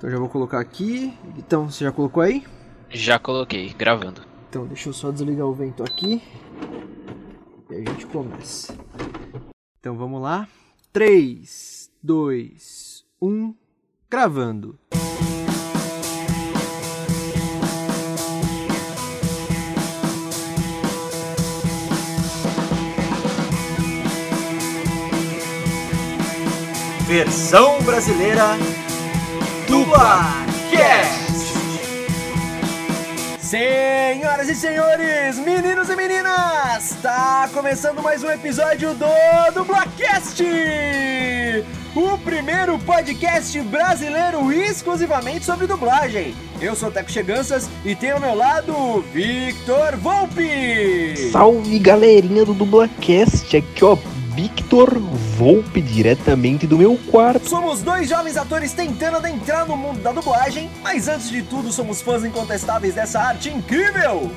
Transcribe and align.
Então 0.00 0.12
já 0.12 0.16
vou 0.16 0.28
colocar 0.28 0.60
aqui. 0.60 1.12
Então, 1.36 1.68
você 1.68 1.82
já 1.82 1.90
colocou 1.90 2.22
aí? 2.22 2.46
Já 2.88 3.18
coloquei, 3.18 3.70
gravando. 3.70 4.22
Então 4.48 4.64
deixa 4.64 4.90
eu 4.90 4.92
só 4.92 5.10
desligar 5.10 5.44
o 5.44 5.52
vento 5.52 5.82
aqui. 5.82 6.22
E 7.68 7.74
a 7.74 7.78
gente 7.78 8.06
começa. 8.06 8.78
Então 9.80 9.96
vamos 9.96 10.22
lá. 10.22 10.46
3, 10.92 11.90
2, 12.00 13.04
1. 13.20 13.54
Gravando. 14.08 14.78
Versão 27.08 27.82
brasileira 27.82 28.44
Dublacast. 29.88 31.08
Senhoras 33.40 34.46
e 34.50 34.54
senhores, 34.54 35.38
meninos 35.38 35.88
e 35.88 35.96
meninas, 35.96 36.90
está 36.90 37.48
começando 37.54 38.02
mais 38.02 38.22
um 38.22 38.30
episódio 38.30 38.92
do 38.92 39.06
Dublacast, 39.54 40.44
o 41.96 42.18
primeiro 42.18 42.78
podcast 42.80 43.58
brasileiro 43.62 44.52
exclusivamente 44.52 45.46
sobre 45.46 45.66
dublagem. 45.66 46.34
Eu 46.60 46.76
sou 46.76 46.90
o 46.90 46.92
Teco 46.92 47.10
Cheganças 47.10 47.70
e 47.82 47.96
tenho 47.96 48.16
ao 48.16 48.20
meu 48.20 48.34
lado 48.34 49.00
Victor 49.10 49.96
Volpe. 49.96 51.30
Salve 51.32 51.78
galerinha 51.78 52.44
do 52.44 52.52
Dublacast, 52.52 53.56
aqui 53.56 53.82
ó, 53.82 53.96
Victor 54.38 55.00
Volpe 55.36 55.80
diretamente 55.80 56.64
do 56.64 56.78
meu 56.78 56.96
quarto. 57.10 57.48
Somos 57.48 57.82
dois 57.82 58.08
jovens 58.08 58.36
atores 58.36 58.72
tentando 58.72 59.16
adentrar 59.16 59.66
no 59.66 59.76
mundo 59.76 60.00
da 60.00 60.12
dublagem, 60.12 60.70
mas 60.80 61.08
antes 61.08 61.28
de 61.28 61.42
tudo 61.42 61.72
somos 61.72 62.00
fãs 62.00 62.24
incontestáveis 62.24 62.94
dessa 62.94 63.18
arte 63.18 63.50
incrível. 63.50 64.30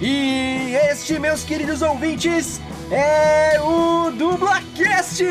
E 0.00 0.76
este, 0.88 1.18
meus 1.18 1.42
queridos 1.42 1.82
ouvintes, 1.82 2.60
é 2.88 3.60
o 3.60 4.12
Dublacast! 4.12 5.24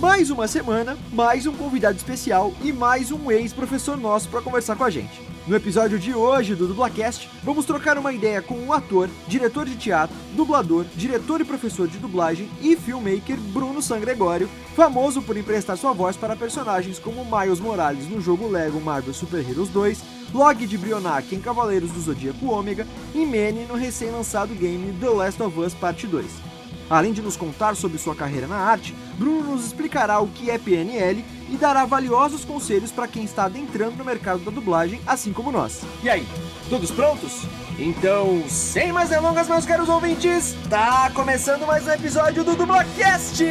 Mais 0.00 0.30
uma 0.30 0.48
semana, 0.48 0.96
mais 1.12 1.46
um 1.46 1.52
convidado 1.52 1.98
especial 1.98 2.54
e 2.62 2.72
mais 2.72 3.12
um 3.12 3.30
ex-professor 3.30 3.98
nosso 3.98 4.30
para 4.30 4.40
conversar 4.40 4.76
com 4.76 4.84
a 4.84 4.88
gente. 4.88 5.35
No 5.46 5.54
episódio 5.54 5.96
de 5.96 6.12
hoje 6.12 6.56
do 6.56 6.66
Dublacast, 6.66 7.30
vamos 7.44 7.64
trocar 7.64 7.96
uma 7.96 8.12
ideia 8.12 8.42
com 8.42 8.58
um 8.58 8.72
ator, 8.72 9.08
diretor 9.28 9.64
de 9.64 9.76
teatro, 9.76 10.16
dublador, 10.34 10.84
diretor 10.96 11.40
e 11.40 11.44
professor 11.44 11.86
de 11.86 11.98
dublagem 11.98 12.50
e 12.60 12.74
filmmaker 12.74 13.36
Bruno 13.52 13.80
San 13.80 14.00
Gregório, 14.00 14.48
famoso 14.74 15.22
por 15.22 15.36
emprestar 15.36 15.76
sua 15.76 15.92
voz 15.92 16.16
para 16.16 16.34
personagens 16.34 16.98
como 16.98 17.24
Miles 17.24 17.60
Morales 17.60 18.08
no 18.08 18.20
jogo 18.20 18.48
Lego 18.48 18.80
Marvel 18.80 19.14
Super 19.14 19.48
Heroes 19.48 19.68
2, 19.68 20.02
Log 20.34 20.66
de 20.66 20.76
Brionac 20.76 21.32
em 21.32 21.40
Cavaleiros 21.40 21.92
do 21.92 22.00
Zodíaco 22.00 22.46
Ômega 22.46 22.84
e 23.14 23.24
Manny 23.24 23.66
no 23.68 23.76
recém-lançado 23.76 24.52
game 24.52 24.98
The 24.98 25.10
Last 25.10 25.40
of 25.40 25.60
Us 25.60 25.74
Parte 25.74 26.08
2. 26.08 26.55
Além 26.88 27.12
de 27.12 27.20
nos 27.22 27.36
contar 27.36 27.74
sobre 27.74 27.98
sua 27.98 28.14
carreira 28.14 28.46
na 28.46 28.56
arte, 28.56 28.94
Bruno 29.18 29.52
nos 29.52 29.66
explicará 29.66 30.20
o 30.20 30.28
que 30.28 30.50
é 30.50 30.58
PNL 30.58 31.24
e 31.48 31.56
dará 31.56 31.84
valiosos 31.84 32.44
conselhos 32.44 32.92
para 32.92 33.08
quem 33.08 33.24
está 33.24 33.44
adentrando 33.44 33.96
no 33.96 34.04
mercado 34.04 34.44
da 34.44 34.50
dublagem, 34.50 35.00
assim 35.06 35.32
como 35.32 35.52
nós. 35.52 35.82
E 36.02 36.08
aí, 36.08 36.26
todos 36.68 36.90
prontos? 36.90 37.42
Então, 37.78 38.42
sem 38.48 38.92
mais 38.92 39.10
delongas, 39.10 39.48
meus 39.48 39.66
caros 39.66 39.88
ouvintes, 39.88 40.54
tá 40.70 41.10
começando 41.14 41.66
mais 41.66 41.86
um 41.86 41.90
episódio 41.90 42.42
do 42.42 42.56
Dublacast! 42.56 43.42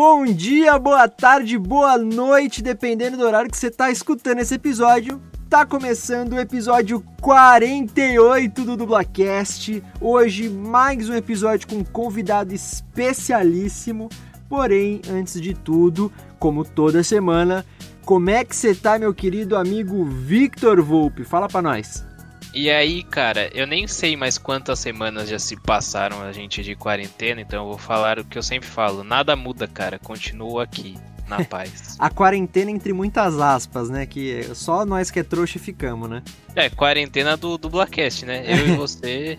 Bom 0.00 0.24
dia, 0.26 0.78
boa 0.78 1.08
tarde, 1.08 1.58
boa 1.58 1.98
noite, 1.98 2.62
dependendo 2.62 3.16
do 3.16 3.24
horário 3.24 3.50
que 3.50 3.58
você 3.58 3.66
está 3.66 3.90
escutando 3.90 4.38
esse 4.38 4.54
episódio. 4.54 5.20
Tá 5.50 5.66
começando 5.66 6.34
o 6.34 6.38
episódio 6.38 7.02
48 7.20 8.64
do 8.64 8.76
Dublacast. 8.76 9.82
Hoje, 10.00 10.48
mais 10.48 11.08
um 11.08 11.14
episódio 11.14 11.66
com 11.66 11.78
um 11.78 11.84
convidado 11.84 12.54
especialíssimo. 12.54 14.08
Porém, 14.48 15.02
antes 15.10 15.40
de 15.40 15.52
tudo, 15.52 16.12
como 16.38 16.64
toda 16.64 17.02
semana, 17.02 17.66
como 18.04 18.30
é 18.30 18.44
que 18.44 18.54
você 18.54 18.76
tá, 18.76 19.00
meu 19.00 19.12
querido 19.12 19.56
amigo 19.56 20.04
Victor 20.04 20.80
Volpe? 20.80 21.24
Fala 21.24 21.48
pra 21.48 21.60
nós. 21.60 22.07
E 22.58 22.68
aí, 22.72 23.04
cara, 23.04 23.48
eu 23.54 23.68
nem 23.68 23.86
sei 23.86 24.16
mais 24.16 24.36
quantas 24.36 24.80
semanas 24.80 25.28
já 25.28 25.38
se 25.38 25.56
passaram 25.56 26.20
a 26.22 26.32
gente 26.32 26.60
de 26.60 26.74
quarentena, 26.74 27.40
então 27.40 27.62
eu 27.62 27.68
vou 27.68 27.78
falar 27.78 28.18
o 28.18 28.24
que 28.24 28.36
eu 28.36 28.42
sempre 28.42 28.68
falo: 28.68 29.04
nada 29.04 29.36
muda, 29.36 29.68
cara, 29.68 29.96
continuo 29.96 30.58
aqui, 30.58 30.98
na 31.28 31.44
paz. 31.46 31.94
a 32.00 32.10
quarentena 32.10 32.72
entre 32.72 32.92
muitas 32.92 33.38
aspas, 33.38 33.88
né? 33.88 34.06
Que 34.06 34.42
só 34.56 34.84
nós 34.84 35.08
que 35.08 35.20
é 35.20 35.22
trouxa 35.22 35.60
ficamos, 35.60 36.10
né? 36.10 36.20
É, 36.56 36.68
quarentena 36.68 37.36
do, 37.36 37.56
do 37.56 37.70
Blackcast, 37.70 38.26
né? 38.26 38.42
Eu 38.44 38.70
e 38.70 38.72
você. 38.74 39.38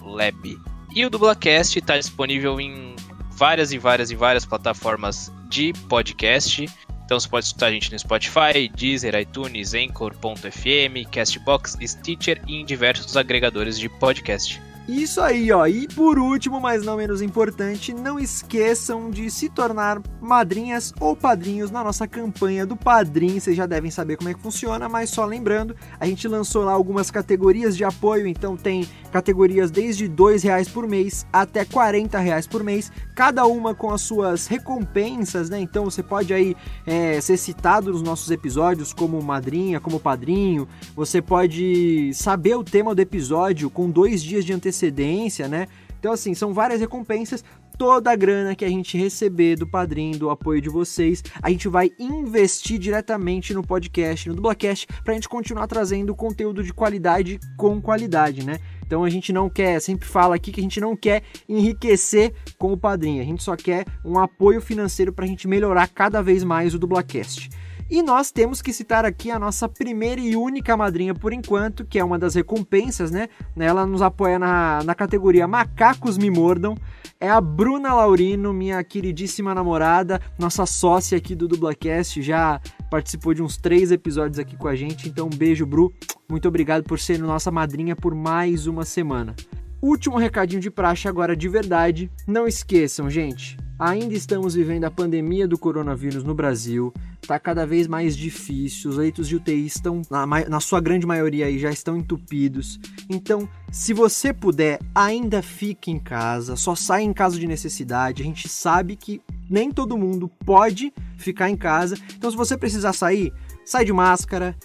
Lab. 0.03 0.59
E 0.93 1.07
o 1.07 1.09
Dublacast 1.09 1.79
está 1.79 1.97
disponível 1.97 2.61
em 2.61 2.97
várias 3.31 3.73
e 3.73 3.79
várias 3.79 4.11
e 4.11 4.17
várias 4.17 4.45
plataformas 4.45 5.33
de 5.49 5.73
podcast. 5.89 6.69
Então 7.05 7.21
você 7.21 7.29
pode 7.29 7.47
escutar 7.47 7.67
a 7.67 7.71
gente 7.71 7.93
no 7.93 7.97
Spotify, 7.97 8.69
Deezer, 8.75 9.15
iTunes, 9.15 9.75
Anchor.fm, 9.75 11.09
Castbox, 11.09 11.79
Stitcher 11.81 12.43
e 12.49 12.57
em 12.57 12.65
diversos 12.65 13.17
agregadores 13.17 13.79
de 13.79 13.89
podcast. 13.89 14.61
Isso 14.89 15.21
aí, 15.21 15.53
ó. 15.53 15.65
E 15.67 15.87
por 15.87 16.19
último, 16.19 16.61
mas 16.61 16.85
não 16.85 16.97
menos 16.97 17.23
importante, 17.23 17.95
não 17.95 18.19
esqueçam 18.19 19.11
de 19.11 19.31
se 19.31 19.49
tornar 19.49 20.03
madrinhas 20.21 20.93
ou 20.99 21.15
padrinhos 21.15 21.71
na 21.71 21.85
nossa 21.85 22.07
campanha 22.09 22.67
do 22.67 22.77
Padrim. 22.77 23.39
Vocês 23.39 23.57
já 23.57 23.65
devem 23.65 23.91
saber 23.91 24.17
como 24.17 24.29
é 24.29 24.35
que 24.35 24.41
funciona, 24.41 24.89
mas 24.89 25.11
só 25.11 25.25
lembrando, 25.25 25.77
a 26.01 26.07
gente 26.07 26.27
lançou 26.27 26.65
lá 26.65 26.73
algumas 26.73 27.11
categorias 27.11 27.77
de 27.77 27.85
apoio, 27.85 28.27
então 28.27 28.57
tem 28.57 28.89
categorias 29.13 29.71
desde 29.71 30.07
R$ 30.07 30.39
reais 30.43 30.69
por 30.69 30.89
mês 30.89 31.25
até 31.33 31.61
R$ 31.61 32.09
reais 32.21 32.47
por 32.47 32.65
mês, 32.65 32.91
cada 33.15 33.47
uma 33.47 33.75
com 33.75 33.91
as 33.91 34.01
suas 34.01 34.47
recompensas, 34.47 35.51
né? 35.51 35.61
Então 35.61 35.85
você 35.85 36.03
pode 36.03 36.33
aí 36.33 36.57
é, 36.87 37.21
ser 37.21 37.37
citado 37.37 37.93
nos 37.93 38.03
nossos 38.03 38.31
episódios 38.31 38.93
como 38.93 39.21
madrinha, 39.23 39.81
como 39.81 40.01
padrinho. 40.01 40.67
Você 40.97 41.21
pode 41.21 42.13
saber 42.15 42.57
o 42.57 42.65
tema 42.65 42.95
do 42.95 43.01
episódio 43.01 43.69
com 43.71 43.91
dois 43.91 44.23
dias 44.23 44.45
de 44.45 44.53
antecedência 44.53 45.43
né? 45.49 45.69
Então, 45.99 46.13
assim, 46.13 46.35
são 46.35 46.53
várias 46.53 46.81
recompensas. 46.81 47.45
Toda 47.79 48.11
a 48.11 48.17
grana 48.17 48.55
que 48.55 48.65
a 48.65 48.69
gente 48.69 48.97
receber 48.97 49.57
do 49.57 49.67
padrinho, 49.67 50.19
do 50.19 50.31
apoio 50.31 50.61
de 50.61 50.69
vocês, 50.69 51.23
a 51.43 51.51
gente 51.51 51.69
vai 51.69 51.91
investir 51.99 52.79
diretamente 52.79 53.55
no 53.55 53.63
podcast, 53.63 54.29
no 54.29 54.35
Dublacast, 54.35 54.87
pra 55.03 55.15
gente 55.15 55.29
continuar 55.29 55.67
trazendo 55.67 56.15
conteúdo 56.15 56.63
de 56.63 56.73
qualidade 56.73 57.41
com 57.57 57.81
qualidade, 57.81 58.45
né? 58.45 58.59
Então 58.87 59.05
a 59.05 59.11
gente 59.11 59.33
não 59.33 59.49
quer, 59.49 59.81
sempre 59.81 60.07
fala 60.07 60.35
aqui 60.37 60.53
que 60.53 60.61
a 60.61 60.63
gente 60.63 60.81
não 60.81 60.95
quer 60.95 61.23
enriquecer 61.49 62.35
com 62.59 62.73
o 62.73 62.77
padrinho, 62.77 63.23
a 63.23 63.25
gente 63.25 63.43
só 63.43 63.57
quer 63.57 63.87
um 64.05 64.19
apoio 64.19 64.61
financeiro 64.61 65.13
para 65.13 65.25
a 65.25 65.29
gente 65.29 65.49
melhorar 65.49 65.89
cada 65.89 66.23
vez 66.23 66.45
mais 66.45 66.75
o 66.75 66.79
Dublacast. 66.79 67.49
E 67.91 68.03
nós 68.03 68.31
temos 68.31 68.63
que 68.63 68.73
citar 68.73 69.05
aqui 69.05 69.31
a 69.31 69.39
nossa 69.39 69.69
primeira 69.69 70.19
e 70.19 70.35
única 70.35 70.75
madrinha 70.77 71.15
por 71.15 71.31
enquanto, 71.31 71.85
que 71.85 71.99
é 71.99 72.05
uma 72.05 72.19
das 72.19 72.35
recompensas, 72.35 73.11
né? 73.11 73.29
Ela 73.55 73.85
nos 73.85 74.01
apoia 74.01 74.39
na, 74.39 74.83
na 74.83 74.95
categoria 74.95 75.47
Macacos 75.47 76.17
Me 76.17 76.31
Mordam. 76.31 76.75
É 77.23 77.31
a 77.31 77.41
Bruna 77.41 77.95
Laurino, 77.95 78.53
minha 78.53 78.83
queridíssima 78.83 79.55
namorada, 79.55 80.21
nossa 80.37 80.67
sócia 80.67 81.17
aqui 81.17 81.37
do 81.37 81.47
Dublacast, 81.47 82.21
já 82.21 82.61
participou 82.91 83.33
de 83.33 83.41
uns 83.41 83.57
três 83.57 83.93
episódios 83.93 84.41
aqui 84.41 84.57
com 84.57 84.67
a 84.67 84.75
gente. 84.75 85.09
Então, 85.09 85.29
um 85.29 85.31
beijo, 85.31 85.65
Bru. 85.65 85.93
Muito 86.29 86.49
obrigado 86.49 86.83
por 86.83 86.99
ser 86.99 87.21
nossa 87.21 87.49
madrinha 87.49 87.95
por 87.95 88.13
mais 88.13 88.67
uma 88.67 88.85
semana. 88.85 89.37
Último 89.81 90.19
recadinho 90.19 90.61
de 90.61 90.69
praxe 90.69 91.07
agora 91.07 91.37
de 91.37 91.49
verdade. 91.49 92.11
Não 92.27 92.45
esqueçam, 92.45 93.09
gente, 93.09 93.57
ainda 93.83 94.15
estamos 94.15 94.55
vivendo 94.55 94.85
a 94.85 94.91
pandemia 94.91 95.49
do 95.49 95.59
coronavírus 95.59 96.23
no 96.23 96.35
Brasil. 96.35 96.95
Tá 97.27 97.37
cada 97.39 97.67
vez 97.67 97.89
mais 97.89 98.17
difícil, 98.17 98.91
os 98.91 98.97
leitos 98.97 99.27
de 99.27 99.35
UTI 99.35 99.67
estão, 99.67 100.03
na, 100.09 100.25
na 100.27 100.61
sua 100.61 100.81
grande 100.81 101.05
maioria 101.05 101.47
aí, 101.47 101.59
já 101.59 101.71
estão 101.71 101.97
entupidos. 101.97 102.79
Então, 103.11 103.49
se 103.73 103.93
você 103.93 104.33
puder, 104.33 104.79
ainda 104.95 105.43
fique 105.43 105.91
em 105.91 105.99
casa, 105.99 106.55
só 106.55 106.77
saia 106.77 107.03
em 107.03 107.13
caso 107.13 107.41
de 107.41 107.47
necessidade. 107.47 108.23
A 108.23 108.25
gente 108.25 108.49
sabe 108.49 108.95
que 108.95 109.21
nem 109.51 109.73
todo 109.73 109.99
mundo 109.99 110.31
pode 110.47 110.93
ficar 111.17 111.51
em 111.51 111.57
casa. 111.57 111.97
Então, 112.17 112.31
se 112.31 112.37
você 112.37 112.57
precisar 112.57 112.93
sair, 112.93 113.33
sai 113.65 113.85
de 113.85 113.93
máscara, 113.93 114.57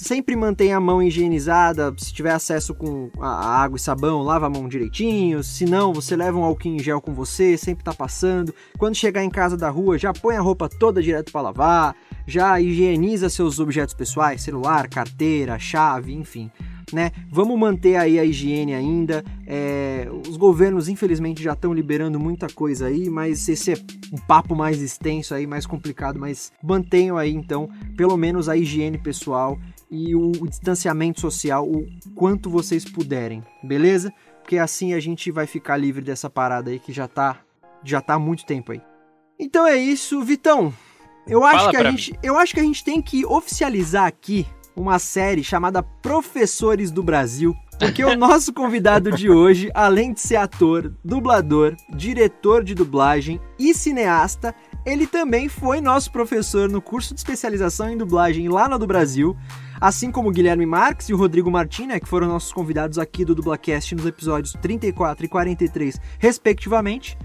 Sempre 0.00 0.34
mantenha 0.34 0.78
a 0.78 0.80
mão 0.80 1.02
higienizada, 1.02 1.94
se 1.98 2.10
tiver 2.10 2.32
acesso 2.32 2.74
com 2.74 3.10
a 3.20 3.62
água 3.62 3.76
e 3.76 3.78
sabão, 3.78 4.22
lava 4.22 4.46
a 4.46 4.50
mão 4.50 4.66
direitinho. 4.66 5.44
Se 5.44 5.66
não, 5.66 5.92
você 5.92 6.16
leva 6.16 6.38
um 6.38 6.42
álcool 6.42 6.68
em 6.68 6.78
gel 6.78 7.02
com 7.02 7.12
você, 7.12 7.54
sempre 7.58 7.84
tá 7.84 7.92
passando. 7.92 8.54
Quando 8.78 8.94
chegar 8.94 9.22
em 9.22 9.28
casa 9.28 9.58
da 9.58 9.68
rua, 9.68 9.98
já 9.98 10.10
põe 10.10 10.36
a 10.36 10.40
roupa 10.40 10.70
toda 10.70 11.02
direto 11.02 11.30
para 11.30 11.42
lavar, 11.42 11.94
já 12.26 12.58
higieniza 12.58 13.28
seus 13.28 13.60
objetos 13.60 13.92
pessoais, 13.92 14.40
celular, 14.40 14.88
carteira, 14.88 15.58
chave, 15.58 16.14
enfim 16.14 16.50
né? 16.92 17.12
Vamos 17.30 17.58
manter 17.58 17.96
aí 17.96 18.18
a 18.18 18.24
higiene 18.24 18.74
ainda. 18.74 19.24
É, 19.46 20.08
os 20.28 20.36
governos, 20.36 20.88
infelizmente, 20.88 21.42
já 21.42 21.52
estão 21.52 21.72
liberando 21.72 22.18
muita 22.18 22.48
coisa 22.48 22.86
aí, 22.86 23.08
mas 23.08 23.48
esse 23.48 23.72
é 23.72 23.76
um 24.12 24.18
papo 24.18 24.54
mais 24.54 24.80
extenso 24.80 25.34
aí, 25.34 25.46
mais 25.46 25.66
complicado, 25.66 26.18
mas 26.18 26.52
mantenham 26.62 27.16
aí 27.16 27.32
então, 27.32 27.68
pelo 27.96 28.16
menos 28.16 28.48
a 28.48 28.56
higiene 28.56 28.98
pessoal 28.98 29.58
e 29.90 30.14
o, 30.14 30.30
o 30.40 30.48
distanciamento 30.48 31.20
social 31.20 31.68
o 31.68 31.86
quanto 32.14 32.48
vocês 32.48 32.84
puderem, 32.84 33.42
beleza? 33.62 34.12
Porque 34.40 34.58
assim 34.58 34.94
a 34.94 35.00
gente 35.00 35.30
vai 35.30 35.46
ficar 35.46 35.76
livre 35.76 36.02
dessa 36.02 36.30
parada 36.30 36.70
aí 36.70 36.78
que 36.78 36.92
já 36.92 37.08
tá 37.08 37.40
já 37.82 38.00
tá 38.00 38.14
há 38.14 38.18
muito 38.18 38.44
tempo 38.44 38.72
aí. 38.72 38.82
Então 39.38 39.66
é 39.66 39.76
isso, 39.76 40.22
Vitão. 40.22 40.72
Eu 41.26 41.44
acho 41.44 41.70
que 41.70 41.76
a 41.76 41.90
gente, 41.90 42.18
eu 42.22 42.36
acho 42.36 42.52
que 42.52 42.60
a 42.60 42.62
gente 42.62 42.84
tem 42.84 43.00
que 43.00 43.24
oficializar 43.24 44.06
aqui 44.06 44.46
uma 44.76 44.98
série 44.98 45.42
chamada 45.44 45.82
Professores 45.82 46.90
do 46.90 47.02
Brasil. 47.02 47.54
Porque 47.78 48.04
o 48.04 48.16
nosso 48.16 48.52
convidado 48.54 49.10
de 49.10 49.30
hoje, 49.30 49.70
além 49.74 50.12
de 50.12 50.20
ser 50.20 50.36
ator, 50.36 50.94
dublador, 51.04 51.74
diretor 51.88 52.62
de 52.62 52.74
dublagem 52.74 53.40
e 53.58 53.72
cineasta, 53.72 54.54
ele 54.84 55.06
também 55.06 55.48
foi 55.48 55.80
nosso 55.80 56.10
professor 56.10 56.68
no 56.68 56.82
curso 56.82 57.14
de 57.14 57.20
especialização 57.20 57.90
em 57.90 57.96
dublagem 57.96 58.48
lá 58.48 58.68
no 58.68 58.78
do 58.78 58.86
Brasil, 58.86 59.36
assim 59.80 60.10
como 60.10 60.28
o 60.28 60.32
Guilherme 60.32 60.66
Marques 60.66 61.08
e 61.08 61.14
o 61.14 61.16
Rodrigo 61.16 61.50
Martin, 61.50 61.86
né, 61.86 62.00
que 62.00 62.08
foram 62.08 62.28
nossos 62.28 62.52
convidados 62.52 62.98
aqui 62.98 63.24
do 63.24 63.34
Dublacast 63.34 63.94
nos 63.94 64.06
episódios 64.06 64.52
34 64.60 65.24
e 65.24 65.28
43, 65.28 66.00
respectivamente. 66.18 67.16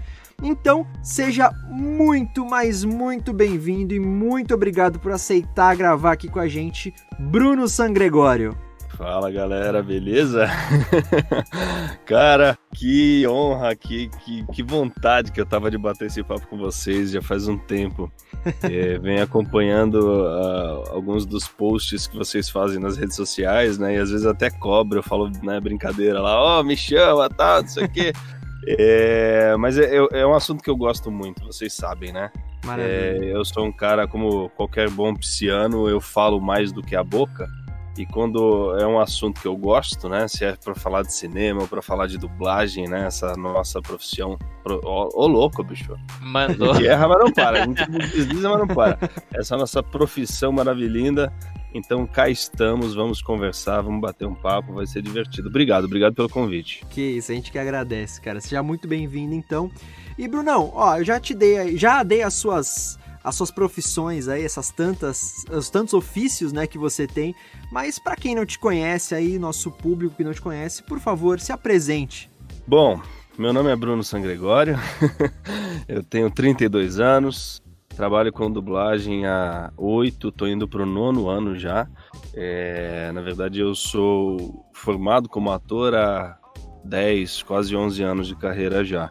Então, 0.42 0.86
seja 1.02 1.50
muito, 1.68 2.44
mas 2.44 2.84
muito 2.84 3.32
bem-vindo 3.32 3.94
e 3.94 4.00
muito 4.00 4.54
obrigado 4.54 4.98
por 4.98 5.12
aceitar 5.12 5.76
gravar 5.76 6.12
aqui 6.12 6.28
com 6.28 6.38
a 6.38 6.48
gente, 6.48 6.92
Bruno 7.18 7.66
San 7.68 7.92
Gregório. 7.92 8.65
Fala 8.96 9.30
galera, 9.30 9.82
beleza? 9.82 10.46
Cara, 12.06 12.58
que 12.74 13.26
honra, 13.28 13.76
que, 13.76 14.08
que, 14.24 14.46
que, 14.46 14.62
vontade 14.62 15.30
que 15.30 15.38
eu 15.38 15.44
tava 15.44 15.70
de 15.70 15.76
bater 15.76 16.06
esse 16.06 16.22
papo 16.22 16.46
com 16.46 16.56
vocês 16.56 17.10
já 17.10 17.20
faz 17.20 17.46
um 17.46 17.58
tempo. 17.58 18.10
É, 18.62 18.96
venho 18.98 19.24
acompanhando 19.24 19.94
uh, 19.94 20.92
alguns 20.92 21.26
dos 21.26 21.48
posts 21.48 22.06
que 22.06 22.16
vocês 22.16 22.48
fazem 22.48 22.78
nas 22.78 22.96
redes 22.96 23.16
sociais, 23.16 23.76
né? 23.76 23.96
E 23.96 23.98
às 23.98 24.10
vezes 24.10 24.24
até 24.24 24.48
cobro, 24.50 25.00
eu 25.00 25.02
falo, 25.02 25.28
né, 25.42 25.58
brincadeira 25.58 26.20
lá, 26.20 26.40
ó, 26.40 26.60
oh, 26.60 26.62
me 26.62 26.76
chama, 26.76 27.28
tal, 27.28 27.36
tá, 27.36 27.62
não 27.62 27.68
sei 27.68 27.84
o 27.84 27.88
quê. 27.88 28.12
É, 28.68 29.56
mas 29.56 29.78
é, 29.78 29.96
é, 29.96 30.08
é, 30.20 30.26
um 30.26 30.34
assunto 30.34 30.60
que 30.60 30.68
eu 30.68 30.76
gosto 30.76 31.08
muito, 31.08 31.44
vocês 31.44 31.72
sabem, 31.72 32.12
né? 32.12 32.32
É, 32.76 33.16
eu 33.22 33.44
sou 33.44 33.64
um 33.64 33.70
cara, 33.70 34.08
como 34.08 34.50
qualquer 34.50 34.90
bom 34.90 35.14
pisciano, 35.14 35.88
eu 35.88 36.00
falo 36.00 36.40
mais 36.40 36.72
do 36.72 36.82
que 36.82 36.96
a 36.96 37.04
boca. 37.04 37.48
E 37.96 38.04
quando 38.06 38.76
é 38.78 38.86
um 38.86 38.98
assunto 38.98 39.40
que 39.40 39.48
eu 39.48 39.56
gosto, 39.56 40.08
né? 40.08 40.28
Se 40.28 40.44
é 40.44 40.54
para 40.54 40.74
falar 40.74 41.02
de 41.02 41.12
cinema 41.14 41.62
ou 41.62 41.68
para 41.68 41.80
falar 41.80 42.06
de 42.06 42.18
dublagem, 42.18 42.88
né? 42.88 43.06
Essa 43.06 43.34
nossa 43.36 43.80
profissão. 43.80 44.38
Ô, 44.64 45.08
oh, 45.14 45.26
louco, 45.26 45.62
bicho. 45.62 45.96
Mandou. 46.20 46.74
Guerra, 46.78 47.08
mas 47.08 47.18
não 47.18 47.32
para. 47.32 47.62
A 47.62 47.66
gente 47.66 47.90
desliza, 47.90 48.48
mas 48.50 48.58
não 48.58 48.66
para. 48.66 48.98
Essa 49.34 49.56
nossa 49.56 49.82
profissão 49.82 50.52
maravilhosa. 50.52 51.32
Então 51.74 52.06
cá 52.06 52.28
estamos, 52.28 52.94
vamos 52.94 53.20
conversar, 53.20 53.82
vamos 53.82 54.00
bater 54.00 54.26
um 54.26 54.34
papo, 54.34 54.72
vai 54.72 54.86
ser 54.86 55.02
divertido. 55.02 55.48
Obrigado, 55.48 55.84
obrigado 55.84 56.14
pelo 56.14 56.28
convite. 56.28 56.84
Que 56.88 57.02
isso, 57.02 57.30
a 57.30 57.34
gente 57.34 57.52
que 57.52 57.58
agradece, 57.58 58.20
cara. 58.20 58.40
Seja 58.40 58.62
muito 58.62 58.88
bem-vindo, 58.88 59.34
então. 59.34 59.70
E 60.16 60.26
Brunão, 60.26 60.72
ó, 60.74 60.96
eu 60.96 61.04
já 61.04 61.20
te 61.20 61.34
dei, 61.34 61.76
já 61.76 62.02
dei 62.02 62.22
as 62.22 62.34
suas 62.34 62.98
as 63.22 63.34
suas 63.34 63.50
profissões 63.50 64.28
aí, 64.28 64.44
essas 64.44 64.70
tantas, 64.70 65.44
os 65.50 65.68
tantos 65.68 65.92
ofícios, 65.94 66.52
né, 66.52 66.64
que 66.64 66.78
você 66.78 67.08
tem. 67.08 67.34
Mas 67.70 67.98
para 67.98 68.16
quem 68.16 68.34
não 68.34 68.46
te 68.46 68.58
conhece 68.58 69.14
aí, 69.14 69.38
nosso 69.38 69.70
público 69.70 70.14
que 70.16 70.24
não 70.24 70.32
te 70.32 70.40
conhece, 70.40 70.82
por 70.82 71.00
favor, 71.00 71.40
se 71.40 71.52
apresente. 71.52 72.30
Bom, 72.66 73.00
meu 73.38 73.52
nome 73.52 73.70
é 73.70 73.76
Bruno 73.76 74.02
Sangregório. 74.02 74.76
eu 75.88 76.02
tenho 76.02 76.30
32 76.30 77.00
anos, 77.00 77.62
trabalho 77.96 78.32
com 78.32 78.50
dublagem 78.50 79.26
há 79.26 79.72
oito, 79.76 80.32
tô 80.32 80.46
indo 80.46 80.68
pro 80.68 80.86
nono 80.86 81.28
ano 81.28 81.58
já. 81.58 81.88
É, 82.32 83.10
na 83.12 83.20
verdade, 83.20 83.60
eu 83.60 83.74
sou 83.74 84.66
formado 84.72 85.28
como 85.28 85.50
ator 85.50 85.94
há 85.94 86.38
10, 86.84 87.42
quase 87.42 87.74
11 87.74 88.02
anos 88.02 88.28
de 88.28 88.36
carreira 88.36 88.84
já. 88.84 89.10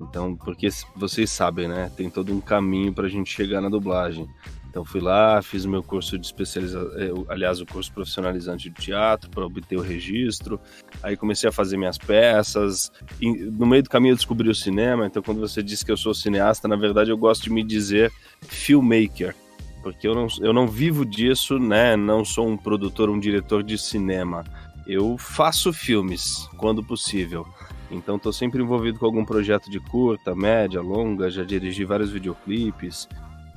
Então, 0.00 0.34
porque 0.34 0.68
vocês 0.96 1.30
sabem, 1.30 1.68
né? 1.68 1.90
Tem 1.94 2.08
todo 2.08 2.32
um 2.32 2.40
caminho 2.40 2.92
para 2.92 3.06
a 3.06 3.10
gente 3.10 3.30
chegar 3.30 3.60
na 3.60 3.68
dublagem. 3.68 4.26
Então 4.70 4.84
fui 4.84 5.00
lá, 5.00 5.42
fiz 5.42 5.64
o 5.64 5.68
meu 5.68 5.82
curso 5.82 6.16
de 6.16 6.24
especialização, 6.24 6.92
é, 6.96 7.10
aliás, 7.28 7.60
o 7.60 7.66
curso 7.66 7.92
profissionalizante 7.92 8.70
de 8.70 8.76
teatro 8.76 9.28
para 9.28 9.44
obter 9.44 9.76
o 9.76 9.80
registro. 9.80 10.60
Aí 11.02 11.16
comecei 11.16 11.48
a 11.48 11.52
fazer 11.52 11.76
minhas 11.76 11.98
peças. 11.98 12.92
No 13.20 13.66
meio 13.66 13.82
do 13.82 13.90
caminho 13.90 14.12
eu 14.12 14.16
descobri 14.16 14.48
o 14.48 14.54
cinema. 14.54 15.06
Então 15.06 15.20
quando 15.20 15.40
você 15.40 15.60
diz 15.60 15.82
que 15.82 15.90
eu 15.90 15.96
sou 15.96 16.14
cineasta, 16.14 16.68
na 16.68 16.76
verdade 16.76 17.10
eu 17.10 17.18
gosto 17.18 17.42
de 17.42 17.50
me 17.50 17.64
dizer 17.64 18.12
filmmaker, 18.42 19.34
porque 19.82 20.06
eu 20.06 20.14
não, 20.14 20.28
eu 20.40 20.52
não 20.52 20.68
vivo 20.68 21.04
disso, 21.04 21.58
né? 21.58 21.96
Não 21.96 22.24
sou 22.24 22.46
um 22.46 22.56
produtor, 22.56 23.10
um 23.10 23.18
diretor 23.18 23.64
de 23.64 23.76
cinema. 23.76 24.44
Eu 24.86 25.18
faço 25.18 25.72
filmes 25.72 26.48
quando 26.56 26.80
possível. 26.80 27.44
Então 27.90 28.16
estou 28.16 28.32
sempre 28.32 28.62
envolvido 28.62 29.00
com 29.00 29.06
algum 29.06 29.24
projeto 29.24 29.68
de 29.68 29.80
curta, 29.80 30.32
média, 30.32 30.80
longa, 30.80 31.28
já 31.28 31.42
dirigi 31.42 31.84
vários 31.84 32.10
videoclipes. 32.10 33.08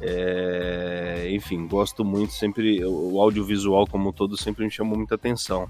É... 0.06 1.28
Enfim, 1.32 1.68
gosto 1.68 2.04
muito, 2.04 2.34
sempre 2.34 2.84
o 2.86 3.20
audiovisual 3.20 3.88
como 3.88 4.10
um 4.10 4.14
todo 4.14 4.38
sempre 4.38 4.66
me 4.66 4.72
chamou 4.72 4.98
muita 4.98 5.16
atenção. 5.16 5.70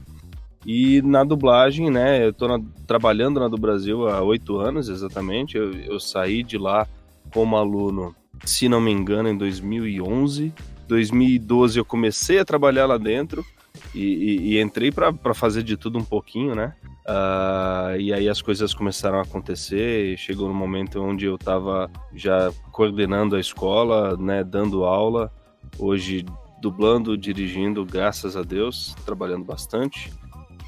E 0.65 1.01
na 1.01 1.23
dublagem, 1.23 1.89
né, 1.89 2.27
eu 2.27 2.47
na, 2.47 2.59
trabalhando 2.87 3.39
na 3.39 3.47
do 3.47 3.57
Brasil 3.57 4.07
há 4.07 4.21
oito 4.21 4.57
anos 4.57 4.89
exatamente. 4.89 5.57
Eu, 5.57 5.73
eu 5.73 5.99
saí 5.99 6.41
de 6.41 6.57
lá 6.57 6.87
como 7.33 7.57
aluno, 7.57 8.15
se 8.45 8.69
não 8.69 8.79
me 8.79 8.91
engano, 8.91 9.29
em 9.29 9.37
2011. 9.37 10.53
2012 10.87 11.79
eu 11.79 11.85
comecei 11.85 12.39
a 12.39 12.45
trabalhar 12.45 12.85
lá 12.85 12.97
dentro 12.97 13.45
e, 13.93 14.01
e, 14.01 14.53
e 14.53 14.61
entrei 14.61 14.91
para 14.91 15.33
fazer 15.33 15.63
de 15.63 15.75
tudo 15.75 15.97
um 15.97 16.03
pouquinho, 16.03 16.55
né? 16.55 16.73
Uh, 17.05 17.99
e 17.99 18.13
aí 18.13 18.29
as 18.29 18.41
coisas 18.41 18.73
começaram 18.73 19.19
a 19.19 19.23
acontecer. 19.23 20.17
chegou 20.17 20.47
no 20.47 20.53
momento 20.53 21.01
onde 21.01 21.25
eu 21.25 21.35
estava 21.35 21.89
já 22.13 22.51
coordenando 22.71 23.35
a 23.35 23.39
escola, 23.39 24.15
né, 24.17 24.43
dando 24.43 24.85
aula. 24.85 25.31
Hoje 25.77 26.25
dublando, 26.61 27.17
dirigindo, 27.17 27.85
graças 27.85 28.37
a 28.37 28.41
Deus, 28.41 28.95
trabalhando 29.05 29.43
bastante. 29.43 30.11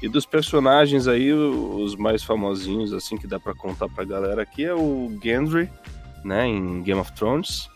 E 0.02 0.08
dos 0.08 0.26
personagens 0.26 1.08
aí, 1.08 1.32
os 1.32 1.96
mais 1.96 2.22
famosinhos, 2.22 2.92
assim, 2.92 3.16
que 3.16 3.26
dá 3.26 3.40
para 3.40 3.54
contar 3.54 3.88
pra 3.88 4.04
galera 4.04 4.42
aqui 4.42 4.62
é 4.62 4.74
o 4.74 5.18
Gendry, 5.22 5.70
né, 6.22 6.46
em 6.46 6.82
Game 6.82 7.00
of 7.00 7.12
Thrones. 7.12 7.66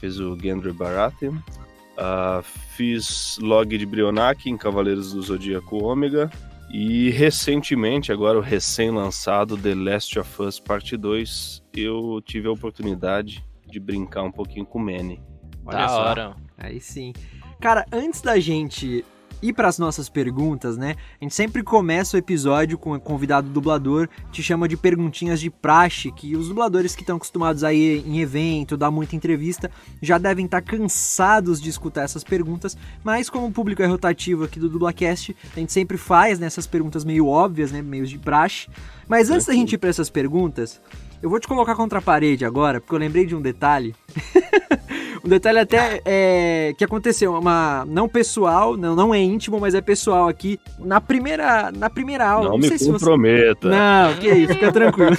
Fez 0.00 0.18
o 0.18 0.36
Gendry 0.36 0.72
Baratheon. 0.72 1.34
Uh, 1.34 2.42
fiz 2.76 3.38
Log 3.40 3.76
de 3.76 3.86
Brionac 3.86 4.48
em 4.50 4.56
Cavaleiros 4.56 5.12
do 5.12 5.22
Zodíaco 5.22 5.84
Ômega. 5.84 6.28
E 6.70 7.10
recentemente, 7.10 8.12
agora 8.12 8.38
o 8.38 8.42
recém-lançado 8.42 9.56
The 9.56 9.74
Last 9.74 10.18
of 10.18 10.42
Us 10.42 10.60
Parte 10.60 10.96
2, 10.96 11.64
eu 11.74 12.20
tive 12.22 12.46
a 12.46 12.52
oportunidade 12.52 13.44
de 13.66 13.80
brincar 13.80 14.22
um 14.22 14.30
pouquinho 14.30 14.66
com 14.66 14.78
o 14.78 14.82
Manny. 14.82 15.22
Olha 15.64 15.78
da 15.78 15.88
só. 15.88 16.00
hora. 16.00 16.36
Aí 16.58 16.78
sim. 16.80 17.12
Cara, 17.60 17.86
antes 17.90 18.20
da 18.20 18.38
gente 18.38 19.04
ir 19.42 19.52
para 19.52 19.68
as 19.68 19.78
nossas 19.78 20.08
perguntas, 20.08 20.76
né? 20.76 20.96
A 21.20 21.24
gente 21.24 21.34
sempre 21.34 21.62
começa 21.62 22.16
o 22.16 22.18
episódio 22.18 22.78
com 22.78 22.92
o 22.92 23.00
convidado 23.00 23.48
dublador, 23.48 24.08
te 24.30 24.42
chama 24.42 24.68
de 24.68 24.76
perguntinhas 24.76 25.40
de 25.40 25.50
praxe, 25.50 26.10
que 26.12 26.36
os 26.36 26.48
dubladores 26.48 26.94
que 26.94 27.02
estão 27.02 27.16
acostumados 27.16 27.64
a 27.64 27.72
ir 27.72 28.06
em 28.06 28.20
evento, 28.20 28.76
dar 28.76 28.90
muita 28.90 29.16
entrevista, 29.16 29.70
já 30.02 30.18
devem 30.18 30.44
estar 30.44 30.62
tá 30.62 30.70
cansados 30.70 31.60
de 31.60 31.70
escutar 31.70 32.02
essas 32.02 32.24
perguntas, 32.24 32.76
mas 33.04 33.30
como 33.30 33.46
o 33.46 33.52
público 33.52 33.82
é 33.82 33.86
rotativo 33.86 34.44
aqui 34.44 34.58
do 34.58 34.68
Dublacast, 34.68 35.36
a 35.54 35.60
gente 35.60 35.72
sempre 35.72 35.96
faz 35.96 36.38
nessas 36.38 36.66
né, 36.66 36.72
perguntas 36.72 37.04
meio 37.04 37.26
óbvias, 37.26 37.72
né, 37.72 37.82
meio 37.82 38.06
de 38.06 38.18
praxe. 38.18 38.68
Mas 39.06 39.30
antes 39.30 39.46
da 39.46 39.54
gente 39.54 39.72
ir 39.72 39.78
para 39.78 39.88
essas 39.88 40.10
perguntas, 40.10 40.80
eu 41.22 41.30
vou 41.30 41.40
te 41.40 41.48
colocar 41.48 41.74
contra 41.74 41.98
a 41.98 42.02
parede 42.02 42.44
agora, 42.44 42.80
porque 42.80 42.94
eu 42.94 42.98
lembrei 42.98 43.26
de 43.26 43.34
um 43.34 43.40
detalhe. 43.40 43.94
Um 45.28 45.30
detalhe 45.30 45.58
até 45.58 46.00
é, 46.06 46.74
que 46.78 46.82
aconteceu, 46.82 47.34
uma 47.34 47.84
não 47.86 48.08
pessoal, 48.08 48.78
não, 48.78 48.96
não 48.96 49.14
é 49.14 49.20
íntimo, 49.20 49.60
mas 49.60 49.74
é 49.74 49.82
pessoal 49.82 50.26
aqui. 50.26 50.58
Na 50.78 51.02
primeira, 51.02 51.70
na 51.70 51.90
primeira 51.90 52.26
aula. 52.26 52.48
Não, 52.48 52.56
não 52.56 52.58
me 52.58 52.78
comprometa. 52.78 53.68
Você... 53.68 53.76
Não, 53.76 54.14
que 54.14 54.26
isso, 54.26 54.54
fica 54.54 54.72
tranquilo. 54.72 55.14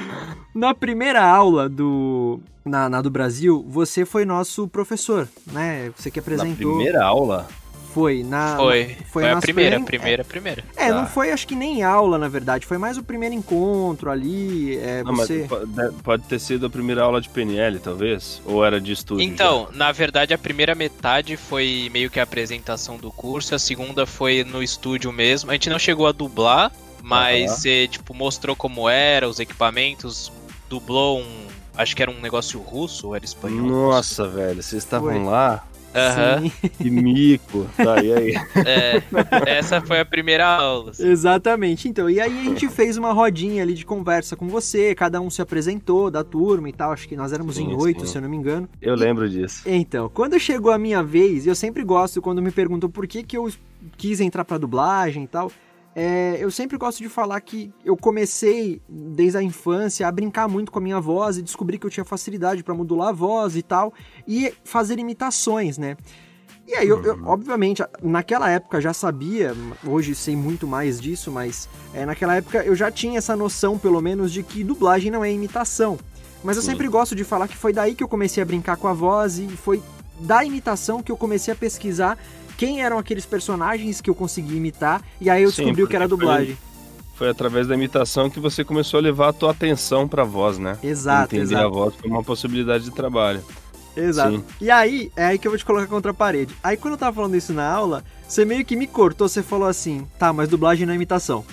na 0.56 0.72
primeira 0.72 1.22
aula 1.22 1.68
do 1.68 2.40
na, 2.64 2.88
na, 2.88 3.02
do 3.02 3.10
Brasil, 3.10 3.62
você 3.68 4.06
foi 4.06 4.24
nosso 4.24 4.66
professor, 4.68 5.28
né? 5.52 5.92
Você 5.98 6.10
que 6.10 6.18
apresentou. 6.18 6.48
Na 6.48 6.76
primeira 6.76 7.04
aula? 7.04 7.46
Foi, 7.92 8.22
na. 8.22 8.56
Foi, 8.56 8.96
foi, 9.10 9.22
foi 9.22 9.30
a 9.30 9.36
primeira, 9.36 9.80
primeira, 9.80 10.22
é, 10.22 10.24
primeira. 10.24 10.64
É, 10.76 10.88
tá. 10.88 10.94
não 10.94 11.06
foi 11.06 11.30
acho 11.30 11.46
que 11.46 11.54
nem 11.54 11.82
aula, 11.82 12.16
na 12.16 12.28
verdade. 12.28 12.64
Foi 12.64 12.78
mais 12.78 12.96
o 12.96 13.02
primeiro 13.02 13.34
encontro 13.34 14.10
ali. 14.10 14.78
É, 14.78 15.02
não, 15.02 15.14
você... 15.14 15.46
mas 15.48 15.94
pode 16.02 16.22
ter 16.24 16.38
sido 16.38 16.64
a 16.64 16.70
primeira 16.70 17.02
aula 17.02 17.20
de 17.20 17.28
PNL, 17.28 17.78
talvez? 17.78 18.40
Ou 18.46 18.64
era 18.64 18.80
de 18.80 18.92
estudo? 18.92 19.20
Então, 19.20 19.68
já? 19.70 19.76
na 19.76 19.92
verdade, 19.92 20.32
a 20.32 20.38
primeira 20.38 20.74
metade 20.74 21.36
foi 21.36 21.90
meio 21.92 22.10
que 22.10 22.18
a 22.18 22.22
apresentação 22.22 22.96
do 22.96 23.10
curso, 23.10 23.54
a 23.54 23.58
segunda 23.58 24.06
foi 24.06 24.42
no 24.42 24.62
estúdio 24.62 25.12
mesmo. 25.12 25.50
A 25.50 25.54
gente 25.54 25.68
não 25.68 25.78
chegou 25.78 26.06
a 26.06 26.12
dublar, 26.12 26.72
mas 27.02 27.50
uhum. 27.50 27.56
você, 27.56 27.88
tipo, 27.88 28.14
mostrou 28.14 28.56
como 28.56 28.88
era, 28.88 29.28
os 29.28 29.38
equipamentos, 29.38 30.32
dublou 30.68 31.20
um. 31.20 31.46
Acho 31.74 31.96
que 31.96 32.02
era 32.02 32.10
um 32.10 32.20
negócio 32.20 32.60
russo 32.60 33.08
ou 33.08 33.16
era 33.16 33.24
espanhol? 33.24 33.66
Nossa, 33.66 34.28
velho, 34.28 34.62
vocês 34.62 34.82
estavam 34.82 35.24
lá? 35.26 35.64
Aham. 35.94 36.42
Uhum. 36.42 36.50
Que 36.78 36.90
mico. 36.90 37.66
Tá, 37.76 38.02
e 38.02 38.12
aí? 38.12 38.34
É, 38.66 39.02
essa 39.46 39.80
foi 39.80 40.00
a 40.00 40.04
primeira 40.04 40.46
aula. 40.46 40.90
Assim. 40.90 41.08
Exatamente. 41.08 41.88
Então, 41.88 42.08
e 42.08 42.20
aí 42.20 42.40
a 42.40 42.44
gente 42.44 42.68
fez 42.68 42.96
uma 42.96 43.12
rodinha 43.12 43.62
ali 43.62 43.74
de 43.74 43.84
conversa 43.84 44.36
com 44.36 44.48
você, 44.48 44.94
cada 44.94 45.20
um 45.20 45.30
se 45.30 45.42
apresentou 45.42 46.10
da 46.10 46.24
turma 46.24 46.68
e 46.68 46.72
tal. 46.72 46.92
Acho 46.92 47.08
que 47.08 47.16
nós 47.16 47.32
éramos 47.32 47.56
sim, 47.56 47.64
em 47.64 47.74
oito, 47.74 48.06
se 48.06 48.16
eu 48.16 48.22
não 48.22 48.28
me 48.28 48.36
engano. 48.36 48.68
Eu 48.80 48.94
e, 48.94 48.98
lembro 48.98 49.28
disso. 49.28 49.62
Então, 49.66 50.08
quando 50.08 50.38
chegou 50.38 50.72
a 50.72 50.78
minha 50.78 51.02
vez, 51.02 51.46
eu 51.46 51.54
sempre 51.54 51.82
gosto 51.82 52.22
quando 52.22 52.42
me 52.42 52.50
perguntam 52.50 52.90
por 52.90 53.06
que, 53.06 53.22
que 53.22 53.36
eu 53.36 53.50
quis 53.96 54.20
entrar 54.20 54.44
pra 54.44 54.58
dublagem 54.58 55.24
e 55.24 55.28
tal. 55.28 55.50
É, 55.94 56.38
eu 56.40 56.50
sempre 56.50 56.78
gosto 56.78 56.98
de 56.98 57.08
falar 57.08 57.40
que 57.40 57.70
eu 57.84 57.96
comecei 57.96 58.80
desde 58.88 59.36
a 59.36 59.42
infância 59.42 60.08
a 60.08 60.12
brincar 60.12 60.48
muito 60.48 60.72
com 60.72 60.78
a 60.78 60.82
minha 60.82 61.00
voz 61.00 61.36
e 61.36 61.42
descobri 61.42 61.78
que 61.78 61.84
eu 61.84 61.90
tinha 61.90 62.04
facilidade 62.04 62.62
para 62.62 62.74
modular 62.74 63.08
a 63.08 63.12
voz 63.12 63.56
e 63.56 63.62
tal, 63.62 63.92
e 64.26 64.54
fazer 64.64 64.98
imitações, 64.98 65.76
né? 65.76 65.96
E 66.66 66.74
aí, 66.74 66.88
eu, 66.88 67.02
eu, 67.02 67.16
uhum. 67.16 67.26
obviamente, 67.26 67.82
naquela 68.02 68.48
época 68.48 68.80
já 68.80 68.94
sabia, 68.94 69.54
hoje 69.84 70.14
sei 70.14 70.34
muito 70.36 70.66
mais 70.66 71.00
disso, 71.00 71.30
mas 71.30 71.68
é, 71.92 72.06
naquela 72.06 72.36
época 72.36 72.64
eu 72.64 72.74
já 72.74 72.90
tinha 72.90 73.18
essa 73.18 73.36
noção, 73.36 73.78
pelo 73.78 74.00
menos, 74.00 74.32
de 74.32 74.42
que 74.42 74.64
dublagem 74.64 75.10
não 75.10 75.24
é 75.24 75.30
imitação. 75.30 75.98
Mas 76.42 76.56
eu 76.56 76.62
sempre 76.62 76.88
gosto 76.88 77.14
de 77.14 77.24
falar 77.24 77.46
que 77.46 77.56
foi 77.56 77.72
daí 77.72 77.94
que 77.94 78.02
eu 78.02 78.08
comecei 78.08 78.42
a 78.42 78.46
brincar 78.46 78.76
com 78.76 78.88
a 78.88 78.92
voz 78.92 79.38
e 79.38 79.46
foi 79.48 79.82
da 80.20 80.44
imitação 80.44 81.02
que 81.02 81.10
eu 81.10 81.16
comecei 81.16 81.52
a 81.52 81.56
pesquisar 81.56 82.18
quem 82.56 82.82
eram 82.82 82.98
aqueles 82.98 83.26
personagens 83.26 84.00
que 84.00 84.10
eu 84.10 84.14
consegui 84.14 84.56
imitar, 84.56 85.02
e 85.20 85.28
aí 85.30 85.42
eu 85.42 85.50
Sim, 85.50 85.62
descobri 85.62 85.82
o 85.82 85.88
que 85.88 85.96
era 85.96 86.08
dublagem. 86.08 86.56
Foi, 86.56 87.16
foi, 87.16 87.28
através 87.28 87.66
da 87.66 87.74
imitação 87.74 88.30
que 88.30 88.40
você 88.40 88.64
começou 88.64 88.98
a 88.98 89.02
levar 89.02 89.28
a 89.28 89.32
tua 89.32 89.50
atenção 89.50 90.08
pra 90.08 90.24
voz, 90.24 90.58
né? 90.58 90.78
Exato, 90.82 91.34
Entender 91.34 91.54
exato. 91.54 91.66
a 91.66 91.68
voz 91.68 91.94
como 92.00 92.14
uma 92.14 92.24
possibilidade 92.24 92.84
de 92.84 92.90
trabalho. 92.90 93.42
Exato. 93.96 94.36
Sim. 94.36 94.44
E 94.60 94.70
aí, 94.70 95.12
é 95.14 95.26
aí 95.26 95.38
que 95.38 95.46
eu 95.46 95.50
vou 95.50 95.58
te 95.58 95.64
colocar 95.64 95.86
contra 95.86 96.10
a 96.10 96.14
parede. 96.14 96.54
Aí 96.62 96.76
quando 96.76 96.94
eu 96.94 96.98
tava 96.98 97.14
falando 97.14 97.36
isso 97.36 97.52
na 97.52 97.68
aula, 97.70 98.04
você 98.26 98.44
meio 98.44 98.64
que 98.64 98.74
me 98.74 98.86
cortou, 98.86 99.28
você 99.28 99.42
falou 99.42 99.68
assim, 99.68 100.06
tá, 100.18 100.32
mas 100.32 100.48
dublagem 100.48 100.86
não 100.86 100.92
é 100.92 100.96
imitação. 100.96 101.44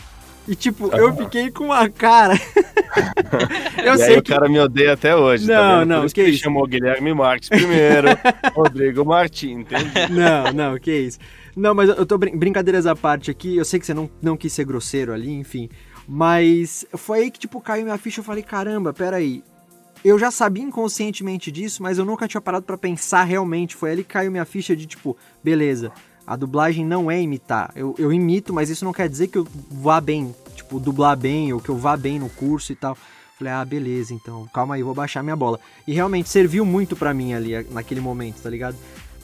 E 0.49 0.55
tipo, 0.55 0.87
eu 0.95 1.15
fiquei 1.15 1.51
com 1.51 1.65
uma 1.65 1.87
cara. 1.87 2.33
eu 3.85 3.93
e 3.93 3.97
sei 3.99 4.15
aí 4.15 4.21
que... 4.21 4.31
o 4.31 4.35
cara 4.35 4.49
me 4.49 4.59
odeia 4.59 4.93
até 4.93 5.15
hoje. 5.15 5.45
Tá 5.45 5.53
não, 5.53 5.79
tá 5.79 5.85
não, 5.85 6.07
que, 6.07 6.13
que 6.15 6.23
isso? 6.23 6.43
chamou 6.43 6.65
Guilherme 6.65 7.13
Marques 7.13 7.49
primeiro, 7.49 8.07
Rodrigo 8.55 9.05
Martins, 9.05 9.59
entende? 9.59 9.91
Não, 10.09 10.51
não, 10.51 10.79
que 10.79 10.91
isso. 10.91 11.19
Não, 11.55 11.75
mas 11.75 11.89
eu 11.89 12.03
tô 12.03 12.17
brin 12.17 12.35
brincadeiras 12.35 12.87
à 12.87 12.95
parte 12.95 13.29
aqui. 13.29 13.57
Eu 13.57 13.63
sei 13.63 13.79
que 13.79 13.85
você 13.85 13.93
não, 13.93 14.09
não 14.19 14.35
quis 14.35 14.51
ser 14.51 14.65
grosseiro 14.65 15.13
ali, 15.13 15.31
enfim. 15.31 15.69
Mas 16.07 16.83
foi 16.95 17.19
aí 17.19 17.31
que, 17.31 17.37
tipo, 17.37 17.61
caiu 17.61 17.83
minha 17.83 17.97
ficha. 17.99 18.21
Eu 18.21 18.23
falei, 18.23 18.41
caramba, 18.41 18.91
peraí. 18.91 19.43
Eu 20.03 20.17
já 20.17 20.31
sabia 20.31 20.63
inconscientemente 20.63 21.51
disso, 21.51 21.83
mas 21.83 21.99
eu 21.99 22.05
nunca 22.05 22.27
tinha 22.27 22.41
parado 22.41 22.65
para 22.65 22.77
pensar 22.77 23.23
realmente. 23.23 23.75
Foi 23.75 23.91
ali 23.91 24.03
que 24.03 24.13
caiu 24.13 24.31
minha 24.31 24.45
ficha 24.45 24.75
de, 24.75 24.87
tipo, 24.87 25.15
beleza 25.43 25.91
a 26.29 26.35
dublagem 26.35 26.85
não 26.85 27.09
é 27.09 27.19
imitar. 27.19 27.71
Eu, 27.75 27.95
eu 27.97 28.13
imito, 28.13 28.53
mas 28.53 28.69
isso 28.69 28.85
não 28.85 28.93
quer 28.93 29.09
dizer 29.09 29.29
que 29.29 29.37
eu 29.39 29.47
vá 29.71 29.99
bem, 29.99 30.35
tipo, 30.53 30.79
dublar 30.79 31.17
bem 31.17 31.51
ou 31.51 31.59
que 31.59 31.69
eu 31.69 31.75
vá 31.75 31.97
bem 31.97 32.19
no 32.19 32.29
curso 32.29 32.71
e 32.71 32.75
tal. 32.75 32.95
Falei, 33.35 33.51
ah, 33.51 33.65
beleza, 33.65 34.13
então, 34.13 34.47
calma 34.53 34.75
aí, 34.75 34.83
vou 34.83 34.93
baixar 34.93 35.23
minha 35.23 35.35
bola. 35.35 35.59
E 35.87 35.93
realmente 35.93 36.29
serviu 36.29 36.63
muito 36.63 36.95
para 36.95 37.15
mim 37.15 37.33
ali 37.33 37.65
naquele 37.71 37.99
momento, 37.99 38.43
tá 38.43 38.49
ligado? 38.49 38.77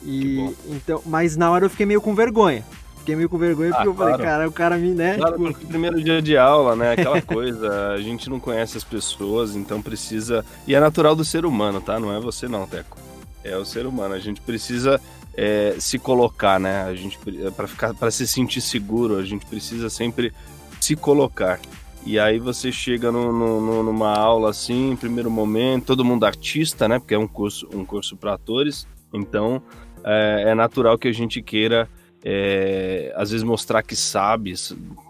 E 0.03 0.51
então, 0.67 0.99
mas 1.05 1.37
na 1.37 1.51
hora 1.51 1.65
eu 1.65 1.69
fiquei 1.69 1.85
meio 1.85 2.01
com 2.01 2.15
vergonha. 2.15 2.65
Fiquei 2.97 3.15
meio 3.15 3.29
com 3.29 3.37
vergonha 3.37 3.69
porque 3.69 3.87
ah, 3.87 3.91
eu 3.91 3.93
claro. 3.93 4.11
falei, 4.13 4.25
cara, 4.25 4.47
o 4.47 4.51
cara 4.51 4.75
me, 4.75 4.89
né? 4.95 5.15
Claro, 5.17 5.33
tipo... 5.33 5.43
porque 5.45 5.67
primeiro 5.67 6.03
dia 6.03 6.23
de 6.23 6.35
aula, 6.35 6.75
né? 6.75 6.93
Aquela 6.93 7.21
coisa, 7.21 7.91
a 7.91 8.01
gente 8.01 8.31
não 8.31 8.39
conhece 8.39 8.77
as 8.77 8.83
pessoas, 8.83 9.55
então 9.55 9.79
precisa. 9.79 10.43
E 10.65 10.73
é 10.73 10.79
natural 10.79 11.15
do 11.15 11.23
ser 11.23 11.45
humano, 11.45 11.79
tá? 11.79 11.99
Não 11.99 12.11
é 12.11 12.19
você 12.19 12.47
não, 12.47 12.65
Teco. 12.65 12.97
É 13.43 13.55
o 13.55 13.63
ser 13.63 13.85
humano. 13.85 14.15
A 14.15 14.19
gente 14.19 14.41
precisa 14.41 14.99
é, 15.37 15.75
se 15.79 15.99
colocar, 15.99 16.59
né? 16.59 16.83
A 16.83 16.95
gente 16.95 17.17
para 17.55 17.67
ficar 17.67 17.93
para 17.93 18.11
se 18.11 18.27
sentir 18.27 18.61
seguro, 18.61 19.17
a 19.17 19.25
gente 19.25 19.45
precisa 19.45 19.89
sempre 19.89 20.33
se 20.79 20.95
colocar. 20.95 21.59
E 22.05 22.19
aí 22.19 22.37
você 22.37 22.71
chega 22.71 23.11
no, 23.11 23.31
no, 23.31 23.83
numa 23.83 24.15
aula 24.15 24.51
assim, 24.51 24.91
em 24.91 24.95
primeiro 24.95 25.29
momento, 25.29 25.87
todo 25.87 26.05
mundo 26.05 26.25
artista, 26.25 26.87
né? 26.87 26.99
Porque 26.99 27.15
é 27.15 27.19
um 27.19 27.27
curso 27.27 27.67
um 27.73 27.83
curso 27.83 28.15
para 28.15 28.33
atores, 28.33 28.87
então 29.11 29.61
é, 30.03 30.49
é, 30.49 30.55
natural 30.55 30.97
que 30.97 31.07
a 31.07 31.13
gente 31.13 31.41
queira 31.41 31.89
é, 32.23 33.11
às 33.15 33.31
vezes 33.31 33.43
mostrar 33.43 33.83
que 33.83 33.95
sabe. 33.95 34.53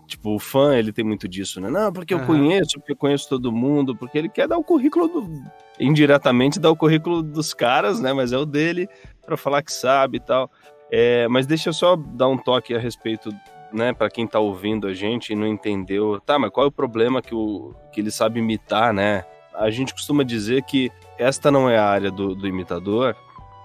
Tipo, 0.08 0.36
o 0.36 0.40
fã, 0.40 0.78
ele 0.78 0.94
tem 0.94 1.04
muito 1.04 1.28
disso, 1.28 1.60
né? 1.60 1.70
Não, 1.70 1.92
porque 1.92 2.14
eu 2.14 2.20
conheço, 2.20 2.78
porque 2.78 2.92
eu 2.92 2.96
conheço 2.98 3.28
todo 3.28 3.52
mundo, 3.52 3.96
porque 3.96 4.18
ele 4.18 4.30
quer 4.30 4.48
dar 4.48 4.58
o 4.58 4.64
currículo 4.64 5.08
do, 5.08 5.44
indiretamente 5.80 6.60
dar 6.60 6.70
o 6.70 6.76
currículo 6.76 7.24
dos 7.24 7.54
caras, 7.54 8.00
né? 8.00 8.14
Mas 8.14 8.32
é 8.32 8.38
o 8.38 8.46
dele 8.46 8.88
para 9.26 9.38
falar 9.38 9.62
que 9.62 9.72
sabe 9.72 10.18
e 10.18 10.20
tal. 10.20 10.50
É, 10.92 11.28
mas 11.28 11.48
deixa 11.48 11.70
eu 11.70 11.74
só 11.74 11.96
dar 11.96 12.28
um 12.28 12.38
toque 12.38 12.74
a 12.76 12.80
respeito, 12.80 13.30
né, 13.74 13.92
para 13.94 14.10
quem 14.10 14.28
tá 14.28 14.40
ouvindo 14.40 14.88
a 14.88 14.94
gente 14.94 15.34
e 15.34 15.36
não 15.36 15.48
entendeu. 15.48 16.20
Tá, 16.22 16.38
mas 16.38 16.52
qual 16.52 16.66
é 16.66 16.70
o 16.70 16.72
problema 16.72 17.22
que, 17.22 17.34
o, 17.34 17.74
que 17.92 18.00
ele 18.02 18.12
sabe 18.12 18.40
imitar, 18.40 18.94
né? 18.94 19.26
A 19.54 19.70
gente 19.70 19.94
costuma 19.94 20.24
dizer 20.24 20.64
que 20.64 20.92
esta 21.18 21.50
não 21.50 21.70
é 21.70 21.78
a 21.78 21.86
área 21.86 22.12
do, 22.12 22.36
do 22.36 22.48
imitador, 22.48 23.16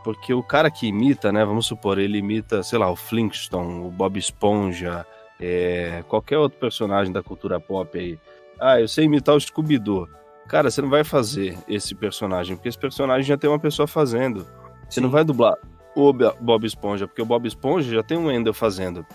porque 0.03 0.33
o 0.33 0.43
cara 0.43 0.71
que 0.71 0.87
imita, 0.87 1.33
né, 1.33 1.45
vamos 1.45 1.67
supor, 1.67 1.99
ele 1.99 2.19
imita, 2.19 2.63
sei 2.63 2.79
lá, 2.79 2.91
o 2.91 2.97
Flintstone, 2.97 3.87
o 3.87 3.91
Bob 3.91 4.19
Esponja, 4.19 5.07
é, 5.39 6.05
qualquer 6.09 6.39
outro 6.39 6.59
personagem 6.59 7.13
da 7.13 7.23
cultura 7.23 7.61
pop 7.61 7.99
aí. 7.99 8.19
Ah, 8.59 8.81
eu 8.81 8.87
sei 8.87 9.07
imitar 9.07 9.35
o 9.35 9.41
Scooby-Doo. 9.41 10.09
Cara, 10.47 10.71
você 10.71 10.83
não 10.83 10.91
vai 10.91 11.05
fazer 11.05 11.57
esse 11.69 11.95
personagem, 11.95 12.57
porque 12.57 12.69
esse 12.69 12.79
personagem 12.79 13.25
já 13.25 13.37
tem 13.37 13.49
uma 13.49 13.59
pessoa 13.59 13.87
fazendo. 13.87 14.47
Você 14.91 15.01
não 15.01 15.09
vai 15.09 15.25
dublar 15.25 15.57
o 15.95 16.13
Bob 16.13 16.67
Esponja, 16.67 17.07
porque 17.07 17.23
o 17.23 17.27
Bob 17.27 17.47
Esponja 17.47 17.95
já 17.95 18.03
tem 18.03 18.19
um 18.19 18.27
Wendell 18.27 18.53
fazendo. 18.53 19.07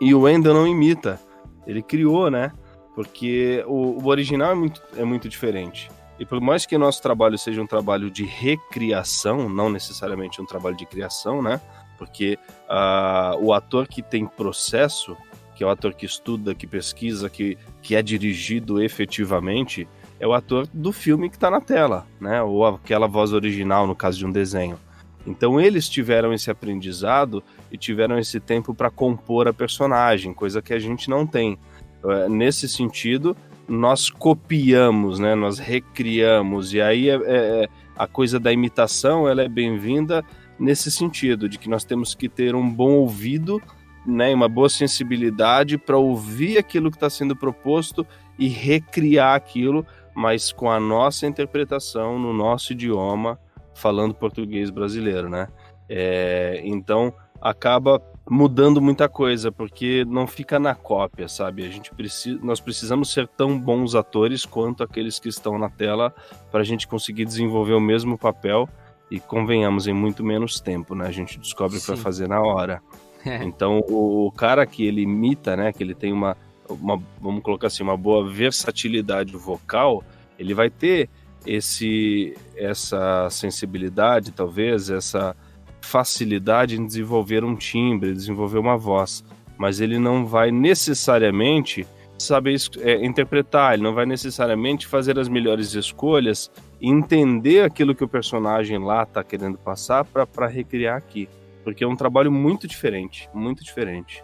E 0.00 0.12
o 0.12 0.22
Wendell 0.22 0.52
não 0.52 0.66
imita. 0.66 1.20
Ele 1.64 1.80
criou, 1.80 2.28
né? 2.28 2.52
Porque 2.94 3.64
o, 3.68 4.02
o 4.02 4.08
original 4.08 4.50
é 4.50 4.54
muito, 4.54 4.82
é 4.96 5.04
muito 5.04 5.28
diferente. 5.28 5.90
E 6.18 6.24
por 6.24 6.40
mais 6.40 6.66
que 6.66 6.76
nosso 6.76 7.00
trabalho 7.00 7.38
seja 7.38 7.62
um 7.62 7.66
trabalho 7.66 8.10
de 8.10 8.24
recriação, 8.24 9.48
não 9.48 9.70
necessariamente 9.70 10.40
um 10.40 10.46
trabalho 10.46 10.76
de 10.76 10.86
criação, 10.86 11.40
né? 11.40 11.60
Porque 11.98 12.38
ah, 12.68 13.36
o 13.38 13.52
ator 13.52 13.86
que 13.86 14.02
tem 14.02 14.26
processo, 14.26 15.16
que 15.54 15.62
é 15.62 15.66
o 15.66 15.70
ator 15.70 15.94
que 15.94 16.06
estuda, 16.06 16.54
que 16.54 16.66
pesquisa, 16.66 17.30
que, 17.30 17.56
que 17.80 17.94
é 17.94 18.02
dirigido 18.02 18.82
efetivamente, 18.82 19.86
é 20.18 20.26
o 20.26 20.32
ator 20.32 20.66
do 20.72 20.92
filme 20.92 21.28
que 21.28 21.36
está 21.36 21.50
na 21.50 21.60
tela, 21.60 22.06
né? 22.20 22.42
Ou 22.42 22.66
aquela 22.66 23.06
voz 23.06 23.32
original, 23.32 23.86
no 23.86 23.94
caso 23.94 24.18
de 24.18 24.26
um 24.26 24.32
desenho. 24.32 24.78
Então 25.26 25.60
eles 25.60 25.88
tiveram 25.88 26.32
esse 26.32 26.50
aprendizado 26.50 27.42
e 27.70 27.76
tiveram 27.76 28.18
esse 28.18 28.38
tempo 28.38 28.72
para 28.74 28.90
compor 28.90 29.48
a 29.48 29.52
personagem, 29.52 30.32
coisa 30.32 30.62
que 30.62 30.72
a 30.72 30.78
gente 30.78 31.10
não 31.10 31.26
tem. 31.26 31.58
Eh, 32.04 32.28
Nesse 32.28 32.68
sentido, 32.68 33.36
nós 33.68 34.08
copiamos, 34.08 35.18
né? 35.18 35.34
Nós 35.34 35.58
recriamos 35.58 36.72
e 36.72 36.80
aí 36.80 37.10
é, 37.10 37.14
é- 37.26 37.68
a 37.96 38.06
coisa 38.06 38.38
da 38.38 38.52
imitação 38.52 39.28
ela 39.28 39.42
é 39.42 39.48
bem-vinda 39.48 40.24
nesse 40.58 40.90
sentido 40.90 41.48
de 41.48 41.58
que 41.58 41.68
nós 41.68 41.84
temos 41.84 42.14
que 42.14 42.28
ter 42.28 42.54
um 42.54 42.68
bom 42.70 42.92
ouvido, 42.92 43.60
né? 44.06 44.32
Uma 44.32 44.48
boa 44.48 44.68
sensibilidade 44.68 45.76
para 45.76 45.96
ouvir 45.98 46.58
aquilo 46.58 46.90
que 46.90 46.96
está 46.96 47.10
sendo 47.10 47.34
proposto 47.34 48.06
e 48.38 48.46
recriar 48.48 49.34
aquilo, 49.34 49.84
mas 50.14 50.52
com 50.52 50.70
a 50.70 50.78
nossa 50.78 51.26
interpretação 51.26 52.18
no 52.18 52.32
nosso 52.32 52.72
idioma, 52.72 53.38
falando 53.76 54.14
português 54.14 54.70
brasileiro, 54.70 55.28
né? 55.28 55.48
É, 55.88 56.60
então 56.64 57.12
acaba 57.40 58.02
mudando 58.28 58.82
muita 58.82 59.08
coisa, 59.08 59.52
porque 59.52 60.04
não 60.04 60.26
fica 60.26 60.58
na 60.58 60.74
cópia, 60.74 61.28
sabe? 61.28 61.64
A 61.64 61.68
gente 61.68 61.92
precisa, 61.94 62.38
nós 62.42 62.58
precisamos 62.58 63.12
ser 63.12 63.28
tão 63.28 63.58
bons 63.58 63.94
atores 63.94 64.44
quanto 64.44 64.82
aqueles 64.82 65.20
que 65.20 65.28
estão 65.28 65.56
na 65.58 65.70
tela 65.70 66.12
para 66.50 66.60
a 66.60 66.64
gente 66.64 66.88
conseguir 66.88 67.24
desenvolver 67.24 67.74
o 67.74 67.80
mesmo 67.80 68.18
papel 68.18 68.68
e 69.10 69.20
convenhamos 69.20 69.86
em 69.86 69.92
muito 69.92 70.24
menos 70.24 70.58
tempo, 70.58 70.94
né? 70.94 71.06
A 71.06 71.12
gente 71.12 71.38
descobre 71.38 71.78
para 71.80 71.96
fazer 71.96 72.28
na 72.28 72.40
hora. 72.40 72.82
É. 73.24 73.42
Então 73.44 73.80
o, 73.88 74.26
o 74.26 74.32
cara 74.32 74.66
que 74.66 74.84
ele 74.84 75.02
imita, 75.02 75.56
né? 75.56 75.72
Que 75.72 75.82
ele 75.82 75.94
tem 75.94 76.12
uma, 76.12 76.36
uma, 76.68 77.00
vamos 77.20 77.42
colocar 77.42 77.68
assim, 77.68 77.82
uma 77.82 77.96
boa 77.96 78.28
versatilidade 78.28 79.36
vocal, 79.36 80.02
ele 80.38 80.54
vai 80.54 80.70
ter 80.70 81.08
esse 81.46 82.34
essa 82.56 83.28
sensibilidade, 83.30 84.32
talvez 84.32 84.90
essa 84.90 85.36
facilidade 85.80 86.76
em 86.76 86.86
desenvolver 86.86 87.44
um 87.44 87.54
timbre, 87.54 88.12
desenvolver 88.12 88.58
uma 88.58 88.76
voz, 88.76 89.24
mas 89.56 89.80
ele 89.80 89.98
não 89.98 90.26
vai 90.26 90.50
necessariamente 90.50 91.86
saber 92.18 92.56
é, 92.80 93.04
interpretar, 93.04 93.74
ele 93.74 93.82
não 93.82 93.94
vai 93.94 94.06
necessariamente 94.06 94.86
fazer 94.86 95.18
as 95.18 95.28
melhores 95.28 95.74
escolhas, 95.74 96.50
e 96.80 96.90
entender 96.90 97.62
aquilo 97.62 97.94
que 97.94 98.04
o 98.04 98.08
personagem 98.08 98.78
lá 98.78 99.02
está 99.02 99.22
querendo 99.22 99.58
passar 99.58 100.04
para 100.04 100.46
recriar 100.46 100.96
aqui, 100.96 101.28
porque 101.64 101.84
é 101.84 101.86
um 101.86 101.96
trabalho 101.96 102.30
muito 102.30 102.66
diferente, 102.66 103.28
muito 103.32 103.64
diferente. 103.64 104.22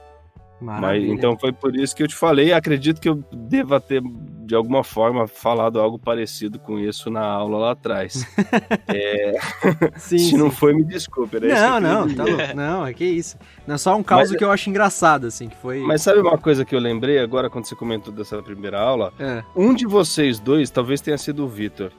Mas, 0.62 1.02
então 1.04 1.36
foi 1.38 1.52
por 1.52 1.74
isso 1.76 1.94
que 1.94 2.02
eu 2.02 2.08
te 2.08 2.14
falei. 2.14 2.52
Acredito 2.52 3.00
que 3.00 3.08
eu 3.08 3.16
deva 3.32 3.80
ter, 3.80 4.02
de 4.44 4.54
alguma 4.54 4.82
forma, 4.84 5.26
falado 5.26 5.80
algo 5.80 5.98
parecido 5.98 6.58
com 6.58 6.78
isso 6.78 7.10
na 7.10 7.24
aula 7.24 7.58
lá 7.58 7.70
atrás. 7.72 8.26
sim, 9.96 10.18
Se 10.18 10.30
sim. 10.30 10.36
não 10.36 10.50
foi, 10.50 10.72
me 10.74 10.84
desculpe. 10.84 11.36
Era 11.36 11.46
isso 11.46 11.54
que 11.56 11.60
Não, 11.62 11.80
não, 11.80 12.14
tá 12.14 12.24
louco. 12.24 12.56
Não, 12.56 12.86
é 12.86 12.92
que 12.92 13.04
isso. 13.04 13.36
Não, 13.66 13.76
só 13.78 13.96
um 13.96 14.02
caso 14.02 14.30
Mas- 14.32 14.38
que 14.38 14.44
eu 14.44 14.50
acho 14.50 14.68
engraçado, 14.70 15.26
assim, 15.26 15.48
que 15.48 15.56
foi. 15.56 15.80
Mas 15.80 16.02
sabe 16.02 16.20
uma 16.20 16.38
coisa 16.38 16.64
que 16.64 16.74
eu 16.74 16.80
lembrei 16.80 17.18
agora 17.18 17.48
quando 17.50 17.64
você 17.66 17.74
comentou 17.74 18.12
dessa 18.12 18.42
primeira 18.42 18.80
aula? 18.80 19.12
É. 19.18 19.42
Um 19.56 19.74
de 19.74 19.86
vocês 19.86 20.38
dois, 20.38 20.70
talvez 20.70 21.00
tenha 21.00 21.18
sido 21.18 21.44
o 21.44 21.48
Vitor, 21.48 21.90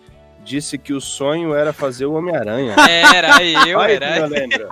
disse 0.44 0.78
que 0.78 0.94
o 0.94 1.00
sonho 1.02 1.54
era 1.54 1.72
fazer 1.72 2.06
o 2.06 2.14
Homem-Aranha. 2.14 2.76
Era 3.16 3.44
eu, 3.68 3.78
Olha 3.80 3.94
era 3.94 4.06
como 4.22 4.26
eu 4.26 4.28
lembro. 4.40 4.68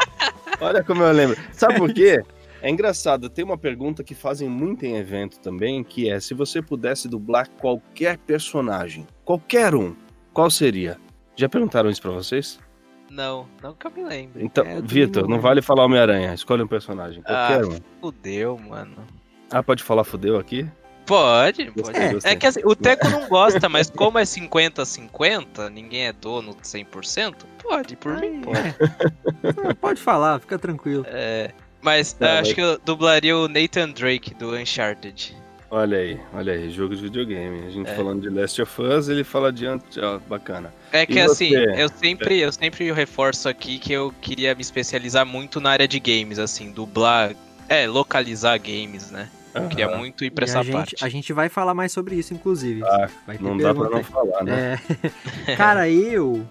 Olha 0.60 0.84
como 0.84 1.04
eu 1.04 1.12
lembro. 1.12 1.38
Sabe 1.54 1.76
por 1.76 1.94
quê? 1.94 2.22
É 2.62 2.70
engraçado, 2.70 3.30
tem 3.30 3.44
uma 3.44 3.58
pergunta 3.58 4.04
que 4.04 4.14
fazem 4.14 4.48
muito 4.48 4.86
em 4.86 4.96
evento 4.96 5.40
também, 5.40 5.84
que 5.84 6.10
é 6.10 6.20
se 6.20 6.34
você 6.34 6.62
pudesse 6.62 7.08
dublar 7.08 7.50
qualquer 7.60 8.18
personagem, 8.20 9.08
qualquer 9.26 9.74
um, 9.74 9.96
qual 10.34 10.50
seria? 10.52 10.98
Já 11.36 11.50
perguntaram 11.50 11.90
isso 11.90 12.02
pra 12.02 12.12
vocês? 12.12 12.60
Não, 13.10 13.48
não 13.62 13.74
que 13.74 13.88
eu 13.88 13.92
me 13.92 14.04
lembro. 14.04 14.42
Então, 14.42 14.64
É, 14.64 14.80
Vitor, 14.82 15.28
não 15.28 15.40
vale 15.40 15.62
falar 15.62 15.86
Homem-Aranha, 15.86 16.34
escolhe 16.34 16.62
um 16.64 16.68
personagem, 16.68 17.22
qualquer 17.24 17.64
Ah. 17.64 17.68
um. 17.68 17.78
Fudeu, 18.00 18.58
mano. 18.58 18.96
Ah, 19.50 19.62
pode 19.64 19.84
falar 19.84 20.04
fudeu 20.04 20.38
aqui? 20.38 20.66
Pode, 21.06 21.66
pode. 21.72 21.82
Gostei. 22.14 22.32
É 22.32 22.36
que 22.36 22.46
assim, 22.46 22.62
o 22.64 22.76
Teco 22.76 23.10
não 23.10 23.28
gosta, 23.28 23.68
mas 23.68 23.90
como 23.90 24.18
é 24.20 24.24
50-50, 24.24 25.68
ninguém 25.70 26.06
é 26.08 26.14
dono 26.14 26.56
100%, 26.64 27.36
pode, 27.62 27.96
por 27.98 28.18
mim 28.18 28.40
pode. 28.42 28.60
Ah, 29.68 29.74
Pode 29.76 30.00
falar, 30.00 30.40
fica 30.40 30.58
tranquilo. 30.60 31.04
É, 31.10 31.52
mas 31.82 32.14
Tá, 32.14 32.26
ah, 32.26 32.30
mas- 32.36 32.48
acho 32.48 32.56
que 32.56 32.62
eu 32.62 32.78
dublaria 32.86 33.36
o 33.38 33.48
Nathan 33.48 33.90
Drake 33.90 34.34
do 34.34 34.56
Uncharted. 34.56 35.36
Olha 35.74 35.98
aí, 36.00 36.20
olha 36.34 36.52
aí, 36.54 36.70
jogo 36.70 36.94
de 36.96 37.02
videogame. 37.02 37.66
A 37.66 37.70
gente 37.70 37.90
É. 37.90 37.96
falando 37.96 38.22
de 38.22 38.30
Last 38.30 38.62
of 38.62 38.82
Us, 38.82 39.08
ele 39.08 39.24
fala 39.24 39.54
de 39.54 39.66
ó, 39.68 40.20
bacana. 40.28 40.74
É 40.92 41.06
que 41.06 41.14
E 41.14 41.20
assim, 41.22 41.50
você? 41.50 41.82
eu 41.82 41.88
sempre, 41.90 42.40
eu 42.40 42.52
sempre 42.52 42.92
reforço 42.92 43.48
aqui 43.48 43.80
que 43.80 43.94
eu 43.94 44.14
queria 44.22 44.54
me 44.54 44.62
especializar 44.62 45.26
muito 45.26 45.62
na 45.62 45.70
área 45.70 45.88
de 45.88 45.98
games, 45.98 46.40
assim, 46.40 46.72
dublar, 46.72 47.34
é, 47.70 47.88
localizar 47.88 48.58
games, 48.58 49.12
né? 49.12 49.30
Eu 49.56 49.68
queria 49.70 49.98
muito 49.98 50.26
ir 50.26 50.32
pra 50.32 50.46
E 50.46 50.50
essa 50.50 50.60
a, 50.60 50.64
gente, 50.64 50.74
parte. 50.74 50.96
a 51.06 51.10
gente 51.10 51.32
vai 51.34 51.48
falar 51.48 51.74
mais 51.74 51.92
sobre 51.94 52.16
isso, 52.16 52.34
inclusive. 52.34 52.84
Ah, 52.86 53.10
vai 53.28 53.38
ter 53.38 53.44
Não 53.44 53.58
dá 53.58 53.74
pra 53.74 53.90
não 53.90 54.04
falar, 54.04 54.44
né? 54.44 54.78
É. 55.48 55.56
Cara, 55.56 55.90
eu. 55.90 56.46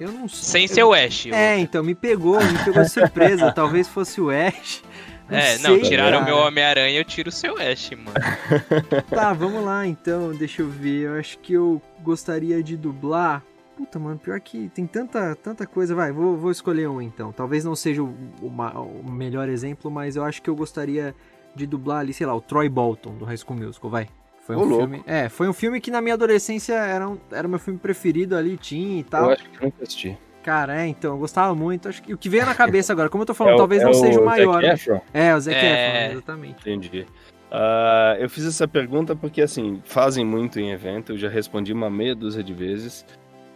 Eu 0.00 0.10
não 0.12 0.26
sei. 0.28 0.66
Sem 0.66 0.66
ser 0.68 0.82
o 0.82 0.92
Ash. 0.94 1.26
eu- 1.26 1.34
É, 1.34 1.58
então, 1.58 1.82
me 1.84 1.94
pegou, 1.94 2.42
me 2.42 2.64
pegou 2.64 2.82
de 2.82 2.88
surpresa. 2.90 3.52
Talvez 3.54 3.86
fosse 3.86 4.20
o 4.20 4.30
Ash. 4.30 4.82
É, 5.28 5.58
não, 5.58 5.74
sei, 5.76 5.82
tiraram 5.82 6.16
o 6.16 6.20
cara. 6.22 6.34
meu 6.34 6.42
Homem-Aranha, 6.44 6.98
eu 6.98 7.04
tiro 7.04 7.28
o 7.28 7.32
seu 7.32 7.56
Ash, 7.58 7.90
mano. 7.90 8.10
Tá, 9.08 9.32
vamos 9.32 9.64
lá 9.64 9.86
então, 9.86 10.32
deixa 10.34 10.62
eu 10.62 10.68
ver. 10.68 11.02
Eu 11.06 11.14
acho 11.20 11.38
que 11.38 11.52
eu 11.52 11.80
gostaria 12.02 12.60
de 12.62 12.76
dublar. 12.76 13.42
Puta, 13.76 13.98
mano, 13.98 14.18
pior 14.18 14.40
que 14.40 14.68
tem 14.74 14.86
tanta, 14.86 15.36
tanta 15.36 15.66
coisa. 15.66 15.94
Vai, 15.94 16.10
vou, 16.12 16.36
vou 16.36 16.50
escolher 16.50 16.88
um 16.88 17.00
então. 17.00 17.30
Talvez 17.32 17.64
não 17.64 17.76
seja 17.76 18.02
o, 18.02 18.14
o 18.42 18.48
o 18.48 19.10
melhor 19.12 19.48
exemplo, 19.48 19.90
mas 19.90 20.16
eu 20.16 20.24
acho 20.24 20.42
que 20.42 20.50
eu 20.50 20.56
gostaria 20.56 21.14
de 21.54 21.66
dublar 21.66 22.00
ali, 22.00 22.12
sei 22.12 22.26
lá, 22.26 22.34
o 22.34 22.40
Troy 22.40 22.68
Bolton 22.68 23.14
do 23.14 23.24
High 23.24 23.36
School 23.38 23.58
Musical, 23.58 23.90
vai. 23.90 24.08
Foi 24.54 24.64
um 24.64 24.68
louco. 24.68 24.84
filme. 24.86 25.02
É, 25.06 25.28
foi 25.28 25.48
um 25.48 25.52
filme 25.52 25.80
que 25.80 25.90
na 25.90 26.00
minha 26.00 26.14
adolescência 26.14 26.74
era, 26.74 27.08
um, 27.08 27.18
era 27.30 27.46
o 27.46 27.50
meu 27.50 27.58
filme 27.58 27.78
preferido 27.78 28.36
ali, 28.36 28.56
teen 28.56 28.98
e 28.98 29.00
Eu 29.00 29.04
tal. 29.04 29.30
acho 29.30 29.44
que 29.48 29.64
nunca 29.64 29.82
assisti. 29.82 30.16
Cara, 30.42 30.80
é, 30.82 30.86
então, 30.86 31.12
eu 31.12 31.18
gostava 31.18 31.54
muito. 31.54 31.88
Acho 31.88 32.02
que 32.02 32.14
o 32.14 32.18
que 32.18 32.28
veio 32.28 32.46
na 32.46 32.54
cabeça 32.54 32.92
agora, 32.92 33.08
como 33.10 33.22
eu 33.22 33.26
tô 33.26 33.34
falando, 33.34 33.52
É 33.52 33.54
o- 33.56 33.58
talvez 33.58 33.82
é 33.82 33.84
não 33.84 33.92
seja 33.92 34.20
o 34.20 34.24
Zac 34.24 34.24
maior. 34.24 34.62
né? 34.62 34.72
Efron? 34.72 35.00
É, 35.12 35.34
o 35.34 35.40
Zac 35.40 35.56
É. 35.56 36.04
Efron, 36.06 36.12
exatamente. 36.12 36.56
Entendi. 36.60 37.06
Ah, 37.50 38.16
eu 38.18 38.30
fiz 38.30 38.46
essa 38.46 38.66
pergunta 38.66 39.14
porque, 39.16 39.42
assim, 39.42 39.82
fazem 39.84 40.24
muito 40.24 40.58
em 40.60 40.70
evento, 40.70 41.12
eu 41.12 41.18
já 41.18 41.28
respondi 41.28 41.72
uma 41.72 41.90
meia 41.90 42.14
dúzia 42.14 42.42
de 42.42 42.54
vezes. 42.54 43.04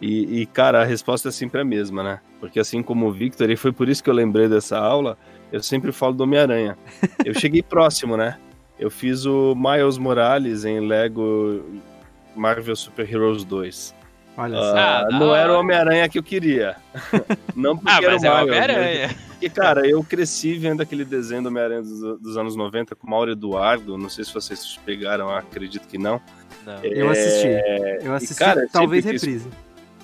E, 0.00 0.42
e, 0.42 0.46
cara, 0.46 0.83
a 0.83 0.85
resposta 0.85 1.28
é 1.28 1.33
sempre 1.33 1.61
a 1.61 1.64
mesma, 1.64 2.02
né? 2.02 2.20
Porque, 2.40 2.59
assim 2.61 2.83
como 2.83 3.07
o 3.07 3.12
Victor, 3.12 3.48
e 3.48 3.57
foi 3.57 3.72
por 3.72 3.88
isso 3.88 4.02
que 4.04 4.11
eu 4.11 4.14
lembrei 4.14 4.48
dessa 4.48 4.76
aula, 4.78 5.16
eu 5.52 5.62
sempre 5.62 5.92
falo 5.92 6.12
do 6.12 6.24
Homem-Aranha. 6.24 6.76
Eu 7.24 7.33
cheguei 7.33 7.62
próximo, 7.64 8.16
né? 8.16 8.37
Eu 8.78 8.90
fiz 8.90 9.24
o 9.24 9.54
Miles 9.54 9.98
Morales 9.98 10.64
em 10.64 10.80
Lego 10.80 11.62
Marvel 12.34 12.74
Super 12.76 13.08
Heroes 13.10 13.44
2. 13.44 13.94
Olha 14.37 14.56
só. 14.56 14.76
Ah, 14.76 15.06
Ah, 15.10 15.18
não 15.18 15.32
era 15.34 15.52
o. 15.52 15.60
Homem-Aranha 15.60 16.08
que 16.08 16.18
eu 16.18 16.22
queria. 16.22 16.76
Não 17.54 17.76
porque 17.76 17.92
Ah, 17.92 17.98
era 18.02 18.08
o 18.08 18.12
mas 18.14 18.24
é 18.24 18.30
o 18.30 18.34
Miles, 18.34 18.50
né? 18.50 18.62
Homem-Aranha. 18.64 19.16
Porque, 19.28 19.48
cara, 19.48 19.87
eu 19.88 20.02
cresci 20.02 20.54
vendo 20.54 20.80
aquele 20.80 21.04
desenho 21.04 21.42
do 21.42 21.48
Homem-Aranha 21.50 21.82
dos, 21.82 22.18
dos 22.20 22.37
anos 22.37 22.56
90 22.56 22.96
com 22.96 23.06
o 23.06 23.10
Mauro 23.10 23.30
Eduardo. 23.30 23.96
Não 23.96 24.08
sei 24.08 24.24
se 24.24 24.34
vocês 24.34 24.76
pegaram, 24.84 25.30
acredito 25.30 25.87
que 25.87 25.96
não. 25.98 26.20
Não. 26.66 26.82
Eu 26.82 27.10
assisti. 27.10 27.46
É, 27.46 27.98
Eu 28.02 28.12
assisti, 28.12 28.34
cara, 28.34 28.62
eu 28.62 28.68
talvez 28.70 29.04
sempre 29.04 29.18
quis- 29.20 29.28
reprise. 29.44 29.50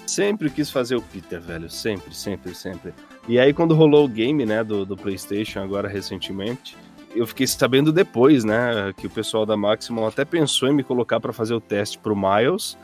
Sempre 0.06 0.50
quis 0.50 0.70
fazer 0.70 0.94
o 0.96 1.02
Peter, 1.02 1.40
velho. 1.40 1.68
Sempre, 1.68 2.14
sempre, 2.14 2.54
sempre. 2.54 2.92
E 3.28 3.38
aí, 3.38 3.52
quando 3.52 3.74
rolou 3.74 4.04
o 4.04 4.09
game, 4.09 4.44
né, 4.46 4.62
do, 4.62 4.85
do 4.85 4.96
PlayStation, 4.96 5.61
agora 5.61 5.88
recentemente, 5.88 6.76
eu 7.14 7.27
fiquei 7.27 7.46
sabendo 7.46 7.92
depois, 7.92 8.44
né, 8.44 8.92
que 8.96 9.07
o 9.07 9.11
pessoal 9.11 9.44
da 9.44 9.57
Maximum 9.57 10.07
até 10.07 10.25
pensou 10.25 10.68
em 10.68 10.75
me 10.75 10.83
colocar 10.83 11.20
pra 11.20 11.33
fazer 11.33 11.55
o 11.55 11.61
teste 11.61 11.99
pro 11.99 12.16
Miles. 12.16 12.77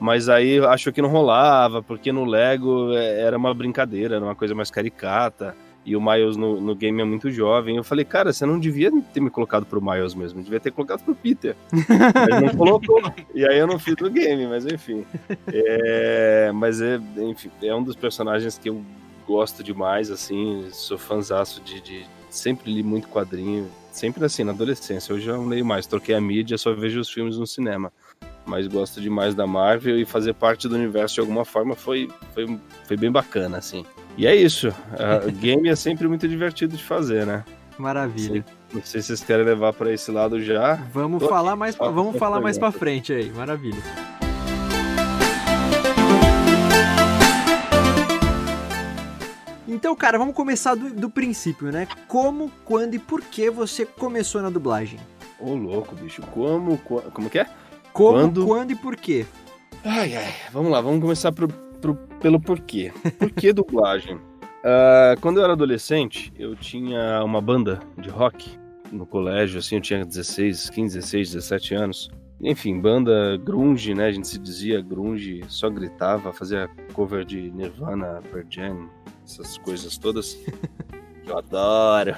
Mas 0.00 0.28
aí 0.28 0.58
achou 0.58 0.92
que 0.92 1.00
não 1.00 1.08
rolava, 1.08 1.82
porque 1.82 2.10
no 2.10 2.24
Lego 2.24 2.92
é, 2.92 3.20
era 3.20 3.36
uma 3.36 3.54
brincadeira, 3.54 4.16
era 4.16 4.24
uma 4.24 4.34
coisa 4.34 4.54
mais 4.54 4.70
caricata. 4.70 5.54
E 5.86 5.94
o 5.94 6.00
Miles 6.00 6.36
no, 6.36 6.60
no 6.60 6.74
game 6.74 7.00
é 7.00 7.04
muito 7.04 7.30
jovem. 7.30 7.76
Eu 7.76 7.84
falei, 7.84 8.04
cara, 8.04 8.32
você 8.32 8.46
não 8.46 8.58
devia 8.58 8.90
ter 9.12 9.20
me 9.20 9.28
colocado 9.28 9.66
pro 9.66 9.82
Miles 9.82 10.14
mesmo, 10.14 10.42
devia 10.42 10.58
ter 10.58 10.70
colocado 10.70 11.04
pro 11.04 11.14
Peter. 11.14 11.54
mas 11.70 12.42
não 12.42 12.48
colocou. 12.56 13.02
E 13.34 13.46
aí 13.46 13.58
eu 13.58 13.66
não 13.66 13.78
fiz 13.78 13.94
no 14.00 14.10
game, 14.10 14.46
mas 14.46 14.64
enfim. 14.64 15.04
É, 15.52 16.50
mas 16.52 16.80
é, 16.80 16.98
enfim, 17.18 17.50
é 17.62 17.74
um 17.74 17.82
dos 17.82 17.96
personagens 17.96 18.56
que 18.56 18.70
eu 18.70 18.82
gosto 19.26 19.62
demais, 19.62 20.10
assim, 20.10 20.68
sou 20.70 20.96
fãzaço 20.96 21.62
de, 21.62 21.80
de. 21.80 22.06
Sempre 22.36 22.72
li 22.72 22.82
muito 22.82 23.08
quadrinho. 23.08 23.70
Sempre 23.92 24.24
assim, 24.24 24.44
na 24.44 24.52
adolescência. 24.52 25.14
Hoje 25.14 25.28
eu 25.28 25.36
não 25.36 25.46
leio 25.46 25.64
mais, 25.64 25.86
troquei 25.86 26.14
a 26.14 26.20
mídia, 26.20 26.58
só 26.58 26.74
vejo 26.74 27.00
os 27.00 27.10
filmes 27.10 27.38
no 27.38 27.46
cinema 27.46 27.92
mas 28.46 28.66
gosto 28.66 29.00
demais 29.00 29.34
da 29.34 29.46
Marvel 29.46 29.98
e 29.98 30.04
fazer 30.04 30.34
parte 30.34 30.68
do 30.68 30.74
universo 30.74 31.14
de 31.14 31.20
alguma 31.20 31.44
forma 31.44 31.74
foi, 31.74 32.10
foi, 32.34 32.58
foi 32.86 32.96
bem 32.96 33.10
bacana, 33.10 33.58
assim. 33.58 33.84
E 34.16 34.26
é 34.26 34.34
isso. 34.34 34.68
O 35.26 35.32
game 35.32 35.68
é 35.68 35.76
sempre 35.76 36.06
muito 36.06 36.28
divertido 36.28 36.76
de 36.76 36.82
fazer, 36.82 37.26
né? 37.26 37.44
Maravilha. 37.78 38.44
Não 38.72 38.82
sei 38.82 39.00
se 39.00 39.08
vocês 39.08 39.24
querem 39.24 39.44
levar 39.44 39.72
para 39.72 39.92
esse 39.92 40.10
lado 40.10 40.40
já. 40.40 40.74
Vamos 40.92 41.22
Tô 41.22 41.28
falar 41.28 41.56
mais, 41.56 41.74
pra, 41.74 41.88
vamos 41.88 42.16
falar 42.16 42.40
mais 42.40 42.58
para 42.58 42.70
frente 42.70 43.12
aí. 43.12 43.30
Maravilha. 43.30 43.82
Então, 49.74 49.96
cara, 49.96 50.16
vamos 50.16 50.36
começar 50.36 50.76
do, 50.76 50.88
do 50.90 51.10
princípio, 51.10 51.72
né? 51.72 51.88
Como, 52.06 52.48
quando 52.64 52.94
e 52.94 52.98
por 52.98 53.20
que 53.20 53.50
você 53.50 53.84
começou 53.84 54.40
na 54.40 54.48
dublagem? 54.48 55.00
Ô, 55.40 55.52
louco, 55.54 55.96
bicho. 55.96 56.22
Como, 56.30 56.78
como 56.78 57.28
que 57.28 57.40
é? 57.40 57.46
Como, 57.92 58.12
quando, 58.12 58.46
quando 58.46 58.70
e 58.70 58.76
por 58.76 58.94
quê? 58.94 59.26
Ai, 59.84 60.16
ai. 60.16 60.32
Vamos 60.52 60.70
lá, 60.70 60.80
vamos 60.80 61.00
começar 61.00 61.32
pro, 61.32 61.48
pro, 61.48 61.96
pelo 62.20 62.40
porquê. 62.40 62.92
Por 63.18 63.32
que 63.32 63.50
dublagem? 63.52 64.14
Uh, 64.14 65.20
quando 65.20 65.38
eu 65.38 65.44
era 65.44 65.54
adolescente, 65.54 66.32
eu 66.38 66.54
tinha 66.54 67.22
uma 67.24 67.40
banda 67.40 67.80
de 67.98 68.08
rock 68.08 68.56
no 68.92 69.04
colégio, 69.04 69.58
assim, 69.58 69.74
eu 69.74 69.80
tinha 69.80 70.04
16, 70.04 70.70
15, 70.70 70.98
16, 70.98 71.32
17 71.32 71.74
anos. 71.74 72.10
Enfim, 72.40 72.78
banda 72.78 73.36
grunge, 73.38 73.92
né? 73.92 74.06
A 74.06 74.12
gente 74.12 74.28
se 74.28 74.38
dizia 74.38 74.80
grunge, 74.80 75.42
só 75.48 75.68
gritava, 75.68 76.32
fazia 76.32 76.70
cover 76.92 77.24
de 77.24 77.50
Nirvana, 77.50 78.22
Pearl 78.30 78.46
Jam, 78.48 78.88
essas 79.24 79.58
coisas 79.58 79.96
todas. 79.96 80.38
eu 81.26 81.38
adoro. 81.38 82.16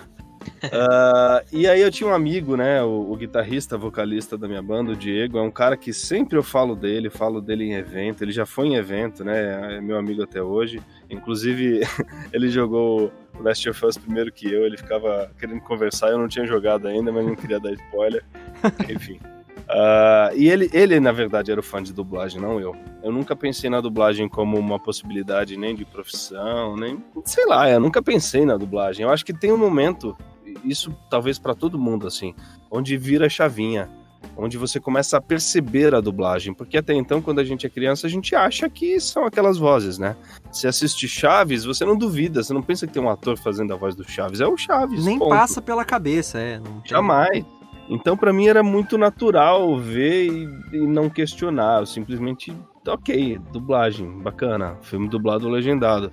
Uh, 0.65 1.43
e 1.53 1.67
aí 1.67 1.81
eu 1.81 1.91
tinha 1.91 2.09
um 2.09 2.15
amigo, 2.15 2.57
né, 2.57 2.83
o, 2.83 3.11
o, 3.11 3.17
guitarrista, 3.17 3.77
vocalista 3.77 4.39
da 4.39 4.47
minha 4.47 4.63
banda, 4.63 4.93
o 4.93 4.97
Diego, 4.97 5.39
é 5.39 5.43
um 5.43 5.51
cara 5.51 5.77
que 5.77 5.93
sempre 5.93 6.39
eu 6.39 6.43
falo 6.43 6.77
dele, 6.77 7.11
falo 7.11 7.41
dele 7.41 7.65
em 7.65 7.75
evento, 7.75 8.23
ele 8.23 8.33
já 8.33 8.47
foi 8.47 8.69
em 8.69 8.77
evento, 8.77 9.25
né, 9.25 9.77
é 9.77 9.81
meu 9.81 9.99
amigo 9.99 10.23
até 10.23 10.41
hoje. 10.43 10.81
Inclusive, 11.11 11.81
ele 12.33 12.49
jogou 12.49 13.13
Last 13.41 13.69
of 13.69 13.87
Us 13.87 13.99
primeiro 13.99 14.33
que 14.33 14.51
eu, 14.51 14.65
ele 14.65 14.77
ficava 14.77 15.31
querendo 15.39 15.61
conversar, 15.61 16.11
eu 16.11 16.19
não 16.19 16.29
tinha 16.29 16.47
jogado 16.47 16.87
ainda, 16.87 17.11
mas 17.13 17.27
não 17.27 17.35
queria 17.37 17.61
dar 17.61 17.73
spoiler. 17.73 18.25
Enfim. 18.89 19.19
Uh, 19.69 20.37
e 20.37 20.49
ele, 20.49 20.71
ele, 20.73 21.01
na 21.01 21.11
verdade, 21.11 21.51
era 21.51 21.59
o 21.59 21.63
fã 21.63 21.83
de 21.83 21.93
dublagem, 21.93 22.41
não 22.41 22.61
eu. 22.61 22.75
Eu 23.03 23.11
nunca 23.11 23.35
pensei 23.35 23.69
na 23.69 23.81
dublagem 23.81 24.29
como 24.29 24.57
uma 24.59 24.79
possibilidade 24.79 25.57
nem 25.57 25.75
de 25.75 25.85
profissão, 25.85 26.77
nem. 26.77 27.03
Sei 27.25 27.45
lá, 27.47 27.69
eu 27.69 27.81
nunca 27.81 28.01
pensei 28.01 28.45
na 28.45 28.57
dublagem. 28.57 29.05
Eu 29.05 29.11
acho 29.11 29.25
que 29.25 29.33
tem 29.33 29.53
um 29.53 29.59
momento 29.59 30.17
isso 30.65 30.95
talvez 31.11 31.39
para 31.39 31.55
todo 31.55 31.79
mundo, 31.79 32.07
assim, 32.07 32.35
onde 32.71 32.97
vira 32.97 33.29
chavinha, 33.29 33.89
onde 34.37 34.57
você 34.57 34.79
começa 34.79 35.17
a 35.17 35.21
perceber 35.21 35.95
a 35.95 36.01
dublagem, 36.01 36.55
porque 36.55 36.77
até 36.77 36.95
então, 36.95 37.23
quando 37.23 37.41
a 37.41 37.45
gente 37.45 37.67
é 37.67 37.71
criança, 37.71 38.07
a 38.07 38.11
gente 38.11 38.35
acha 38.35 38.69
que 38.69 39.01
são 39.01 39.25
aquelas 39.25 39.59
vozes, 39.59 39.99
né? 39.99 40.17
Se 40.53 40.67
assiste 40.67 41.09
Chaves, 41.09 41.65
você 41.65 41.85
não 41.85 41.97
duvida, 41.97 42.43
você 42.43 42.53
não 42.53 42.63
pensa 42.63 42.87
que 42.87 42.93
tem 42.93 43.03
um 43.03 43.11
ator 43.11 43.37
fazendo 43.39 43.73
a 43.73 43.77
voz 43.77 43.95
do 43.95 44.09
Chaves, 44.09 44.41
é 44.41 44.47
o 44.47 44.57
Chaves. 44.57 45.05
Nem 45.05 45.19
ponto. 45.19 45.31
passa 45.31 45.61
pela 45.63 45.85
cabeça, 45.85 46.39
é. 46.39 46.61
Tem... 46.61 46.83
Jamais. 46.85 47.45
Então, 47.89 48.17
para 48.17 48.33
mim, 48.33 48.49
era 48.49 48.63
muito 48.63 48.99
natural 48.99 49.79
ver 49.79 50.27
e, 50.27 50.49
e 50.73 50.87
não 50.87 51.09
questionar, 51.09 51.81
eu 51.81 51.87
simplesmente, 51.87 52.53
ok, 52.87 53.39
dublagem, 53.53 54.19
bacana, 54.21 54.77
filme 54.83 55.09
dublado 55.09 55.49
legendado. 55.49 56.11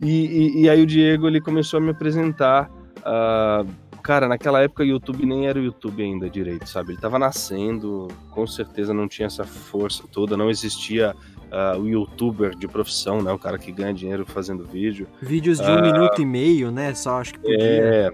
E, 0.00 0.26
e, 0.26 0.62
e 0.62 0.70
aí 0.70 0.82
o 0.82 0.86
Diego 0.86 1.26
ele 1.26 1.40
começou 1.40 1.78
a 1.78 1.80
me 1.80 1.90
apresentar 1.90 2.70
Uh, 3.00 3.66
cara, 4.02 4.28
naquela 4.28 4.60
época 4.62 4.82
o 4.82 4.86
YouTube 4.86 5.24
nem 5.24 5.46
era 5.46 5.58
o 5.58 5.62
YouTube 5.62 6.02
ainda 6.02 6.28
direito, 6.28 6.68
sabe? 6.68 6.92
Ele 6.92 7.00
tava 7.00 7.18
nascendo, 7.18 8.08
com 8.30 8.46
certeza 8.46 8.92
não 8.94 9.08
tinha 9.08 9.26
essa 9.26 9.44
força 9.44 10.04
toda, 10.10 10.36
não 10.36 10.50
existia 10.50 11.14
uh, 11.50 11.78
o 11.78 11.88
youtuber 11.88 12.54
de 12.54 12.66
profissão, 12.66 13.22
né? 13.22 13.32
O 13.32 13.38
cara 13.38 13.58
que 13.58 13.70
ganha 13.72 13.92
dinheiro 13.92 14.24
fazendo 14.26 14.64
vídeo. 14.64 15.06
Vídeos 15.20 15.58
de 15.58 15.70
um 15.70 15.78
uh, 15.78 15.82
minuto 15.82 16.20
e 16.20 16.26
meio, 16.26 16.70
né? 16.70 16.94
Só 16.94 17.20
acho 17.20 17.34
que 17.34 17.40
podia. 17.40 17.58
É. 17.58 18.10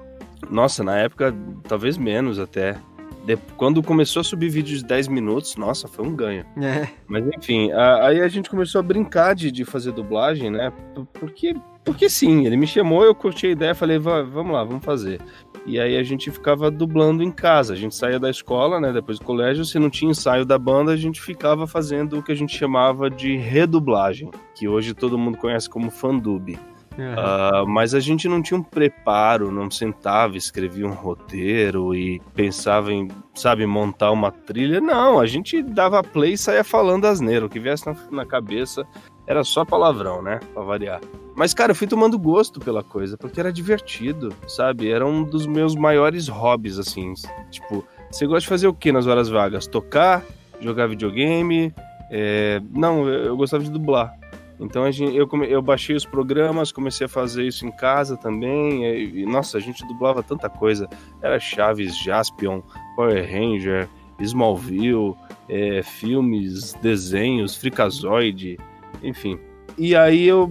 Nossa, 0.51 0.85
na 0.85 0.96
época, 0.99 1.35
talvez 1.68 1.96
menos 1.96 2.38
até. 2.38 2.77
De... 3.25 3.37
Quando 3.57 3.83
começou 3.83 4.20
a 4.20 4.25
subir 4.25 4.49
vídeos 4.49 4.81
de 4.81 4.87
10 4.87 5.09
minutos, 5.09 5.57
nossa, 5.57 5.88
foi 5.88 6.07
um 6.07 6.14
ganho. 6.14 6.44
É. 6.62 6.88
Mas 7.07 7.25
enfim, 7.37 7.70
aí 7.72 8.20
a 8.20 8.29
gente 8.29 8.49
começou 8.49 8.79
a 8.79 8.83
brincar 8.83 9.35
de, 9.35 9.51
de 9.51 9.64
fazer 9.64 9.92
dublagem, 9.92 10.51
né? 10.51 10.72
Porque 11.14 11.55
porque 11.87 12.11
sim, 12.11 12.44
ele 12.44 12.57
me 12.57 12.66
chamou, 12.66 13.05
eu 13.05 13.14
curti 13.14 13.46
a 13.46 13.51
ideia, 13.51 13.72
falei, 13.72 13.96
vamos 13.96 14.53
lá, 14.53 14.64
vamos 14.64 14.85
fazer. 14.85 15.20
E 15.66 15.81
aí 15.81 15.96
a 15.96 16.02
gente 16.05 16.31
ficava 16.31 16.70
dublando 16.70 17.22
em 17.22 17.31
casa. 17.31 17.74
A 17.74 17.76
gente 17.76 17.94
saía 17.94 18.20
da 18.20 18.31
escola, 18.31 18.81
né, 18.81 18.92
depois 18.92 19.18
do 19.18 19.24
colégio, 19.24 19.64
se 19.64 19.79
não 19.79 19.90
tinha 19.90 20.12
ensaio 20.12 20.46
da 20.46 20.57
banda, 20.57 20.92
a 20.92 20.96
gente 20.96 21.20
ficava 21.20 21.66
fazendo 21.66 22.18
o 22.18 22.22
que 22.22 22.31
a 22.31 22.37
gente 22.37 22.57
chamava 22.57 23.11
de 23.11 23.37
redublagem, 23.37 24.31
que 24.55 24.68
hoje 24.68 24.94
todo 24.94 25.18
mundo 25.18 25.37
conhece 25.37 25.68
como 25.68 25.90
fandub. 25.90 26.57
Uhum. 26.98 27.12
Uh, 27.12 27.68
mas 27.68 27.94
a 27.94 28.00
gente 28.00 28.26
não 28.26 28.40
tinha 28.40 28.59
um 28.59 28.62
preparo, 28.62 29.52
não 29.52 29.70
sentava, 29.70 30.37
escrevia 30.37 30.87
um 30.87 30.94
roteiro 30.94 31.94
e 31.94 32.20
pensava 32.35 32.90
em, 32.92 33.09
sabe, 33.35 33.66
montar 33.66 34.11
uma 34.12 34.31
trilha. 34.31 34.81
Não, 34.81 35.20
a 35.20 35.26
gente 35.26 35.62
dava 35.62 36.02
play 36.02 36.35
e 36.35 36.38
saía 36.38 36.64
falando 36.64 37.05
asneiro. 37.05 37.46
O 37.46 37.48
que 37.50 37.61
viesse 37.61 37.87
na, 37.87 37.96
na 38.11 38.24
cabeça 38.24 38.87
era 39.26 39.42
só 39.44 39.64
palavrão, 39.64 40.22
né? 40.22 40.40
Pra 40.54 40.62
variar. 40.62 41.00
Mas, 41.34 41.52
cara, 41.52 41.72
eu 41.72 41.76
fui 41.76 41.86
tomando 41.86 42.18
gosto 42.18 42.60
pela 42.60 42.82
coisa, 42.82 43.16
porque 43.16 43.38
era 43.38 43.52
divertido, 43.52 44.32
sabe? 44.46 44.90
Era 44.90 45.06
um 45.06 45.22
dos 45.22 45.46
meus 45.46 45.74
maiores 45.74 46.28
hobbies, 46.28 46.78
assim. 46.78 47.12
Tipo, 47.50 47.84
você 48.10 48.26
gosta 48.26 48.40
de 48.40 48.48
fazer 48.48 48.68
o 48.68 48.74
que 48.74 48.90
nas 48.92 49.06
horas 49.06 49.28
vagas? 49.28 49.66
Tocar, 49.66 50.24
jogar 50.60 50.86
videogame. 50.86 51.74
É... 52.10 52.60
Não, 52.70 53.08
eu 53.08 53.36
gostava 53.36 53.62
de 53.62 53.70
dublar. 53.70 54.16
Então 54.58 54.90
gente, 54.90 55.14
eu, 55.14 55.28
eu 55.44 55.60
baixei 55.60 55.94
os 55.94 56.06
programas, 56.06 56.72
comecei 56.72 57.04
a 57.04 57.08
fazer 57.08 57.46
isso 57.46 57.66
em 57.66 57.70
casa 57.70 58.16
também. 58.16 58.84
E, 58.86 59.26
nossa, 59.26 59.58
a 59.58 59.60
gente 59.60 59.86
dublava 59.86 60.22
tanta 60.22 60.48
coisa. 60.48 60.88
Era 61.20 61.38
Chaves, 61.38 61.98
Jaspion, 61.98 62.62
Power 62.94 63.22
Ranger, 63.30 63.88
Smallville, 64.18 65.14
é, 65.48 65.82
filmes, 65.82 66.72
desenhos, 66.74 67.54
Freakazoid, 67.54 68.56
enfim. 69.02 69.38
E 69.78 69.94
aí 69.94 70.26
eu 70.26 70.50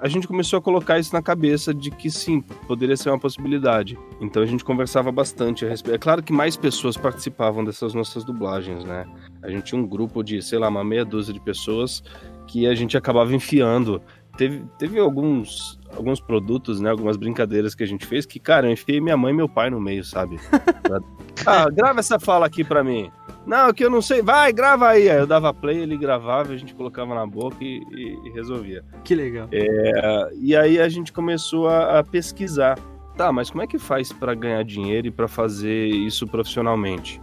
a 0.00 0.08
gente 0.08 0.28
começou 0.28 0.58
a 0.58 0.62
colocar 0.62 0.98
isso 0.98 1.12
na 1.12 1.20
cabeça 1.20 1.74
de 1.74 1.90
que 1.90 2.10
sim, 2.10 2.40
poderia 2.40 2.96
ser 2.96 3.10
uma 3.10 3.18
possibilidade. 3.18 3.98
Então 4.20 4.42
a 4.42 4.46
gente 4.46 4.64
conversava 4.64 5.10
bastante 5.10 5.66
a 5.66 5.68
respeito. 5.68 5.96
É 5.96 5.98
claro 5.98 6.22
que 6.22 6.32
mais 6.32 6.56
pessoas 6.56 6.96
participavam 6.96 7.64
dessas 7.64 7.94
nossas 7.94 8.24
dublagens, 8.24 8.84
né? 8.84 9.06
A 9.42 9.50
gente 9.50 9.64
tinha 9.64 9.80
um 9.80 9.86
grupo 9.86 10.22
de, 10.22 10.40
sei 10.40 10.58
lá, 10.58 10.68
uma 10.68 10.84
meia 10.84 11.04
dúzia 11.04 11.34
de 11.34 11.40
pessoas 11.40 12.02
que 12.46 12.66
a 12.66 12.74
gente 12.74 12.96
acabava 12.96 13.34
enfiando. 13.34 14.00
Teve, 14.36 14.64
teve 14.78 15.00
alguns, 15.00 15.80
alguns 15.96 16.20
produtos, 16.20 16.80
né? 16.80 16.90
Algumas 16.90 17.16
brincadeiras 17.16 17.74
que 17.74 17.82
a 17.82 17.86
gente 17.86 18.06
fez 18.06 18.24
que, 18.24 18.38
cara, 18.38 18.68
eu 18.68 18.72
enfiei 18.72 19.00
minha 19.00 19.16
mãe 19.16 19.32
e 19.32 19.36
meu 19.36 19.48
pai 19.48 19.68
no 19.68 19.80
meio, 19.80 20.04
sabe? 20.04 20.38
ah, 21.44 21.68
grava 21.70 21.98
essa 21.98 22.20
fala 22.20 22.46
aqui 22.46 22.62
pra 22.62 22.84
mim. 22.84 23.10
Não, 23.48 23.72
que 23.72 23.82
eu 23.82 23.88
não 23.88 24.02
sei. 24.02 24.20
Vai, 24.20 24.52
grava 24.52 24.88
aí. 24.88 25.08
Aí 25.08 25.18
eu 25.18 25.26
dava 25.26 25.54
play, 25.54 25.78
ele 25.78 25.96
gravava, 25.96 26.52
a 26.52 26.56
gente 26.56 26.74
colocava 26.74 27.14
na 27.14 27.26
boca 27.26 27.56
e, 27.64 27.82
e, 27.92 28.28
e 28.28 28.30
resolvia. 28.30 28.84
Que 29.02 29.14
legal. 29.14 29.48
É, 29.50 30.30
e 30.38 30.54
aí 30.54 30.78
a 30.78 30.86
gente 30.86 31.10
começou 31.14 31.66
a, 31.66 31.98
a 31.98 32.04
pesquisar. 32.04 32.78
Tá, 33.16 33.32
mas 33.32 33.48
como 33.48 33.62
é 33.62 33.66
que 33.66 33.78
faz 33.78 34.12
para 34.12 34.34
ganhar 34.34 34.62
dinheiro 34.62 35.06
e 35.06 35.10
para 35.10 35.26
fazer 35.26 35.86
isso 35.86 36.26
profissionalmente? 36.26 37.20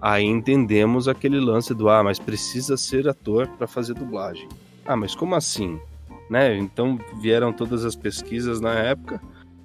Aí 0.00 0.24
entendemos 0.24 1.08
aquele 1.08 1.40
lance 1.40 1.72
do 1.72 1.88
ah, 1.88 2.04
mas 2.04 2.18
precisa 2.18 2.76
ser 2.76 3.08
ator 3.08 3.48
para 3.48 3.66
fazer 3.66 3.94
dublagem. 3.94 4.48
Ah, 4.84 4.94
mas 4.94 5.14
como 5.14 5.34
assim? 5.34 5.80
Né? 6.28 6.58
Então 6.58 7.00
vieram 7.18 7.50
todas 7.50 7.82
as 7.84 7.96
pesquisas 7.96 8.60
na 8.60 8.74
época. 8.74 9.22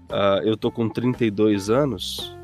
Uh, 0.10 0.42
eu 0.46 0.56
tô 0.56 0.72
com 0.72 0.88
32 0.88 1.70
anos, 1.70 2.37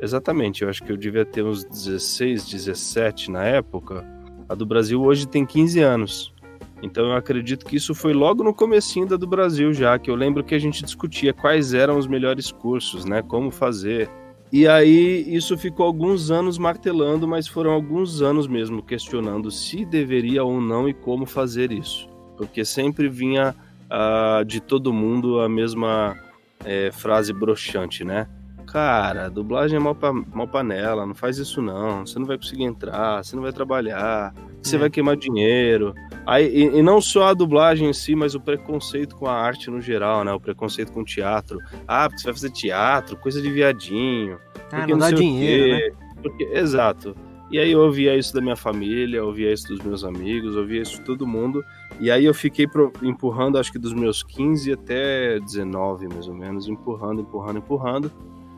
Exatamente, 0.00 0.62
eu 0.62 0.68
acho 0.68 0.82
que 0.82 0.92
eu 0.92 0.96
devia 0.96 1.24
ter 1.24 1.44
uns 1.44 1.64
16, 1.64 2.48
17 2.48 3.30
na 3.30 3.44
época. 3.44 4.04
A 4.48 4.54
do 4.54 4.66
Brasil 4.66 5.02
hoje 5.02 5.26
tem 5.26 5.46
15 5.46 5.80
anos. 5.80 6.34
Então 6.82 7.06
eu 7.06 7.12
acredito 7.16 7.64
que 7.64 7.76
isso 7.76 7.94
foi 7.94 8.12
logo 8.12 8.44
no 8.44 8.52
comecinho 8.52 9.06
da 9.06 9.16
do 9.16 9.26
Brasil 9.26 9.72
já, 9.72 9.98
que 9.98 10.10
eu 10.10 10.14
lembro 10.14 10.44
que 10.44 10.54
a 10.54 10.58
gente 10.58 10.84
discutia 10.84 11.32
quais 11.32 11.72
eram 11.72 11.96
os 11.96 12.06
melhores 12.06 12.52
cursos, 12.52 13.04
né, 13.04 13.22
como 13.22 13.50
fazer. 13.50 14.10
E 14.52 14.68
aí 14.68 15.24
isso 15.34 15.56
ficou 15.56 15.86
alguns 15.86 16.30
anos 16.30 16.58
martelando, 16.58 17.26
mas 17.26 17.48
foram 17.48 17.70
alguns 17.70 18.20
anos 18.20 18.46
mesmo 18.46 18.82
questionando 18.82 19.50
se 19.50 19.84
deveria 19.84 20.44
ou 20.44 20.60
não 20.60 20.88
e 20.88 20.92
como 20.92 21.24
fazer 21.24 21.72
isso. 21.72 22.08
Porque 22.36 22.64
sempre 22.64 23.08
vinha 23.08 23.54
uh, 23.86 24.44
de 24.44 24.60
todo 24.60 24.92
mundo 24.92 25.40
a 25.40 25.48
mesma 25.48 26.16
é, 26.64 26.90
frase 26.92 27.32
broxante, 27.32 28.04
né? 28.04 28.28
Cara, 28.74 29.30
dublagem 29.30 29.76
é 29.76 29.78
mal, 29.80 29.94
pa, 29.94 30.12
mal 30.12 30.48
panela, 30.48 31.06
não 31.06 31.14
faz 31.14 31.38
isso 31.38 31.62
não. 31.62 32.04
Você 32.04 32.18
não 32.18 32.26
vai 32.26 32.36
conseguir 32.36 32.64
entrar, 32.64 33.22
você 33.22 33.36
não 33.36 33.42
vai 33.44 33.52
trabalhar, 33.52 34.34
você 34.60 34.74
É. 34.74 34.78
vai 34.80 34.90
queimar 34.90 35.16
dinheiro. 35.16 35.94
Aí, 36.26 36.46
e, 36.52 36.78
e 36.78 36.82
não 36.82 37.00
só 37.00 37.28
a 37.28 37.34
dublagem 37.34 37.88
em 37.88 37.92
si, 37.92 38.16
mas 38.16 38.34
o 38.34 38.40
preconceito 38.40 39.14
com 39.14 39.28
a 39.28 39.32
arte 39.32 39.70
no 39.70 39.80
geral, 39.80 40.24
né? 40.24 40.32
O 40.32 40.40
preconceito 40.40 40.90
com 40.90 41.02
o 41.02 41.04
teatro. 41.04 41.60
Ah, 41.86 42.08
porque 42.08 42.18
você 42.22 42.24
vai 42.24 42.34
fazer 42.34 42.50
teatro, 42.50 43.16
coisa 43.16 43.40
de 43.40 43.48
viadinho. 43.48 44.38
Ah, 44.72 44.78
porque 44.78 44.90
não 44.92 44.98
dá 44.98 45.12
dinheiro, 45.12 45.68
né? 45.68 45.90
porque- 46.20 46.44
exato. 46.52 47.14
E 47.52 47.60
aí 47.60 47.70
eu 47.70 47.78
ouvia 47.80 48.16
isso 48.16 48.34
da 48.34 48.40
minha 48.40 48.56
família, 48.56 49.18
eu 49.18 49.26
ouvia 49.26 49.52
isso 49.52 49.68
dos 49.68 49.78
meus 49.86 50.02
amigos, 50.02 50.56
eu 50.56 50.62
ouvia 50.62 50.82
isso 50.82 50.96
de 50.96 51.02
todo 51.02 51.24
mundo. 51.24 51.62
E 52.00 52.10
aí 52.10 52.24
eu 52.24 52.34
fiquei 52.34 52.66
empurrando, 53.04 53.56
acho 53.56 53.70
que 53.70 53.78
dos 53.78 53.92
meus 53.94 54.24
15 54.24 54.72
até 54.72 55.38
19, 55.38 56.08
mais 56.08 56.26
ou 56.26 56.34
menos, 56.34 56.66
empurrando, 56.66 57.20
empurrando, 57.20 57.58
empurrando. 57.58 58.10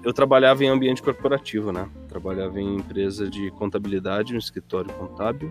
Eu 0.06 0.12
trabalhava 0.12 0.62
em 0.64 0.68
ambiente 0.68 1.02
corporativo, 1.02 1.72
né? 1.72 1.88
Trabalhava 2.08 2.60
em 2.60 2.76
empresa 2.76 3.28
de 3.28 3.50
contabilidade, 3.50 4.32
um 4.36 4.38
escritório 4.38 4.88
contábil. 4.94 5.50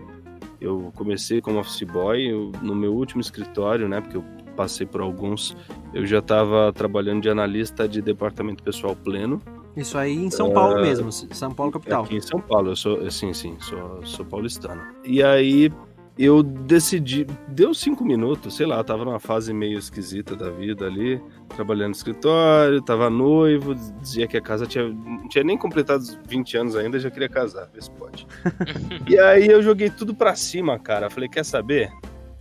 Eu 0.58 0.90
comecei 0.96 1.42
como 1.42 1.58
office 1.58 1.82
boy, 1.82 2.22
eu- 2.22 2.52
no 2.62 2.74
meu 2.74 2.94
último 2.94 3.20
escritório, 3.20 3.86
né? 3.86 4.00
Porque 4.00 4.16
eu 4.16 4.24
passei 4.56 4.86
por 4.86 5.02
alguns, 5.02 5.54
eu 5.92 6.06
já 6.06 6.20
estava 6.20 6.72
trabalhando 6.72 7.20
de 7.20 7.28
analista 7.28 7.86
de 7.86 8.00
departamento 8.00 8.62
pessoal 8.62 8.96
pleno. 8.96 9.42
Isso 9.76 9.98
aí 9.98 10.16
em 10.16 10.30
São 10.30 10.50
Paulo 10.50 10.80
mesmo, 10.80 11.12
São 11.12 11.52
Paulo 11.52 11.70
capital. 11.72 12.04
Aqui 12.04 12.16
em 12.16 12.20
São 12.22 12.40
Paulo, 12.40 12.70
eu 12.70 12.76
sou, 12.76 13.10
sim, 13.10 13.34
sim, 13.34 13.58
sou, 13.60 14.00
sou 14.06 14.24
paulistano. 14.24 14.80
E 15.04 15.22
aí 15.22 15.70
eu 16.18 16.42
decidi, 16.42 17.26
deu 17.48 17.74
cinco 17.74 18.02
minutos, 18.02 18.56
sei 18.56 18.64
lá, 18.64 18.82
tava 18.82 19.04
numa 19.04 19.20
fase 19.20 19.52
meio 19.52 19.78
esquisita 19.78 20.34
da 20.34 20.50
vida 20.50 20.86
ali, 20.86 21.20
trabalhando 21.54 21.88
no 21.88 21.96
escritório, 21.96 22.80
tava 22.80 23.10
noivo, 23.10 23.74
dizia 24.00 24.26
que 24.26 24.36
a 24.36 24.40
casa 24.40 24.66
tinha, 24.66 24.88
não 24.88 25.28
tinha 25.28 25.44
nem 25.44 25.58
completado 25.58 26.00
os 26.02 26.18
20 26.26 26.56
anos 26.56 26.76
ainda, 26.76 26.98
já 26.98 27.10
queria 27.10 27.28
casar, 27.28 27.68
vê 27.72 27.82
se 27.82 27.90
pode. 27.90 28.26
e 29.06 29.18
aí 29.18 29.46
eu 29.46 29.62
joguei 29.62 29.90
tudo 29.90 30.14
pra 30.14 30.34
cima, 30.34 30.78
cara, 30.78 31.10
falei, 31.10 31.28
quer 31.28 31.44
saber? 31.44 31.92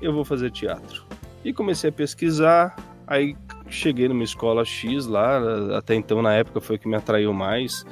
Eu 0.01 0.13
vou 0.13 0.23
fazer 0.23 0.51
teatro. 0.51 1.03
E 1.43 1.51
comecei 1.51 1.89
a 1.89 1.93
pesquisar, 1.93 2.77
aí 3.05 3.35
cheguei 3.67 4.07
numa 4.07 4.23
escola 4.23 4.63
X 4.63 5.05
lá, 5.05 5.77
até 5.77 5.95
então 5.95 6.21
na 6.21 6.33
época 6.33 6.61
foi 6.61 6.77
o 6.77 6.79
que 6.79 6.87
me 6.87 6.95
atraiu 6.95 7.33
mais, 7.33 7.85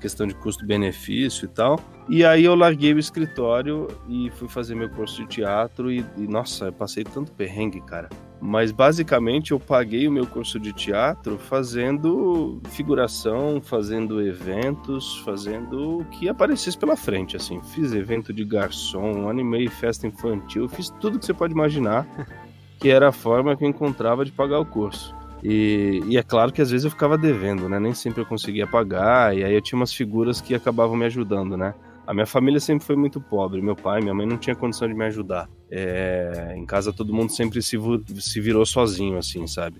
questão 0.00 0.26
de 0.26 0.34
custo-benefício 0.34 1.44
e 1.44 1.48
tal. 1.48 1.78
E 2.08 2.24
aí 2.24 2.44
eu 2.44 2.54
larguei 2.54 2.92
o 2.92 2.98
escritório 2.98 3.86
e 4.08 4.30
fui 4.30 4.48
fazer 4.48 4.74
meu 4.74 4.90
curso 4.90 5.22
de 5.22 5.28
teatro 5.28 5.92
e, 5.92 6.04
e, 6.16 6.26
nossa, 6.26 6.66
eu 6.66 6.72
passei 6.72 7.04
tanto 7.04 7.30
perrengue, 7.32 7.80
cara. 7.82 8.08
Mas 8.40 8.72
basicamente 8.72 9.52
eu 9.52 9.60
paguei 9.60 10.08
o 10.08 10.12
meu 10.12 10.26
curso 10.26 10.58
de 10.58 10.72
teatro 10.72 11.38
fazendo 11.38 12.60
figuração, 12.70 13.60
fazendo 13.60 14.20
eventos, 14.22 15.18
fazendo 15.18 15.98
o 15.98 16.04
que 16.06 16.28
aparecesse 16.28 16.76
pela 16.78 16.96
frente, 16.96 17.36
assim. 17.36 17.60
Fiz 17.62 17.92
evento 17.92 18.32
de 18.32 18.44
garçom, 18.44 19.28
animei 19.28 19.68
festa 19.68 20.06
infantil, 20.06 20.68
fiz 20.68 20.88
tudo 20.88 21.18
que 21.18 21.26
você 21.26 21.34
pode 21.34 21.52
imaginar, 21.52 22.06
que 22.80 22.88
era 22.88 23.10
a 23.10 23.12
forma 23.12 23.54
que 23.54 23.62
eu 23.62 23.68
encontrava 23.68 24.24
de 24.24 24.32
pagar 24.32 24.58
o 24.58 24.64
curso. 24.64 25.14
E, 25.42 26.02
e, 26.06 26.18
é 26.18 26.22
claro 26.22 26.52
que 26.52 26.60
às 26.60 26.70
vezes 26.70 26.84
eu 26.84 26.90
ficava 26.90 27.16
devendo, 27.16 27.68
né? 27.68 27.78
Nem 27.80 27.94
sempre 27.94 28.20
eu 28.20 28.26
conseguia 28.26 28.66
pagar, 28.66 29.36
e 29.36 29.42
aí 29.42 29.54
eu 29.54 29.62
tinha 29.62 29.78
umas 29.78 29.92
figuras 29.92 30.40
que 30.40 30.54
acabavam 30.54 30.96
me 30.96 31.06
ajudando, 31.06 31.56
né? 31.56 31.74
A 32.06 32.12
minha 32.12 32.26
família 32.26 32.60
sempre 32.60 32.84
foi 32.84 32.96
muito 32.96 33.20
pobre, 33.20 33.62
meu 33.62 33.76
pai, 33.76 34.00
minha 34.00 34.12
mãe 34.12 34.26
não 34.26 34.36
tinha 34.36 34.54
condição 34.54 34.88
de 34.88 34.94
me 34.94 35.04
ajudar. 35.04 35.48
É, 35.70 36.54
em 36.56 36.66
casa 36.66 36.92
todo 36.92 37.14
mundo 37.14 37.30
sempre 37.30 37.62
se, 37.62 37.78
se 38.18 38.40
virou 38.40 38.66
sozinho, 38.66 39.16
assim, 39.16 39.46
sabe? 39.46 39.78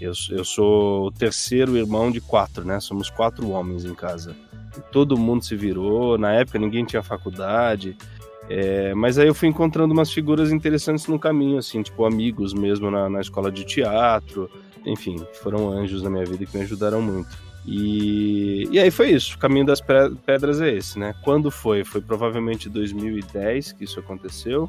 Eu, 0.00 0.12
eu 0.30 0.44
sou 0.44 1.06
o 1.06 1.10
terceiro 1.10 1.76
irmão 1.76 2.10
de 2.10 2.20
quatro, 2.20 2.64
né? 2.64 2.80
Somos 2.80 3.10
quatro 3.10 3.48
homens 3.50 3.84
em 3.84 3.94
casa. 3.94 4.36
Todo 4.92 5.18
mundo 5.18 5.44
se 5.44 5.56
virou, 5.56 6.16
na 6.16 6.32
época 6.32 6.58
ninguém 6.58 6.84
tinha 6.84 7.02
faculdade. 7.02 7.96
É, 8.48 8.94
mas 8.94 9.18
aí 9.18 9.28
eu 9.28 9.34
fui 9.34 9.48
encontrando 9.48 9.92
umas 9.92 10.12
figuras 10.12 10.50
interessantes 10.50 11.06
no 11.06 11.18
caminho, 11.18 11.58
assim, 11.58 11.82
tipo 11.82 12.04
amigos 12.04 12.52
mesmo 12.52 12.90
na, 12.90 13.08
na 13.08 13.20
escola 13.20 13.50
de 13.50 13.64
teatro, 13.64 14.50
enfim, 14.84 15.16
foram 15.42 15.70
anjos 15.70 16.02
na 16.02 16.10
minha 16.10 16.24
vida 16.24 16.44
que 16.46 16.56
me 16.56 16.62
ajudaram 16.62 17.00
muito. 17.00 17.28
E, 17.66 18.66
e 18.70 18.78
aí 18.78 18.90
foi 18.90 19.10
isso, 19.10 19.36
o 19.36 19.38
caminho 19.38 19.66
das 19.66 19.80
pedras 19.80 20.60
é 20.60 20.70
esse, 20.74 20.98
né? 20.98 21.14
Quando 21.22 21.50
foi? 21.50 21.84
Foi 21.84 22.00
provavelmente 22.00 22.68
2010 22.68 23.72
que 23.72 23.84
isso 23.84 24.00
aconteceu. 24.00 24.68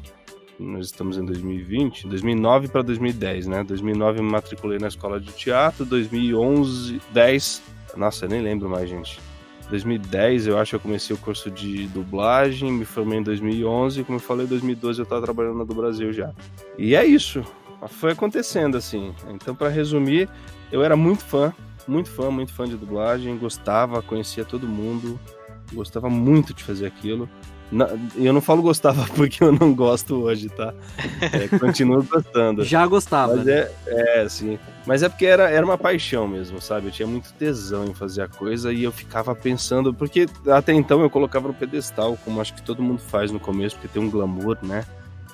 Nós 0.58 0.86
estamos 0.86 1.16
em 1.16 1.24
2020, 1.24 2.06
2009 2.06 2.68
para 2.68 2.82
2010, 2.82 3.46
né? 3.46 3.64
2009 3.64 4.18
eu 4.18 4.22
me 4.22 4.30
matriculei 4.30 4.78
na 4.78 4.88
escola 4.88 5.18
de 5.18 5.32
teatro, 5.32 5.84
2011, 5.84 7.00
10, 7.12 7.62
nossa, 7.96 8.26
eu 8.26 8.28
nem 8.28 8.42
lembro 8.42 8.68
mais, 8.68 8.88
gente. 8.88 9.18
2010 9.70 10.48
eu 10.48 10.58
acho 10.58 10.70
que 10.70 10.76
eu 10.76 10.80
comecei 10.80 11.16
o 11.16 11.18
curso 11.18 11.50
de 11.50 11.86
dublagem, 11.88 12.70
me 12.70 12.84
formei 12.84 13.18
em 13.18 13.22
2011, 13.22 14.04
como 14.04 14.16
eu 14.16 14.20
falei, 14.20 14.44
em 14.44 14.48
2012 14.48 15.00
eu 15.00 15.04
estava 15.04 15.22
trabalhando 15.22 15.58
na 15.58 15.64
do 15.64 15.74
Brasil 15.74 16.12
já. 16.12 16.30
E 16.76 16.94
é 16.94 17.04
isso, 17.06 17.42
foi 17.88 18.12
acontecendo 18.12 18.76
assim. 18.76 19.14
Então, 19.28 19.54
para 19.54 19.68
resumir, 19.68 20.28
eu 20.70 20.82
era 20.82 20.96
muito 20.96 21.24
fã, 21.24 21.52
muito 21.86 22.10
fã, 22.10 22.30
muito 22.30 22.52
fã 22.52 22.66
de 22.66 22.76
dublagem, 22.76 23.36
gostava, 23.36 24.02
conhecia 24.02 24.44
todo 24.44 24.66
mundo, 24.66 25.18
gostava 25.72 26.08
muito 26.08 26.54
de 26.54 26.62
fazer 26.62 26.86
aquilo. 26.86 27.28
E 28.16 28.26
eu 28.26 28.34
não 28.34 28.42
falo 28.42 28.60
gostava 28.60 29.06
porque 29.16 29.42
eu 29.42 29.50
não 29.50 29.74
gosto 29.74 30.16
hoje, 30.16 30.50
tá? 30.50 30.74
É, 31.20 31.58
continuo 31.58 32.02
gostando. 32.02 32.64
Já 32.64 32.86
gostava. 32.86 33.36
Mas 33.36 33.46
é, 33.46 33.72
é, 33.86 34.28
sim. 34.28 34.58
Mas 34.86 35.02
é 35.02 35.08
porque 35.08 35.24
era, 35.24 35.48
era 35.48 35.64
uma 35.64 35.78
paixão 35.78 36.28
mesmo, 36.28 36.60
sabe? 36.60 36.88
Eu 36.88 36.92
tinha 36.92 37.08
muito 37.08 37.32
tesão 37.32 37.86
em 37.86 37.94
fazer 37.94 38.22
a 38.22 38.28
coisa 38.28 38.72
e 38.72 38.82
eu 38.82 38.92
ficava 38.92 39.34
pensando, 39.34 39.94
porque 39.94 40.26
até 40.48 40.74
então 40.74 41.00
eu 41.00 41.08
colocava 41.08 41.48
no 41.48 41.54
pedestal, 41.54 42.18
como 42.24 42.40
acho 42.40 42.52
que 42.52 42.62
todo 42.62 42.82
mundo 42.82 43.00
faz 43.00 43.30
no 43.30 43.40
começo, 43.40 43.76
porque 43.76 43.88
tem 43.88 44.02
um 44.02 44.10
glamour, 44.10 44.58
né? 44.62 44.84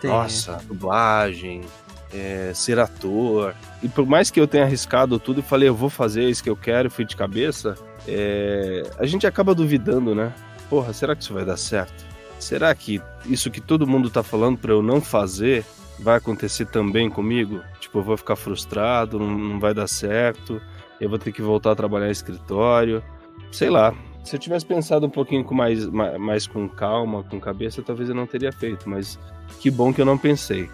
Tem. 0.01 0.09
Nossa, 0.09 0.61
dublagem, 0.69 1.63
é, 2.12 2.53
ser 2.55 2.79
ator. 2.79 3.55
E 3.83 3.88
por 3.88 4.07
mais 4.07 4.31
que 4.31 4.40
eu 4.40 4.47
tenha 4.47 4.64
arriscado 4.64 5.18
tudo 5.18 5.40
e 5.40 5.42
falei, 5.42 5.68
eu 5.68 5.75
vou 5.75 5.90
fazer 5.90 6.29
isso 6.29 6.42
que 6.42 6.51
eu 6.51 6.57
quero, 6.57 6.90
fui 6.90 7.05
de 7.05 7.16
cabeça, 7.16 7.75
é, 8.07 8.83
a 8.99 9.07
gente 9.07 9.27
acaba 9.27 9.55
duvidando, 9.55 10.14
né? 10.14 10.33
Porra, 10.68 10.92
será 10.92 11.14
que 11.14 11.23
isso 11.23 11.35
vai 11.35 11.44
dar 11.44 11.57
certo? 11.57 12.07
Será 12.38 12.75
que 12.75 13.01
isso 13.27 13.51
que 13.51 13.61
todo 13.61 13.87
mundo 13.87 14.11
tá 14.11 14.23
falando 14.23 14.59
para 14.59 14.73
eu 14.73 14.83
não 14.83 15.01
fazer 15.01 15.64
vai 15.99 16.16
acontecer 16.16 16.66
também 16.66 17.11
comigo? 17.11 17.61
Tipo, 17.81 17.99
eu 17.99 18.03
vou 18.03 18.16
ficar 18.16 18.37
frustrado, 18.37 19.18
não, 19.18 19.27
não 19.27 19.61
vai 19.61 19.75
dar 19.75 19.88
certo, 19.88 20.61
eu 21.01 21.09
vou 21.09 21.18
ter 21.18 21.33
que 21.33 21.42
voltar 21.42 21.73
a 21.73 21.77
trabalhar 21.77 22.09
em 22.09 22.12
escritório. 22.12 23.03
Sei 23.51 23.71
lá. 23.71 23.94
Se 24.25 24.37
eu 24.37 24.40
tivesse 24.40 24.66
pensado 24.66 25.07
um 25.07 25.11
pouquinho 25.11 25.42
com 25.42 25.55
mais, 25.55 25.87
mais, 25.87 26.18
mais 26.18 26.47
com 26.47 26.68
calma, 26.68 27.23
com 27.23 27.40
cabeça, 27.40 27.83
talvez 27.83 28.11
eu 28.11 28.14
não 28.14 28.27
teria 28.27 28.53
feito, 28.53 28.88
mas 28.88 29.18
que 29.59 29.71
bom 29.71 29.92
que 29.92 30.03
eu 30.03 30.05
não 30.05 30.18
pensei. 30.18 30.68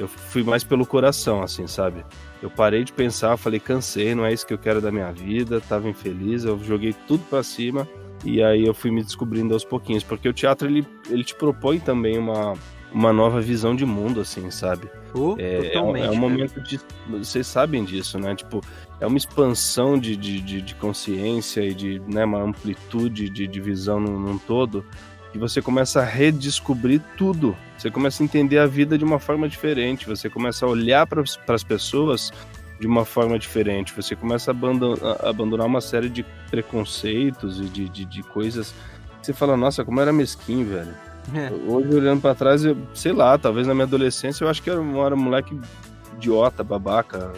Eu 0.00 0.08
fui 0.08 0.42
mais 0.42 0.64
pelo 0.64 0.86
coração, 0.86 1.42
assim, 1.42 1.66
sabe? 1.66 2.06
Eu 2.40 2.48
parei 2.48 2.84
de 2.84 2.92
pensar, 2.92 3.36
falei, 3.36 3.60
cansei, 3.60 4.14
não 4.14 4.24
é 4.24 4.32
isso 4.32 4.46
que 4.46 4.54
eu 4.54 4.58
quero 4.58 4.80
da 4.80 4.90
minha 4.90 5.12
vida, 5.12 5.60
tava 5.60 5.90
infeliz, 5.90 6.44
eu 6.44 6.58
joguei 6.64 6.94
tudo 7.06 7.22
para 7.28 7.42
cima 7.42 7.86
e 8.24 8.42
aí 8.42 8.64
eu 8.64 8.72
fui 8.72 8.90
me 8.90 9.02
descobrindo 9.02 9.52
aos 9.52 9.62
pouquinhos, 9.62 10.02
porque 10.02 10.26
o 10.26 10.32
teatro 10.32 10.66
ele, 10.66 10.86
ele 11.10 11.22
te 11.22 11.34
propõe 11.34 11.78
também 11.78 12.16
uma, 12.16 12.54
uma 12.90 13.12
nova 13.12 13.42
visão 13.42 13.76
de 13.76 13.84
mundo, 13.84 14.22
assim, 14.22 14.50
sabe? 14.50 14.88
Oh, 15.14 15.34
é, 15.38 15.74
é, 15.74 15.82
um, 15.82 15.96
é 15.96 16.10
um 16.10 16.16
momento 16.16 16.60
de. 16.62 16.80
Vocês 17.08 17.46
sabem 17.46 17.84
disso, 17.84 18.18
né? 18.18 18.34
Tipo, 18.34 18.62
é 19.00 19.06
uma 19.06 19.18
expansão 19.18 19.98
de, 19.98 20.16
de, 20.16 20.40
de, 20.40 20.62
de 20.62 20.74
consciência 20.76 21.62
e 21.62 21.74
de 21.74 22.00
né, 22.06 22.24
uma 22.24 22.42
amplitude 22.42 23.28
de, 23.28 23.46
de 23.46 23.60
visão 23.60 24.00
num, 24.00 24.18
num 24.18 24.38
todo 24.38 24.84
que 25.32 25.38
você 25.38 25.62
começa 25.62 26.00
a 26.00 26.04
redescobrir 26.04 27.00
tudo. 27.16 27.56
Você 27.76 27.90
começa 27.90 28.22
a 28.22 28.24
entender 28.24 28.58
a 28.58 28.66
vida 28.66 28.98
de 28.98 29.04
uma 29.04 29.18
forma 29.18 29.48
diferente. 29.48 30.06
Você 30.06 30.28
começa 30.28 30.66
a 30.66 30.68
olhar 30.68 31.06
para 31.06 31.22
as 31.22 31.64
pessoas 31.64 32.32
de 32.80 32.86
uma 32.86 33.04
forma 33.04 33.38
diferente. 33.38 33.94
Você 33.94 34.16
começa 34.16 34.50
a 34.50 34.52
abandonar, 34.52 35.16
a 35.20 35.28
abandonar 35.28 35.66
uma 35.66 35.80
série 35.80 36.08
de 36.08 36.24
preconceitos 36.50 37.60
e 37.60 37.64
de, 37.64 37.88
de, 37.88 38.04
de, 38.04 38.22
coisas. 38.22 38.74
Você 39.22 39.32
fala, 39.32 39.56
nossa, 39.56 39.84
como 39.84 40.00
era 40.00 40.12
mesquinho, 40.12 40.66
velho. 40.66 40.94
É. 41.34 41.50
Hoje, 41.66 41.94
olhando 41.94 42.20
para 42.22 42.34
trás, 42.34 42.64
eu, 42.64 42.76
sei 42.94 43.12
lá, 43.12 43.36
talvez 43.38 43.66
na 43.66 43.74
minha 43.74 43.84
adolescência 43.84 44.44
eu 44.44 44.48
acho 44.48 44.62
que 44.62 44.70
eu 44.70 45.04
era 45.04 45.14
um 45.14 45.18
moleque 45.18 45.58
idiota, 46.20 46.62
babaca. 46.62 47.32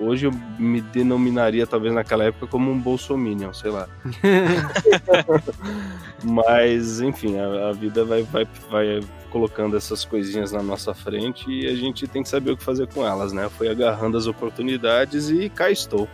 Hoje 0.00 0.26
eu 0.26 0.32
me 0.58 0.80
denominaria, 0.80 1.66
talvez 1.66 1.92
naquela 1.92 2.24
época, 2.24 2.46
como 2.46 2.70
um 2.70 2.78
bolsominion, 2.78 3.52
sei 3.52 3.70
lá. 3.70 3.86
Mas, 6.24 7.00
enfim, 7.00 7.38
a, 7.38 7.68
a, 7.68 7.72
vida 7.72 8.04
vai, 8.04 8.22
vai, 8.22 8.48
vai 8.70 9.00
colocando 9.30 9.76
essas 9.76 10.04
coisinhas 10.04 10.50
na 10.50 10.62
nossa 10.62 10.94
frente 10.94 11.50
e 11.50 11.66
a 11.66 11.74
gente 11.74 12.06
tem 12.06 12.22
que 12.22 12.28
saber 12.28 12.52
o 12.52 12.56
que 12.56 12.64
fazer 12.64 12.86
com 12.88 13.06
elas, 13.06 13.32
né? 13.32 13.48
Foi 13.50 13.68
agarrando 13.68 14.16
as 14.16 14.26
oportunidades 14.26 15.28
e 15.28 15.48
cá 15.50 15.70
estou. 15.70 16.08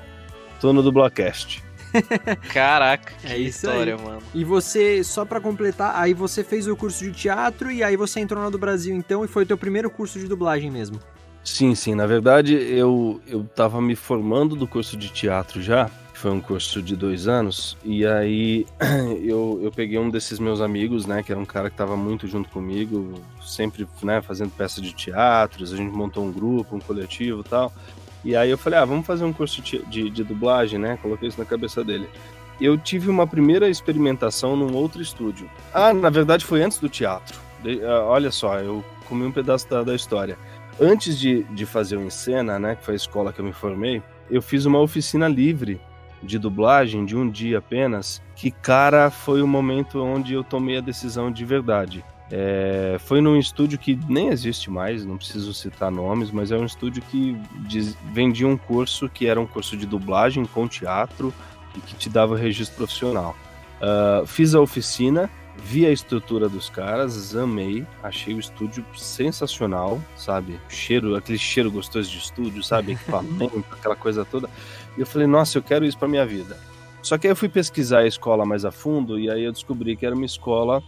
Tô 0.61 0.73
no 0.73 0.83
Dublacast. 0.83 1.63
Caraca, 2.53 3.13
que 3.21 3.27
é 3.29 3.39
isso 3.39 3.67
história, 3.67 3.95
aí. 3.95 4.03
mano. 4.03 4.23
E 4.35 4.45
você, 4.45 5.03
só 5.05 5.25
para 5.25 5.41
completar, 5.41 5.93
aí 5.95 6.13
você 6.13 6.43
fez 6.43 6.67
o 6.67 6.77
curso 6.77 7.05
de 7.05 7.13
teatro 7.13 7.71
e 7.71 7.83
aí 7.83 7.97
você 7.97 8.21
entrou 8.21 8.43
na 8.43 8.51
do 8.51 8.59
Brasil 8.59 8.95
então 8.95 9.25
e 9.25 9.29
foi 9.29 9.45
o 9.45 9.47
teu 9.47 9.57
primeiro 9.57 9.89
curso 9.89 10.19
de 10.19 10.27
dublagem 10.27 10.71
mesmo. 10.71 11.01
Sim, 11.49 11.75
sim. 11.75 11.95
Na 11.95 12.07
verdade, 12.07 12.55
eu, 12.55 13.21
eu 13.27 13.43
tava 13.43 13.81
me 13.81 13.97
formando 13.97 14.55
do 14.55 14.67
curso 14.67 14.97
de 14.97 15.09
teatro 15.09 15.63
já. 15.63 15.91
Foi 16.13 16.31
um 16.31 16.41
curso 16.41 16.83
de 16.83 16.95
dois 16.95 17.27
anos. 17.27 17.77
E 17.83 18.05
aí 18.07 18.67
eu, 19.25 19.59
eu 19.63 19.73
peguei 19.73 19.99
um 19.99 20.11
desses 20.11 20.39
meus 20.39 20.61
amigos, 20.61 21.07
né? 21.07 21.23
Que 21.23 21.33
era 21.33 21.41
um 21.41 21.47
cara 21.47 21.71
que 21.71 21.77
tava 21.77 21.97
muito 21.97 22.29
junto 22.29 22.51
comigo, 22.51 23.15
sempre 23.41 23.89
né, 24.03 24.21
fazendo 24.21 24.51
peça 24.51 24.81
de 24.81 24.93
teatros. 24.93 25.73
A 25.73 25.77
gente 25.77 25.91
montou 25.91 26.25
um 26.25 26.31
grupo, 26.31 26.77
um 26.77 26.81
coletivo 26.81 27.43
tal. 27.43 27.73
E 28.25 28.37
aí 28.37 28.51
eu 28.51 28.59
falei, 28.59 28.79
ah, 28.79 28.85
vamos 28.85 29.07
fazer 29.07 29.25
um 29.25 29.33
curso 29.33 29.63
de, 29.63 29.83
de, 29.87 30.11
de 30.11 30.23
dublagem, 30.23 30.79
né? 30.79 30.99
Coloquei 31.01 31.29
isso 31.29 31.39
na 31.39 31.47
cabeça 31.47 31.83
dele 31.83 32.09
eu 32.61 32.77
tive 32.77 33.09
uma 33.09 33.25
primeira 33.25 33.69
experimentação 33.69 34.57
num 34.57 34.75
outro 34.75 35.01
estúdio. 35.01 35.49
Ah, 35.73 35.95
na 35.95 36.11
verdade 36.11 36.45
foi 36.45 36.61
antes 36.61 36.79
do 36.79 36.89
teatro. 36.89 37.39
De, 37.63 37.77
uh, 37.77 38.05
olha 38.07 38.33
só, 38.33 38.59
eu 38.59 38.85
comi 39.09 39.25
um 39.25 39.33
pedaço 39.33 39.69
da, 39.69 39.83
da 39.83 39.95
história. 39.95 40.37
Antes 40.81 41.19
de, 41.19 41.43
de 41.45 41.67
fazer 41.67 41.97
o 41.97 42.03
Encena, 42.03 42.59
né, 42.59 42.77
que 42.77 42.85
foi 42.85 42.95
a 42.95 42.97
escola 42.97 43.33
que 43.33 43.41
eu 43.41 43.45
me 43.45 43.53
formei, 43.53 44.03
eu 44.31 44.41
fiz 44.41 44.65
uma 44.65 44.79
oficina 44.79 45.27
livre 45.27 45.81
de 46.23 46.39
dublagem 46.39 47.05
de 47.05 47.17
um 47.17 47.29
dia 47.29 47.59
apenas, 47.59 48.23
que, 48.35 48.51
cara, 48.51 49.11
foi 49.11 49.41
o 49.43 49.47
momento 49.47 50.03
onde 50.03 50.35
eu 50.35 50.43
tomei 50.43 50.79
a 50.79 50.81
decisão 50.81 51.31
de 51.31 51.45
verdade. 51.45 52.05
É, 52.31 52.97
foi 53.01 53.21
num 53.21 53.39
estúdio 53.39 53.79
que 53.79 53.99
nem 54.09 54.29
existe 54.29 54.71
mais, 54.71 55.05
não 55.05 55.17
preciso 55.17 55.55
citar 55.55 55.91
nomes, 55.91 56.31
mas 56.31 56.51
é 56.53 56.57
um 56.57 56.67
estúdio 56.67 57.03
que 57.11 57.37
diz, 57.67 57.97
vendia 58.13 58.47
um 58.47 58.57
curso 58.57 59.09
que 59.09 59.27
era 59.27 59.41
um 59.41 59.47
curso 59.47 59.77
de 59.77 59.87
dublagem 59.87 60.45
com 60.45 60.69
teatro, 60.69 61.33
e 61.77 61.81
que 61.81 61.95
te 61.95 62.09
dava 62.09 62.37
registro 62.37 62.77
profissional. 62.77 63.37
Uh, 63.81 64.27
fiz 64.27 64.55
a 64.55 64.61
oficina, 64.61 65.31
vi 65.63 65.85
a 65.87 65.91
estrutura 65.91 66.49
dos 66.49 66.71
caras, 66.71 67.35
amei, 67.37 67.87
achei 68.03 68.35
o 68.35 68.41
estúdio 68.41 68.85
sensacional, 68.97 70.01
sabe? 70.17 70.59
Cheiro, 70.69 71.17
aquele 71.17 71.39
cheiro 71.39 71.71
gostoso 71.71 72.11
de 72.11 72.19
estúdio, 72.19 72.63
sabe? 72.63 72.93
Equipamento, 72.93 73.65
aquela 73.73 73.97
coisa 73.97 74.25
toda. 74.25 74.49
E 74.97 75.01
eu 75.01 75.07
falei, 75.07 75.27
nossa, 75.27 75.59
eu 75.59 75.63
quero 75.63 75.85
isso 75.85 75.99
para 75.99 76.09
minha 76.09 76.25
vida. 76.25 76.57
Só 77.03 77.17
que 77.19 77.27
aí 77.27 77.33
eu 77.33 77.37
fui 77.37 77.49
pesquisar 77.49 78.01
a 78.01 78.07
escola 78.07 78.45
mais 78.45 78.65
a 78.65 78.71
fundo 78.71 79.19
e 79.19 79.31
aí 79.31 79.45
eu 79.45 79.53
descobri 79.53 79.97
que 79.97 80.05
era 80.05 80.15
uma 80.15 80.27
escola 80.27 80.83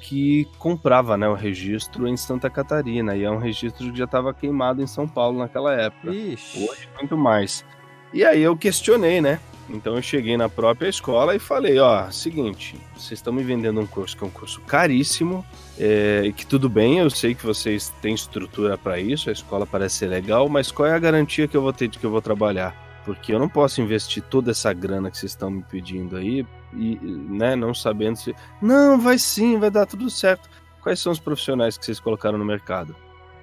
que 0.00 0.46
comprava 0.58 1.16
né, 1.16 1.26
o 1.26 1.34
registro 1.34 2.06
em 2.06 2.16
Santa 2.16 2.50
Catarina, 2.50 3.16
e 3.16 3.24
é 3.24 3.30
um 3.30 3.38
registro 3.38 3.90
que 3.90 3.96
já 3.96 4.04
estava 4.04 4.34
queimado 4.34 4.82
em 4.82 4.86
São 4.86 5.08
Paulo 5.08 5.38
naquela 5.38 5.72
época. 5.72 6.12
Ixi. 6.12 6.68
Hoje, 6.68 6.88
muito 6.98 7.16
mais. 7.16 7.64
E 8.12 8.22
aí 8.22 8.42
eu 8.42 8.54
questionei, 8.54 9.22
né? 9.22 9.40
Então 9.68 9.96
eu 9.96 10.02
cheguei 10.02 10.36
na 10.36 10.48
própria 10.48 10.88
escola 10.88 11.34
e 11.34 11.38
falei, 11.38 11.78
ó, 11.78 12.10
seguinte, 12.10 12.76
vocês 12.94 13.18
estão 13.18 13.32
me 13.32 13.42
vendendo 13.42 13.80
um 13.80 13.86
curso 13.86 14.16
que 14.16 14.22
é 14.22 14.26
um 14.26 14.30
curso 14.30 14.60
caríssimo, 14.62 15.44
é, 15.78 16.32
que 16.36 16.46
tudo 16.46 16.68
bem, 16.68 16.98
eu 16.98 17.08
sei 17.08 17.34
que 17.34 17.44
vocês 17.44 17.92
têm 18.02 18.14
estrutura 18.14 18.76
para 18.76 19.00
isso, 19.00 19.30
a 19.30 19.32
escola 19.32 19.66
parece 19.66 19.96
ser 19.96 20.08
legal, 20.08 20.48
mas 20.48 20.70
qual 20.70 20.88
é 20.88 20.92
a 20.92 20.98
garantia 20.98 21.48
que 21.48 21.56
eu 21.56 21.62
vou 21.62 21.72
ter 21.72 21.88
de 21.88 21.98
que 21.98 22.04
eu 22.04 22.10
vou 22.10 22.20
trabalhar? 22.20 23.02
Porque 23.04 23.32
eu 23.32 23.38
não 23.38 23.48
posso 23.48 23.80
investir 23.80 24.22
toda 24.22 24.50
essa 24.50 24.72
grana 24.72 25.10
que 25.10 25.18
vocês 25.18 25.32
estão 25.32 25.50
me 25.50 25.62
pedindo 25.62 26.16
aí 26.16 26.46
e, 26.72 26.98
né, 27.02 27.54
não 27.54 27.74
sabendo 27.74 28.16
se. 28.16 28.34
Não, 28.62 28.98
vai 28.98 29.18
sim, 29.18 29.58
vai 29.58 29.70
dar 29.70 29.84
tudo 29.84 30.08
certo. 30.08 30.48
Quais 30.82 31.00
são 31.00 31.12
os 31.12 31.18
profissionais 31.18 31.76
que 31.76 31.84
vocês 31.84 32.00
colocaram 32.00 32.38
no 32.38 32.44
mercado? 32.44 32.96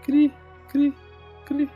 Cri, 0.04 0.34
cri, 0.68 0.94
cri. 1.46 1.70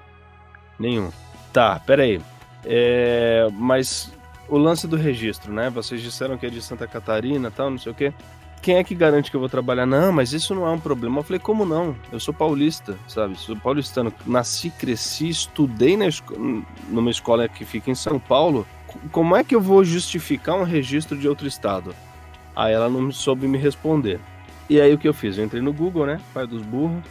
Nenhum. 0.79 1.11
Tá, 1.53 1.79
peraí. 1.79 2.19
É, 2.65 3.47
mas 3.53 4.11
o 4.47 4.57
lance 4.57 4.87
do 4.87 4.95
registro, 4.95 5.51
né? 5.51 5.69
Vocês 5.69 6.01
disseram 6.01 6.37
que 6.37 6.45
é 6.45 6.49
de 6.49 6.61
Santa 6.61 6.87
Catarina 6.87 7.51
tal, 7.51 7.69
não 7.69 7.77
sei 7.77 7.91
o 7.91 7.95
quê. 7.95 8.13
Quem 8.61 8.77
é 8.77 8.83
que 8.83 8.95
garante 8.95 9.29
que 9.29 9.35
eu 9.35 9.39
vou 9.39 9.49
trabalhar? 9.49 9.85
Não, 9.85 10.11
mas 10.11 10.33
isso 10.33 10.55
não 10.55 10.65
é 10.65 10.71
um 10.71 10.79
problema. 10.79 11.19
Eu 11.19 11.23
falei, 11.23 11.39
como 11.39 11.65
não? 11.65 11.95
Eu 12.11 12.19
sou 12.19 12.33
paulista, 12.33 12.97
sabe? 13.07 13.37
Sou 13.37 13.55
paulistano. 13.55 14.11
Nasci, 14.25 14.71
cresci, 14.71 15.29
estudei 15.29 15.95
na 15.95 16.07
esco... 16.07 16.33
numa 16.89 17.11
escola 17.11 17.47
que 17.47 17.63
fica 17.63 17.91
em 17.91 17.95
São 17.95 18.19
Paulo. 18.19 18.65
Como 19.11 19.35
é 19.35 19.43
que 19.43 19.53
eu 19.53 19.61
vou 19.61 19.83
justificar 19.83 20.55
um 20.55 20.63
registro 20.63 21.15
de 21.15 21.27
outro 21.27 21.47
estado? 21.47 21.93
Aí 22.55 22.73
ela 22.73 22.89
não 22.89 23.11
soube 23.11 23.47
me 23.47 23.57
responder. 23.57 24.19
E 24.67 24.81
aí 24.81 24.91
o 24.93 24.97
que 24.97 25.07
eu 25.07 25.13
fiz? 25.13 25.37
Eu 25.37 25.45
entrei 25.45 25.61
no 25.61 25.71
Google, 25.71 26.07
né? 26.07 26.19
Pai 26.33 26.47
dos 26.47 26.63
burros, 26.63 27.03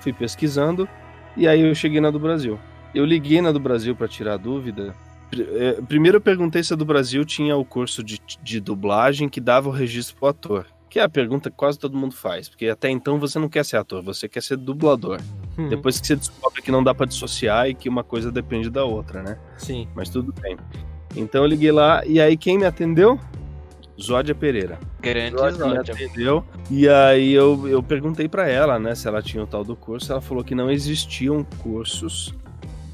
fui 0.00 0.14
pesquisando 0.14 0.88
e 1.36 1.46
aí 1.46 1.60
eu 1.60 1.74
cheguei 1.74 2.00
na 2.00 2.10
do 2.10 2.18
Brasil. 2.18 2.58
Eu 2.94 3.04
liguei 3.04 3.42
na 3.42 3.52
do 3.52 3.60
Brasil 3.60 3.94
para 3.94 4.08
tirar 4.08 4.38
dúvida 4.38 4.94
primeiro 5.88 6.18
eu 6.18 6.20
perguntei 6.20 6.62
se 6.62 6.72
a 6.72 6.76
do 6.76 6.84
Brasil 6.84 7.24
tinha 7.24 7.56
o 7.56 7.64
curso 7.64 8.02
de, 8.02 8.20
de 8.42 8.60
dublagem 8.60 9.28
que 9.28 9.40
dava 9.40 9.68
o 9.68 9.72
registro 9.72 10.16
pro 10.16 10.28
ator. 10.28 10.66
Que 10.90 10.98
é 10.98 11.02
a 11.02 11.08
pergunta 11.08 11.50
que 11.50 11.56
quase 11.56 11.78
todo 11.78 11.96
mundo 11.96 12.14
faz. 12.14 12.50
Porque 12.50 12.68
até 12.68 12.90
então 12.90 13.18
você 13.18 13.38
não 13.38 13.48
quer 13.48 13.64
ser 13.64 13.78
ator, 13.78 14.02
você 14.02 14.28
quer 14.28 14.42
ser 14.42 14.58
dublador. 14.58 15.20
Hum. 15.58 15.68
Depois 15.68 15.98
que 15.98 16.06
você 16.06 16.16
descobre 16.16 16.60
que 16.60 16.70
não 16.70 16.84
dá 16.84 16.94
para 16.94 17.06
dissociar 17.06 17.68
e 17.68 17.74
que 17.74 17.88
uma 17.88 18.04
coisa 18.04 18.30
depende 18.30 18.68
da 18.68 18.84
outra, 18.84 19.22
né? 19.22 19.38
Sim. 19.56 19.88
Mas 19.94 20.10
tudo 20.10 20.34
bem. 20.40 20.56
Então 21.16 21.42
eu 21.42 21.48
liguei 21.48 21.72
lá 21.72 22.04
e 22.04 22.20
aí 22.20 22.36
quem 22.36 22.58
me 22.58 22.66
atendeu? 22.66 23.18
Zódia 24.00 24.34
Pereira. 24.34 24.78
Grande 25.00 25.36
Zódia. 25.36 25.58
Zódia. 25.58 25.94
Me 25.94 26.04
atendeu. 26.04 26.44
E 26.70 26.88
aí 26.88 27.32
eu, 27.32 27.68
eu 27.68 27.82
perguntei 27.82 28.28
para 28.28 28.48
ela, 28.48 28.78
né, 28.78 28.94
se 28.94 29.06
ela 29.06 29.22
tinha 29.22 29.42
o 29.42 29.46
tal 29.46 29.64
do 29.64 29.76
curso. 29.76 30.12
Ela 30.12 30.20
falou 30.20 30.42
que 30.42 30.54
não 30.54 30.70
existiam 30.70 31.44
cursos 31.62 32.34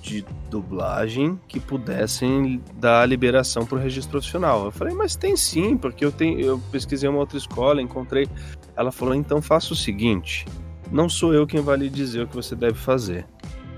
de 0.09 0.25
dublagem 0.51 1.39
que 1.47 1.61
pudessem 1.61 2.63
dar 2.77 3.07
liberação 3.07 3.67
para 3.67 3.77
o 3.77 3.81
registro 3.81 4.13
profissional. 4.13 4.65
Eu 4.65 4.73
falei, 4.73 4.95
mas 4.95 5.15
tem 5.15 5.37
sim, 5.37 5.77
porque 5.77 6.05
eu 6.05 6.11
tenho, 6.11 6.41
eu 6.41 6.59
pesquisei 6.73 7.09
uma 7.09 7.19
outra 7.19 7.37
escola, 7.37 7.83
encontrei. 7.83 8.27
Ela 8.75 8.91
falou, 8.91 9.15
então 9.15 9.43
faça 9.43 9.73
o 9.73 9.77
seguinte: 9.77 10.47
não 10.91 11.09
sou 11.09 11.35
eu 11.35 11.47
quem 11.47 11.61
vai 11.61 11.77
lhe 11.77 11.91
dizer 11.91 12.23
o 12.23 12.27
que 12.27 12.35
você 12.35 12.57
deve 12.57 12.79
fazer. 12.79 13.27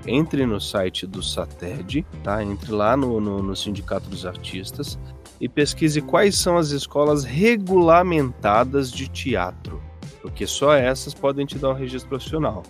Entre 0.06 0.46
no 0.46 0.60
site 0.60 1.06
do 1.06 1.22
SATED, 1.22 2.06
tá? 2.22 2.42
Entre 2.42 2.72
lá 2.72 2.96
no, 2.96 3.20
no, 3.20 3.42
no 3.42 3.54
Sindicato 3.54 4.08
dos 4.08 4.24
Artistas 4.24 4.98
e 5.40 5.48
pesquise 5.48 6.00
quais 6.00 6.38
são 6.38 6.56
as 6.56 6.70
escolas 6.70 7.24
regulamentadas 7.24 8.90
de 8.90 9.08
teatro, 9.08 9.82
porque 10.22 10.46
só 10.46 10.74
essas 10.74 11.12
podem 11.12 11.44
te 11.44 11.58
dar 11.58 11.70
um 11.70 11.74
registro 11.74 12.08
profissional. 12.08 12.62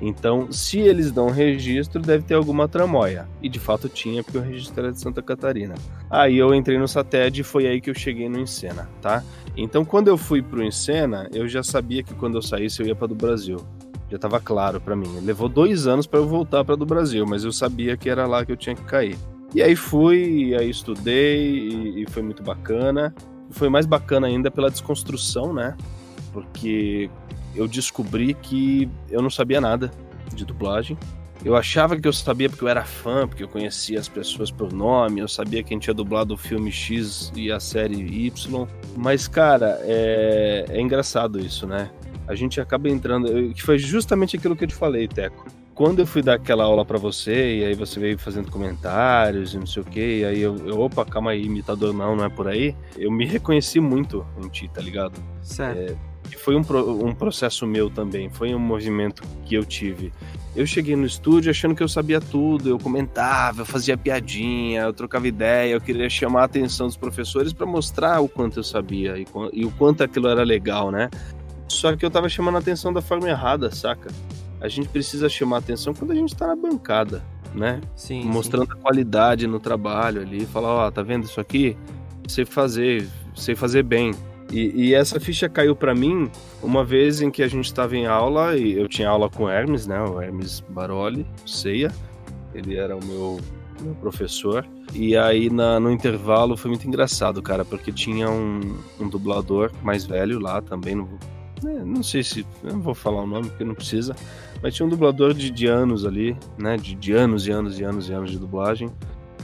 Então, 0.00 0.52
se 0.52 0.78
eles 0.78 1.10
dão 1.10 1.30
registro, 1.30 2.02
deve 2.02 2.24
ter 2.24 2.34
alguma 2.34 2.68
tramóia. 2.68 3.26
E 3.42 3.48
de 3.48 3.58
fato 3.58 3.88
tinha, 3.88 4.22
porque 4.22 4.38
o 4.38 4.42
registro 4.42 4.80
era 4.80 4.92
de 4.92 5.00
Santa 5.00 5.22
Catarina. 5.22 5.74
Aí 6.10 6.36
eu 6.36 6.54
entrei 6.54 6.78
no 6.78 6.86
SATED 6.86 7.40
e 7.40 7.44
foi 7.44 7.66
aí 7.66 7.80
que 7.80 7.88
eu 7.88 7.94
cheguei 7.94 8.28
no 8.28 8.38
Encena, 8.38 8.88
tá? 9.00 9.22
Então, 9.56 9.84
quando 9.84 10.08
eu 10.08 10.18
fui 10.18 10.42
pro 10.42 10.62
Encena, 10.62 11.28
eu 11.32 11.48
já 11.48 11.62
sabia 11.62 12.02
que 12.02 12.14
quando 12.14 12.36
eu 12.36 12.42
saísse 12.42 12.80
eu 12.80 12.86
ia 12.86 12.94
para 12.94 13.08
do 13.08 13.14
Brasil. 13.14 13.58
Já 14.10 14.16
estava 14.16 14.38
claro 14.38 14.80
para 14.80 14.94
mim. 14.94 15.18
Levou 15.22 15.48
dois 15.48 15.86
anos 15.86 16.06
para 16.06 16.20
eu 16.20 16.26
voltar 16.26 16.64
para 16.64 16.76
do 16.76 16.86
Brasil, 16.86 17.24
mas 17.26 17.42
eu 17.42 17.52
sabia 17.52 17.96
que 17.96 18.08
era 18.08 18.26
lá 18.26 18.44
que 18.44 18.52
eu 18.52 18.56
tinha 18.56 18.76
que 18.76 18.84
cair. 18.84 19.16
E 19.54 19.62
aí 19.62 19.74
fui, 19.74 20.48
e 20.48 20.54
aí 20.54 20.68
estudei, 20.68 21.58
e, 21.58 22.02
e 22.02 22.10
foi 22.10 22.22
muito 22.22 22.42
bacana. 22.42 23.14
Foi 23.50 23.68
mais 23.68 23.86
bacana 23.86 24.26
ainda 24.26 24.50
pela 24.50 24.70
desconstrução, 24.70 25.52
né? 25.52 25.76
Porque 26.32 27.10
eu 27.56 27.66
descobri 27.66 28.34
que 28.34 28.88
eu 29.10 29.22
não 29.22 29.30
sabia 29.30 29.60
nada 29.60 29.90
de 30.34 30.44
dublagem. 30.44 30.96
Eu 31.44 31.54
achava 31.54 31.96
que 31.96 32.08
eu 32.08 32.12
sabia 32.12 32.48
porque 32.48 32.64
eu 32.64 32.68
era 32.68 32.84
fã, 32.84 33.28
porque 33.28 33.42
eu 33.42 33.48
conhecia 33.48 34.00
as 34.00 34.08
pessoas 34.08 34.50
por 34.50 34.72
nome, 34.72 35.20
eu 35.20 35.28
sabia 35.28 35.62
quem 35.62 35.78
tinha 35.78 35.94
dublado 35.94 36.34
o 36.34 36.36
filme 36.36 36.72
X 36.72 37.32
e 37.36 37.52
a 37.52 37.60
série 37.60 38.26
Y. 38.26 38.66
Mas, 38.96 39.28
cara, 39.28 39.78
é, 39.82 40.64
é 40.68 40.80
engraçado 40.80 41.38
isso, 41.38 41.66
né? 41.66 41.90
A 42.26 42.34
gente 42.34 42.60
acaba 42.60 42.88
entrando. 42.88 43.52
Que 43.54 43.62
foi 43.62 43.78
justamente 43.78 44.36
aquilo 44.36 44.56
que 44.56 44.64
eu 44.64 44.68
te 44.68 44.74
falei, 44.74 45.06
Teco. 45.06 45.46
Quando 45.72 46.00
eu 46.00 46.06
fui 46.06 46.22
dar 46.22 46.34
aquela 46.34 46.64
aula 46.64 46.86
para 46.86 46.96
você, 46.96 47.58
e 47.58 47.64
aí 47.66 47.74
você 47.74 48.00
veio 48.00 48.18
fazendo 48.18 48.50
comentários 48.50 49.52
e 49.52 49.58
não 49.58 49.66
sei 49.66 49.82
o 49.82 49.84
que, 49.84 50.20
e 50.20 50.24
aí 50.24 50.40
eu, 50.40 50.56
eu, 50.66 50.80
opa, 50.80 51.04
calma 51.04 51.32
aí, 51.32 51.44
imitador 51.44 51.92
não, 51.92 52.16
não 52.16 52.24
é 52.24 52.30
por 52.30 52.48
aí. 52.48 52.74
Eu 52.96 53.12
me 53.12 53.26
reconheci 53.26 53.78
muito 53.78 54.26
em 54.42 54.48
ti, 54.48 54.70
tá 54.72 54.80
ligado? 54.80 55.22
Certo. 55.42 55.92
É, 55.92 55.96
e 56.30 56.36
foi 56.36 56.56
um, 56.56 56.62
um 57.06 57.14
processo 57.14 57.66
meu 57.66 57.90
também, 57.90 58.28
foi 58.28 58.54
um 58.54 58.58
movimento 58.58 59.22
que 59.44 59.54
eu 59.54 59.64
tive. 59.64 60.12
Eu 60.54 60.66
cheguei 60.66 60.96
no 60.96 61.04
estúdio 61.04 61.50
achando 61.50 61.74
que 61.74 61.82
eu 61.82 61.88
sabia 61.88 62.20
tudo, 62.20 62.68
eu 62.68 62.78
comentava, 62.78 63.62
eu 63.62 63.66
fazia 63.66 63.96
piadinha, 63.96 64.82
eu 64.82 64.92
trocava 64.92 65.28
ideia, 65.28 65.72
eu 65.72 65.80
queria 65.80 66.08
chamar 66.08 66.42
a 66.42 66.44
atenção 66.44 66.86
dos 66.86 66.96
professores 66.96 67.52
para 67.52 67.66
mostrar 67.66 68.20
o 68.20 68.28
quanto 68.28 68.58
eu 68.58 68.64
sabia 68.64 69.18
e, 69.18 69.26
e, 69.52 69.64
o 69.64 69.70
quanto 69.72 70.02
aquilo 70.02 70.28
era 70.28 70.42
legal, 70.42 70.90
né? 70.90 71.10
Só 71.68 71.94
que 71.94 72.04
eu 72.04 72.10
tava 72.10 72.28
chamando 72.28 72.56
a 72.56 72.58
atenção 72.58 72.92
da 72.92 73.02
forma 73.02 73.28
errada, 73.28 73.70
saca? 73.70 74.10
A 74.60 74.68
gente 74.68 74.88
precisa 74.88 75.28
chamar 75.28 75.56
a 75.56 75.58
atenção 75.58 75.92
quando 75.92 76.12
a 76.12 76.14
gente 76.14 76.34
tá 76.34 76.46
na 76.46 76.56
bancada, 76.56 77.22
né? 77.54 77.80
Sim. 77.94 78.24
Mostrando 78.24 78.72
sim. 78.72 78.78
a 78.78 78.82
qualidade 78.82 79.46
no 79.46 79.60
trabalho 79.60 80.22
ali, 80.22 80.46
falar, 80.46 80.68
ó, 80.68 80.86
oh, 80.86 80.90
tá 80.90 81.02
vendo 81.02 81.24
isso 81.24 81.40
aqui? 81.40 81.76
Sei 82.26 82.44
fazer, 82.44 83.06
sei 83.34 83.54
fazer 83.54 83.82
bem 83.82 84.12
e, 84.50 84.88
e 84.88 84.94
essa 84.94 85.18
ficha 85.18 85.48
caiu 85.48 85.74
para 85.74 85.94
mim 85.94 86.30
uma 86.62 86.84
vez 86.84 87.20
em 87.20 87.30
que 87.30 87.42
a 87.42 87.48
gente 87.48 87.64
estava 87.64 87.96
em 87.96 88.06
aula 88.06 88.56
e 88.56 88.72
eu 88.72 88.88
tinha 88.88 89.08
aula 89.08 89.28
com 89.28 89.48
Hermes, 89.48 89.86
né? 89.86 90.00
O 90.00 90.20
Hermes 90.20 90.60
Baroli, 90.68 91.26
Ceia. 91.44 91.92
Ele 92.54 92.76
era 92.76 92.96
o 92.96 93.04
meu, 93.04 93.40
meu 93.80 93.94
professor. 93.96 94.66
E 94.94 95.16
aí 95.16 95.50
na, 95.50 95.80
no 95.80 95.90
intervalo 95.90 96.56
foi 96.56 96.70
muito 96.70 96.86
engraçado, 96.86 97.42
cara, 97.42 97.64
porque 97.64 97.92
tinha 97.92 98.30
um, 98.30 98.76
um 99.00 99.08
dublador 99.08 99.70
mais 99.82 100.04
velho 100.04 100.38
lá 100.38 100.62
também. 100.62 100.94
Não, 100.94 101.08
né, 101.62 101.82
não 101.84 102.02
sei 102.02 102.22
se. 102.22 102.46
não 102.62 102.80
vou 102.80 102.94
falar 102.94 103.22
o 103.22 103.26
nome 103.26 103.48
porque 103.48 103.64
não 103.64 103.74
precisa. 103.74 104.14
Mas 104.62 104.74
tinha 104.74 104.86
um 104.86 104.88
dublador 104.88 105.34
de, 105.34 105.50
de 105.50 105.66
anos 105.66 106.06
ali, 106.06 106.36
né? 106.56 106.76
De, 106.76 106.94
de 106.94 107.12
anos 107.12 107.46
e 107.46 107.50
anos 107.50 107.78
e 107.78 107.84
anos 107.84 108.08
e 108.08 108.12
anos 108.12 108.30
de 108.30 108.38
dublagem. 108.38 108.90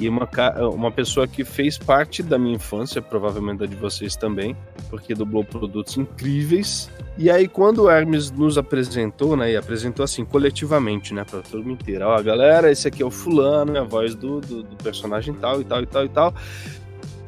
E 0.03 0.09
uma, 0.09 0.28
uma 0.74 0.90
pessoa 0.90 1.28
que 1.28 1.44
fez 1.44 1.78
parte 1.78 2.24
da 2.24 2.36
minha 2.36 2.57
infância, 2.57 3.00
provavelmente 3.00 3.59
da 3.59 3.66
de 3.66 3.76
vocês 3.76 4.16
também, 4.16 4.57
porque 4.90 5.14
dublou 5.14 5.44
produtos 5.44 5.96
incríveis. 5.96 6.90
E 7.16 7.30
aí, 7.30 7.46
quando 7.46 7.84
o 7.84 7.90
Hermes 7.90 8.32
nos 8.32 8.59
apresentou, 8.59 9.36
né? 9.36 9.53
E 9.53 9.57
apresentou 9.57 10.03
assim, 10.03 10.24
coletivamente, 10.24 11.14
né? 11.14 11.24
Pra 11.24 11.40
todo 11.40 11.62
mundo 11.62 11.80
inteiro. 11.82 12.05
Ó, 12.05 12.20
galera, 12.20 12.72
esse 12.72 12.88
aqui 12.88 13.00
é 13.00 13.07
o 13.07 13.12
fulano, 13.12 13.76
é 13.76 13.78
a 13.78 13.84
voz 13.84 14.16
do, 14.16 14.40
do, 14.40 14.64
do 14.64 14.76
personagem 14.82 15.34
tal 15.34 15.61
e 15.61 15.64
tal 15.64 15.82
e 15.82 15.86
tal 15.86 16.05
e 16.05 16.09
tal. 16.09 16.34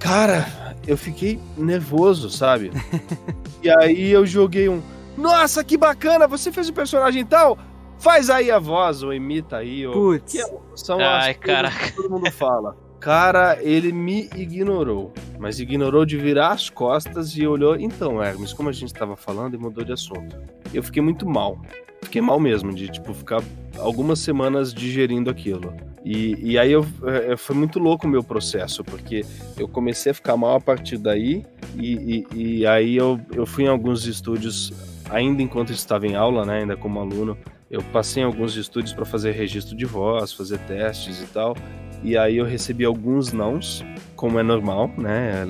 Cara, 0.01 0.75
eu 0.85 0.99
fiquei 0.99 1.39
nervoso, 1.57 2.29
sabe? 2.29 2.73
e 3.63 3.71
aí 3.71 4.11
eu 4.11 4.27
joguei 4.27 4.69
um. 4.69 4.83
Nossa, 5.17 5.63
que 5.63 5.77
bacana! 5.77 6.27
Você 6.27 6.51
fez 6.51 6.69
o 6.69 6.73
personagem 6.73 7.25
tal? 7.25 7.57
Faz 8.05 8.29
aí 8.29 8.51
a 8.51 8.59
voz, 8.59 9.03
ou 9.03 9.15
imita 9.15 9.57
aí. 9.57 9.87
Ou... 9.87 9.95
Putz. 9.95 10.35
São 10.77 11.01
Ai, 11.01 11.31
as 11.31 11.37
coisas 11.39 11.39
caraca. 11.39 11.87
que 11.87 11.97
todo 11.97 12.11
mundo 12.11 12.31
fala. 12.31 12.77
Cara, 13.01 13.59
ele 13.63 13.93
me 13.93 14.29
ignorou. 14.37 15.11
Mas 15.39 15.59
ignorou 15.59 16.05
de 16.05 16.19
virar 16.19 16.51
as 16.51 16.69
costas 16.69 17.31
e 17.31 17.47
olhou. 17.47 17.77
Então, 17.81 18.23
Hermes, 18.23 18.53
como 18.53 18.69
a 18.69 18.73
gente 18.73 18.93
estava 18.93 19.17
falando, 19.17 19.55
e 19.55 19.57
mudou 19.57 19.83
de 19.83 19.93
assunto. 19.95 20.37
Eu 20.75 20.83
fiquei 20.83 21.01
muito 21.01 21.27
mal. 21.27 21.59
Fiquei 22.03 22.21
mal 22.21 22.39
mesmo, 22.39 22.75
de 22.75 22.89
tipo, 22.89 23.15
ficar 23.15 23.43
algumas 23.79 24.19
semanas 24.19 24.75
digerindo 24.75 25.31
aquilo. 25.31 25.73
E, 26.05 26.53
e 26.53 26.59
aí 26.59 26.73
eu, 26.73 26.87
é, 27.07 27.39
foi 27.39 27.57
muito 27.57 27.79
louco 27.79 28.07
o 28.07 28.11
meu 28.11 28.23
processo, 28.23 28.85
porque 28.85 29.25
eu 29.57 29.67
comecei 29.67 30.13
a 30.13 30.15
ficar 30.15 30.37
mal 30.37 30.57
a 30.57 30.61
partir 30.61 30.99
daí, 30.99 31.47
e, 31.75 32.27
e, 32.31 32.59
e 32.59 32.67
aí 32.67 32.95
eu, 32.97 33.19
eu 33.33 33.47
fui 33.47 33.65
em 33.65 33.69
alguns 33.69 34.07
estúdios, 34.07 34.75
ainda 35.09 35.41
enquanto 35.41 35.73
estava 35.73 36.07
em 36.07 36.15
aula, 36.15 36.45
né, 36.45 36.59
ainda 36.59 36.77
como 36.77 37.01
aluno, 37.01 37.39
eu 37.75 37.83
passei 37.93 38.23
em 38.23 38.27
alguns 38.27 38.57
estúdios 38.57 38.93
para 38.93 39.05
fazer 39.05 39.33
registro 39.33 39.77
de 39.77 39.85
voz, 39.85 40.33
fazer 40.33 40.59
testes 40.61 41.21
e 41.21 41.27
tal, 41.27 41.57
e 42.05 42.17
aí 42.17 42.37
eu 42.37 42.45
recebi 42.45 42.85
alguns 42.85 43.33
nãos, 43.33 43.85
como 44.15 44.39
é 44.39 44.45
normal, 44.45 44.93
né? 44.97 45.45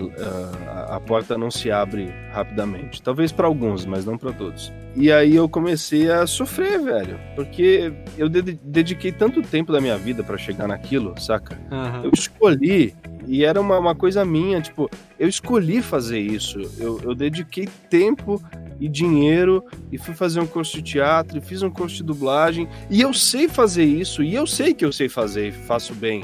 A, 0.66 0.96
a 0.96 1.00
porta 1.00 1.36
não 1.36 1.50
se 1.50 1.70
abre 1.70 2.08
rapidamente. 2.32 3.02
Talvez 3.02 3.30
para 3.30 3.46
alguns, 3.46 3.84
mas 3.84 4.06
não 4.06 4.16
para 4.16 4.32
todos. 4.32 4.72
E 4.96 5.12
aí 5.12 5.36
eu 5.36 5.48
comecei 5.48 6.10
a 6.10 6.26
sofrer, 6.26 6.80
velho, 6.80 7.18
porque 7.34 7.92
eu 8.16 8.28
ded 8.28 8.58
dediquei 8.62 9.12
tanto 9.12 9.42
tempo 9.42 9.70
da 9.70 9.80
minha 9.80 9.98
vida 9.98 10.22
para 10.22 10.38
chegar 10.38 10.66
naquilo, 10.66 11.14
saca? 11.20 11.58
Aham. 11.70 12.04
Eu 12.04 12.10
escolhi, 12.14 12.94
e 13.26 13.44
era 13.44 13.60
uma, 13.60 13.78
uma 13.78 13.94
coisa 13.94 14.24
minha, 14.24 14.62
tipo, 14.62 14.88
eu 15.18 15.28
escolhi 15.28 15.82
fazer 15.82 16.20
isso. 16.20 16.60
Eu, 16.78 17.00
eu 17.02 17.14
dediquei 17.14 17.68
tempo 17.90 18.40
e 18.84 18.88
dinheiro 18.88 19.64
e 19.90 19.96
fui 19.96 20.14
fazer 20.14 20.40
um 20.40 20.46
curso 20.46 20.76
de 20.76 20.82
teatro, 20.82 21.38
e 21.38 21.40
fiz 21.40 21.62
um 21.62 21.70
curso 21.70 21.96
de 21.96 22.02
dublagem, 22.02 22.68
e 22.90 23.00
eu 23.00 23.14
sei 23.14 23.48
fazer 23.48 23.84
isso, 23.84 24.22
e 24.22 24.34
eu 24.34 24.46
sei 24.46 24.74
que 24.74 24.84
eu 24.84 24.92
sei 24.92 25.08
fazer 25.08 25.48
e 25.48 25.52
faço 25.52 25.94
bem. 25.94 26.22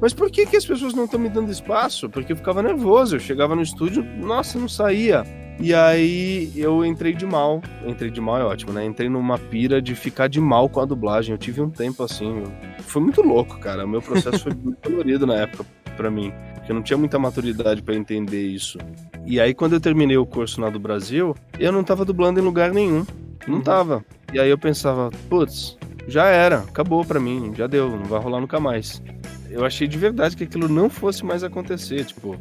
Mas 0.00 0.12
por 0.12 0.28
que, 0.28 0.44
que 0.44 0.56
as 0.56 0.66
pessoas 0.66 0.94
não 0.94 1.04
estão 1.04 1.20
me 1.20 1.28
dando 1.28 1.52
espaço? 1.52 2.10
Porque 2.10 2.32
eu 2.32 2.36
ficava 2.36 2.60
nervoso, 2.60 3.14
eu 3.14 3.20
chegava 3.20 3.54
no 3.54 3.62
estúdio, 3.62 4.02
nossa, 4.02 4.58
não 4.58 4.68
saía. 4.68 5.22
E 5.62 5.72
aí 5.72 6.52
eu 6.56 6.84
entrei 6.84 7.12
de 7.12 7.24
mal. 7.24 7.62
Entrei 7.86 8.10
de 8.10 8.20
mal 8.20 8.36
é 8.38 8.44
ótimo, 8.44 8.72
né? 8.72 8.84
Entrei 8.84 9.08
numa 9.08 9.38
pira 9.38 9.80
de 9.80 9.94
ficar 9.94 10.26
de 10.28 10.40
mal 10.40 10.68
com 10.68 10.80
a 10.80 10.84
dublagem. 10.84 11.32
Eu 11.32 11.38
tive 11.38 11.60
um 11.60 11.70
tempo 11.70 12.02
assim. 12.02 12.42
Foi 12.80 13.00
muito 13.00 13.22
louco, 13.22 13.58
cara. 13.60 13.84
O 13.84 13.88
meu 13.88 14.02
processo 14.02 14.40
foi 14.40 14.52
muito 14.60 14.90
dolorido 14.90 15.24
na 15.26 15.36
época 15.36 15.64
pra 15.96 16.10
mim. 16.10 16.32
Porque 16.56 16.72
eu 16.72 16.74
não 16.74 16.82
tinha 16.82 16.96
muita 16.98 17.18
maturidade 17.18 17.80
pra 17.80 17.94
entender 17.94 18.44
isso. 18.44 18.76
E 19.24 19.40
aí, 19.40 19.54
quando 19.54 19.74
eu 19.74 19.80
terminei 19.80 20.16
o 20.16 20.26
curso 20.26 20.60
lá 20.60 20.68
do 20.68 20.80
Brasil, 20.80 21.34
eu 21.60 21.70
não 21.70 21.84
tava 21.84 22.04
dublando 22.04 22.40
em 22.40 22.42
lugar 22.42 22.72
nenhum. 22.72 23.04
Não 23.46 23.56
Uhum. 23.56 23.60
tava. 23.62 24.04
E 24.32 24.40
aí 24.40 24.48
eu 24.50 24.58
pensava, 24.58 25.10
putz, 25.28 25.76
já 26.08 26.26
era, 26.26 26.58
acabou 26.58 27.04
pra 27.04 27.20
mim, 27.20 27.52
já 27.56 27.66
deu, 27.66 27.90
não 27.90 28.04
vai 28.04 28.20
rolar 28.20 28.40
nunca 28.40 28.58
mais. 28.58 29.00
Eu 29.52 29.64
achei 29.64 29.86
de 29.86 29.98
verdade 29.98 30.36
que 30.36 30.44
aquilo 30.44 30.68
não 30.68 30.88
fosse 30.88 31.24
mais 31.24 31.44
acontecer, 31.44 32.04
tipo, 32.06 32.38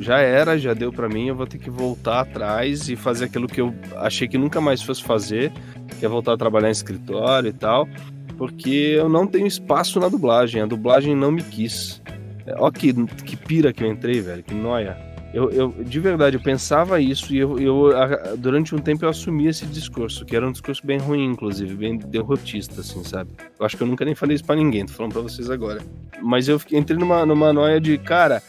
já 0.00 0.18
era, 0.18 0.58
já 0.58 0.74
deu 0.74 0.92
pra 0.92 1.08
mim, 1.08 1.28
eu 1.28 1.34
vou 1.36 1.46
ter 1.46 1.58
que 1.58 1.70
voltar 1.70 2.20
atrás 2.20 2.88
e 2.88 2.96
fazer 2.96 3.26
aquilo 3.26 3.46
que 3.46 3.60
eu 3.60 3.72
achei 3.96 4.26
que 4.26 4.36
nunca 4.36 4.60
mais 4.60 4.82
fosse 4.82 5.02
fazer, 5.02 5.52
que 5.98 6.04
é 6.04 6.08
voltar 6.08 6.32
a 6.32 6.36
trabalhar 6.36 6.68
em 6.68 6.72
escritório 6.72 7.48
e 7.48 7.52
tal, 7.52 7.88
porque 8.36 8.94
eu 8.96 9.08
não 9.08 9.26
tenho 9.26 9.46
espaço 9.46 10.00
na 10.00 10.08
dublagem, 10.08 10.60
a 10.60 10.66
dublagem 10.66 11.14
não 11.14 11.30
me 11.30 11.42
quis. 11.42 12.02
É, 12.44 12.54
Ó 12.58 12.70
que, 12.70 12.92
que 12.92 13.36
pira 13.36 13.72
que 13.72 13.84
eu 13.84 13.90
entrei, 13.90 14.20
velho, 14.20 14.42
que 14.42 14.54
noia. 14.54 15.07
Eu, 15.34 15.50
eu, 15.50 15.74
de 15.84 16.00
verdade, 16.00 16.36
eu 16.36 16.40
pensava 16.42 16.98
isso 17.00 17.34
e 17.34 17.38
eu, 17.38 17.58
eu, 17.58 17.96
a- 17.96 18.34
durante 18.36 18.74
um 18.74 18.78
tempo 18.78 19.04
eu 19.04 19.10
assumi 19.10 19.46
esse 19.46 19.66
discurso, 19.66 20.24
que 20.24 20.34
era 20.34 20.46
um 20.48 20.50
discurso 20.52 20.80
bem 20.86 20.98
ruim, 20.98 21.24
inclusive, 21.26 21.74
bem 21.74 21.98
derrotista, 21.98 22.80
assim, 22.80 23.04
sabe? 23.04 23.30
Eu 23.60 23.66
acho 23.66 23.76
que 23.76 23.82
eu 23.82 23.86
nunca 23.86 24.04
nem 24.06 24.14
falei 24.14 24.36
isso 24.36 24.44
pra 24.44 24.56
ninguém, 24.56 24.86
tô 24.86 24.94
falando 24.94 25.12
pra 25.12 25.20
vocês 25.22 25.50
agora. 25.50 25.80
Mas 26.22 26.48
eu 26.48 26.58
fiquei- 26.58 26.78
entrei 26.78 26.98
numa, 26.98 27.26
numa 27.26 27.52
noia 27.52 27.78
de, 27.78 27.98
cara, 27.98 28.42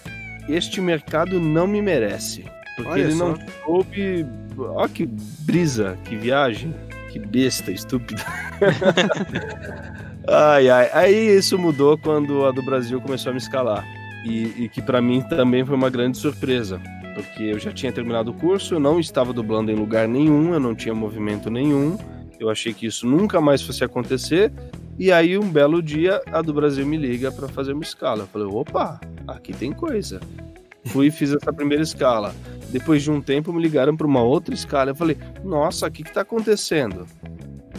este 0.47 0.79
mercado 0.79 1.37
não 1.39 1.67
me 1.67 1.81
merece. 1.81 2.45
Porque 2.77 2.91
Olha 2.91 3.01
ele 3.01 3.11
só. 3.11 3.27
não 3.27 3.37
soube. 3.65 4.25
Ó, 4.57 4.87
que 4.87 5.05
brisa, 5.41 5.97
que 6.05 6.15
viagem, 6.15 6.73
que 7.11 7.19
besta 7.19 7.71
estúpida. 7.71 8.23
ai, 10.27 10.69
ai. 10.69 10.89
Aí 10.93 11.37
isso 11.37 11.57
mudou 11.57 11.97
quando 11.97 12.45
a 12.45 12.51
do 12.51 12.61
Brasil 12.63 12.99
começou 13.01 13.31
a 13.31 13.33
me 13.33 13.39
escalar. 13.39 13.85
E, 14.25 14.63
e 14.63 14.69
que 14.69 14.81
pra 14.81 15.01
mim 15.01 15.21
também 15.21 15.65
foi 15.65 15.75
uma 15.75 15.89
grande 15.89 16.17
surpresa. 16.17 16.81
Porque 17.13 17.43
eu 17.43 17.59
já 17.59 17.71
tinha 17.71 17.91
terminado 17.91 18.31
o 18.31 18.33
curso, 18.33 18.75
eu 18.75 18.79
não 18.79 18.99
estava 18.99 19.33
dublando 19.33 19.71
em 19.71 19.75
lugar 19.75 20.07
nenhum, 20.07 20.53
eu 20.53 20.59
não 20.59 20.75
tinha 20.75 20.93
movimento 20.93 21.49
nenhum. 21.49 21.97
Eu 22.39 22.49
achei 22.49 22.73
que 22.73 22.85
isso 22.85 23.05
nunca 23.05 23.41
mais 23.41 23.61
fosse 23.61 23.83
acontecer. 23.83 24.51
E 24.97 25.11
aí, 25.11 25.37
um 25.37 25.49
belo 25.49 25.81
dia, 25.81 26.21
a 26.31 26.41
do 26.41 26.53
Brasil 26.53 26.85
me 26.85 26.97
liga 26.97 27.31
pra 27.31 27.47
fazer 27.47 27.73
uma 27.73 27.83
escala. 27.83 28.23
Eu 28.23 28.27
falei, 28.27 28.47
opa, 28.47 28.99
aqui 29.27 29.53
tem 29.53 29.71
coisa. 29.71 30.19
Fui 30.85 31.07
e 31.07 31.11
fiz 31.11 31.33
essa 31.33 31.51
primeira 31.51 31.83
escala. 31.83 32.33
Depois 32.69 33.03
de 33.03 33.11
um 33.11 33.21
tempo, 33.21 33.51
me 33.51 33.61
ligaram 33.61 33.95
pra 33.95 34.07
uma 34.07 34.21
outra 34.21 34.53
escala. 34.53 34.91
Eu 34.91 34.95
falei, 34.95 35.17
nossa, 35.43 35.87
o 35.87 35.91
que 35.91 36.03
que 36.03 36.13
tá 36.13 36.21
acontecendo? 36.21 37.05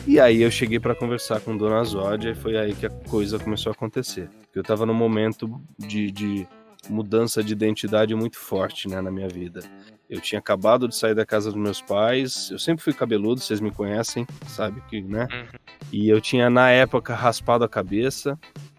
E 0.06 0.18
aí 0.18 0.42
eu 0.42 0.50
cheguei 0.50 0.80
pra 0.80 0.94
conversar 0.94 1.40
com 1.40 1.56
Dona 1.56 1.84
Zódia 1.84 2.30
e 2.30 2.34
foi 2.34 2.56
aí 2.56 2.74
que 2.74 2.86
a 2.86 2.90
coisa 2.90 3.38
começou 3.38 3.70
a 3.70 3.74
acontecer. 3.74 4.28
Porque 4.50 4.58
eu 4.58 4.64
tava 4.64 4.84
num 4.84 4.92
momento 4.92 5.62
de, 5.78 6.10
de 6.10 6.48
mudança 6.88 7.40
de 7.40 7.52
identidade 7.52 8.12
muito 8.16 8.36
forte 8.36 8.88
né, 8.88 9.00
na 9.00 9.10
minha 9.10 9.28
vida. 9.28 9.60
Eu 10.08 10.20
tinha 10.20 10.40
acabado 10.40 10.88
de 10.88 10.96
sair 10.96 11.14
da 11.14 11.24
casa 11.24 11.52
dos 11.52 11.60
meus 11.60 11.80
pais, 11.80 12.50
eu 12.50 12.58
sempre 12.58 12.82
fui 12.82 12.92
cabeludo, 12.92 13.40
vocês 13.40 13.60
me 13.60 13.70
conhecem, 13.70 14.26
sabe 14.48 14.82
que, 14.88 15.00
né? 15.02 15.28
Uhum. 15.30 15.58
E 15.92 16.08
eu 16.08 16.20
tinha 16.20 16.50
na 16.50 16.68
época 16.70 17.14
raspado 17.14 17.62
a 17.62 17.68
cabeça, 17.68 18.36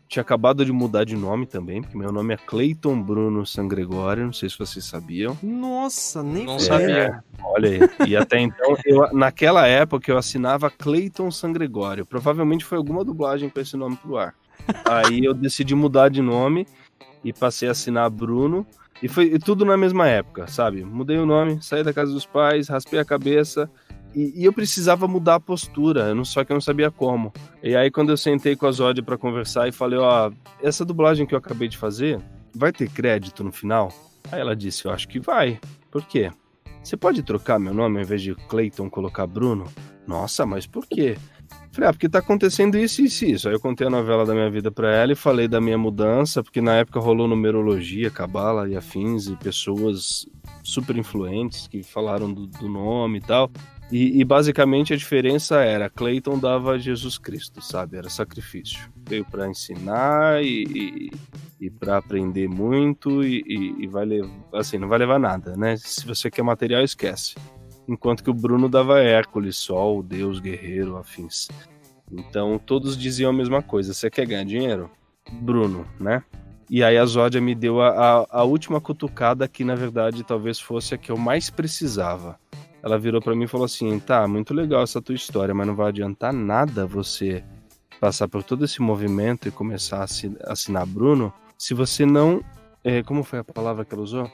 tinha 0.10 0.22
acabado 0.22 0.66
de 0.66 0.74
mudar 0.74 1.06
de 1.06 1.16
nome 1.16 1.46
também, 1.46 1.82
porque 1.82 1.98
meu 1.98 2.12
nome 2.12 2.34
é 2.34 2.38
Cleiton 2.38 3.02
Bruno 3.02 3.46
Sangregório, 3.46 4.26
não 4.26 4.34
sei 4.34 4.50
se 4.50 4.60
vocês 4.60 4.84
sabiam. 4.84 5.38
Nossa, 5.42 6.22
nem 6.22 6.46
Não 6.46 6.60
sabia. 6.60 7.24
Olha 7.42 7.70
aí. 7.70 7.80
E 8.10 8.18
até 8.18 8.38
então, 8.38 8.76
eu, 8.84 9.14
naquela 9.14 9.66
época, 9.66 10.12
eu 10.12 10.18
assinava 10.18 10.70
Cleiton 10.70 11.32
Sangregório. 11.32 12.06
Provavelmente 12.06 12.66
foi 12.66 12.78
alguma 12.78 13.06
dublagem 13.06 13.50
com 13.50 13.58
esse 13.62 13.78
nome 13.78 13.96
pro 13.96 14.18
ar. 14.18 14.36
Aí 14.86 15.26
eu 15.26 15.34
decidi 15.34 15.76
mudar 15.76 16.10
de 16.10 16.22
nome 16.22 16.68
e 17.24 17.32
passei 17.32 17.68
a 17.68 17.72
assinar 17.72 18.10
Bruno. 18.10 18.66
E 19.02 19.08
foi 19.08 19.40
tudo 19.40 19.66
na 19.66 19.76
mesma 19.76 20.08
época, 20.08 20.48
sabe? 20.48 20.84
Mudei 20.84 21.18
o 21.18 21.26
nome, 21.26 21.62
saí 21.62 21.84
da 21.84 21.94
casa 21.94 22.12
dos 22.14 22.26
pais, 22.26 22.68
raspei 22.68 23.00
a 23.00 23.06
cabeça. 23.06 23.70
E, 24.14 24.42
e 24.42 24.46
eu 24.46 24.54
precisava 24.54 25.08
mudar 25.08 25.36
a 25.36 25.40
postura, 25.40 26.10
eu 26.10 26.16
não, 26.16 26.26
só 26.26 26.44
que 26.44 26.52
eu 26.52 26.56
não 26.56 26.62
sabia 26.62 26.92
como. 26.92 27.34
E 27.64 27.76
aí, 27.76 27.90
quando 27.90 28.10
eu 28.10 28.18
sentei 28.18 28.56
com 28.56 28.68
a 28.68 28.72
Zódia 28.72 29.02
pra 29.02 29.18
conversar 29.18 29.68
e 29.68 29.72
falei: 29.72 29.98
Ó, 29.98 30.32
essa 30.62 30.84
dublagem 30.86 31.26
que 31.26 31.34
eu 31.34 31.40
acabei 31.40 31.68
de 31.68 31.78
fazer, 31.78 32.20
vai 32.54 32.72
ter 32.72 32.90
crédito 32.90 33.44
no 33.44 33.52
final? 33.52 33.92
Aí 34.32 34.40
ela 34.40 34.56
disse: 34.56 34.86
Eu 34.86 34.92
acho 34.92 35.08
que 35.08 35.20
vai. 35.20 35.60
Por 35.90 36.06
quê? 36.06 36.30
Você 36.84 36.98
pode 36.98 37.24
trocar 37.24 37.60
meu 37.60 37.74
nome 37.74 37.98
ao 37.98 38.04
invés 38.04 38.22
de 38.22 38.36
Clayton 38.36 38.90
colocar 38.90 39.26
Bruno? 39.28 39.66
Nossa, 40.06 40.46
mas 40.46 40.68
por 40.68 40.86
quê? 40.86 41.16
Falei, 41.72 41.90
ah, 41.90 41.94
porque 41.94 42.10
tá 42.10 42.20
acontecendo 42.20 42.78
isso 42.78 43.02
e 43.02 43.06
isso, 43.06 43.26
isso. 43.26 43.48
Aí 43.48 43.56
eu 43.56 43.60
contei 43.60 43.88
a 43.88 43.90
novela 43.90 44.26
da 44.26 44.34
minha 44.34 44.50
vida 44.50 44.70
pra 44.70 44.94
ela 44.94 45.14
e 45.14 45.16
falei 45.16 45.48
da 45.48 45.62
minha 45.62 45.78
mudança, 45.78 46.44
porque 46.44 46.60
na 46.60 46.76
época 46.76 47.00
rolou 47.00 47.30
numerologia, 47.30 48.12
cabala 48.12 48.68
e 48.68 48.76
afins, 48.76 49.28
e 49.28 49.38
pessoas 49.38 50.26
super 50.64 50.98
influentes 50.98 51.68
que 51.68 51.82
falaram 51.82 52.32
do, 52.32 52.46
do 52.46 52.68
nome 52.68 53.20
e 53.20 53.22
tal. 53.22 53.50
E, 53.90 54.20
e 54.20 54.24
basicamente 54.26 54.94
a 54.94 54.98
diferença 54.98 55.62
era, 55.62 55.90
Clayton 55.90 56.38
dava 56.40 56.78
Jesus 56.78 57.18
Cristo, 57.18 57.62
sabe? 57.62 57.98
Era 57.98 58.10
sacrifício. 58.10 58.90
Veio 59.08 59.24
pra 59.26 59.50
ensinar 59.50 60.44
e, 60.44 60.64
e, 60.64 61.12
e 61.68 61.70
para 61.70 61.98
aprender 61.98 62.50
muito 62.50 63.24
e, 63.24 63.76
e 63.80 63.88
vai 63.88 64.06
levar, 64.06 64.30
assim, 64.54 64.78
não 64.78 64.90
vai 64.90 65.00
levar 65.00 65.20
nada, 65.20 65.56
né? 65.56 65.78
Se 65.78 66.06
você 66.06 66.30
quer 66.30 66.44
material, 66.44 66.84
esquece 66.84 67.36
enquanto 67.88 68.24
que 68.24 68.30
o 68.30 68.34
Bruno 68.34 68.70
dava 68.70 69.02
Hércules, 69.02 69.58
Sol, 69.58 70.02
Deus, 70.02 70.40
Guerreiro, 70.40 70.98
afins. 70.98 71.48
Então 72.12 72.60
todos 72.60 72.98
diziam 72.98 73.30
a 73.30 73.34
mesma 73.34 73.62
coisa: 73.62 73.94
você 73.94 74.10
quer 74.10 74.26
ganhar 74.26 74.44
dinheiro? 74.44 74.90
Bruno, 75.32 75.86
né? 76.00 76.24
E 76.70 76.84
aí 76.84 76.98
a 76.98 77.06
Zódia 77.06 77.42
me 77.42 77.54
deu 77.54 77.82
a, 77.82 77.90
a, 77.90 78.28
a 78.30 78.44
última 78.44 78.80
cutucada 78.80 79.48
que 79.48 79.64
na 79.64 79.76
verdade 79.76 80.24
talvez 80.24 80.60
fosse 80.60 80.96
a 80.96 80.98
que 80.98 81.12
eu 81.12 81.18
mais 81.18 81.50
precisava. 81.50 82.40
Ela 82.84 82.98
virou 82.98 83.22
para 83.22 83.36
mim 83.36 83.44
e 83.44 83.48
falou 83.48 83.66
assim: 83.66 84.00
tá, 84.00 84.28
muito 84.28 84.54
legal 84.54 84.84
essa 84.84 85.02
tua 85.02 85.16
história, 85.16 85.54
mas 85.54 85.68
não 85.68 85.76
vai 85.76 85.90
adiantar 85.90 86.34
nada 86.34 86.86
você 86.86 87.44
passar 88.00 88.28
por 88.28 88.42
todo 88.42 88.66
esse 88.66 88.82
movimento 88.82 89.48
e 89.48 89.52
começar 89.52 90.00
a 90.00 90.52
assinar 90.52 90.86
Bruno, 90.86 91.32
se 91.58 91.74
você 91.74 92.06
não. 92.06 92.44
É, 92.84 93.04
como 93.04 93.24
foi 93.24 93.40
a 93.40 93.44
palavra 93.44 93.86
que 93.86 93.94
ela 93.94 94.02
usou? 94.02 94.32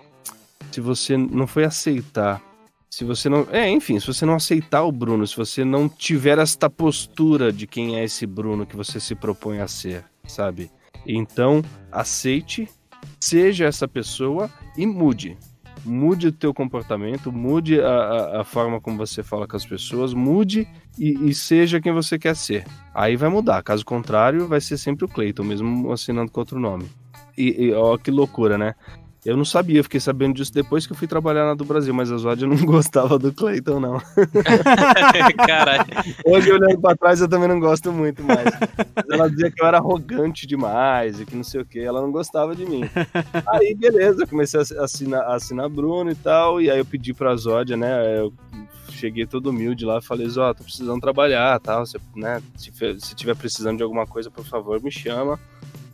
Se 0.72 0.80
você 0.80 1.18
não 1.18 1.46
foi 1.46 1.66
aceitar. 1.66 2.42
Se 2.98 3.06
você 3.06 3.30
não. 3.30 3.46
É, 3.52 3.70
enfim, 3.70 4.00
se 4.00 4.08
você 4.08 4.26
não 4.26 4.34
aceitar 4.34 4.82
o 4.82 4.92
Bruno, 4.92 5.28
se 5.28 5.38
você 5.38 5.64
não 5.64 5.88
tiver 5.88 6.40
esta 6.40 6.68
postura 6.68 7.54
de 7.54 7.68
quem 7.68 7.96
é 7.96 8.04
esse 8.04 8.26
Bruno 8.26 8.66
que 8.66 8.76
você 8.76 9.00
se 9.00 9.14
propõe 9.14 9.60
a 9.60 9.68
ser, 9.68 10.04
sabe? 10.28 10.72
Então, 11.06 11.62
aceite, 11.92 12.68
seja 13.20 13.66
essa 13.66 13.88
pessoa 13.88 14.50
e 14.76 14.88
mude 14.88 15.38
mude 15.86 16.28
o 16.28 16.32
teu 16.34 16.54
comportamento, 16.54 17.32
mude 17.32 17.80
a, 17.80 17.88
a, 17.88 18.42
a, 18.42 18.44
forma 18.44 18.82
como 18.82 18.98
você 18.98 19.24
fala 19.24 19.48
com 19.48 19.56
as 19.56 19.66
pessoas, 19.66 20.14
mude 20.14 20.68
e, 20.98 21.30
e, 21.30 21.34
seja 21.34 21.80
quem 21.80 21.94
você 21.94 22.20
quer 22.20 22.36
ser. 22.36 22.66
Aí 22.94 23.16
vai 23.16 23.30
mudar. 23.30 23.64
Caso 23.64 23.86
contrário, 23.86 24.48
vai 24.48 24.60
ser 24.60 24.78
sempre 24.78 25.06
o 25.06 25.08
Clayton, 25.08 25.44
mesmo 25.44 25.92
assinando 25.92 26.30
com 26.30 26.42
outro 26.42 26.60
nome. 26.60 26.90
E, 27.38 27.68
e 27.68 27.74
ó, 27.74 27.98
que 27.98 28.12
loucura, 28.12 28.58
né? 28.58 28.76
Eu 29.28 29.36
não 29.36 29.44
sabia, 29.44 29.84
fiquei 29.84 30.00
sabendo 30.00 30.36
disso 30.36 30.54
depois 30.54 30.88
que 30.88 30.94
eu 30.94 30.96
fui 30.96 31.06
trabalhar 31.06 31.44
na 31.44 31.54
do 31.54 31.66
Brasil, 31.66 31.94
mas 31.94 32.10
a 32.10 32.18
Zod 32.18 32.46
não 32.46 32.56
gostava 32.66 33.20
do 33.20 33.34
Clayton, 33.34 33.78
não. 33.78 34.00
Caralho. 35.46 35.84
Hoje, 36.26 36.50
olhando 36.50 36.80
pra 36.80 36.96
trás, 36.96 37.20
eu 37.20 37.28
também 37.28 37.50
não 37.50 37.60
gosto 37.60 37.92
muito 37.92 38.24
mais. 38.24 38.46
Mas 38.96 39.06
ela 39.12 39.30
dizia 39.30 39.52
que 39.52 39.62
eu 39.62 39.68
era 39.68 39.80
arrogante 39.80 40.48
demais 40.48 41.20
e 41.20 41.26
que 41.26 41.36
não 41.36 41.44
sei 41.44 41.60
o 41.60 41.66
que, 41.66 41.78
ela 41.78 42.02
não 42.02 42.10
gostava 42.10 42.56
de 42.56 42.66
mim. 42.66 42.90
Aí, 43.50 43.76
beleza, 43.76 44.26
comecei 44.26 44.62
a 44.62 44.84
assinar, 44.86 45.24
a 45.24 45.36
assinar 45.36 45.68
Bruno 45.68 46.10
e 46.10 46.16
tal, 46.16 46.62
e 46.62 46.72
aí 46.72 46.80
eu 46.80 46.86
pedi 46.86 47.14
pra 47.14 47.36
Zódia, 47.36 47.76
né, 47.76 48.18
eu 48.18 48.32
cheguei 48.92 49.26
todo 49.26 49.50
humilde 49.50 49.84
lá 49.84 49.98
e 49.98 50.06
falei, 50.06 50.30
Zó, 50.30 50.54
tô 50.54 50.64
precisando 50.64 51.02
trabalhar, 51.02 51.60
tal, 51.60 51.86
você, 51.86 52.00
né, 52.16 52.42
se, 52.56 52.72
se 53.00 53.14
tiver 53.14 53.36
precisando 53.36 53.76
de 53.76 53.84
alguma 53.84 54.08
coisa, 54.08 54.32
por 54.32 54.46
favor, 54.46 54.82
me 54.82 54.90
chama. 54.90 55.38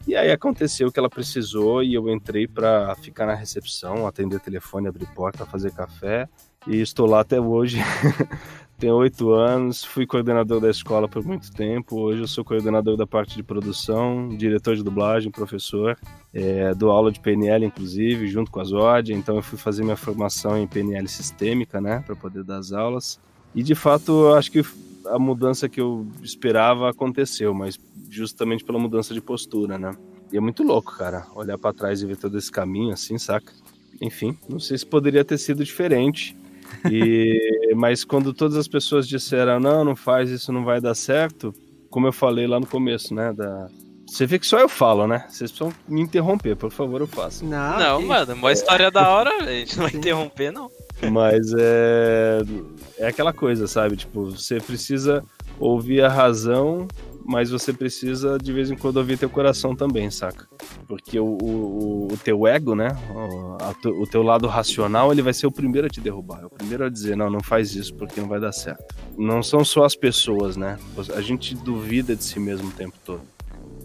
E 0.06 0.16
aí 0.16 0.32
aconteceu 0.32 0.92
que 0.92 1.00
ela 1.00 1.10
precisou 1.10 1.82
e 1.82 1.94
eu 1.94 2.10
entrei 2.10 2.46
para 2.48 2.94
ficar 2.96 3.26
na 3.26 3.34
recepção, 3.34 4.06
atender 4.06 4.40
telefone, 4.40 4.88
abrir 4.88 5.08
porta, 5.08 5.46
fazer 5.46 5.72
café. 5.72 6.28
E 6.68 6.82
estou 6.82 7.06
lá 7.06 7.22
até 7.22 7.40
hoje. 7.40 7.78
Tenho 8.78 8.96
oito 8.96 9.32
anos, 9.32 9.82
fui 9.82 10.06
coordenador 10.06 10.60
da 10.60 10.70
escola 10.70 11.08
por 11.08 11.24
muito 11.24 11.50
tempo. 11.54 12.02
Hoje 12.02 12.22
eu 12.22 12.28
sou 12.28 12.44
coordenador 12.44 12.98
da 12.98 13.08
parte 13.08 13.36
de 13.36 13.42
produção, 13.42 14.28
diretor 14.28 14.76
de 14.76 14.84
dublagem, 14.84 15.32
professor. 15.32 15.98
É, 16.34 16.74
dou 16.74 16.92
aula 16.92 17.10
de 17.10 17.22
PNL, 17.22 17.66
inclusive, 17.66 18.28
junto 18.28 18.52
com 18.52 18.60
a 18.60 18.64
Zod. 18.66 19.14
Então 19.14 19.38
eu 19.38 19.42
fui 19.42 19.58
fazer 19.58 19.84
minha 19.84 19.96
formação 19.96 20.58
em 20.58 20.68
PNL 20.68 21.08
sistêmica, 21.08 21.80
né, 21.80 22.04
para 22.06 22.16
poder 22.16 22.44
dar 22.44 22.58
as 22.58 22.74
aulas. 22.74 23.22
E 23.56 23.64
de 23.64 23.74
fato, 23.74 24.34
acho 24.34 24.52
que 24.52 24.66
a 25.06 25.20
mudança 25.20 25.70
que 25.70 25.80
eu 25.80 26.06
esperava 26.22 26.90
aconteceu, 26.90 27.54
mas 27.54 27.80
justamente 28.14 28.64
pela 28.64 28.80
mudança 28.80 29.14
de 29.14 29.22
postura, 29.22 29.78
né? 29.78 29.96
E 30.32 30.38
é 30.38 30.40
muito 30.40 30.64
louco, 30.64 30.98
cara, 30.98 31.26
olhar 31.36 31.58
para 31.58 31.74
trás 31.74 32.02
e 32.02 32.06
ver 32.06 32.18
todo 32.18 32.38
esse 32.38 32.52
caminho 32.52 32.94
assim, 32.94 33.18
saca? 33.18 33.52
Enfim, 34.02 34.38
não 34.50 34.60
sei 34.60 34.78
se 34.78 34.86
poderia 34.86 35.24
ter 35.24 35.38
sido 35.38 35.64
diferente. 35.64 36.36
E 36.90 37.74
mas 37.76 38.04
quando 38.04 38.34
todas 38.34 38.58
as 38.58 38.68
pessoas 38.68 39.08
disseram 39.08 39.60
não, 39.60 39.84
não 39.84 39.96
faz 39.96 40.30
isso, 40.30 40.52
não 40.52 40.64
vai 40.64 40.80
dar 40.80 40.96
certo, 40.96 41.54
como 41.90 42.08
eu 42.08 42.14
falei 42.14 42.48
lá 42.48 42.60
no 42.60 42.66
começo, 42.66 43.14
né, 43.14 43.34
da 43.34 43.70
você 44.14 44.28
vê 44.28 44.38
que 44.38 44.46
só 44.46 44.60
eu 44.60 44.70
falo, 44.70 45.08
né? 45.08 45.26
Vocês 45.28 45.52
precisam 45.52 45.74
me 45.88 46.00
interromper, 46.00 46.56
por 46.56 46.70
favor, 46.70 47.02
eu 47.02 47.08
faço. 47.08 47.44
Não, 47.44 47.80
não 47.80 48.00
que... 48.00 48.06
mano, 48.06 48.34
uma 48.34 48.52
história 48.52 48.92
da 48.92 49.10
hora, 49.10 49.44
a 49.44 49.52
gente 49.52 49.76
não 49.76 49.88
vai 49.88 49.96
interromper, 49.96 50.52
não. 50.52 50.70
Mas 51.12 51.52
é. 51.58 52.42
É 53.00 53.08
aquela 53.08 53.34
coisa, 53.34 53.66
sabe? 53.66 53.96
Tipo, 53.96 54.26
você 54.30 54.60
precisa 54.60 55.24
ouvir 55.60 56.04
a 56.04 56.10
razão 56.10 56.88
mas 57.26 57.50
você 57.50 57.72
precisa 57.72 58.38
de 58.38 58.52
vez 58.52 58.70
em 58.70 58.76
quando 58.76 58.98
ouvir 58.98 59.18
teu 59.18 59.30
coração 59.30 59.76
também, 59.76 60.10
saca? 60.12 60.48
Porque 60.88 61.20
o, 61.20 61.38
o, 61.42 62.08
o 62.14 62.18
teu 62.18 62.46
ego, 62.46 62.76
né? 62.76 62.90
O, 63.10 64.02
o, 64.02 64.08
teu 64.08 64.22
lado 64.22 64.48
racional, 64.48 65.12
ele 65.12 65.22
vai 65.22 65.34
ser 65.34 65.48
o 65.48 65.52
primeiro 65.52 65.88
a 65.88 65.90
te 65.90 66.02
derrubar. 66.02 66.42
É 66.44 66.46
o 66.46 66.50
primeiro 66.50 66.86
a 66.86 66.90
dizer, 66.90 67.16
não, 67.16 67.30
não 67.30 67.42
faz 67.42 67.76
isso 67.76 67.94
porque 67.96 68.20
não 68.20 68.28
vai 68.28 68.40
dar 68.40 68.52
certo. 68.52 68.84
Não 69.18 69.42
são 69.42 69.64
só 69.64 69.84
as 69.84 69.96
pessoas, 69.96 70.58
né? 70.58 70.78
A 71.16 71.22
gente 71.22 71.56
duvida 71.56 72.16
de 72.16 72.24
si 72.24 72.40
mesmo 72.40 72.70
o 72.70 72.72
tempo 72.72 72.98
todo. 73.06 73.33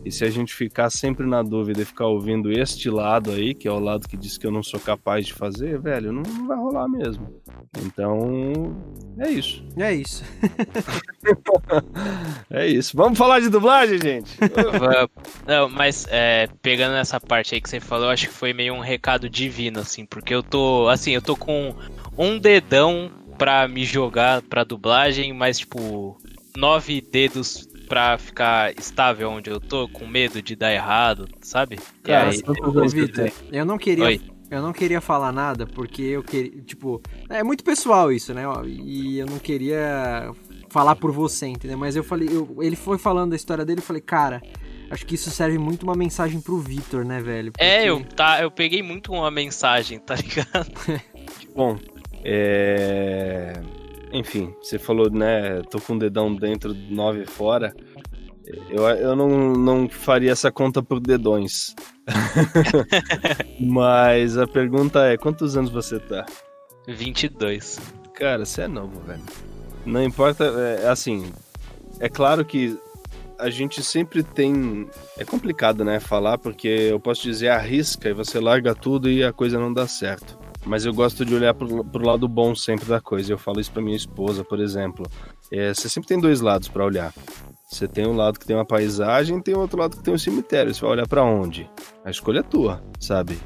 E 0.08 0.10
se 0.10 0.24
a 0.24 0.30
gente 0.30 0.54
ficar 0.54 0.88
sempre 0.88 1.26
na 1.26 1.42
dúvida 1.42 1.82
e 1.82 1.84
ficar 1.84 2.06
ouvindo 2.06 2.50
este 2.50 2.88
lado 2.88 3.30
aí, 3.30 3.52
que 3.52 3.68
é 3.68 3.70
o 3.70 3.78
lado 3.78 4.08
que 4.08 4.16
diz 4.16 4.38
que 4.38 4.46
eu 4.46 4.50
não 4.50 4.62
sou 4.62 4.80
capaz 4.80 5.26
de 5.26 5.34
fazer, 5.34 5.78
velho, 5.78 6.10
não, 6.10 6.22
não 6.22 6.46
vai 6.46 6.56
rolar 6.56 6.88
mesmo. 6.88 7.28
Então, 7.84 8.74
é 9.18 9.30
isso. 9.30 9.62
É 9.76 9.92
isso. 9.92 10.24
é 12.48 12.66
isso. 12.66 12.96
Vamos 12.96 13.18
falar 13.18 13.40
de 13.40 13.50
dublagem, 13.50 14.00
gente? 14.00 14.34
não, 15.46 15.68
mas 15.68 16.06
é, 16.08 16.48
pegando 16.62 16.96
essa 16.96 17.20
parte 17.20 17.54
aí 17.54 17.60
que 17.60 17.68
você 17.68 17.78
falou, 17.78 18.08
acho 18.08 18.28
que 18.28 18.34
foi 18.34 18.54
meio 18.54 18.72
um 18.72 18.80
recado 18.80 19.28
divino, 19.28 19.78
assim, 19.78 20.06
porque 20.06 20.34
eu 20.34 20.42
tô, 20.42 20.88
assim, 20.88 21.10
eu 21.10 21.20
tô 21.20 21.36
com 21.36 21.74
um 22.16 22.38
dedão 22.38 23.10
pra 23.36 23.68
me 23.68 23.84
jogar 23.84 24.40
pra 24.40 24.64
dublagem, 24.64 25.34
mas, 25.34 25.58
tipo, 25.58 26.16
nove 26.56 27.02
dedos 27.02 27.67
pra 27.88 28.18
ficar 28.18 28.72
estável 28.78 29.30
onde 29.30 29.50
eu 29.50 29.58
tô, 29.58 29.88
com 29.88 30.06
medo 30.06 30.42
de 30.42 30.54
dar 30.54 30.72
errado, 30.72 31.26
sabe? 31.40 31.78
E 32.06 32.12
aí, 32.12 32.42
eu, 32.44 32.88
Victor, 32.88 33.32
eu 33.50 33.64
não 33.64 33.78
queria. 33.78 34.04
Oi. 34.04 34.20
Eu 34.50 34.62
não 34.62 34.72
queria 34.72 35.00
falar 35.00 35.30
nada 35.30 35.66
porque 35.66 36.02
eu 36.02 36.22
queria. 36.22 36.62
Tipo, 36.62 37.02
é 37.28 37.42
muito 37.42 37.62
pessoal 37.62 38.10
isso, 38.10 38.32
né? 38.32 38.44
E 38.66 39.18
eu 39.18 39.26
não 39.26 39.38
queria 39.38 40.30
falar 40.70 40.96
por 40.96 41.12
você, 41.12 41.46
entendeu? 41.46 41.76
Mas 41.76 41.96
eu 41.96 42.04
falei, 42.04 42.28
eu, 42.30 42.56
ele 42.60 42.76
foi 42.76 42.96
falando 42.96 43.30
da 43.30 43.36
história 43.36 43.64
dele, 43.64 43.80
eu 43.80 43.84
falei, 43.84 44.00
cara, 44.00 44.42
acho 44.90 45.04
que 45.04 45.16
isso 45.16 45.30
serve 45.30 45.58
muito 45.58 45.82
uma 45.82 45.94
mensagem 45.94 46.40
pro 46.40 46.58
Vitor, 46.58 47.04
né, 47.04 47.20
velho? 47.20 47.52
Porque... 47.52 47.64
É, 47.64 47.84
eu, 47.90 48.02
tá, 48.02 48.40
eu 48.40 48.50
peguei 48.50 48.82
muito 48.82 49.12
uma 49.12 49.30
mensagem, 49.30 49.98
tá 49.98 50.14
ligado? 50.14 50.70
Bom, 51.54 51.78
é 52.24 53.60
enfim, 54.12 54.54
você 54.60 54.78
falou, 54.78 55.10
né? 55.10 55.62
Tô 55.70 55.80
com 55.80 55.94
o 55.94 55.98
dedão 55.98 56.34
dentro, 56.34 56.74
nove 56.74 57.26
fora. 57.26 57.74
Eu, 58.70 58.88
eu 58.88 59.16
não, 59.16 59.52
não 59.52 59.88
faria 59.88 60.32
essa 60.32 60.50
conta 60.50 60.82
por 60.82 61.00
dedões. 61.00 61.74
Mas 63.60 64.38
a 64.38 64.46
pergunta 64.46 65.04
é: 65.04 65.16
quantos 65.16 65.56
anos 65.56 65.70
você 65.70 65.98
tá? 65.98 66.24
22. 66.86 67.78
Cara, 68.14 68.44
você 68.44 68.62
é 68.62 68.68
novo, 68.68 69.00
velho. 69.00 69.22
Não 69.84 70.02
importa, 70.02 70.44
é 70.44 70.88
assim. 70.88 71.30
É 72.00 72.08
claro 72.08 72.44
que 72.44 72.78
a 73.38 73.50
gente 73.50 73.82
sempre 73.82 74.22
tem. 74.22 74.88
É 75.18 75.24
complicado, 75.24 75.84
né? 75.84 76.00
Falar, 76.00 76.38
porque 76.38 76.68
eu 76.68 76.98
posso 76.98 77.22
dizer 77.22 77.48
arrisca 77.50 78.08
e 78.08 78.14
você 78.14 78.40
larga 78.40 78.74
tudo 78.74 79.10
e 79.10 79.22
a 79.22 79.32
coisa 79.32 79.58
não 79.58 79.72
dá 79.72 79.86
certo 79.86 80.37
mas 80.64 80.84
eu 80.84 80.92
gosto 80.92 81.24
de 81.24 81.34
olhar 81.34 81.54
pro, 81.54 82.04
lado 82.04 82.28
bom 82.28 82.54
sempre 82.54 82.86
da 82.86 83.00
coisa. 83.00 83.32
Eu 83.32 83.38
falo 83.38 83.60
isso 83.60 83.70
pra 83.70 83.82
minha 83.82 83.96
esposa, 83.96 84.44
por 84.44 84.60
exemplo. 84.60 85.06
É, 85.52 85.72
você 85.72 85.88
sempre 85.88 86.08
tem 86.08 86.20
dois 86.20 86.40
lados 86.40 86.68
para 86.68 86.84
olhar. 86.84 87.12
Você 87.70 87.86
tem 87.86 88.06
um 88.06 88.16
lado 88.16 88.38
que 88.38 88.46
tem 88.46 88.56
uma 88.56 88.64
paisagem 88.64 89.40
tem 89.40 89.54
outro 89.54 89.78
lado 89.78 89.96
que 89.96 90.02
tem 90.02 90.14
um 90.14 90.18
cemitério. 90.18 90.74
Você 90.74 90.80
vai 90.80 90.90
olhar 90.90 91.06
para 91.06 91.22
onde? 91.22 91.70
A 92.04 92.10
escolha 92.10 92.40
é 92.40 92.42
tua, 92.42 92.82
sabe? 92.98 93.38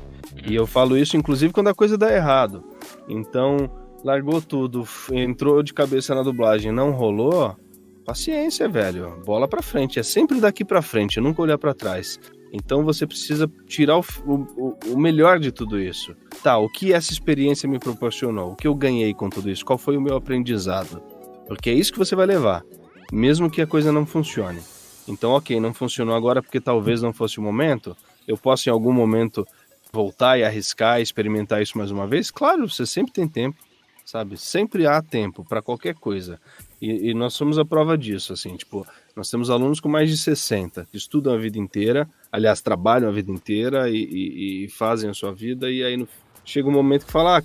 E 0.47 0.55
eu 0.55 0.67
falo 0.67 0.97
isso 0.97 1.17
inclusive 1.17 1.53
quando 1.53 1.69
a 1.69 1.75
coisa 1.75 1.99
dá 1.99 2.13
errado. 2.13 2.65
Então, 3.09 3.71
largou 4.05 4.41
tudo, 4.41 4.87
entrou 5.13 5.63
de 5.63 5.75
cabeça 5.75 6.15
na 6.15 6.23
dublagem, 6.23 6.73
não 6.73 6.93
rolou, 6.93 7.57
paciência, 8.05 8.69
velho. 8.69 9.21
Bola 9.25 9.49
para 9.49 9.63
frente, 9.63 9.99
é 9.99 10.03
sempre 10.03 10.41
daqui 10.41 10.65
para 10.65 10.83
frente, 10.83 11.21
nunca 11.21 11.43
olhar 11.43 11.59
para 11.59 11.75
trás. 11.75 12.19
Então 12.53 12.85
você 12.85 13.07
precisa 13.07 13.51
tirar 13.67 13.99
o, 13.99 14.05
o, 14.27 14.79
o, 14.93 14.99
melhor 14.99 15.39
de 15.39 15.51
tudo 15.51 15.81
isso. 15.81 16.15
Tá, 16.43 16.59
o 16.59 16.69
que 16.69 16.93
essa 16.93 17.11
experiência 17.11 17.67
me 17.67 17.79
proporcionou? 17.79 18.53
O 18.53 18.57
que 18.57 18.69
eu 18.69 18.75
ganhei 18.75 19.15
com 19.15 19.31
tudo 19.31 19.49
isso? 19.49 19.65
Qual 19.65 19.79
foi 19.79 19.97
o 19.97 20.01
meu 20.01 20.17
aprendizado? 20.17 21.03
Porque 21.49 21.71
é 21.71 21.73
isso 21.73 21.93
que 21.93 21.99
você 21.99 22.15
vai 22.15 22.27
levar, 22.27 22.63
mesmo 23.11 23.51
que 23.51 23.63
a 23.63 23.67
coisa 23.67 23.91
não 23.91 24.05
funcione. 24.05 24.61
Então, 25.09 25.33
ok, 25.33 25.59
não 25.59 25.73
funcionou 25.73 26.15
agora 26.15 26.43
porque 26.43 26.61
talvez 26.61 27.01
não 27.01 27.13
fosse 27.13 27.39
o 27.39 27.43
momento. 27.43 27.97
Eu 28.29 28.37
posso 28.37 28.69
em 28.69 28.73
algum 28.73 28.93
momento 28.93 29.47
voltar 29.93 30.39
e 30.39 30.45
arriscar, 30.45 31.01
experimentar 31.01 31.63
isso 31.63 31.77
mais 31.77 31.91
uma 31.91 32.07
vez? 32.07 32.31
Claro, 32.31 32.69
você 32.69 32.87
sempre 32.87 33.13
tem 33.13 33.27
tempo, 33.27 33.59
sabe? 34.05 34.37
Sempre 34.37 34.87
há 34.87 35.03
tempo 35.03 35.45
para 35.45 35.63
qualquer 35.63 35.95
coisa. 35.95 36.39
E, 36.83 37.11
e, 37.11 37.15
nós 37.15 37.35
somos 37.35 37.61
a 37.61 37.65
prova 37.65 37.97
disso, 37.97 38.33
assim, 38.33 38.57
tipo, 38.57 38.85
nós 39.15 39.31
temos 39.31 39.51
alunos 39.51 39.79
com 39.79 39.89
mais 39.89 40.11
de 40.11 40.17
60 40.17 40.85
que 40.91 40.97
estudam 40.97 41.33
a 41.33 41.39
vida 41.39 41.57
inteira, 41.57 42.11
aliás, 42.33 42.61
trabalham 42.61 43.09
a 43.09 43.13
vida 43.13 43.31
inteira 43.31 43.89
e, 43.89 44.03
e, 44.03 44.65
e 44.65 44.69
fazem 44.69 45.09
a 45.09 45.15
sua 45.15 45.33
vida, 45.33 45.71
e 45.71 45.85
aí 45.85 45.97
no, 45.97 46.09
chega 46.45 46.69
um 46.69 46.73
momento 46.73 47.07
que 47.07 47.13
fala, 47.13 47.39
ah, 47.39 47.43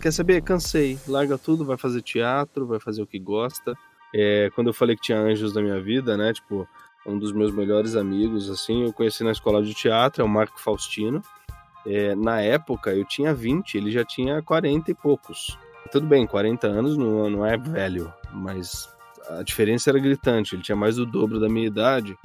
quer 0.00 0.10
saber, 0.10 0.40
cansei, 0.40 0.98
larga 1.06 1.36
tudo, 1.36 1.66
vai 1.66 1.76
fazer 1.76 2.00
teatro, 2.00 2.66
vai 2.66 2.80
fazer 2.80 3.02
o 3.02 3.06
que 3.06 3.18
gosta. 3.18 3.74
É, 4.14 4.50
quando 4.54 4.68
eu 4.68 4.72
falei 4.72 4.96
que 4.96 5.02
tinha 5.02 5.20
anjos 5.20 5.52
na 5.54 5.60
minha 5.60 5.82
vida, 5.82 6.16
né, 6.16 6.32
tipo, 6.32 6.66
um 7.06 7.18
dos 7.18 7.30
meus 7.30 7.52
melhores 7.52 7.94
amigos, 7.94 8.48
assim, 8.48 8.84
eu 8.84 8.92
conheci 8.94 9.22
na 9.22 9.32
escola 9.32 9.62
de 9.62 9.74
teatro, 9.74 10.22
é 10.22 10.24
o 10.24 10.28
Marco 10.28 10.58
Faustino. 10.58 11.22
É, 11.86 12.14
na 12.14 12.40
época 12.40 12.94
eu 12.94 13.04
tinha 13.04 13.34
20, 13.34 13.76
ele 13.76 13.90
já 13.90 14.02
tinha 14.02 14.40
40 14.40 14.90
e 14.90 14.94
poucos. 14.94 15.58
Tudo 15.90 16.06
bem, 16.06 16.26
40 16.26 16.66
anos 16.66 16.96
não, 16.96 17.30
não 17.30 17.46
é 17.46 17.56
velho, 17.56 18.12
mas 18.32 18.88
a 19.30 19.42
diferença 19.42 19.90
era 19.90 19.98
gritante. 19.98 20.54
Ele 20.54 20.62
tinha 20.62 20.76
mais 20.76 20.96
do 20.96 21.06
dobro 21.06 21.40
da 21.40 21.48
minha 21.48 21.66
idade. 21.66 22.16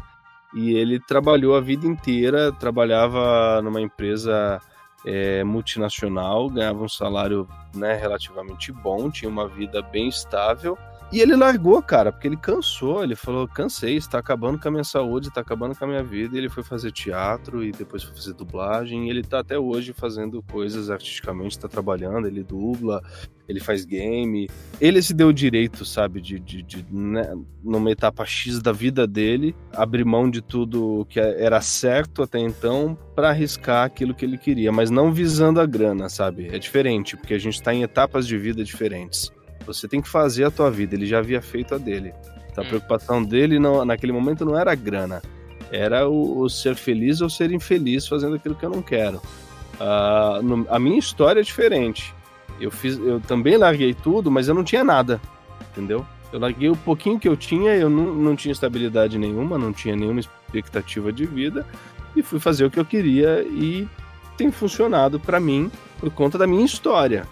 E 0.54 0.76
ele 0.76 1.00
trabalhou 1.00 1.56
a 1.56 1.62
vida 1.62 1.88
inteira, 1.88 2.52
trabalhava 2.52 3.62
numa 3.62 3.82
empresa 3.82 4.62
é, 5.06 5.44
multinacional, 5.44 6.50
ganhava 6.50 6.84
um 6.84 6.90
salário 6.90 7.48
né, 7.74 7.96
relativamente 7.96 8.72
bom, 8.72 9.10
tinha 9.10 9.30
uma 9.30 9.48
vida 9.48 9.82
bem 9.82 10.08
estável 10.08 10.78
e 11.14 11.22
ele 11.22 11.36
largou, 11.36 11.80
cara, 11.80 12.12
porque 12.12 12.28
ele 12.28 12.36
cansou. 12.36 13.04
Ele 13.04 13.16
falou: 13.16 13.48
cansei, 13.48 13.96
está 13.98 14.18
acabando 14.18 14.60
com 14.60 14.68
a 14.68 14.72
minha 14.72 14.84
saúde, 14.84 15.28
está 15.28 15.42
acabando 15.42 15.76
com 15.76 15.86
a 15.86 15.88
minha 15.88 16.04
vida. 16.04 16.36
E 16.36 16.40
ele 16.40 16.50
foi 16.50 16.64
fazer 16.64 16.92
teatro 16.92 17.64
e 17.64 17.72
depois 17.72 18.02
foi 18.02 18.16
fazer 18.16 18.34
dublagem. 18.34 19.06
E 19.06 19.10
ele 19.12 19.22
tá 19.22 19.40
até 19.40 19.60
hoje 19.60 19.94
fazendo 19.94 20.42
coisas 20.42 20.90
artisticamente, 20.90 21.52
está 21.52 21.68
trabalhando. 21.68 22.28
Ele 22.28 22.44
dubla, 22.44 23.00
ele 23.48 23.60
faz 23.60 23.86
game. 23.86 24.50
Ele 24.82 25.04
se 25.04 25.14
deu 25.14 25.28
o 25.28 25.34
direito, 25.34 25.86
sabe, 25.86 26.20
de, 26.20 26.40
de, 26.40 26.64
de 26.64 26.84
né, 26.92 27.32
numa 27.64 27.92
etapa 27.92 28.26
X 28.26 28.60
da 28.60 28.72
vida 28.72 29.06
dele, 29.06 29.56
abrir 29.72 30.04
mão 30.04 30.28
de 30.28 30.42
tudo 30.42 31.06
que 31.08 31.20
era 31.20 31.62
certo 31.62 32.24
até 32.24 32.40
então 32.40 32.98
para 33.16 33.30
arriscar 33.30 33.86
aquilo 33.86 34.16
que 34.16 34.26
ele 34.26 34.40
queria, 34.40 34.72
mas 34.72 34.90
não 34.90 35.14
visando 35.14 35.62
a 35.62 35.66
grana, 35.68 36.10
sabe? 36.10 36.48
É 36.48 36.58
diferente, 36.58 37.16
porque 37.16 37.36
a 37.36 37.40
gente 37.40 37.54
está 37.54 37.72
em 37.72 37.84
etapas 37.84 38.26
de 38.26 38.36
vida 38.36 38.64
diferentes. 38.64 39.32
Você 39.66 39.88
tem 39.88 40.02
que 40.02 40.10
fazer 40.10 40.46
a 40.46 40.52
tua 40.52 40.70
vida. 40.70 40.96
Ele 40.96 41.06
já 41.06 41.20
havia 41.20 41.42
feito 41.42 41.76
a 41.76 41.78
dele. 41.78 42.14
Então, 42.52 42.64
a 42.64 42.68
hum. 42.68 42.70
preocupação 42.70 43.24
dele 43.24 43.60
não, 43.60 43.84
naquele 43.84 44.12
momento 44.12 44.46
não 44.46 44.58
era 44.58 44.72
a 44.72 44.76
grana. 44.76 45.22
Era 45.72 46.08
o, 46.08 46.42
o, 46.42 46.50
ser 46.50 46.76
feliz 46.76 47.22
ou 47.22 47.30
ser 47.30 47.52
infeliz 47.52 48.08
fazendo 48.08 48.36
aquilo 48.36 48.56
que 48.56 48.66
eu 48.66 48.70
não 48.70 48.82
quero. 48.82 49.18
Uh, 49.80 50.44
no, 50.44 50.68
a 50.70 50.78
minha 50.80 51.00
história 51.00 51.40
é 51.40 51.44
diferente. 51.44 52.14
Eu, 52.60 52.70
fiz, 52.70 52.98
eu 52.98 53.20
também 53.22 53.58
larguei 53.58 53.94
tudo, 53.94 54.30
mas 54.30 54.48
eu 54.48 54.54
não 54.54 54.64
tinha 54.64 54.84
nada. 54.84 55.20
Entendeu? 55.72 56.06
Eu 56.32 56.40
larguei 56.40 56.70
o 56.70 56.76
pouquinho 56.76 57.20
que 57.20 57.28
eu 57.28 57.36
tinha, 57.36 57.76
eu 57.76 57.90
não, 57.90 58.14
não 58.14 58.36
tinha 58.36 58.52
estabilidade 58.52 59.18
nenhuma, 59.18 59.58
não 59.58 59.74
tinha 59.74 59.96
nenhuma 59.96 60.20
expectativa 60.20 61.12
de 61.12 61.26
vida. 61.26 61.66
E 62.16 62.22
fui 62.22 62.40
fazer 62.40 62.66
o 62.66 62.72
que 62.72 62.80
eu 62.80 62.86
queria 62.86 63.42
e 63.42 63.88
tem 64.38 64.52
funcionado 64.52 65.20
para 65.20 65.40
mim 65.40 65.72
por 66.00 66.10
conta 66.12 66.38
da 66.38 66.46
minha 66.46 66.66
história. 66.66 67.28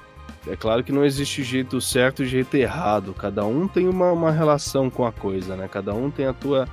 É 0.47 0.55
claro 0.55 0.83
que 0.83 0.91
não 0.91 1.05
existe 1.05 1.43
jeito 1.43 1.79
certo 1.79 2.23
e 2.23 2.25
jeito 2.25 2.55
errado. 2.55 3.13
Cada 3.13 3.45
um 3.45 3.67
tem 3.67 3.87
uma, 3.87 4.11
uma 4.11 4.31
relação 4.31 4.89
com 4.89 5.05
a 5.05 5.11
coisa, 5.11 5.55
né? 5.55 5.67
Cada 5.67 5.93
um 5.93 6.09
tem 6.09 6.25
a 6.25 6.33
tua 6.33 6.67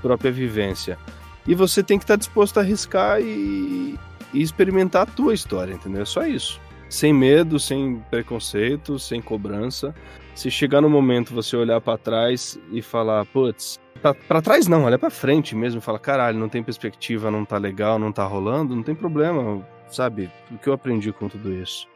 própria 0.00 0.32
vivência. 0.32 0.98
E 1.46 1.54
você 1.54 1.82
tem 1.82 1.98
que 1.98 2.04
estar 2.04 2.16
disposto 2.16 2.58
a 2.58 2.60
arriscar 2.60 3.20
e, 3.20 3.98
e 4.32 4.42
experimentar 4.42 5.02
a 5.02 5.06
tua 5.06 5.34
história, 5.34 5.74
entendeu? 5.74 6.02
É 6.02 6.06
só 6.06 6.26
isso. 6.26 6.60
Sem 6.88 7.12
medo, 7.12 7.58
sem 7.58 8.02
preconceito, 8.10 8.98
sem 8.98 9.20
cobrança. 9.20 9.94
Se 10.34 10.50
chegar 10.50 10.80
no 10.80 10.88
momento 10.88 11.34
você 11.34 11.56
olhar 11.56 11.80
para 11.80 11.98
trás 11.98 12.58
e 12.72 12.80
falar, 12.80 13.26
putz, 13.26 13.78
para 14.26 14.40
trás 14.40 14.66
não, 14.66 14.84
olha 14.84 14.98
para 14.98 15.10
frente 15.10 15.54
mesmo, 15.54 15.80
fala, 15.80 15.98
caralho, 15.98 16.38
não 16.38 16.48
tem 16.48 16.62
perspectiva, 16.62 17.30
não 17.30 17.44
tá 17.44 17.58
legal, 17.58 17.98
não 17.98 18.10
tá 18.10 18.24
rolando, 18.24 18.74
não 18.74 18.82
tem 18.82 18.94
problema, 18.94 19.62
sabe? 19.90 20.30
O 20.50 20.56
que 20.56 20.68
eu 20.68 20.72
aprendi 20.72 21.12
com 21.12 21.28
tudo 21.28 21.52
isso? 21.52 21.86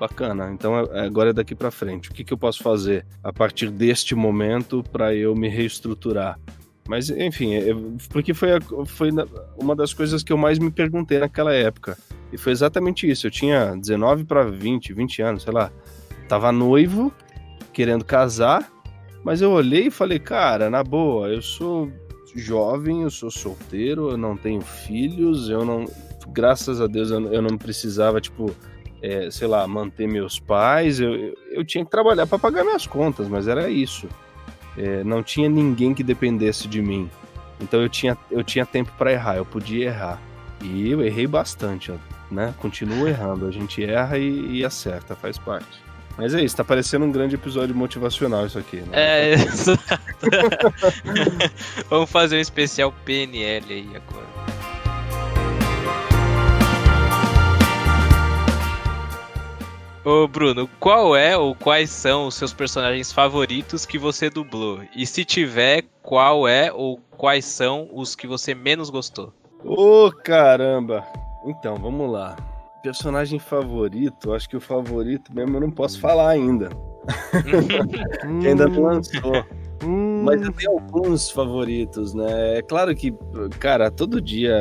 Bacana. 0.00 0.50
Então 0.52 0.78
é, 0.78 1.04
agora 1.04 1.30
é 1.30 1.32
daqui 1.32 1.54
para 1.54 1.70
frente. 1.70 2.10
O 2.10 2.14
que, 2.14 2.24
que 2.24 2.32
eu 2.32 2.38
posso 2.38 2.62
fazer 2.62 3.06
a 3.22 3.32
partir 3.32 3.70
deste 3.70 4.14
momento 4.14 4.82
para 4.90 5.14
eu 5.14 5.36
me 5.36 5.48
reestruturar? 5.48 6.40
Mas, 6.88 7.10
enfim, 7.10 7.54
é, 7.54 7.72
porque 8.08 8.34
foi, 8.34 8.48
foi 8.86 9.10
uma 9.56 9.76
das 9.76 9.92
coisas 9.92 10.24
que 10.24 10.32
eu 10.32 10.38
mais 10.38 10.58
me 10.58 10.70
perguntei 10.70 11.18
naquela 11.18 11.52
época. 11.52 11.96
E 12.32 12.38
foi 12.38 12.50
exatamente 12.50 13.08
isso. 13.08 13.26
Eu 13.26 13.30
tinha 13.30 13.76
19 13.76 14.24
para 14.24 14.44
20, 14.44 14.92
20 14.92 15.22
anos, 15.22 15.42
sei 15.42 15.52
lá. 15.52 15.70
Tava 16.26 16.50
noivo, 16.50 17.12
querendo 17.72 18.04
casar, 18.04 18.68
mas 19.22 19.42
eu 19.42 19.50
olhei 19.50 19.86
e 19.86 19.90
falei, 19.90 20.18
cara, 20.18 20.70
na 20.70 20.82
boa, 20.82 21.28
eu 21.28 21.42
sou 21.42 21.90
jovem, 22.34 23.02
eu 23.02 23.10
sou 23.10 23.30
solteiro, 23.30 24.10
eu 24.10 24.16
não 24.16 24.36
tenho 24.36 24.60
filhos, 24.60 25.48
eu 25.48 25.64
não. 25.64 25.84
Graças 26.28 26.80
a 26.80 26.86
Deus 26.86 27.10
eu, 27.10 27.20
eu 27.32 27.42
não 27.42 27.58
precisava, 27.58 28.20
tipo, 28.20 28.54
é, 29.02 29.30
sei 29.30 29.48
lá, 29.48 29.66
manter 29.66 30.06
meus 30.06 30.38
pais, 30.38 31.00
eu, 31.00 31.34
eu, 31.50 31.64
tinha 31.64 31.84
que 31.84 31.90
trabalhar 31.90 32.26
para 32.26 32.38
pagar 32.38 32.64
minhas 32.64 32.86
contas, 32.86 33.28
mas 33.28 33.48
era 33.48 33.68
isso. 33.68 34.08
É, 34.76 35.02
não 35.04 35.22
tinha 35.22 35.48
ninguém 35.48 35.94
que 35.94 36.02
dependesse 36.02 36.68
de 36.68 36.80
mim. 36.82 37.10
Então 37.60 37.80
eu 37.80 37.88
tinha, 37.88 38.16
eu 38.30 38.42
tinha 38.42 38.64
tempo 38.64 38.92
para 38.96 39.12
errar, 39.12 39.36
eu 39.36 39.44
podia 39.44 39.86
errar. 39.86 40.20
E 40.62 40.90
eu 40.90 41.02
errei 41.02 41.26
bastante, 41.26 41.92
né? 42.30 42.54
Continuo 42.58 43.08
errando, 43.08 43.46
a 43.46 43.50
gente 43.50 43.82
erra 43.82 44.18
e, 44.18 44.58
e 44.58 44.64
acerta, 44.64 45.14
faz 45.14 45.38
parte. 45.38 45.82
Mas 46.16 46.34
é 46.34 46.42
isso, 46.42 46.56
tá 46.56 46.64
parecendo 46.64 47.06
um 47.06 47.12
grande 47.12 47.34
episódio 47.34 47.74
motivacional 47.74 48.46
isso 48.46 48.58
aqui. 48.58 48.76
Né? 48.76 48.88
É, 48.92 49.34
isso. 49.40 49.78
Vamos 51.88 52.10
fazer 52.10 52.36
um 52.36 52.40
especial 52.40 52.92
PNL 53.04 53.72
aí 53.72 53.88
agora. 53.96 54.59
Ô 60.02 60.26
Bruno, 60.26 60.66
qual 60.78 61.14
é 61.14 61.36
ou 61.36 61.54
quais 61.54 61.90
são 61.90 62.26
os 62.26 62.34
seus 62.34 62.54
personagens 62.54 63.12
favoritos 63.12 63.84
que 63.84 63.98
você 63.98 64.30
dublou? 64.30 64.80
E 64.96 65.04
se 65.04 65.26
tiver, 65.26 65.84
qual 66.02 66.48
é 66.48 66.72
ou 66.72 66.98
quais 67.18 67.44
são 67.44 67.86
os 67.92 68.16
que 68.16 68.26
você 68.26 68.54
menos 68.54 68.88
gostou? 68.88 69.30
Ô 69.62 70.06
oh, 70.06 70.10
caramba! 70.10 71.04
Então, 71.44 71.76
vamos 71.76 72.10
lá. 72.10 72.34
Personagem 72.82 73.38
favorito, 73.38 74.32
acho 74.32 74.48
que 74.48 74.56
o 74.56 74.60
favorito 74.60 75.34
mesmo 75.34 75.58
eu 75.58 75.60
não 75.60 75.70
posso 75.70 76.00
falar 76.00 76.30
ainda. 76.30 76.70
que 78.40 78.48
ainda 78.48 78.68
não 78.68 78.82
lançou. 78.82 79.44
Mas 80.24 80.40
eu 80.40 80.52
tenho 80.52 80.72
alguns 80.72 81.30
favoritos, 81.30 82.14
né? 82.14 82.58
É 82.58 82.62
claro 82.62 82.94
que, 82.94 83.14
cara, 83.58 83.90
todo 83.90 84.20
dia 84.20 84.54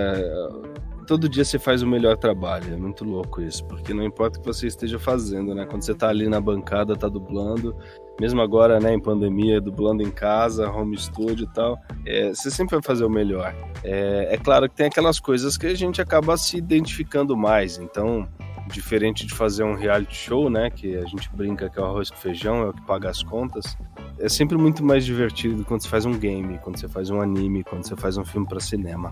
todo 1.09 1.27
dia 1.27 1.43
você 1.43 1.57
faz 1.57 1.81
o 1.81 1.87
melhor 1.87 2.15
trabalho. 2.17 2.71
É 2.71 2.77
muito 2.77 3.03
louco 3.03 3.41
isso, 3.41 3.65
porque 3.65 3.95
não 3.95 4.03
importa 4.03 4.37
o 4.37 4.41
que 4.43 4.47
você 4.47 4.67
esteja 4.67 4.99
fazendo, 4.99 5.55
né? 5.55 5.65
Quando 5.65 5.81
você 5.81 5.95
tá 5.95 6.07
ali 6.07 6.29
na 6.29 6.39
bancada, 6.39 6.95
tá 6.95 7.09
dublando, 7.09 7.75
mesmo 8.21 8.39
agora, 8.41 8.79
né, 8.79 8.93
em 8.93 8.99
pandemia, 8.99 9.59
dublando 9.59 10.03
em 10.03 10.11
casa, 10.11 10.69
home 10.69 10.95
studio 10.95 11.47
e 11.49 11.53
tal, 11.53 11.79
é, 12.05 12.29
você 12.29 12.51
sempre 12.51 12.75
vai 12.75 12.83
fazer 12.83 13.05
o 13.05 13.09
melhor. 13.09 13.55
É, 13.83 14.35
é 14.35 14.37
claro 14.37 14.69
que 14.69 14.75
tem 14.75 14.85
aquelas 14.85 15.19
coisas 15.19 15.57
que 15.57 15.65
a 15.65 15.73
gente 15.73 15.99
acaba 15.99 16.37
se 16.37 16.57
identificando 16.57 17.35
mais, 17.35 17.79
então 17.79 18.29
diferente 18.67 19.25
de 19.25 19.33
fazer 19.33 19.63
um 19.63 19.73
reality 19.73 20.15
show, 20.15 20.47
né, 20.47 20.69
que 20.69 20.95
a 20.95 21.05
gente 21.05 21.27
brinca 21.33 21.71
que 21.71 21.79
é 21.79 21.81
o 21.81 21.85
arroz 21.85 22.11
com 22.11 22.17
feijão, 22.17 22.61
é 22.61 22.69
o 22.69 22.73
que 22.73 22.85
paga 22.85 23.09
as 23.09 23.23
contas, 23.23 23.75
é 24.19 24.29
sempre 24.29 24.59
muito 24.59 24.85
mais 24.85 25.03
divertido 25.03 25.65
quando 25.65 25.81
você 25.81 25.89
faz 25.89 26.05
um 26.05 26.15
game, 26.15 26.59
quando 26.59 26.77
você 26.77 26.87
faz 26.87 27.09
um 27.09 27.19
anime, 27.19 27.63
quando 27.63 27.87
você 27.87 27.95
faz 27.95 28.15
um 28.15 28.23
filme 28.23 28.47
para 28.47 28.59
cinema. 28.59 29.11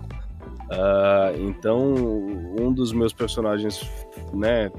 Uh, 0.70 1.48
então, 1.48 1.94
um 2.60 2.72
dos 2.72 2.92
meus 2.92 3.12
personagens, 3.12 3.88
né? 4.32 4.70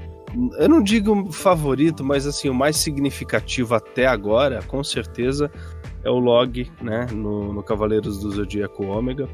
Eu 0.58 0.68
não 0.68 0.80
digo 0.80 1.32
favorito, 1.32 2.04
mas 2.04 2.26
assim, 2.26 2.48
o 2.48 2.54
mais 2.54 2.76
significativo 2.76 3.74
até 3.74 4.06
agora, 4.06 4.62
com 4.62 4.84
certeza, 4.84 5.50
é 6.04 6.10
o 6.10 6.18
Log, 6.18 6.70
né? 6.80 7.06
No, 7.12 7.52
no 7.52 7.62
Cavaleiros 7.62 8.20
do 8.20 8.30
Zodíaco 8.30 8.86
Ômega. 8.86 9.28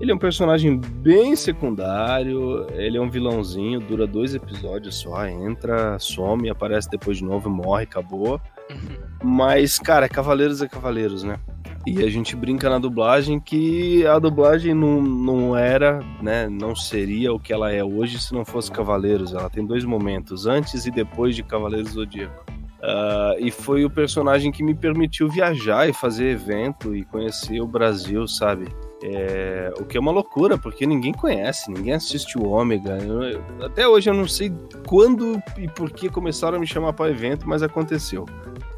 Ele 0.00 0.10
é 0.10 0.14
um 0.14 0.18
personagem 0.18 0.76
bem 0.76 1.36
secundário, 1.36 2.66
ele 2.72 2.96
é 2.96 3.00
um 3.00 3.08
vilãozinho, 3.08 3.78
dura 3.78 4.08
dois 4.08 4.34
episódios 4.34 4.96
só, 4.96 5.24
entra, 5.28 5.96
some, 6.00 6.50
aparece 6.50 6.90
depois 6.90 7.18
de 7.18 7.24
novo, 7.24 7.48
morre, 7.48 7.84
acabou. 7.84 8.40
Uhum. 8.68 8.96
Mas, 9.22 9.78
cara, 9.78 10.08
Cavaleiros 10.08 10.60
é 10.60 10.68
Cavaleiros, 10.68 11.22
né? 11.22 11.38
E 11.86 12.02
a 12.02 12.08
gente 12.08 12.34
brinca 12.34 12.70
na 12.70 12.78
dublagem 12.78 13.38
que 13.38 14.06
a 14.06 14.18
dublagem 14.18 14.72
não, 14.72 15.02
não 15.02 15.56
era, 15.56 16.00
né, 16.22 16.48
não 16.48 16.74
seria 16.74 17.32
o 17.32 17.38
que 17.38 17.52
ela 17.52 17.70
é 17.70 17.84
hoje 17.84 18.18
se 18.18 18.32
não 18.32 18.44
fosse 18.44 18.70
Cavaleiros. 18.70 19.34
Ela 19.34 19.50
tem 19.50 19.64
dois 19.64 19.84
momentos, 19.84 20.46
antes 20.46 20.86
e 20.86 20.90
depois 20.90 21.36
de 21.36 21.42
Cavaleiros 21.42 21.90
do 21.90 22.00
Zodíaco. 22.00 22.44
Uh, 22.84 23.36
e 23.38 23.50
foi 23.50 23.82
o 23.82 23.90
personagem 23.90 24.52
que 24.52 24.62
me 24.62 24.74
permitiu 24.74 25.26
viajar 25.26 25.88
e 25.88 25.92
fazer 25.94 26.28
evento 26.28 26.94
e 26.94 27.02
conhecer 27.02 27.58
o 27.60 27.66
Brasil, 27.66 28.28
sabe? 28.28 28.66
É, 29.02 29.72
o 29.78 29.84
que 29.84 29.96
é 29.96 30.00
uma 30.00 30.12
loucura, 30.12 30.58
porque 30.58 30.86
ninguém 30.86 31.12
conhece, 31.12 31.70
ninguém 31.70 31.94
assiste 31.94 32.38
o 32.38 32.46
Ômega. 32.46 32.98
Eu, 32.98 33.22
eu, 33.22 33.44
até 33.62 33.88
hoje 33.88 34.10
eu 34.10 34.14
não 34.14 34.28
sei 34.28 34.52
quando 34.86 35.42
e 35.58 35.66
por 35.66 35.90
que 35.90 36.10
começaram 36.10 36.58
a 36.58 36.60
me 36.60 36.66
chamar 36.66 36.92
para 36.92 37.10
evento, 37.10 37.48
mas 37.48 37.62
aconteceu. 37.62 38.26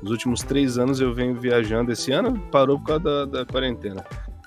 Nos 0.07 0.12
últimos 0.12 0.40
três 0.40 0.78
anos 0.78 1.00
eu 1.00 1.12
venho 1.12 1.34
viajando. 1.34 1.90
Esse 1.90 2.12
ano 2.12 2.38
parou 2.52 2.78
por 2.78 2.86
causa 2.86 3.02
da, 3.02 3.24
da 3.24 3.44
quarentena. 3.44 4.04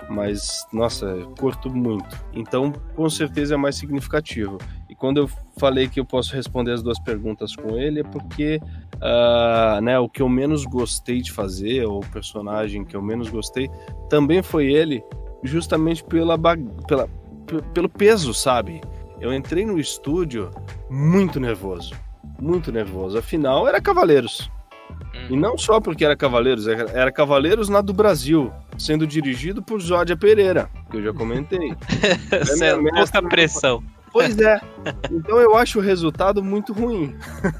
Mas, 0.08 0.66
nossa, 0.72 1.18
curto 1.38 1.68
muito. 1.68 2.16
Então, 2.32 2.72
com 2.96 3.10
certeza 3.10 3.52
é 3.52 3.56
mais 3.58 3.76
significativo. 3.76 4.56
E 4.88 4.94
quando 4.94 5.18
eu 5.18 5.28
falei 5.58 5.86
que 5.86 6.00
eu 6.00 6.04
posso 6.06 6.34
responder 6.34 6.72
as 6.72 6.82
duas 6.82 6.98
perguntas 6.98 7.54
com 7.54 7.76
ele, 7.76 8.00
é 8.00 8.02
porque 8.02 8.58
uh, 8.94 9.82
né, 9.82 9.98
o 9.98 10.08
que 10.08 10.22
eu 10.22 10.30
menos 10.30 10.64
gostei 10.64 11.20
de 11.20 11.30
fazer, 11.30 11.84
ou 11.84 11.98
o 11.98 12.06
personagem 12.06 12.82
que 12.82 12.96
eu 12.96 13.02
menos 13.02 13.28
gostei, 13.28 13.68
também 14.08 14.42
foi 14.42 14.72
ele, 14.72 15.04
justamente 15.44 16.02
pela, 16.02 16.38
pela, 16.88 17.06
pelo 17.74 17.88
peso, 17.90 18.32
sabe? 18.32 18.80
Eu 19.20 19.30
entrei 19.30 19.66
no 19.66 19.78
estúdio 19.78 20.50
muito 20.88 21.38
nervoso. 21.38 21.92
Muito 22.40 22.72
nervoso. 22.72 23.18
Afinal, 23.18 23.68
era 23.68 23.78
Cavaleiros. 23.78 24.50
E 25.28 25.36
não 25.36 25.56
só 25.58 25.80
porque 25.80 26.04
era 26.04 26.16
Cavaleiros, 26.16 26.66
era 26.66 27.10
Cavaleiros 27.12 27.68
na 27.68 27.80
do 27.80 27.92
Brasil. 27.92 28.52
sendo 28.78 29.06
dirigido 29.06 29.62
por 29.62 29.80
Zódia 29.80 30.16
Pereira, 30.16 30.68
que 30.90 30.96
eu 30.96 31.02
já 31.02 31.12
comentei. 31.12 31.72
É 32.62 32.74
pouca 32.74 32.92
mestra- 32.96 33.22
pressão. 33.28 33.82
Pois 34.12 34.36
é. 34.38 34.60
Então 35.10 35.38
eu 35.38 35.56
acho 35.56 35.78
o 35.78 35.82
resultado 35.82 36.42
muito 36.42 36.72
ruim. 36.72 37.14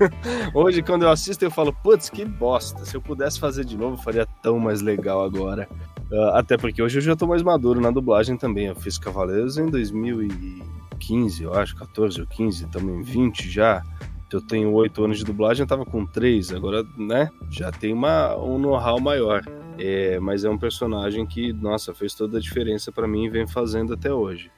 Hoje, 0.55 0.83
quando 0.83 1.03
eu 1.03 1.11
assisto, 1.11 1.45
eu 1.45 1.51
falo, 1.51 1.72
putz, 1.72 2.09
que 2.11 2.24
bosta. 2.24 2.85
Se 2.85 2.97
eu 2.97 3.01
pudesse 3.01 3.39
fazer 3.39 3.64
de 3.64 3.76
novo, 3.76 3.97
faria 4.03 4.26
tão 4.43 4.59
mais 4.59 4.81
legal 4.81 5.22
agora. 5.22 5.68
Ah, 6.12 6.39
até 6.41 6.57
porque 6.57 6.83
hoje 6.83 6.99
eu 6.99 7.03
já 7.03 7.14
tô 7.14 7.24
mais 7.26 7.41
maduro 7.43 7.81
na 7.81 7.91
dublagem 7.93 8.37
também. 8.37 8.66
Eu 8.66 8.74
fiz 8.74 8.99
Cavaleiros 8.99 9.59
em 9.59 9.66
2015, 9.66 11.43
eu 11.45 11.55
acho, 11.55 11.76
14 11.76 12.20
ou 12.20 12.26
15, 12.26 12.64
estamos 12.64 12.93
em 12.95 13.03
20 13.03 13.49
já. 13.49 13.83
Eu 14.33 14.41
tenho 14.41 14.72
8 14.72 15.05
anos 15.05 15.18
de 15.18 15.24
dublagem, 15.24 15.62
eu 15.62 15.66
tava 15.66 15.85
com 15.85 16.07
3, 16.07 16.53
agora, 16.53 16.85
né, 16.97 17.28
já 17.51 17.70
tem 17.72 17.93
uma, 17.93 18.37
um 18.37 18.59
know-how 18.59 19.01
maior. 19.01 19.43
É, 19.78 20.20
mas 20.20 20.45
é 20.45 20.51
um 20.51 20.59
personagem 20.59 21.26
que, 21.26 21.53
nossa, 21.53 21.95
fez 21.95 22.14
toda 22.14 22.39
a 22.39 22.41
diferença 22.41 22.93
pra 22.93 23.09
mim 23.09 23.24
e 23.24 23.31
vem 23.31 23.47
fazendo 23.47 23.95
até 23.95 24.12
hoje. 24.12 24.51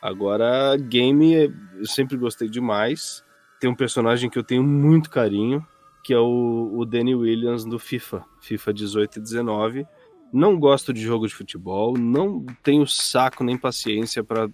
Agora, 0.00 0.76
game, 0.76 1.34
eu 1.34 1.84
sempre 1.84 2.16
gostei 2.16 2.48
demais. 2.48 3.24
Tem 3.60 3.68
um 3.68 3.74
personagem 3.74 4.30
que 4.30 4.38
eu 4.38 4.44
tenho 4.44 4.62
muito 4.62 5.10
carinho, 5.10 5.66
que 6.04 6.14
é 6.14 6.18
o, 6.18 6.72
o 6.76 6.84
Danny 6.84 7.14
Williams 7.14 7.64
do 7.64 7.78
FIFA, 7.78 8.24
FIFA 8.40 8.72
18 8.72 9.18
e 9.18 9.22
19. 9.22 9.86
Não 10.32 10.58
gosto 10.58 10.92
de 10.92 11.00
jogo 11.00 11.26
de 11.26 11.34
futebol, 11.34 11.98
não 11.98 12.46
tenho 12.62 12.86
saco 12.86 13.42
nem 13.42 13.58
paciência 13.58 14.22
para 14.22 14.48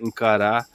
encarar 0.00 0.66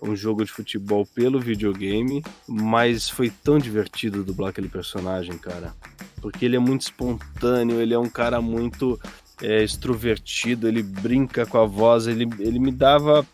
um 0.00 0.14
jogo 0.14 0.44
de 0.44 0.50
futebol 0.50 1.04
pelo 1.06 1.40
videogame, 1.40 2.24
mas 2.46 3.08
foi 3.08 3.30
tão 3.30 3.58
divertido 3.58 4.22
dublar 4.22 4.50
aquele 4.50 4.68
personagem, 4.68 5.36
cara. 5.36 5.74
Porque 6.20 6.44
ele 6.44 6.56
é 6.56 6.60
muito 6.60 6.82
espontâneo, 6.82 7.80
ele 7.80 7.94
é 7.94 7.98
um 7.98 8.08
cara 8.08 8.40
muito 8.40 8.98
é, 9.42 9.62
extrovertido, 9.62 10.68
ele 10.68 10.82
brinca 10.82 11.46
com 11.46 11.58
a 11.58 11.66
voz, 11.66 12.06
ele, 12.06 12.28
ele 12.38 12.58
me 12.58 12.72
dava 12.72 13.26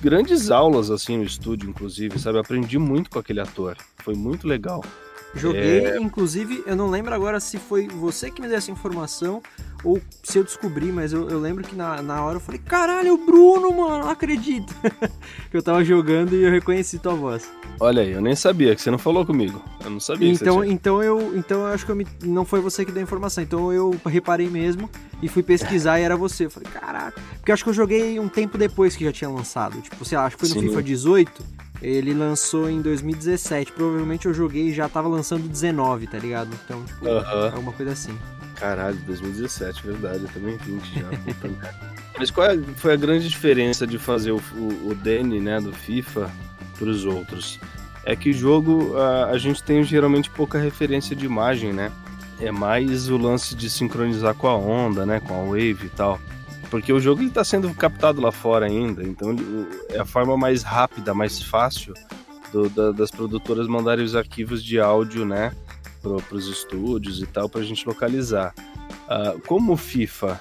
grandes 0.00 0.50
aulas 0.50 0.90
assim 0.90 1.18
no 1.18 1.24
estúdio, 1.24 1.68
inclusive, 1.68 2.18
sabe? 2.18 2.38
Eu 2.38 2.42
aprendi 2.42 2.78
muito 2.78 3.10
com 3.10 3.18
aquele 3.18 3.40
ator. 3.40 3.76
Foi 3.98 4.14
muito 4.14 4.46
legal. 4.46 4.82
Joguei, 5.34 5.84
É. 5.86 5.98
inclusive, 6.00 6.62
eu 6.66 6.74
não 6.74 6.90
lembro 6.90 7.14
agora 7.14 7.38
se 7.38 7.56
foi 7.58 7.86
você 7.86 8.30
que 8.30 8.42
me 8.42 8.48
deu 8.48 8.56
essa 8.58 8.70
informação 8.70 9.40
ou 9.84 10.00
se 10.22 10.36
eu 10.38 10.44
descobri, 10.44 10.92
mas 10.92 11.12
eu, 11.12 11.28
eu 11.30 11.38
lembro 11.40 11.62
que 11.64 11.74
na, 11.74 12.02
na 12.02 12.22
hora 12.24 12.36
eu 12.36 12.40
falei, 12.40 12.60
caralho, 12.60 13.14
o 13.14 13.24
Bruno, 13.24 13.70
mano, 13.72 14.00
não 14.04 14.10
acredito. 14.10 14.74
que 15.50 15.56
eu 15.56 15.62
tava 15.62 15.82
jogando 15.84 16.34
e 16.34 16.42
eu 16.42 16.50
reconheci 16.50 16.98
tua 16.98 17.14
voz. 17.14 17.48
Olha 17.78 18.02
aí, 18.02 18.10
eu 18.12 18.20
nem 18.20 18.34
sabia 18.36 18.74
que 18.74 18.82
você 18.82 18.90
não 18.90 18.98
falou 18.98 19.24
comigo. 19.24 19.62
Eu 19.82 19.88
não 19.90 20.00
sabia 20.00 20.30
Então, 20.30 20.60
tinha... 20.62 20.72
então 20.74 21.02
eu, 21.02 21.34
então 21.34 21.60
eu 21.60 21.66
acho 21.68 21.86
que 21.86 21.92
eu 21.92 21.96
me- 21.96 22.06
não 22.24 22.44
foi 22.44 22.60
você 22.60 22.84
que 22.84 22.92
deu 22.92 23.00
a 23.00 23.04
informação. 23.04 23.42
Então 23.42 23.72
eu 23.72 23.98
reparei 24.04 24.50
mesmo 24.50 24.90
e 25.22 25.28
fui 25.28 25.42
pesquisar 25.42 25.98
e 25.98 26.02
era 26.02 26.14
você. 26.16 26.44
Eu 26.44 26.50
falei, 26.50 26.68
caraca. 26.70 27.18
Porque 27.36 27.50
eu 27.50 27.54
acho 27.54 27.64
que 27.64 27.70
eu 27.70 27.74
joguei 27.74 28.18
um 28.20 28.28
tempo 28.28 28.58
depois 28.58 28.94
que 28.96 29.04
já 29.04 29.12
tinha 29.12 29.30
lançado. 29.30 29.80
Tipo, 29.80 30.04
sei 30.04 30.18
lá, 30.18 30.26
acho 30.26 30.36
que 30.36 30.46
foi 30.46 30.54
no 30.54 30.60
Sim. 30.60 30.68
FIFA 30.68 30.82
18. 30.82 31.44
Ele 31.82 32.12
lançou 32.14 32.68
em 32.68 32.80
2017. 32.82 33.72
Provavelmente 33.72 34.26
eu 34.26 34.34
joguei 34.34 34.68
e 34.68 34.74
já 34.74 34.88
tava 34.88 35.08
lançando 35.08 35.48
19, 35.48 36.06
tá 36.06 36.18
ligado? 36.18 36.50
Então, 36.64 36.82
tipo, 36.84 37.06
Aham. 37.08 37.46
alguma 37.54 37.72
coisa 37.72 37.92
assim. 37.92 38.16
Caralho, 38.56 38.96
2017, 39.06 39.86
verdade, 39.86 40.24
eu 40.24 40.28
também 40.28 40.56
20 40.58 41.00
já. 41.00 41.08
Mas 42.18 42.30
qual 42.30 42.48
é- 42.50 42.58
foi 42.76 42.92
a 42.92 42.96
grande 42.96 43.26
diferença 43.28 43.86
de 43.86 43.98
fazer 43.98 44.32
o, 44.32 44.40
o, 44.54 44.88
o 44.90 44.94
Danny, 44.94 45.40
né, 45.40 45.58
do 45.60 45.72
FIFA 45.72 46.30
para 46.78 46.88
os 46.88 47.06
outros? 47.06 47.58
É 48.04 48.14
que 48.14 48.30
o 48.30 48.34
jogo 48.34 48.96
a, 48.98 49.26
a 49.30 49.38
gente 49.38 49.62
tem 49.62 49.82
geralmente 49.82 50.28
pouca 50.30 50.58
referência 50.58 51.16
de 51.16 51.24
imagem, 51.24 51.72
né? 51.72 51.90
É 52.38 52.50
mais 52.50 53.08
o 53.08 53.16
lance 53.16 53.54
de 53.54 53.68
sincronizar 53.70 54.34
com 54.34 54.46
a 54.48 54.56
onda, 54.56 55.04
né, 55.06 55.20
com 55.20 55.34
a 55.34 55.44
wave 55.44 55.86
e 55.86 55.90
tal. 55.90 56.18
Porque 56.70 56.92
o 56.92 57.00
jogo 57.00 57.22
está 57.22 57.42
sendo 57.42 57.72
captado 57.74 58.20
lá 58.20 58.30
fora 58.30 58.66
ainda, 58.66 59.02
então 59.02 59.30
ele- 59.30 59.66
é 59.90 59.98
a 59.98 60.04
forma 60.04 60.36
mais 60.36 60.62
rápida, 60.62 61.12
mais 61.12 61.42
fácil 61.42 61.92
do- 62.52 62.68
da- 62.70 62.92
das 62.92 63.10
produtoras 63.10 63.66
mandarem 63.66 64.04
os 64.04 64.14
arquivos 64.14 64.62
de 64.62 64.78
áudio, 64.80 65.24
né, 65.24 65.52
para 66.02 66.36
os 66.36 66.46
estúdios 66.46 67.20
e 67.20 67.26
tal, 67.26 67.48
para 67.48 67.60
a 67.60 67.64
gente 67.64 67.86
localizar. 67.86 68.54
Ah, 69.08 69.34
como 69.46 69.76
FIFA, 69.76 70.40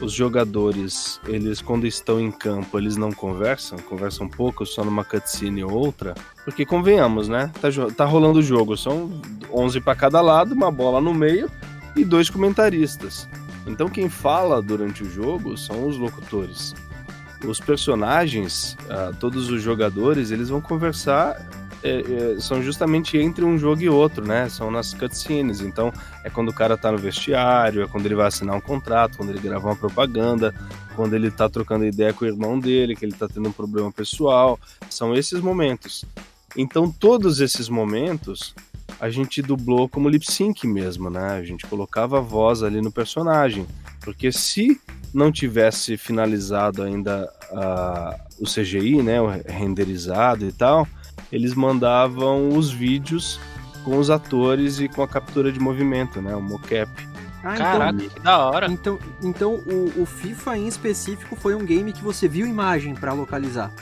os 0.00 0.12
jogadores, 0.12 1.18
eles 1.26 1.60
quando 1.62 1.86
estão 1.86 2.20
em 2.20 2.30
campo, 2.30 2.78
eles 2.78 2.96
não 2.96 3.10
conversam, 3.10 3.78
conversam 3.78 4.28
pouco, 4.28 4.66
só 4.66 4.84
numa 4.84 5.04
cutscene 5.04 5.64
ou 5.64 5.70
outra, 5.72 6.14
porque 6.44 6.66
convenhamos, 6.66 7.28
né? 7.28 7.50
Tá, 7.60 7.68
tá 7.96 8.04
rolando 8.04 8.40
o 8.40 8.42
jogo, 8.42 8.76
são 8.76 9.10
11 9.50 9.80
para 9.80 9.94
cada 9.94 10.20
lado, 10.20 10.54
uma 10.54 10.70
bola 10.70 11.00
no 11.00 11.14
meio 11.14 11.50
e 11.96 12.04
dois 12.04 12.28
comentaristas. 12.28 13.28
Então 13.68 13.88
quem 13.88 14.08
fala 14.08 14.62
durante 14.62 15.02
o 15.02 15.10
jogo 15.10 15.56
são 15.56 15.86
os 15.86 15.96
locutores. 15.96 16.74
Os 17.46 17.60
personagens, 17.60 18.76
ah, 18.90 19.12
todos 19.18 19.50
os 19.50 19.62
jogadores, 19.62 20.30
eles 20.30 20.48
vão 20.48 20.60
conversar 20.60 21.36
é, 21.82 22.00
é, 22.36 22.40
são 22.40 22.60
justamente 22.60 23.16
entre 23.16 23.44
um 23.44 23.56
jogo 23.56 23.80
e 23.82 23.88
outro, 23.88 24.26
né? 24.26 24.48
São 24.48 24.70
nas 24.70 24.92
cutscenes. 24.92 25.60
Então, 25.60 25.92
é 26.24 26.30
quando 26.30 26.48
o 26.48 26.52
cara 26.52 26.76
tá 26.76 26.90
no 26.90 26.98
vestiário, 26.98 27.82
é 27.82 27.86
quando 27.86 28.06
ele 28.06 28.16
vai 28.16 28.26
assinar 28.26 28.56
um 28.56 28.60
contrato, 28.60 29.16
quando 29.16 29.30
ele 29.30 29.38
grava 29.38 29.68
uma 29.68 29.76
propaganda, 29.76 30.52
quando 30.96 31.14
ele 31.14 31.30
tá 31.30 31.48
trocando 31.48 31.84
ideia 31.84 32.12
com 32.12 32.24
o 32.24 32.28
irmão 32.28 32.58
dele, 32.58 32.96
que 32.96 33.04
ele 33.04 33.12
tá 33.12 33.28
tendo 33.28 33.48
um 33.48 33.52
problema 33.52 33.92
pessoal. 33.92 34.58
São 34.90 35.14
esses 35.14 35.40
momentos. 35.40 36.04
Então, 36.56 36.90
todos 36.90 37.40
esses 37.40 37.68
momentos 37.68 38.54
a 39.00 39.10
gente 39.10 39.40
dublou 39.40 39.88
como 39.88 40.08
lip 40.08 40.30
sync 40.30 40.66
mesmo, 40.66 41.08
né? 41.08 41.36
A 41.36 41.44
gente 41.44 41.66
colocava 41.66 42.18
a 42.18 42.20
voz 42.20 42.62
ali 42.62 42.80
no 42.80 42.90
personagem. 42.90 43.66
Porque 44.00 44.32
se 44.32 44.80
não 45.14 45.30
tivesse 45.30 45.96
finalizado 45.96 46.82
ainda 46.82 47.30
ah, 47.52 48.18
o 48.40 48.44
CGI, 48.44 49.02
né? 49.02 49.20
O 49.20 49.28
renderizado 49.28 50.46
e 50.46 50.52
tal, 50.52 50.86
eles 51.30 51.54
mandavam 51.54 52.48
os 52.48 52.70
vídeos 52.70 53.40
com 53.84 53.98
os 53.98 54.10
atores 54.10 54.80
e 54.80 54.88
com 54.88 55.02
a 55.02 55.08
captura 55.08 55.52
de 55.52 55.60
movimento, 55.60 56.20
né? 56.20 56.34
O 56.34 56.42
mocap. 56.42 56.90
Ah, 57.44 57.54
Caraca, 57.56 57.98
que 57.98 58.20
da 58.20 58.38
hora. 58.38 58.66
então, 58.66 58.98
então, 59.22 59.54
então 59.54 59.54
o, 59.54 60.02
o 60.02 60.06
FIFA 60.06 60.58
em 60.58 60.66
específico 60.66 61.36
foi 61.36 61.54
um 61.54 61.64
game 61.64 61.92
que 61.92 62.02
você 62.02 62.26
viu 62.26 62.46
imagem 62.46 62.94
pra 62.94 63.12
localizar. 63.12 63.72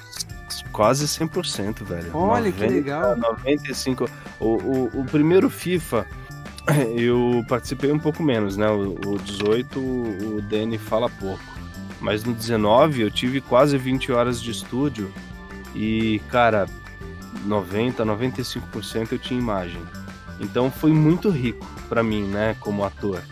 Quase 0.72 1.06
100%, 1.06 1.84
velho. 1.84 2.10
Olha, 2.14 2.52
que 2.52 2.66
legal. 2.66 3.16
95. 3.16 4.08
O, 4.38 4.44
o, 4.44 5.00
o 5.00 5.04
primeiro 5.04 5.48
FIFA, 5.48 6.06
eu 6.96 7.44
participei 7.48 7.90
um 7.90 7.98
pouco 7.98 8.22
menos, 8.22 8.56
né? 8.56 8.68
O, 8.68 8.94
o 9.06 9.18
18, 9.18 9.78
o 9.78 10.42
Danny 10.42 10.78
fala 10.78 11.08
pouco. 11.08 11.42
Mas 12.00 12.24
no 12.24 12.34
19, 12.34 13.00
eu 13.00 13.10
tive 13.10 13.40
quase 13.40 13.78
20 13.78 14.12
horas 14.12 14.40
de 14.42 14.50
estúdio. 14.50 15.10
E, 15.74 16.20
cara, 16.30 16.66
90, 17.44 18.04
95% 18.04 19.12
eu 19.12 19.18
tinha 19.18 19.40
imagem. 19.40 19.80
Então 20.40 20.70
foi 20.70 20.92
muito 20.92 21.30
rico 21.30 21.66
pra 21.88 22.02
mim, 22.02 22.24
né, 22.24 22.56
como 22.60 22.84
ator. 22.84 23.22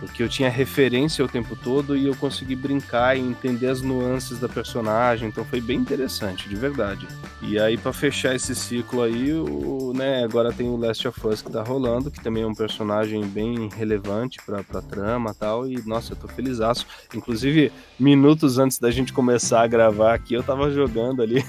Porque 0.00 0.22
eu 0.22 0.28
tinha 0.28 0.48
referência 0.48 1.22
o 1.22 1.28
tempo 1.28 1.54
todo 1.54 1.94
e 1.94 2.06
eu 2.06 2.16
consegui 2.16 2.56
brincar 2.56 3.16
e 3.16 3.20
entender 3.20 3.66
as 3.66 3.82
nuances 3.82 4.38
da 4.38 4.48
personagem, 4.48 5.28
então 5.28 5.44
foi 5.44 5.60
bem 5.60 5.78
interessante, 5.78 6.48
de 6.48 6.56
verdade. 6.56 7.06
E 7.42 7.58
aí 7.58 7.76
pra 7.76 7.92
fechar 7.92 8.34
esse 8.34 8.54
ciclo 8.54 9.02
aí, 9.02 9.32
o, 9.32 9.92
né, 9.94 10.24
agora 10.24 10.52
tem 10.52 10.68
o 10.68 10.76
Last 10.76 11.06
of 11.06 11.26
Us 11.26 11.42
que 11.42 11.50
tá 11.50 11.62
rolando, 11.62 12.10
que 12.10 12.22
também 12.22 12.42
é 12.42 12.46
um 12.46 12.54
personagem 12.54 13.22
bem 13.26 13.68
relevante 13.76 14.38
pra, 14.44 14.64
pra 14.64 14.80
trama 14.80 15.32
e 15.32 15.34
tal, 15.34 15.68
e 15.68 15.82
nossa, 15.86 16.12
eu 16.12 16.16
tô 16.16 16.26
felizaço. 16.26 16.86
Inclusive, 17.14 17.70
minutos 17.98 18.58
antes 18.58 18.78
da 18.78 18.90
gente 18.90 19.12
começar 19.12 19.62
a 19.62 19.66
gravar 19.66 20.14
aqui, 20.14 20.32
eu 20.32 20.42
tava 20.42 20.70
jogando 20.70 21.22
ali, 21.22 21.44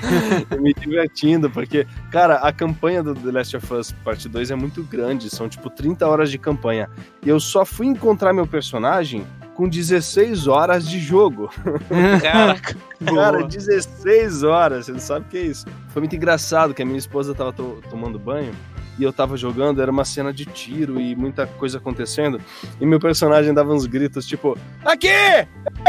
me 0.58 0.72
divertindo, 0.72 1.50
porque, 1.50 1.86
cara, 2.10 2.36
a 2.36 2.50
campanha 2.50 3.02
do 3.02 3.14
The 3.14 3.30
Last 3.30 3.56
of 3.56 3.74
Us 3.74 3.92
Parte 4.02 4.28
2 4.28 4.50
é 4.50 4.54
muito 4.54 4.82
grande, 4.82 5.28
são 5.28 5.48
tipo 5.48 5.68
30 5.68 6.06
horas 6.06 6.30
de 6.30 6.38
campanha. 6.38 6.88
E 7.22 7.28
eu 7.28 7.38
só 7.38 7.64
fui 7.64 7.89
encontrar 7.90 8.32
meu 8.32 8.46
personagem 8.46 9.26
com 9.54 9.68
16 9.68 10.46
horas 10.46 10.88
de 10.88 10.98
jogo. 10.98 11.50
Caraca. 12.22 12.76
Cara, 13.04 13.38
Boa. 13.38 13.48
16 13.48 14.42
horas, 14.42 14.86
você 14.86 14.92
não 14.92 14.98
sabe 15.00 15.26
o 15.26 15.28
que 15.28 15.36
é 15.38 15.42
isso. 15.42 15.66
Foi 15.88 16.00
muito 16.00 16.16
engraçado 16.16 16.72
que 16.74 16.82
a 16.82 16.86
minha 16.86 16.98
esposa 16.98 17.34
tava 17.34 17.52
to- 17.52 17.82
tomando 17.90 18.18
banho 18.18 18.52
e 18.98 19.02
eu 19.02 19.12
tava 19.12 19.36
jogando, 19.36 19.80
era 19.80 19.90
uma 19.90 20.04
cena 20.04 20.32
de 20.32 20.44
tiro 20.44 21.00
e 21.00 21.14
muita 21.16 21.46
coisa 21.46 21.78
acontecendo. 21.78 22.40
E 22.80 22.86
meu 22.86 23.00
personagem 23.00 23.52
dava 23.54 23.72
uns 23.72 23.86
gritos 23.86 24.26
tipo: 24.26 24.56
Aqui! 24.84 25.08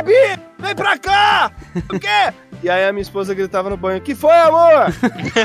Bi! 0.03 0.41
Vem 0.59 0.75
pra 0.75 0.97
cá! 0.97 1.51
O 1.93 1.99
quê? 1.99 2.33
E 2.63 2.69
aí 2.69 2.85
a 2.87 2.91
minha 2.93 3.01
esposa 3.01 3.33
gritava 3.33 3.69
no 3.69 3.75
banho: 3.77 3.99
Que 4.01 4.15
foi, 4.15 4.33
amor? 4.37 4.93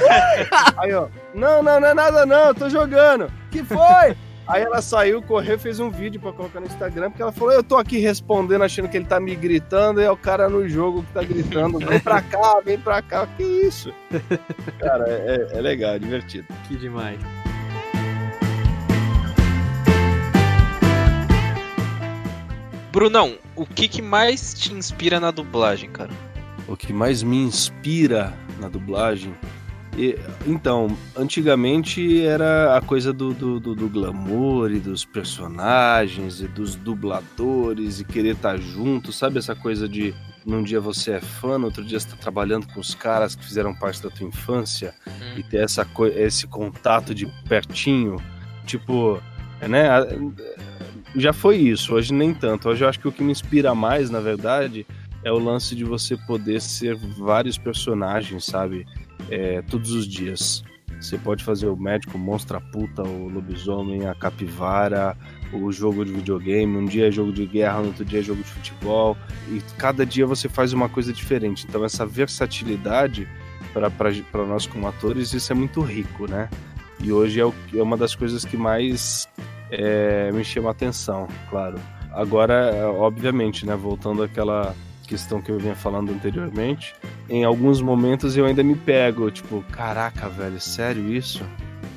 aí 0.79 0.93
ó, 0.95 1.09
não, 1.35 1.63
não, 1.63 1.81
não 1.81 1.89
é 1.89 1.95
nada 1.95 2.25
não, 2.27 2.49
eu 2.49 2.55
tô 2.55 2.69
jogando. 2.69 3.31
Que 3.51 3.65
foi? 3.65 4.17
Aí 4.49 4.63
ela 4.63 4.81
saiu, 4.81 5.21
correu, 5.21 5.59
fez 5.59 5.81
um 5.81 5.91
vídeo 5.91 6.21
pra 6.21 6.33
colocar 6.33 6.61
no 6.61 6.67
Instagram, 6.67 7.11
porque 7.11 7.23
ela 7.23 7.33
falou: 7.33 7.53
Eu 7.53 7.65
tô 7.65 7.77
aqui 7.77 7.99
respondendo, 7.99 8.63
achando 8.63 8.89
que 8.89 8.97
ele 8.97 9.07
tá 9.07 9.19
me 9.19 9.35
gritando, 9.35 10.01
e 10.01 10.05
é 10.05 10.11
o 10.11 10.17
cara 10.17 10.49
no 10.49 10.69
jogo 10.69 11.03
que 11.03 11.13
tá 11.13 11.23
gritando: 11.23 11.79
Vem 11.79 11.99
pra 11.99 12.23
cá, 12.23 12.61
vem 12.65 12.79
pra 12.79 13.03
cá. 13.03 13.27
Que 13.37 13.43
isso? 13.43 13.93
Cara, 14.79 15.05
é, 15.09 15.49
é 15.53 15.61
legal, 15.61 15.95
é 15.95 15.99
divertido. 15.99 16.47
Que 16.69 16.77
demais. 16.77 17.19
Brunão, 22.93 23.37
o 23.55 23.67
que, 23.67 23.89
que 23.89 24.01
mais 24.01 24.55
te 24.55 24.73
inspira 24.73 25.21
na 25.21 25.31
dublagem, 25.31 25.91
cara? 25.91 26.11
O 26.69 26.77
que 26.77 26.93
mais 26.93 27.23
me 27.23 27.37
inspira 27.37 28.33
na 28.59 28.69
dublagem 28.69 29.35
e, 29.97 30.19
então, 30.47 30.97
antigamente 31.17 32.23
era 32.23 32.77
a 32.77 32.81
coisa 32.81 33.13
do, 33.13 33.33
do, 33.33 33.59
do, 33.59 33.75
do, 33.75 33.89
glamour 33.89 34.71
e 34.71 34.79
dos 34.79 35.05
personagens 35.05 36.41
e 36.41 36.49
dos 36.49 36.77
dubladores 36.77 38.01
e 38.01 38.05
querer 38.05 38.35
estar 38.35 38.59
junto, 38.59 39.13
sabe? 39.13 39.39
Essa 39.39 39.55
coisa 39.55 39.89
de 39.89 40.15
num 40.45 40.63
dia 40.63 40.81
você 40.81 41.13
é 41.13 41.21
fã, 41.21 41.59
no 41.59 41.67
outro 41.67 41.85
dia 41.85 41.99
você 41.99 42.07
está 42.07 42.17
trabalhando 42.17 42.69
com 42.69 42.79
os 42.79 42.95
caras 42.95 43.35
que 43.35 43.45
fizeram 43.45 43.75
parte 43.75 44.03
da 44.03 44.11
tua 44.11 44.29
infância 44.29 44.95
hum. 45.07 45.39
e 45.39 45.43
ter 45.43 45.65
essa, 45.65 45.87
esse 46.15 46.47
contato 46.47 47.15
de 47.15 47.27
pertinho, 47.49 48.23
tipo, 48.65 49.21
né? 49.61 49.89
Já 51.17 51.33
foi 51.33 51.57
isso, 51.57 51.95
hoje 51.95 52.13
nem 52.13 52.35
tanto. 52.35 52.69
Hoje 52.69 52.85
eu 52.85 52.89
acho 52.89 53.01
que 53.01 53.09
o 53.09 53.13
que 53.13 53.23
me 53.23 53.33
inspira 53.33 53.75
mais, 53.75 54.11
na 54.11 54.21
verdade, 54.21 54.87
é 55.25 55.33
o 55.33 55.39
lance 55.39 55.75
de 55.75 55.83
você 55.83 56.17
poder 56.17 56.61
ser 56.61 56.95
vários 56.95 57.59
personagens, 57.59 58.45
sabe? 58.45 58.87
É, 59.31 59.63
todos 59.63 59.93
os 59.93 60.07
dias. 60.07 60.65
Você 61.01 61.19
pode 61.19 61.45
fazer 61.45 61.67
o 61.67 61.77
médico, 61.77 62.17
monstra 62.17 62.61
puta, 62.61 63.03
o 63.03 63.29
lobisomem, 63.29 64.07
a 64.07 64.15
capivara, 64.15 65.17
o 65.53 65.71
jogo 65.71 66.05
de 66.05 66.13
videogame. 66.13 66.77
Um 66.77 66.87
dia 66.87 67.09
é 67.09 67.11
jogo 67.11 67.33
de 67.33 67.45
guerra, 67.45 67.81
no 67.81 67.89
outro 67.89 68.05
dia 68.05 68.21
é 68.21 68.23
jogo 68.23 68.43
de 68.43 68.49
futebol. 68.49 69.17
E 69.49 69.61
cada 69.77 70.07
dia 70.07 70.27
você 70.27 70.49
faz 70.49 70.73
uma 70.73 70.89
coisa 70.89 71.13
diferente. 71.13 71.67
Então, 71.69 71.85
essa 71.85 72.07
versatilidade 72.07 73.29
para 73.73 74.47
nós 74.47 74.67
como 74.67 74.89
atores, 74.89 75.35
isso 75.35 75.53
é 75.53 75.55
muito 75.55 75.83
rico, 75.83 76.27
né? 76.27 76.49
E 76.99 77.13
hoje 77.13 77.41
é, 77.41 77.45
o, 77.45 77.55
é 77.75 77.83
uma 77.83 77.97
das 77.97 78.15
coisas 78.15 78.43
que 78.45 78.57
mais 78.57 79.29
é, 79.71 80.33
me 80.33 80.43
chama 80.43 80.69
a 80.69 80.73
atenção, 80.73 81.29
claro. 81.51 81.79
Agora, 82.11 82.91
obviamente, 82.97 83.67
né? 83.67 83.77
Voltando 83.77 84.23
àquela 84.23 84.75
questão 85.07 85.41
que 85.41 85.51
eu 85.51 85.59
vinha 85.59 85.75
falando 85.75 86.13
anteriormente, 86.13 86.95
em 87.29 87.45
alguns 87.45 87.81
momentos 87.81 88.37
eu 88.37 88.45
ainda 88.45 88.63
me 88.63 88.75
pego, 88.75 89.31
tipo, 89.31 89.63
caraca, 89.71 90.29
velho, 90.29 90.61
sério 90.61 91.13
isso? 91.13 91.45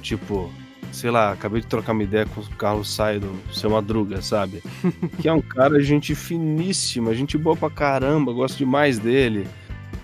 Tipo, 0.01 0.51
sei 0.91 1.11
lá, 1.11 1.31
acabei 1.31 1.61
de 1.61 1.67
trocar 1.67 1.93
uma 1.93 2.03
ideia 2.03 2.25
com 2.25 2.41
o 2.41 2.49
Carlos 2.55 2.93
Sai 2.93 3.19
do 3.19 3.31
Seu 3.51 3.69
Madruga, 3.69 4.21
sabe? 4.21 4.63
que 5.21 5.27
é 5.27 5.33
um 5.33 5.41
cara, 5.41 5.81
gente 5.81 6.15
finíssima, 6.15 7.13
gente 7.13 7.37
boa 7.37 7.55
pra 7.55 7.69
caramba, 7.69 8.33
gosto 8.33 8.57
demais 8.57 8.99
dele. 8.99 9.47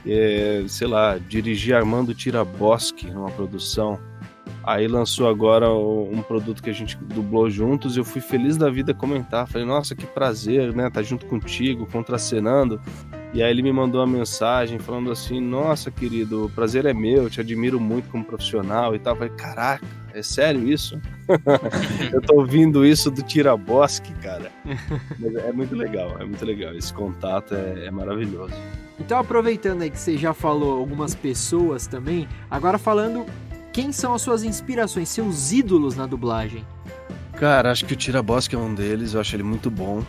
É, 0.08 0.64
sei 0.68 0.88
lá, 0.88 1.18
dirigir 1.18 1.76
Armando 1.76 2.14
Tiraboschi 2.14 3.08
numa 3.08 3.32
produção. 3.32 4.00
Aí 4.66 4.88
lançou 4.88 5.28
agora 5.28 5.72
um 5.72 6.24
produto 6.24 6.64
que 6.64 6.72
a 6.72 6.74
gente 6.74 6.98
dublou 6.98 7.50
juntos 7.52 7.96
e 7.96 8.00
eu 8.00 8.06
fui 8.06 8.20
feliz 8.20 8.58
da 8.58 8.68
vida 8.68 8.96
comentar. 8.96 9.48
Falei, 9.48 9.68
nossa, 9.68 9.94
que 9.94 10.08
prazer, 10.08 10.74
né? 10.74 10.90
Tá 10.90 11.04
junto 11.04 11.28
contigo, 11.28 11.86
contracenando. 11.86 12.82
E 13.36 13.44
aí 13.44 13.52
ele 13.52 13.62
me 13.62 13.72
mandou 13.72 14.00
uma 14.00 14.08
mensagem 14.08 14.80
falando 14.80 15.12
assim: 15.12 15.42
Nossa, 15.42 15.92
querido, 15.92 16.46
o 16.46 16.50
prazer 16.50 16.86
é 16.86 16.94
meu, 16.94 17.30
te 17.30 17.42
admiro 17.42 17.82
muito 17.82 18.10
como 18.10 18.24
profissional 18.24 18.96
e 18.96 19.00
tal. 19.00 19.14
Falei, 19.14 19.34
caraca, 19.36 19.86
é 20.14 20.24
sério 20.24 20.66
isso? 20.68 20.98
eu 22.14 22.22
tô 22.22 22.36
ouvindo 22.36 22.86
isso 22.86 23.12
do 23.12 23.22
Tirabosque, 23.22 24.14
cara. 24.22 24.50
Mas 25.20 25.36
é 25.36 25.52
muito 25.52 25.76
legal, 25.76 26.16
é 26.18 26.24
muito 26.24 26.46
legal. 26.46 26.74
Esse 26.74 26.94
contato 26.94 27.54
é, 27.54 27.88
é 27.88 27.92
maravilhoso. 27.92 28.54
Então, 28.98 29.20
aproveitando 29.20 29.82
aí 29.82 29.92
que 29.92 30.00
você 30.00 30.18
já 30.18 30.34
falou 30.34 30.80
algumas 30.80 31.14
pessoas 31.14 31.86
também, 31.86 32.30
agora 32.50 32.78
falando 32.78 33.26
quem 33.76 33.92
são 33.92 34.14
as 34.14 34.22
suas 34.22 34.42
inspirações, 34.42 35.10
seus 35.10 35.52
ídolos 35.52 35.98
na 35.98 36.08
dublagem? 36.08 36.66
Cara, 37.34 37.72
acho 37.72 37.86
que 37.86 37.92
o 37.92 37.96
Tirabosque 37.98 38.56
é 38.56 38.58
um 38.58 38.74
deles, 38.74 39.14
eu 39.14 39.20
acho 39.20 39.36
ele 39.36 39.44
muito 39.44 39.70
bom. 39.70 40.00
Uh, 40.00 40.06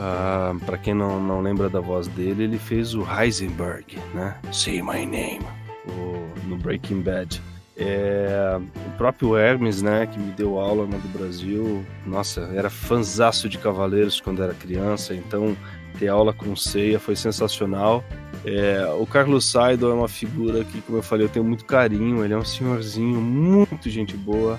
ah, 0.00 0.56
para 0.66 0.76
quem 0.76 0.94
não, 0.94 1.22
não 1.22 1.40
lembra 1.40 1.70
da 1.70 1.78
voz 1.78 2.08
dele, 2.08 2.42
ele 2.42 2.58
fez 2.58 2.92
o 2.92 3.06
Heisenberg, 3.08 3.96
né? 4.12 4.36
Say 4.52 4.82
My 4.82 5.06
Name, 5.06 5.46
o, 5.86 6.48
no 6.48 6.56
Breaking 6.56 7.02
Bad. 7.02 7.40
É, 7.76 8.58
o 8.58 8.90
próprio 8.96 9.36
Hermes, 9.36 9.80
né, 9.80 10.06
que 10.06 10.18
me 10.18 10.32
deu 10.32 10.58
aula 10.58 10.84
no 10.84 10.98
do 10.98 11.08
Brasil, 11.16 11.86
nossa, 12.04 12.40
era 12.52 12.68
fanzaço 12.68 13.48
de 13.48 13.58
Cavaleiros 13.58 14.20
quando 14.20 14.42
era 14.42 14.54
criança, 14.54 15.14
então 15.14 15.56
ter 16.00 16.08
aula 16.08 16.32
com 16.32 16.56
Ceia 16.56 16.98
foi 16.98 17.14
sensacional. 17.14 18.02
É, 18.44 18.86
o 18.98 19.06
Carlos 19.06 19.46
Saido 19.46 19.90
é 19.90 19.94
uma 19.94 20.08
figura 20.08 20.64
que, 20.64 20.80
como 20.82 20.98
eu 20.98 21.02
falei, 21.02 21.26
eu 21.26 21.30
tenho 21.30 21.44
muito 21.44 21.64
carinho. 21.64 22.24
Ele 22.24 22.34
é 22.34 22.36
um 22.36 22.44
senhorzinho, 22.44 23.20
muito 23.20 23.88
gente 23.88 24.16
boa, 24.16 24.58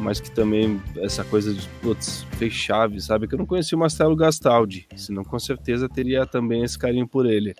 mas 0.00 0.20
que 0.20 0.30
também 0.30 0.80
essa 0.96 1.22
coisa 1.22 1.54
de, 1.54 1.66
putz, 1.80 2.26
fez 2.32 2.52
chave, 2.52 3.00
sabe? 3.00 3.28
Que 3.28 3.34
eu 3.34 3.38
não 3.38 3.46
conheci 3.46 3.74
o 3.74 3.78
Marcelo 3.78 4.16
Gastaldi, 4.16 4.88
senão 4.96 5.22
com 5.22 5.38
certeza 5.38 5.88
teria 5.88 6.26
também 6.26 6.64
esse 6.64 6.78
carinho 6.78 7.06
por 7.06 7.24
ele. 7.24 7.54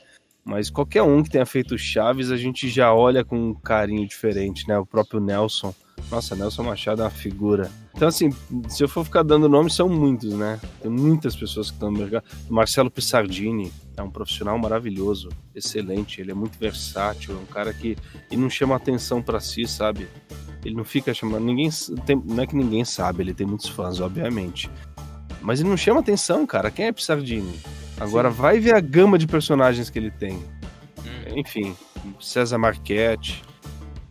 Mas 0.45 0.71
qualquer 0.71 1.03
um 1.03 1.23
que 1.23 1.31
tenha 1.31 1.47
feito 1.47 1.79
Chaves, 1.79 2.31
a 2.33 2.37
gente 2.37 2.69
já 2.69 2.93
olha 2.93 3.25
com 3.25 3.51
um 3.51 3.55
carinho 3.55 4.07
diferente, 4.09 4.67
né? 4.67 4.79
O 4.79 4.87
próprio 4.87 5.21
Nelson. 5.21 5.73
Nossa, 6.11 6.35
Nelson 6.35 6.63
Machado 6.63 7.03
é 7.03 7.05
uma 7.05 7.11
figura. 7.11 7.71
Então, 7.95 8.09
assim, 8.09 8.31
se 8.69 8.83
eu 8.83 8.89
for 8.89 9.05
ficar 9.05 9.23
dando 9.23 9.49
nomes, 9.49 9.75
são 9.75 9.89
muitos, 9.89 10.33
né? 10.33 10.59
Tem 10.81 10.91
muitas 10.91 11.37
pessoas 11.37 11.69
que 11.69 11.75
estão 11.75 11.91
no 11.91 11.99
mercado. 11.99 12.25
Marcelo 12.49 12.91
Pissardini 12.91 13.71
é 14.01 14.03
um 14.03 14.11
profissional 14.11 14.59
maravilhoso, 14.59 15.29
excelente. 15.55 16.21
Ele 16.21 16.31
é 16.31 16.35
muito 16.35 16.59
versátil, 16.59 17.35
é 17.35 17.39
um 17.39 17.47
cara 17.47 17.73
que 17.73 17.97
e 18.31 18.37
não 18.37 18.51
chama 18.51 18.77
atenção 18.77 19.23
para 19.23 19.41
si, 19.41 19.67
sabe? 19.67 20.09
Ele 20.65 20.75
não 20.75 20.85
fica 20.85 21.15
chamando. 21.15 21.45
Ninguém. 21.45 21.71
Tem, 22.05 22.17
não 22.17 22.43
é 22.43 22.47
que 22.47 22.57
ninguém 22.57 22.85
sabe, 22.85 23.23
ele 23.23 23.35
tem 23.35 23.47
muitos 23.47 23.69
fãs, 23.69 24.01
obviamente. 24.01 24.71
Mas 25.41 25.61
ele 25.61 25.69
não 25.69 25.77
chama 25.77 26.01
atenção, 26.01 26.47
cara. 26.47 26.71
Quem 26.71 26.87
é 26.87 26.93
Pissardini? 26.93 27.59
Agora 27.99 28.31
Sim. 28.31 28.37
vai 28.37 28.59
ver 28.59 28.75
a 28.75 28.81
gama 28.81 29.19
de 29.19 29.27
personagens 29.27 29.89
que 29.89 29.99
ele 29.99 30.11
tem. 30.11 30.37
Hum. 30.37 31.37
Enfim, 31.37 31.77
César 32.21 32.59
Marchetti. 32.59 33.43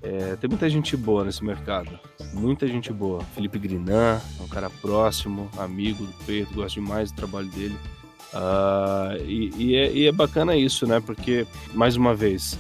É, 0.02 0.36
tem 0.38 0.50
muita 0.50 0.70
gente 0.70 0.96
boa 0.96 1.26
nesse 1.26 1.44
mercado. 1.44 2.00
Muita 2.34 2.66
gente 2.68 2.92
boa. 2.92 3.22
Felipe 3.36 3.60
Grinan, 3.60 4.22
é 4.40 4.44
um 4.44 4.48
cara 4.48 4.70
próximo, 4.70 5.50
amigo 5.58 6.06
do 6.06 6.14
Pedro, 6.26 6.54
gosto 6.56 6.76
demais 6.76 7.12
do 7.12 7.16
trabalho 7.16 7.48
dele. 7.50 7.78
Uh, 8.34 9.24
e, 9.26 9.52
e, 9.58 9.76
é, 9.76 9.92
e, 9.92 10.08
é, 10.08 10.12
bacana 10.12 10.56
isso, 10.56 10.86
né? 10.86 11.00
Porque, 11.00 11.48
mais 11.74 11.96
uma 11.96 12.14
vez, 12.14 12.58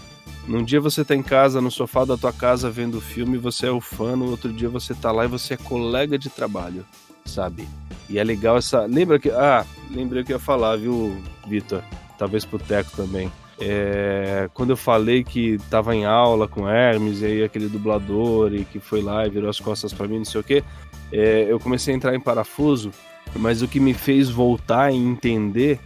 num 0.47 0.63
dia 0.63 0.81
você 0.81 1.05
tá 1.05 1.15
em 1.15 1.21
casa, 1.21 1.61
no 1.61 1.69
sofá 1.69 2.05
da 2.05 2.17
tua 2.17 2.33
casa, 2.33 2.71
vendo 2.71 2.97
o 2.97 3.01
filme, 3.01 3.37
você 3.37 3.67
é 3.67 3.71
o 3.71 3.79
fã, 3.79 4.15
no 4.15 4.29
outro 4.29 4.51
dia 4.51 4.69
você 4.69 4.93
tá 4.93 5.11
lá 5.11 5.25
e 5.25 5.27
você 5.27 5.53
é 5.53 5.57
colega 5.57 6.17
de 6.17 6.29
trabalho, 6.29 6.85
sabe? 7.25 7.67
E 8.09 8.17
é 8.17 8.23
legal 8.23 8.57
essa. 8.57 8.85
Lembra 8.85 9.19
que. 9.19 9.29
Ah, 9.29 9.65
lembrei 9.91 10.23
que 10.23 10.33
eu 10.33 10.37
ia 10.37 10.39
falar, 10.39 10.75
viu, 10.77 11.15
Vitor? 11.47 11.83
Talvez 12.17 12.43
pro 12.43 12.57
Teco 12.57 12.91
também. 12.95 13.31
É, 13.61 14.49
quando 14.53 14.71
eu 14.71 14.77
falei 14.77 15.23
que 15.23 15.57
tava 15.69 15.93
em 15.93 16.05
aula 16.05 16.47
com 16.47 16.67
Hermes, 16.67 17.21
e 17.21 17.25
aí 17.25 17.43
aquele 17.43 17.67
dublador, 17.67 18.53
e 18.53 18.63
que 18.63 18.79
foi 18.79 19.01
lá 19.01 19.27
e 19.27 19.29
virou 19.29 19.49
as 19.49 19.59
costas 19.59 19.93
para 19.93 20.07
mim, 20.07 20.19
não 20.19 20.25
sei 20.25 20.41
o 20.41 20.43
quê, 20.43 20.63
é, 21.11 21.45
eu 21.47 21.59
comecei 21.59 21.93
a 21.93 21.97
entrar 21.97 22.15
em 22.15 22.19
parafuso, 22.19 22.91
mas 23.35 23.61
o 23.61 23.67
que 23.67 23.79
me 23.79 23.93
fez 23.93 24.29
voltar 24.29 24.91
e 24.91 24.97
entender 24.97 25.79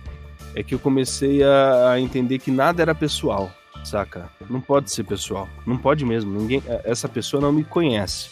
é 0.55 0.63
que 0.63 0.75
eu 0.75 0.79
comecei 0.79 1.43
a, 1.43 1.91
a 1.91 1.99
entender 1.99 2.39
que 2.39 2.51
nada 2.51 2.81
era 2.81 2.93
pessoal, 2.93 3.51
saca? 3.83 4.29
Não 4.49 4.61
pode 4.61 4.91
ser 4.91 5.03
pessoal, 5.03 5.47
não 5.65 5.77
pode 5.77 6.05
mesmo. 6.05 6.39
Ninguém, 6.39 6.63
essa 6.83 7.09
pessoa 7.09 7.41
não 7.41 7.51
me 7.51 7.63
conhece. 7.63 8.29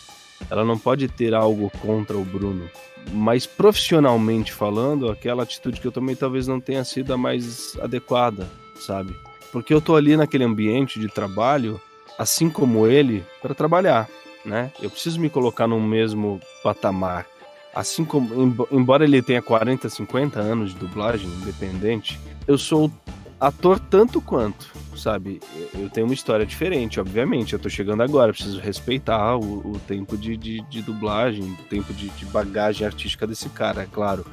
Ela 0.49 0.63
não 0.63 0.77
pode 0.77 1.07
ter 1.07 1.33
algo 1.33 1.71
contra 1.81 2.17
o 2.17 2.25
Bruno 2.25 2.69
mas 3.09 3.45
profissionalmente 3.45 4.53
falando, 4.53 5.09
aquela 5.09 5.43
atitude 5.43 5.79
que 5.79 5.87
eu 5.87 5.91
tomei 5.91 6.15
talvez 6.15 6.47
não 6.47 6.59
tenha 6.59 6.83
sido 6.83 7.13
a 7.13 7.17
mais 7.17 7.77
adequada, 7.81 8.47
sabe? 8.75 9.15
Porque 9.51 9.73
eu 9.73 9.81
tô 9.81 9.95
ali 9.95 10.15
naquele 10.15 10.43
ambiente 10.43 10.99
de 10.99 11.07
trabalho, 11.07 11.81
assim 12.17 12.49
como 12.49 12.87
ele, 12.87 13.23
para 13.41 13.55
trabalhar, 13.55 14.07
né? 14.45 14.71
Eu 14.81 14.89
preciso 14.89 15.19
me 15.19 15.29
colocar 15.29 15.67
no 15.67 15.79
mesmo 15.79 16.39
patamar. 16.63 17.27
Assim 17.73 18.03
como, 18.03 18.29
embora 18.71 19.05
ele 19.05 19.21
tenha 19.21 19.41
40, 19.41 19.89
50 19.89 20.39
anos 20.39 20.73
de 20.73 20.79
dublagem 20.79 21.29
independente, 21.29 22.19
eu 22.47 22.57
sou 22.57 22.91
ator 23.39 23.79
tanto 23.79 24.21
quanto, 24.21 24.71
sabe? 24.95 25.41
Eu 25.73 25.89
tenho 25.89 26.05
uma 26.05 26.13
história 26.13 26.45
diferente, 26.45 26.99
obviamente. 26.99 27.53
Eu 27.53 27.59
tô 27.59 27.69
chegando 27.69 28.03
agora, 28.03 28.31
preciso 28.31 28.59
respeitar 28.59 29.35
o, 29.35 29.71
o 29.71 29.79
tempo 29.79 30.15
de, 30.15 30.37
de, 30.37 30.61
de, 30.69 30.81
dublagem, 30.81 31.43
o 31.43 31.63
tempo 31.63 31.91
de, 31.91 32.09
de 32.09 32.25
bagagem 32.25 32.85
artística 32.85 33.25
desse 33.25 33.49
cara, 33.49 33.81
é 33.81 33.87
claro. 33.87 34.25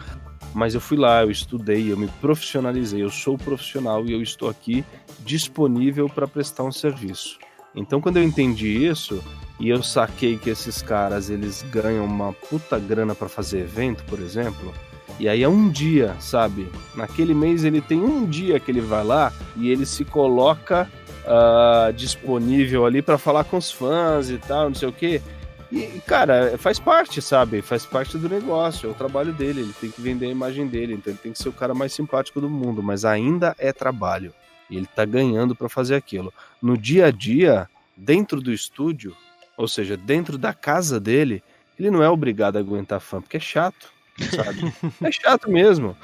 Mas 0.53 0.74
eu 0.74 0.80
fui 0.80 0.99
lá, 0.99 1.22
eu 1.22 1.30
estudei, 1.30 1.91
eu 1.91 1.97
me 1.97 2.09
profissionalizei, 2.20 3.03
eu 3.03 3.11
sou 3.11 3.39
profissional 3.39 4.05
e 4.05 4.12
eu 4.12 4.20
estou 4.20 4.49
aqui 4.49 4.84
disponível 5.20 6.09
para 6.09 6.28
prestar 6.28 6.64
um 6.64 6.72
serviço. 6.72 7.39
Então, 7.78 8.00
quando 8.00 8.16
eu 8.16 8.24
entendi 8.24 8.84
isso 8.84 9.22
e 9.60 9.68
eu 9.68 9.82
saquei 9.82 10.36
que 10.36 10.50
esses 10.50 10.82
caras 10.82 11.30
eles 11.30 11.64
ganham 11.70 12.04
uma 12.04 12.32
puta 12.32 12.78
grana 12.78 13.14
para 13.14 13.28
fazer 13.28 13.60
evento, 13.60 14.02
por 14.04 14.18
exemplo, 14.18 14.74
e 15.18 15.28
aí 15.28 15.42
é 15.42 15.48
um 15.48 15.68
dia, 15.68 16.16
sabe? 16.20 16.68
Naquele 16.94 17.34
mês 17.34 17.64
ele 17.64 17.80
tem 17.80 18.00
um 18.00 18.26
dia 18.26 18.58
que 18.58 18.70
ele 18.70 18.80
vai 18.80 19.04
lá 19.04 19.32
e 19.56 19.70
ele 19.70 19.86
se 19.86 20.04
coloca 20.04 20.88
uh, 21.24 21.92
disponível 21.92 22.84
ali 22.84 23.00
para 23.00 23.16
falar 23.16 23.44
com 23.44 23.56
os 23.56 23.70
fãs 23.70 24.28
e 24.28 24.38
tal, 24.38 24.68
não 24.68 24.74
sei 24.74 24.88
o 24.88 24.92
quê. 24.92 25.22
E, 25.70 26.00
cara, 26.06 26.56
faz 26.58 26.78
parte, 26.78 27.20
sabe? 27.20 27.62
Faz 27.62 27.84
parte 27.84 28.16
do 28.16 28.28
negócio, 28.28 28.88
é 28.88 28.90
o 28.90 28.94
trabalho 28.94 29.32
dele, 29.32 29.60
ele 29.60 29.74
tem 29.80 29.90
que 29.90 30.00
vender 30.00 30.26
a 30.26 30.30
imagem 30.30 30.66
dele, 30.66 30.94
então 30.94 31.12
ele 31.12 31.20
tem 31.22 31.32
que 31.32 31.38
ser 31.38 31.48
o 31.48 31.52
cara 31.52 31.74
mais 31.74 31.92
simpático 31.92 32.40
do 32.40 32.48
mundo, 32.48 32.82
mas 32.82 33.04
ainda 33.04 33.54
é 33.58 33.72
trabalho. 33.72 34.32
E 34.70 34.76
ele 34.76 34.86
tá 34.86 35.04
ganhando 35.04 35.54
para 35.54 35.68
fazer 35.68 35.94
aquilo. 35.94 36.32
No 36.61 36.76
dia 36.76 37.06
a 37.06 37.11
dia, 37.11 37.68
dentro 37.96 38.40
do 38.40 38.52
estúdio, 38.52 39.16
ou 39.56 39.68
seja, 39.68 39.96
dentro 39.96 40.38
da 40.38 40.52
casa 40.52 41.00
dele, 41.00 41.42
ele 41.78 41.90
não 41.90 42.02
é 42.02 42.09
obrigado 42.09 42.56
a 42.56 42.61
aguentar 42.61 43.00
fã, 43.00 43.20
porque 43.20 43.36
é 43.36 43.40
chato, 43.40 43.92
sabe? 44.34 44.72
é 45.02 45.12
chato 45.12 45.50
mesmo. 45.50 45.96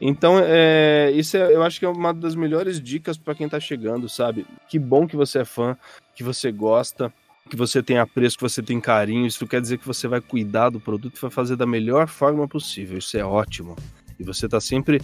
Então, 0.00 0.40
é, 0.44 1.12
isso 1.14 1.36
é, 1.36 1.54
eu 1.54 1.62
acho 1.62 1.78
que 1.78 1.84
é 1.84 1.88
uma 1.88 2.12
das 2.12 2.34
melhores 2.34 2.80
dicas 2.80 3.16
para 3.16 3.34
quem 3.34 3.48
tá 3.48 3.60
chegando, 3.60 4.08
sabe? 4.08 4.44
Que 4.68 4.78
bom 4.78 5.06
que 5.06 5.16
você 5.16 5.40
é 5.40 5.44
fã, 5.44 5.76
que 6.14 6.24
você 6.24 6.50
gosta, 6.50 7.12
que 7.48 7.56
você 7.56 7.82
tem 7.82 7.98
apreço, 7.98 8.36
que 8.36 8.42
você 8.42 8.62
tem 8.62 8.80
carinho. 8.80 9.26
Isso 9.26 9.46
quer 9.46 9.60
dizer 9.60 9.78
que 9.78 9.86
você 9.86 10.08
vai 10.08 10.20
cuidar 10.20 10.70
do 10.70 10.80
produto 10.80 11.16
e 11.16 11.20
vai 11.20 11.30
fazer 11.30 11.54
da 11.54 11.66
melhor 11.66 12.08
forma 12.08 12.48
possível. 12.48 12.98
Isso 12.98 13.16
é 13.16 13.24
ótimo. 13.24 13.76
E 14.18 14.24
você 14.24 14.48
tá 14.48 14.60
sempre 14.60 15.00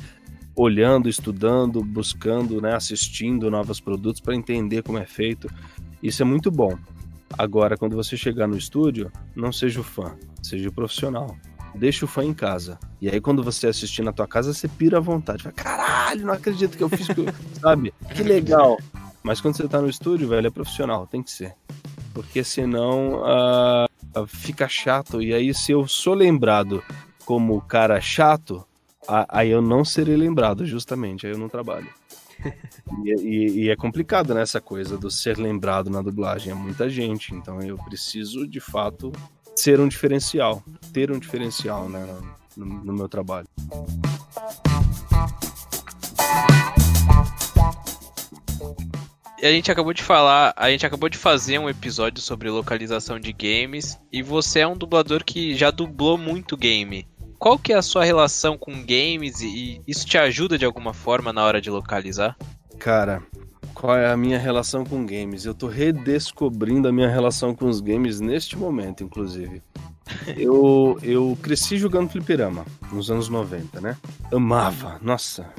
olhando, 0.59 1.09
estudando, 1.09 1.81
buscando, 1.85 2.61
né, 2.61 2.75
assistindo 2.75 3.49
novos 3.49 3.81
produtos 3.81 4.21
para 4.21 4.35
entender 4.35 4.83
como 4.83 4.99
é 4.99 5.07
feito. 5.07 5.49
Isso 6.03 6.21
é 6.21 6.25
muito 6.25 6.51
bom. 6.51 6.77
Agora, 7.39 7.77
quando 7.77 7.95
você 7.95 8.17
chegar 8.17 8.49
no 8.49 8.57
estúdio, 8.57 9.13
não 9.37 9.53
seja 9.53 9.81
o 9.81 9.85
fã, 9.85 10.17
seja 10.43 10.69
o 10.69 10.73
profissional. 10.73 11.37
Deixa 11.75 12.05
o 12.05 12.09
fã 12.09 12.25
em 12.25 12.35
casa. 12.35 12.79
E 13.01 13.09
aí, 13.09 13.21
quando 13.21 13.45
você 13.45 13.69
assistir 13.69 14.03
na 14.03 14.13
tua 14.13 14.27
casa, 14.27 14.53
você 14.53 14.67
pira 14.67 14.97
à 14.97 15.01
vontade. 15.01 15.45
Fala, 15.45 15.55
caralho, 15.55 16.27
não 16.27 16.35
acredito 16.35 16.77
que 16.77 16.83
eu 16.83 16.89
fiz, 16.89 17.07
sabe? 17.61 17.95
Que 18.13 18.25
legal. 18.25 18.79
Mas 19.23 19.41
quando 19.41 19.57
você 19.57 19.69
tá 19.69 19.81
no 19.81 19.89
estúdio, 19.89 20.27
velho, 20.27 20.49
é 20.49 20.51
profissional, 20.51 21.07
tem 21.07 21.23
que 21.23 21.31
ser. 21.31 21.55
Porque 22.13 22.43
senão 22.43 23.21
uh, 23.23 24.27
fica 24.27 24.67
chato. 24.67 25.23
E 25.23 25.33
aí, 25.33 25.55
se 25.55 25.71
eu 25.71 25.87
sou 25.87 26.15
lembrado 26.15 26.83
como 27.25 27.61
cara 27.61 28.01
chato, 28.01 28.67
aí 29.09 29.51
eu 29.51 29.63
não 29.63 29.85
serei 29.85 30.17
lembrado, 30.17 30.67
justamente. 30.67 31.27
Aí 31.27 31.33
eu 31.33 31.39
não 31.39 31.49
trabalho. 31.49 31.89
E, 33.05 33.11
e, 33.11 33.65
e, 33.65 33.69
é 33.69 33.75
complicado 33.75 34.33
nessa 34.33 34.59
né, 34.59 34.65
coisa 34.65 34.97
do 34.97 35.11
ser 35.11 35.37
lembrado 35.37 35.91
na 35.91 36.01
dublagem. 36.01 36.53
É 36.53 36.55
muita 36.55 36.89
gente, 36.89 37.35
então 37.35 37.61
eu 37.61 37.77
preciso 37.77 38.47
de 38.47 38.61
fato 38.61 39.13
ser 39.57 39.81
um 39.81 39.89
diferencial, 39.89 40.63
ter 40.93 41.11
um 41.11 41.19
diferencial 41.19 41.89
né, 41.89 42.07
no, 42.57 42.65
no 42.65 42.93
meu 42.93 43.09
trabalho. 43.09 43.49
a 49.41 49.51
gente 49.51 49.71
acabou 49.71 49.93
de 49.93 50.03
falar, 50.03 50.53
a 50.57 50.71
gente 50.71 50.85
acabou 50.85 51.09
de 51.09 51.17
fazer 51.17 51.59
um 51.59 51.69
episódio 51.69 52.21
sobre 52.21 52.51
localização 52.51 53.21
de 53.21 53.33
games 53.33 53.99
e 54.13 54.23
você 54.23 54.61
é 54.61 54.67
um 54.67 54.77
dublador 54.77 55.25
que 55.25 55.55
já 55.55 55.71
dublou 55.71 56.19
muito 56.19 56.57
game 56.57 57.07
qual 57.39 57.59
que 57.59 57.73
é 57.73 57.77
a 57.77 57.83
sua 57.83 58.05
relação 58.05 58.59
com 58.59 58.73
games 58.73 59.41
e 59.41 59.81
isso 59.87 60.05
te 60.05 60.19
ajuda 60.19 60.59
de 60.59 60.65
alguma 60.65 60.93
forma 60.93 61.33
na 61.33 61.45
hora 61.45 61.61
de 61.61 61.71
localizar? 61.71 62.37
Cara, 62.79 63.23
qual 63.75 63.97
é 63.97 64.11
a 64.11 64.17
minha 64.17 64.39
relação 64.39 64.85
com 64.85 65.07
games? 65.07 65.45
Eu 65.45 65.55
tô 65.55 65.69
redescobrindo 65.69 66.89
a 66.89 66.93
minha 66.93 67.09
relação 67.09 67.55
com 67.55 67.67
os 67.67 67.81
games 67.81 68.21
neste 68.21 68.57
momento, 68.59 69.05
inclusive. 69.05 69.63
Eu, 70.39 70.99
eu 71.03 71.37
cresci 71.43 71.77
jogando 71.77 72.09
fliperama 72.09 72.65
nos 72.91 73.11
anos 73.11 73.29
90, 73.29 73.79
né? 73.79 73.95
Amava, 74.33 74.99
nossa. 75.03 75.53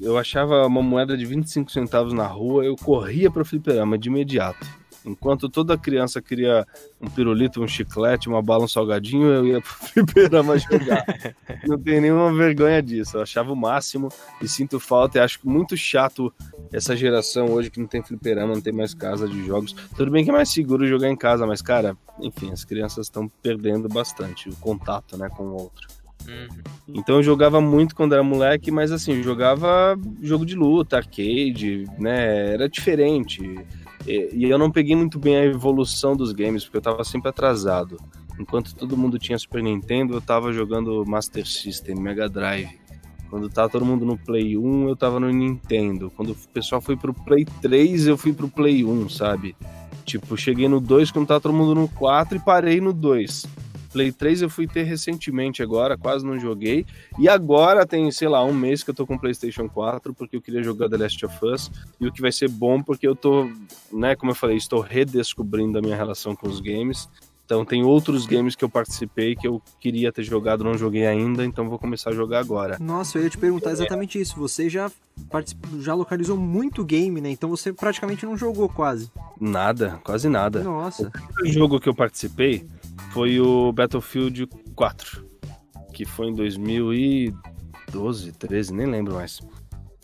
Eu 0.00 0.16
achava 0.16 0.66
uma 0.66 0.82
moeda 0.82 1.14
de 1.14 1.26
25 1.26 1.70
centavos 1.70 2.14
na 2.14 2.26
rua, 2.26 2.64
eu 2.64 2.74
corria 2.74 3.30
pro 3.30 3.44
fliperama 3.44 3.98
de 3.98 4.08
imediato. 4.08 4.66
Enquanto 5.04 5.48
toda 5.48 5.76
criança 5.76 6.22
queria 6.22 6.66
um 7.00 7.08
pirulito, 7.08 7.62
um 7.62 7.68
chiclete, 7.68 8.28
uma 8.28 8.42
bala, 8.42 8.64
um 8.64 8.68
salgadinho, 8.68 9.26
eu 9.26 9.46
ia 9.46 9.60
pro 9.62 9.72
fliperama 9.72 10.58
jogar. 10.58 11.04
não 11.66 11.78
tenho 11.78 12.02
nenhuma 12.02 12.32
vergonha 12.32 12.82
disso. 12.82 13.16
Eu 13.16 13.22
achava 13.22 13.52
o 13.52 13.56
máximo 13.56 14.08
e 14.40 14.48
sinto 14.48 14.78
falta 14.78 15.18
e 15.18 15.20
acho 15.20 15.40
muito 15.44 15.76
chato 15.76 16.32
essa 16.72 16.96
geração 16.96 17.46
hoje 17.46 17.70
que 17.70 17.80
não 17.80 17.86
tem 17.86 18.02
fliperama, 18.02 18.54
não 18.54 18.60
tem 18.60 18.72
mais 18.72 18.94
casa 18.94 19.28
de 19.28 19.44
jogos. 19.44 19.72
Tudo 19.96 20.10
bem 20.10 20.24
que 20.24 20.30
é 20.30 20.32
mais 20.32 20.50
seguro 20.50 20.86
jogar 20.86 21.08
em 21.08 21.16
casa, 21.16 21.46
mas, 21.46 21.60
cara, 21.60 21.96
enfim, 22.20 22.50
as 22.52 22.64
crianças 22.64 23.06
estão 23.06 23.28
perdendo 23.42 23.88
bastante 23.88 24.48
o 24.48 24.56
contato, 24.56 25.16
né, 25.16 25.28
com 25.28 25.44
o 25.44 25.54
outro. 25.54 26.01
Uhum. 26.28 26.62
Então 26.88 27.16
eu 27.16 27.22
jogava 27.22 27.60
muito 27.60 27.94
quando 27.94 28.12
era 28.12 28.22
moleque, 28.22 28.70
mas 28.70 28.92
assim, 28.92 29.22
jogava 29.22 29.96
jogo 30.20 30.44
de 30.44 30.54
luta, 30.54 30.96
arcade, 30.96 31.84
né? 31.98 32.52
Era 32.54 32.68
diferente. 32.68 33.42
E, 34.06 34.28
e 34.32 34.44
eu 34.44 34.58
não 34.58 34.70
peguei 34.70 34.96
muito 34.96 35.18
bem 35.18 35.36
a 35.36 35.44
evolução 35.44 36.16
dos 36.16 36.32
games, 36.32 36.64
porque 36.64 36.78
eu 36.78 36.82
tava 36.82 37.04
sempre 37.04 37.28
atrasado. 37.28 37.96
Enquanto 38.38 38.74
todo 38.74 38.96
mundo 38.96 39.18
tinha 39.18 39.38
Super 39.38 39.62
Nintendo, 39.62 40.14
eu 40.14 40.20
tava 40.20 40.52
jogando 40.52 41.04
Master 41.06 41.46
System, 41.46 41.96
Mega 41.96 42.28
Drive. 42.28 42.80
Quando 43.30 43.48
tava 43.48 43.68
todo 43.70 43.84
mundo 43.84 44.04
no 44.04 44.18
Play 44.18 44.58
1, 44.58 44.88
eu 44.88 44.96
tava 44.96 45.18
no 45.18 45.30
Nintendo. 45.30 46.10
Quando 46.14 46.32
o 46.32 46.36
pessoal 46.52 46.80
foi 46.80 46.96
pro 46.96 47.14
Play 47.14 47.46
3, 47.62 48.08
eu 48.08 48.18
fui 48.18 48.32
pro 48.32 48.48
Play 48.48 48.84
1, 48.84 49.08
sabe? 49.08 49.56
Tipo, 50.04 50.36
cheguei 50.36 50.68
no 50.68 50.80
2 50.80 51.10
quando 51.10 51.28
tava 51.28 51.40
todo 51.40 51.54
mundo 51.54 51.74
no 51.74 51.88
4 51.88 52.36
e 52.36 52.40
parei 52.40 52.80
no 52.80 52.92
2. 52.92 53.46
Play 53.92 54.10
3 54.10 54.42
eu 54.42 54.50
fui 54.50 54.66
ter 54.66 54.82
recentemente 54.84 55.62
agora, 55.62 55.96
quase 55.96 56.24
não 56.24 56.38
joguei. 56.38 56.86
E 57.18 57.28
agora 57.28 57.86
tem, 57.86 58.10
sei 58.10 58.28
lá, 58.28 58.42
um 58.44 58.52
mês 58.52 58.82
que 58.82 58.90
eu 58.90 58.94
tô 58.94 59.06
com 59.06 59.18
PlayStation 59.18 59.68
4 59.68 60.14
porque 60.14 60.36
eu 60.36 60.42
queria 60.42 60.62
jogar 60.62 60.88
The 60.88 60.96
Last 60.96 61.26
of 61.26 61.44
Us. 61.44 61.70
E 62.00 62.06
o 62.06 62.12
que 62.12 62.22
vai 62.22 62.32
ser 62.32 62.48
bom 62.48 62.82
porque 62.82 63.06
eu 63.06 63.14
tô, 63.14 63.50
né, 63.92 64.16
como 64.16 64.32
eu 64.32 64.36
falei, 64.36 64.56
estou 64.56 64.80
redescobrindo 64.80 65.78
a 65.78 65.82
minha 65.82 65.96
relação 65.96 66.34
com 66.34 66.48
os 66.48 66.60
games. 66.60 67.08
Então 67.44 67.64
tem 67.66 67.82
outros 67.82 68.24
games 68.24 68.56
que 68.56 68.64
eu 68.64 68.68
participei 68.68 69.36
que 69.36 69.46
eu 69.46 69.60
queria 69.78 70.10
ter 70.10 70.22
jogado, 70.22 70.64
não 70.64 70.78
joguei 70.78 71.06
ainda, 71.06 71.44
então 71.44 71.68
vou 71.68 71.78
começar 71.78 72.10
a 72.10 72.14
jogar 72.14 72.38
agora. 72.38 72.78
Nossa, 72.80 73.18
eu 73.18 73.24
ia 73.24 73.30
te 73.30 73.36
perguntar 73.36 73.72
exatamente 73.72 74.18
isso. 74.18 74.36
Você 74.38 74.70
já 74.70 74.90
já 75.80 75.92
localizou 75.92 76.36
muito 76.36 76.82
game, 76.82 77.20
né? 77.20 77.30
Então 77.30 77.50
você 77.50 77.70
praticamente 77.70 78.24
não 78.24 78.38
jogou 78.38 78.68
quase. 78.68 79.10
Nada, 79.38 80.00
quase 80.02 80.30
nada. 80.30 80.62
Nossa. 80.62 81.12
O 81.44 81.46
jogo 81.46 81.78
que 81.78 81.88
eu 81.88 81.94
participei 81.94 82.64
foi 83.12 83.38
o 83.38 83.70
Battlefield 83.72 84.48
4, 84.74 85.28
que 85.92 86.06
foi 86.06 86.28
em 86.28 86.34
2012, 86.34 88.32
13, 88.32 88.72
nem 88.72 88.86
lembro 88.86 89.14
mais. 89.14 89.40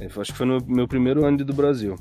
Acho 0.00 0.32
que 0.32 0.38
foi 0.38 0.46
no 0.46 0.58
meu 0.66 0.86
primeiro 0.86 1.24
ano 1.24 1.38
do 1.38 1.54
Brasil. 1.54 1.96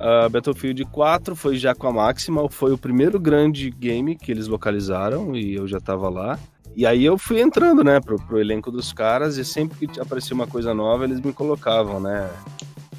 A 0.00 0.28
Battlefield 0.28 0.82
4 0.86 1.36
foi 1.36 1.58
já 1.58 1.74
com 1.74 1.86
a 1.86 1.92
Maximal, 1.92 2.48
foi 2.48 2.72
o 2.72 2.78
primeiro 2.78 3.20
grande 3.20 3.70
game 3.70 4.16
que 4.16 4.32
eles 4.32 4.46
localizaram 4.46 5.36
e 5.36 5.54
eu 5.54 5.68
já 5.68 5.78
tava 5.78 6.08
lá. 6.08 6.38
E 6.74 6.86
aí 6.86 7.04
eu 7.04 7.18
fui 7.18 7.40
entrando, 7.40 7.84
né, 7.84 8.00
pro, 8.00 8.16
pro 8.16 8.40
elenco 8.40 8.70
dos 8.70 8.92
caras 8.92 9.36
e 9.36 9.44
sempre 9.44 9.86
que 9.86 10.00
aparecia 10.00 10.34
uma 10.34 10.46
coisa 10.46 10.72
nova 10.72 11.04
eles 11.04 11.20
me 11.20 11.32
colocavam, 11.34 12.00
né. 12.00 12.30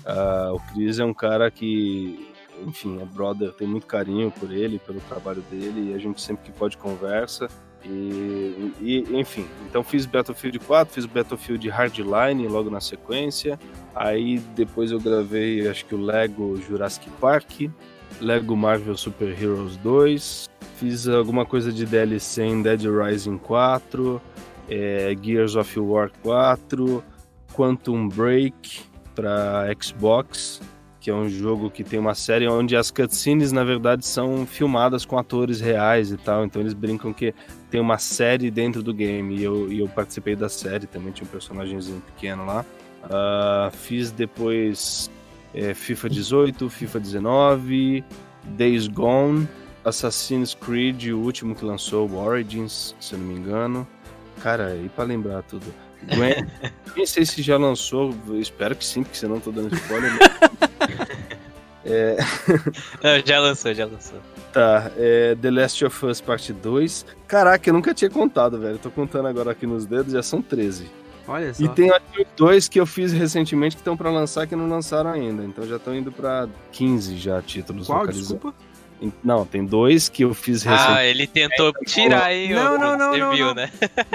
Uh, 0.05 0.53
o 0.55 0.59
Chris 0.71 0.99
é 0.99 1.05
um 1.05 1.13
cara 1.13 1.49
que 1.51 2.26
enfim, 2.65 3.01
é 3.01 3.05
brother, 3.05 3.51
tem 3.53 3.67
muito 3.67 3.85
carinho 3.85 4.31
por 4.31 4.51
ele, 4.51 4.79
pelo 4.79 4.99
trabalho 5.01 5.41
dele, 5.49 5.91
e 5.91 5.93
a 5.93 5.97
gente 5.97 6.21
sempre 6.21 6.45
que 6.45 6.57
pode 6.57 6.77
conversa. 6.77 7.47
E, 7.85 8.73
e, 8.81 9.19
enfim, 9.19 9.47
então 9.69 9.83
fiz 9.83 10.05
Battlefield 10.05 10.59
4, 10.59 10.93
fiz 10.93 11.05
Battlefield 11.05 11.69
Hardline 11.69 12.47
logo 12.47 12.69
na 12.69 12.81
sequência. 12.81 13.59
Aí 13.95 14.39
depois 14.55 14.91
eu 14.91 14.99
gravei, 14.99 15.67
acho 15.67 15.85
que 15.85 15.95
o 15.95 16.01
Lego 16.01 16.57
Jurassic 16.57 17.09
Park, 17.21 17.69
Lego 18.19 18.55
Marvel 18.55 18.97
Super 18.97 19.29
Heroes 19.29 19.77
2, 19.77 20.49
fiz 20.77 21.07
alguma 21.07 21.45
coisa 21.45 21.71
de 21.71 21.85
DLC 21.85 22.43
em 22.43 22.61
Dead 22.61 22.81
Rising 22.81 23.37
4, 23.37 24.21
é, 24.69 25.15
Gears 25.21 25.55
of 25.55 25.79
War 25.79 26.11
4, 26.23 27.03
Quantum 27.53 28.09
Break 28.09 28.81
para 29.15 29.65
Xbox 29.81 30.61
que 31.07 31.11
é 31.11 31.13
um 31.13 31.29
jogo 31.29 31.71
que 31.71 31.85
tem 31.85 31.97
uma 31.97 32.13
série 32.13 32.49
onde 32.49 32.75
as 32.75 32.91
cutscenes, 32.91 33.53
na 33.53 33.63
verdade, 33.63 34.05
são 34.05 34.45
filmadas 34.45 35.05
com 35.05 35.17
atores 35.17 35.61
reais 35.61 36.11
e 36.11 36.17
tal. 36.17 36.43
Então 36.43 36.61
eles 36.61 36.73
brincam 36.73 37.13
que 37.13 37.33
tem 37.71 37.79
uma 37.79 37.97
série 37.97 38.51
dentro 38.51 38.83
do 38.83 38.93
game. 38.93 39.37
E 39.37 39.41
eu, 39.41 39.71
e 39.71 39.79
eu 39.79 39.87
participei 39.87 40.35
da 40.35 40.49
série 40.49 40.85
também, 40.85 41.13
tinha 41.13 41.25
um 41.25 41.31
personagemzinho 41.31 42.01
pequeno 42.01 42.45
lá. 42.45 42.65
Uh, 43.05 43.71
fiz 43.77 44.11
depois 44.11 45.09
é, 45.53 45.73
FIFA 45.73 46.09
18, 46.09 46.69
FIFA 46.69 46.99
19, 46.99 48.03
Days 48.43 48.89
Gone, 48.89 49.47
Assassin's 49.85 50.53
Creed, 50.53 51.05
o 51.13 51.19
último 51.19 51.55
que 51.55 51.63
lançou, 51.63 52.05
o 52.09 52.17
Origins, 52.17 52.93
se 52.99 53.13
eu 53.13 53.19
não 53.19 53.27
me 53.27 53.35
engano. 53.35 53.87
Cara, 54.43 54.75
e 54.75 54.89
pra 54.89 55.05
lembrar 55.05 55.41
tudo. 55.43 55.73
Gwen, 56.13 56.45
nem 56.97 57.05
sei 57.05 57.25
se 57.25 57.41
já 57.41 57.55
lançou, 57.55 58.13
espero 58.33 58.75
que 58.75 58.83
sim, 58.83 59.03
porque 59.03 59.17
senão 59.17 59.35
não 59.35 59.41
tô 59.41 59.53
dando 59.53 59.73
spoiler. 59.73 60.11
é... 61.85 62.17
Não, 63.03 63.25
já 63.25 63.39
lançou, 63.39 63.73
já 63.73 63.85
lançou. 63.85 64.19
Tá, 64.51 64.91
é 64.97 65.35
The 65.41 65.51
Last 65.51 65.85
of 65.85 66.05
Us 66.05 66.21
Parte 66.21 66.53
2. 66.53 67.05
Caraca, 67.27 67.69
eu 67.69 67.73
nunca 67.73 67.93
tinha 67.93 68.09
contado, 68.09 68.59
velho. 68.59 68.77
Tô 68.77 68.89
contando 68.89 69.27
agora 69.27 69.51
aqui 69.51 69.67
nos 69.67 69.85
dedos, 69.85 70.13
já 70.13 70.23
são 70.23 70.41
13. 70.41 70.89
Olha 71.27 71.53
só. 71.53 71.63
E 71.63 71.69
tem 71.69 71.91
aqui 71.91 72.25
dois 72.37 72.69
que 72.69 72.79
eu 72.79 72.85
fiz 72.85 73.11
recentemente 73.11 73.75
que 73.75 73.81
estão 73.81 73.97
para 73.97 74.09
lançar 74.09 74.47
que 74.47 74.55
não 74.55 74.67
lançaram 74.67 75.11
ainda. 75.11 75.43
Então 75.43 75.67
já 75.67 75.75
estão 75.75 75.93
indo 75.93 76.11
para 76.11 76.47
15 76.71 77.17
já 77.17 77.41
títulos 77.41 77.87
Qual, 77.87 78.07
desculpa? 78.07 78.53
Não, 79.23 79.45
tem 79.45 79.63
dois 79.63 80.09
que 80.09 80.23
eu 80.23 80.33
fiz 80.33 80.63
recentemente. 80.63 80.99
Ah, 80.99 81.05
ele 81.05 81.27
tentou 81.27 81.71
tirar 81.85 82.23
aí, 82.23 82.51
Não, 82.51 82.79
não, 82.79 82.97
não, 82.97 83.11
você 83.11 83.19
não, 83.19 83.31
viu, 83.31 83.47
não. 83.47 83.53
né? 83.53 83.69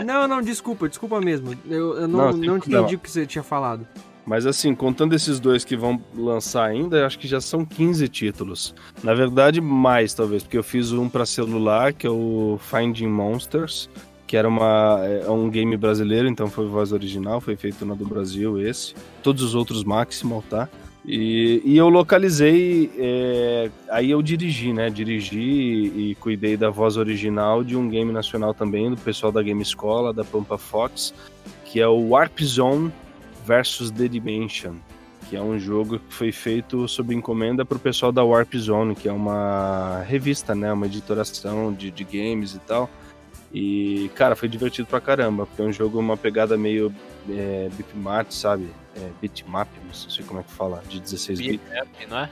Não, 0.05 0.27
não, 0.27 0.43
desculpa, 0.43 0.89
desculpa 0.89 1.21
mesmo. 1.21 1.57
Eu, 1.69 1.99
eu 1.99 2.09
não, 2.09 2.33
Não, 2.33 2.33
não, 2.33 2.57
entendi 2.57 2.97
o 2.97 2.99
que 2.99 3.11
você 3.11 3.25
tinha 3.25 3.45
falado. 3.45 3.87
Mas 4.27 4.47
assim, 4.47 4.75
contando 4.75 5.14
esses 5.14 5.41
dois 5.41 5.64
que 5.64 5.77
vão 5.77 6.01
lançar 6.14 6.66
ainda, 6.66 7.07
acho 7.07 7.18
que 7.18 7.27
já 7.27 7.41
são 7.41 7.64
15 7.64 8.09
títulos. 8.09 8.75
Na 9.03 9.14
verdade, 9.14 9.61
mais 9.61 10.14
talvez, 10.14 10.43
porque 10.43 10.59
eu 10.59 10.62
fiz 10.62 10.93
um 10.93 11.09
para 11.09 11.27
celular, 11.27 11.93
que 11.93 12.07
é 12.07 12.11
o 12.11 12.59
Finding 12.61 13.09
Monsters, 13.09 13.91
que 14.27 14.37
era 14.37 14.49
uma, 14.49 15.01
é 15.05 15.31
um 15.31 15.51
game 15.51 15.77
brasileiro, 15.77 16.29
então 16.29 16.49
foi 16.49 16.66
voz 16.66 16.93
original, 16.93 17.41
foi 17.41 17.57
feito 17.57 17.85
na 17.85 17.95
do 17.95 18.07
Brasil 18.07 18.59
esse. 18.61 18.95
Todos 19.23 19.43
os 19.43 19.55
outros 19.55 19.85
Maximal, 19.85 20.43
tá? 20.49 20.68
E, 21.05 21.61
e 21.64 21.77
eu 21.77 21.89
localizei, 21.89 22.91
é, 22.97 23.70
aí 23.91 24.11
eu 24.11 24.23
dirigi, 24.23 24.73
né? 24.73 24.89
Dirigi 24.89 25.39
e 25.39 26.16
cuidei 26.20 26.57
da 26.57 26.70
voz 26.70 26.97
original 26.97 27.64
de 27.64 27.77
um 27.77 27.89
game 27.89 28.12
nacional 28.12 28.55
também, 28.55 28.89
do 28.89 28.97
pessoal 28.97 29.33
da 29.33 29.43
Game 29.43 29.61
Escola, 29.61 30.12
da 30.12 30.25
Pampa 30.25 30.57
Fox, 30.57 31.12
que 31.64 31.81
é 31.81 31.89
o 31.89 32.11
Warp 32.11 32.41
Zone 32.41 32.93
versus 33.47 33.90
The 33.90 34.09
Dimension, 34.09 34.74
que 35.28 35.36
é 35.36 35.40
um 35.43 35.59
jogo 35.59 35.99
que 35.99 36.14
foi 36.14 36.32
feito 36.32 36.86
sob 36.88 37.14
encomenda 37.14 37.64
para 37.64 37.76
o 37.76 37.80
pessoal 37.80 38.12
da 38.12 38.22
Warp 38.24 38.55
Zone, 38.57 38.95
que 38.95 39.09
é 39.09 39.12
uma 39.12 40.03
revista, 40.07 40.55
né? 40.55 40.72
Uma 40.72 40.86
editoração 40.86 41.72
de, 41.72 41.90
de 41.90 42.05
games 42.05 42.55
e 42.55 42.59
tal. 42.61 42.88
E, 43.55 44.11
cara, 44.14 44.34
foi 44.34 44.49
divertido 44.49 44.88
pra 44.88 45.01
caramba, 45.01 45.45
porque 45.47 45.61
é 45.61 45.64
um 45.64 45.72
jogo, 45.72 45.99
uma 45.99 46.16
pegada 46.16 46.57
meio 46.57 46.93
é, 47.28 47.68
bitmap, 47.76 48.30
sabe? 48.32 48.68
É, 48.97 49.09
bitmap, 49.20 49.68
não 49.86 49.93
sei 49.93 50.24
como 50.24 50.40
é 50.40 50.43
que 50.43 50.53
fala, 50.53 50.82
de 50.88 50.99
16 51.01 51.38
bits. 51.38 51.61
Beat, 51.70 52.09
não 52.09 52.18
é? 52.18 52.30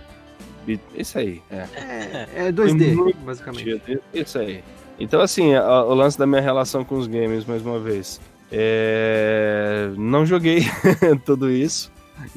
Bit, 0.64 0.82
isso 0.94 1.18
aí, 1.18 1.42
é. 1.50 1.66
É, 1.74 2.28
é 2.48 2.52
2D, 2.52 2.94
muito 2.94 3.18
basicamente. 3.18 3.82
Isso 4.14 4.38
aí. 4.38 4.64
Então, 4.98 5.20
assim, 5.20 5.54
a- 5.54 5.84
o 5.84 5.94
lance 5.94 6.18
da 6.18 6.26
minha 6.26 6.40
relação 6.40 6.84
com 6.84 6.96
os 6.96 7.06
games, 7.06 7.44
mais 7.44 7.60
uma 7.64 7.78
vez. 7.78 8.18
É, 8.50 9.90
Não 9.96 10.26
joguei 10.26 10.64
tudo 11.24 11.50
isso. 11.50 11.90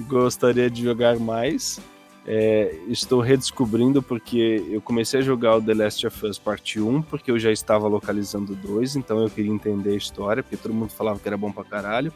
Gostaria 0.08 0.70
de 0.70 0.84
jogar 0.84 1.20
mais. 1.20 1.80
É, 2.26 2.74
estou 2.88 3.20
redescobrindo 3.20 4.02
porque 4.02 4.64
eu 4.70 4.82
comecei 4.82 5.20
a 5.20 5.24
jogar 5.24 5.58
o 5.58 5.62
The 5.62 5.74
Last 5.74 6.08
of 6.08 6.26
Us 6.26 6.40
Parte 6.40 6.80
1 6.80 7.02
porque 7.02 7.30
eu 7.30 7.38
já 7.38 7.52
estava 7.52 7.86
localizando 7.86 8.54
o 8.54 8.56
2, 8.56 8.96
então 8.96 9.22
eu 9.22 9.30
queria 9.30 9.52
entender 9.52 9.92
a 9.92 9.98
história, 9.98 10.42
porque 10.42 10.56
todo 10.56 10.74
mundo 10.74 10.90
falava 10.90 11.20
que 11.20 11.28
era 11.28 11.36
bom 11.36 11.52
pra 11.52 11.66
caralho. 11.66 12.14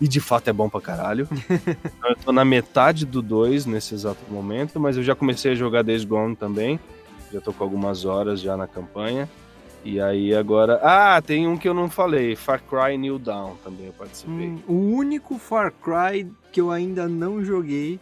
E 0.00 0.08
de 0.08 0.20
fato 0.20 0.48
é 0.48 0.52
bom 0.52 0.68
pra 0.68 0.80
caralho. 0.80 1.28
então 1.30 2.10
eu 2.10 2.16
tô 2.16 2.32
na 2.32 2.44
metade 2.44 3.04
do 3.04 3.20
2 3.20 3.66
nesse 3.66 3.94
exato 3.94 4.20
momento, 4.30 4.80
mas 4.80 4.96
eu 4.96 5.02
já 5.02 5.14
comecei 5.14 5.52
a 5.52 5.54
jogar 5.54 5.82
Days 5.82 6.04
Gone 6.04 6.34
também. 6.34 6.80
Já 7.30 7.40
tô 7.40 7.52
com 7.52 7.62
algumas 7.62 8.04
horas 8.04 8.40
já 8.40 8.56
na 8.56 8.66
campanha. 8.66 9.28
E 9.84 10.00
aí 10.00 10.34
agora. 10.34 10.78
Ah, 10.82 11.20
tem 11.20 11.46
um 11.48 11.56
que 11.56 11.68
eu 11.68 11.74
não 11.74 11.90
falei: 11.90 12.36
Far 12.36 12.62
Cry 12.62 12.96
New 12.96 13.18
Dawn 13.18 13.54
também 13.64 13.86
eu 13.86 13.92
participei. 13.92 14.32
Hum, 14.46 14.58
o 14.68 14.74
único 14.96 15.38
Far 15.38 15.72
Cry 15.72 16.30
que 16.52 16.60
eu 16.60 16.70
ainda 16.70 17.08
não 17.08 17.44
joguei. 17.44 17.98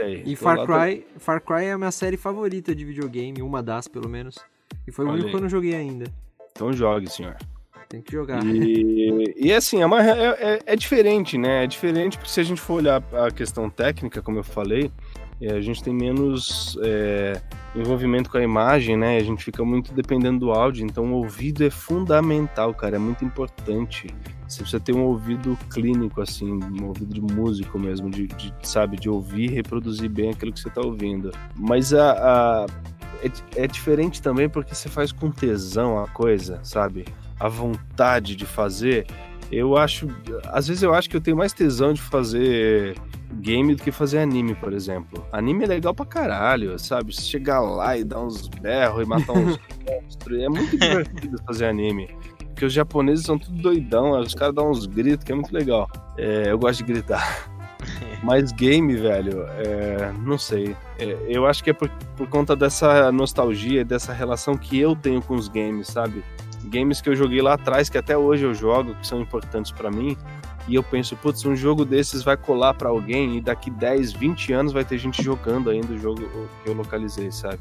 Aí, 0.00 0.22
E 0.26 0.36
Far 0.36 0.64
Cry, 0.66 1.06
Far 1.18 1.40
Cry 1.40 1.64
é 1.66 1.72
a 1.72 1.78
minha 1.78 1.90
série 1.90 2.16
favorita 2.16 2.74
de 2.74 2.84
videogame, 2.84 3.42
uma 3.42 3.62
das 3.62 3.86
pelo 3.88 4.08
menos. 4.08 4.36
E 4.86 4.92
foi 4.92 5.04
o 5.04 5.10
único 5.10 5.28
que 5.30 5.36
eu 5.36 5.40
não 5.40 5.48
joguei 5.48 5.74
ainda. 5.74 6.06
Então 6.52 6.72
jogue, 6.72 7.08
senhor. 7.10 7.36
Tem 7.88 8.00
que 8.00 8.12
jogar. 8.12 8.44
E, 8.44 9.34
e 9.36 9.52
assim, 9.52 9.80
é, 9.82 9.86
uma, 9.86 10.02
é, 10.02 10.26
é- 10.54 10.58
é 10.66 10.76
diferente, 10.76 11.38
né? 11.38 11.64
É 11.64 11.66
diferente 11.66 12.16
porque 12.18 12.30
se 12.30 12.40
a 12.40 12.42
gente 12.42 12.60
for 12.60 12.74
olhar 12.74 13.02
a 13.12 13.30
questão 13.30 13.70
técnica, 13.70 14.20
como 14.22 14.38
eu 14.38 14.44
falei, 14.44 14.84
é, 14.84 15.13
a 15.42 15.60
gente 15.60 15.82
tem 15.82 15.92
menos 15.94 16.78
é, 16.82 17.40
envolvimento 17.74 18.30
com 18.30 18.38
a 18.38 18.42
imagem, 18.42 18.96
né? 18.96 19.16
A 19.18 19.22
gente 19.22 19.44
fica 19.44 19.64
muito 19.64 19.92
dependendo 19.92 20.38
do 20.40 20.52
áudio, 20.52 20.84
então 20.86 21.12
o 21.12 21.16
ouvido 21.16 21.64
é 21.64 21.70
fundamental, 21.70 22.72
cara, 22.72 22.96
é 22.96 22.98
muito 22.98 23.24
importante. 23.24 24.06
Você 24.48 24.60
precisa 24.60 24.80
ter 24.80 24.94
um 24.94 25.02
ouvido 25.02 25.58
clínico, 25.72 26.20
assim, 26.20 26.52
um 26.52 26.86
ouvido 26.86 27.12
de 27.14 27.20
músico 27.20 27.78
mesmo, 27.78 28.08
de, 28.10 28.26
de, 28.28 28.52
sabe, 28.62 28.96
de 28.98 29.08
ouvir 29.08 29.50
e 29.50 29.54
reproduzir 29.54 30.08
bem 30.08 30.30
aquilo 30.30 30.52
que 30.52 30.60
você 30.60 30.70
tá 30.70 30.80
ouvindo. 30.82 31.30
Mas 31.56 31.92
a, 31.92 32.12
a- 32.12 32.66
é, 33.56 33.62
é 33.64 33.66
diferente 33.66 34.20
também 34.22 34.48
porque 34.48 34.74
você 34.74 34.88
faz 34.88 35.10
com 35.10 35.30
tesão 35.30 35.98
a 35.98 36.06
coisa, 36.08 36.60
sabe? 36.62 37.04
A 37.40 37.48
vontade 37.48 38.36
de 38.36 38.44
fazer. 38.46 39.06
Eu 39.50 39.76
acho. 39.76 40.08
Às 40.52 40.68
vezes 40.68 40.82
eu 40.82 40.94
acho 40.94 41.08
que 41.10 41.16
eu 41.16 41.20
tenho 41.20 41.36
mais 41.36 41.52
tesão 41.52 41.92
de 41.92 42.00
fazer 42.02 42.94
game 43.32 43.74
do 43.74 43.82
que 43.82 43.90
fazer 43.90 44.18
anime, 44.18 44.54
por 44.54 44.72
exemplo. 44.72 45.26
Anime 45.32 45.64
é 45.64 45.66
legal 45.68 45.94
pra 45.94 46.06
caralho, 46.06 46.78
sabe? 46.78 47.14
Você 47.14 47.22
chegar 47.22 47.60
lá 47.60 47.96
e 47.96 48.04
dar 48.04 48.20
uns 48.20 48.48
berros 48.48 49.02
e 49.02 49.06
matar 49.06 49.32
uns 49.32 49.58
monstros. 49.88 50.42
É 50.42 50.48
muito 50.48 50.78
divertido 50.78 51.38
fazer 51.46 51.66
anime. 51.66 52.08
Porque 52.38 52.66
os 52.66 52.72
japoneses 52.72 53.24
são 53.24 53.38
tudo 53.38 53.60
doidão, 53.60 54.18
os 54.20 54.34
caras 54.34 54.54
dão 54.54 54.70
uns 54.70 54.86
gritos, 54.86 55.24
que 55.24 55.32
é 55.32 55.34
muito 55.34 55.52
legal. 55.52 55.88
É, 56.16 56.50
eu 56.50 56.58
gosto 56.58 56.84
de 56.84 56.92
gritar. 56.92 57.50
Mas 58.22 58.52
game, 58.52 58.94
velho, 58.96 59.44
é, 59.58 60.12
não 60.24 60.38
sei. 60.38 60.76
É, 60.98 61.18
eu 61.28 61.46
acho 61.46 61.62
que 61.62 61.70
é 61.70 61.72
por, 61.72 61.88
por 62.16 62.28
conta 62.28 62.54
dessa 62.54 63.10
nostalgia, 63.10 63.84
dessa 63.84 64.12
relação 64.12 64.56
que 64.56 64.78
eu 64.78 64.94
tenho 64.94 65.20
com 65.20 65.34
os 65.34 65.48
games, 65.48 65.88
sabe? 65.88 66.24
Games 66.66 67.00
que 67.00 67.08
eu 67.10 67.16
joguei 67.16 67.42
lá 67.42 67.54
atrás, 67.54 67.90
que 67.90 67.98
até 67.98 68.16
hoje 68.16 68.44
eu 68.44 68.54
jogo, 68.54 68.94
que 68.94 69.06
são 69.06 69.20
importantes 69.20 69.70
pra 69.72 69.90
mim. 69.90 70.16
E 70.66 70.74
eu 70.74 70.82
penso, 70.82 71.16
putz, 71.16 71.44
um 71.44 71.54
jogo 71.54 71.84
desses 71.84 72.22
vai 72.22 72.36
colar 72.36 72.74
pra 72.74 72.88
alguém 72.88 73.36
e 73.36 73.40
daqui 73.40 73.70
10, 73.70 74.12
20 74.12 74.52
anos 74.52 74.72
vai 74.72 74.84
ter 74.84 74.96
gente 74.98 75.22
jogando 75.22 75.68
ainda 75.68 75.92
o 75.92 75.98
jogo 75.98 76.22
que 76.62 76.70
eu 76.70 76.74
localizei, 76.74 77.30
sabe? 77.30 77.58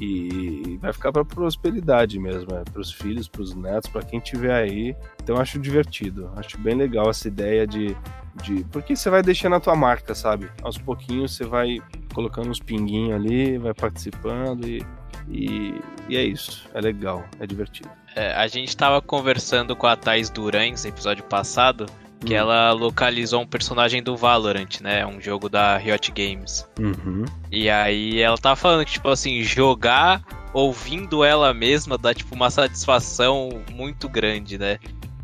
E 0.00 0.78
vai 0.80 0.92
ficar 0.92 1.12
pra 1.12 1.24
prosperidade 1.24 2.18
mesmo, 2.18 2.52
é, 2.54 2.64
pros 2.64 2.90
filhos, 2.90 3.28
pros 3.28 3.54
netos, 3.54 3.88
pra 3.88 4.02
quem 4.02 4.18
tiver 4.18 4.52
aí. 4.52 4.96
Então 5.22 5.36
acho 5.36 5.60
divertido, 5.60 6.30
acho 6.34 6.58
bem 6.58 6.74
legal 6.74 7.08
essa 7.08 7.28
ideia 7.28 7.64
de, 7.66 7.96
de. 8.42 8.64
Porque 8.72 8.96
você 8.96 9.08
vai 9.08 9.22
deixando 9.22 9.54
a 9.54 9.60
tua 9.60 9.76
marca, 9.76 10.12
sabe? 10.12 10.50
Aos 10.62 10.76
pouquinhos 10.78 11.36
você 11.36 11.44
vai 11.44 11.78
colocando 12.12 12.50
uns 12.50 12.58
pinguinhos 12.58 13.14
ali, 13.14 13.58
vai 13.58 13.74
participando 13.74 14.66
e, 14.66 14.84
e, 15.28 15.80
e 16.08 16.16
é 16.16 16.24
isso. 16.24 16.68
É 16.74 16.80
legal, 16.80 17.24
é 17.38 17.46
divertido. 17.46 17.90
É, 18.16 18.34
a 18.34 18.48
gente 18.48 18.76
tava 18.76 19.00
conversando 19.00 19.76
com 19.76 19.86
a 19.86 19.96
Thais 19.96 20.28
Durães 20.28 20.82
no 20.82 20.90
episódio 20.90 21.24
passado, 21.24 21.86
que 22.24 22.34
Hum. 22.34 22.36
ela 22.36 22.72
localizou 22.72 23.42
um 23.42 23.46
personagem 23.46 24.02
do 24.02 24.16
Valorant, 24.16 24.80
né? 24.80 25.04
Um 25.06 25.20
jogo 25.20 25.48
da 25.48 25.76
Riot 25.76 26.10
Games. 26.12 26.66
Uhum. 26.78 27.24
E 27.50 27.68
aí 27.68 28.20
ela 28.20 28.38
tava 28.38 28.56
falando 28.56 28.84
que, 28.84 28.92
tipo 28.92 29.08
assim, 29.08 29.42
jogar 29.42 30.22
ouvindo 30.54 31.24
ela 31.24 31.52
mesma 31.54 31.96
dá, 31.96 32.12
tipo, 32.14 32.34
uma 32.34 32.50
satisfação 32.50 33.48
muito 33.72 34.08
grande, 34.08 34.58
né? 34.58 34.78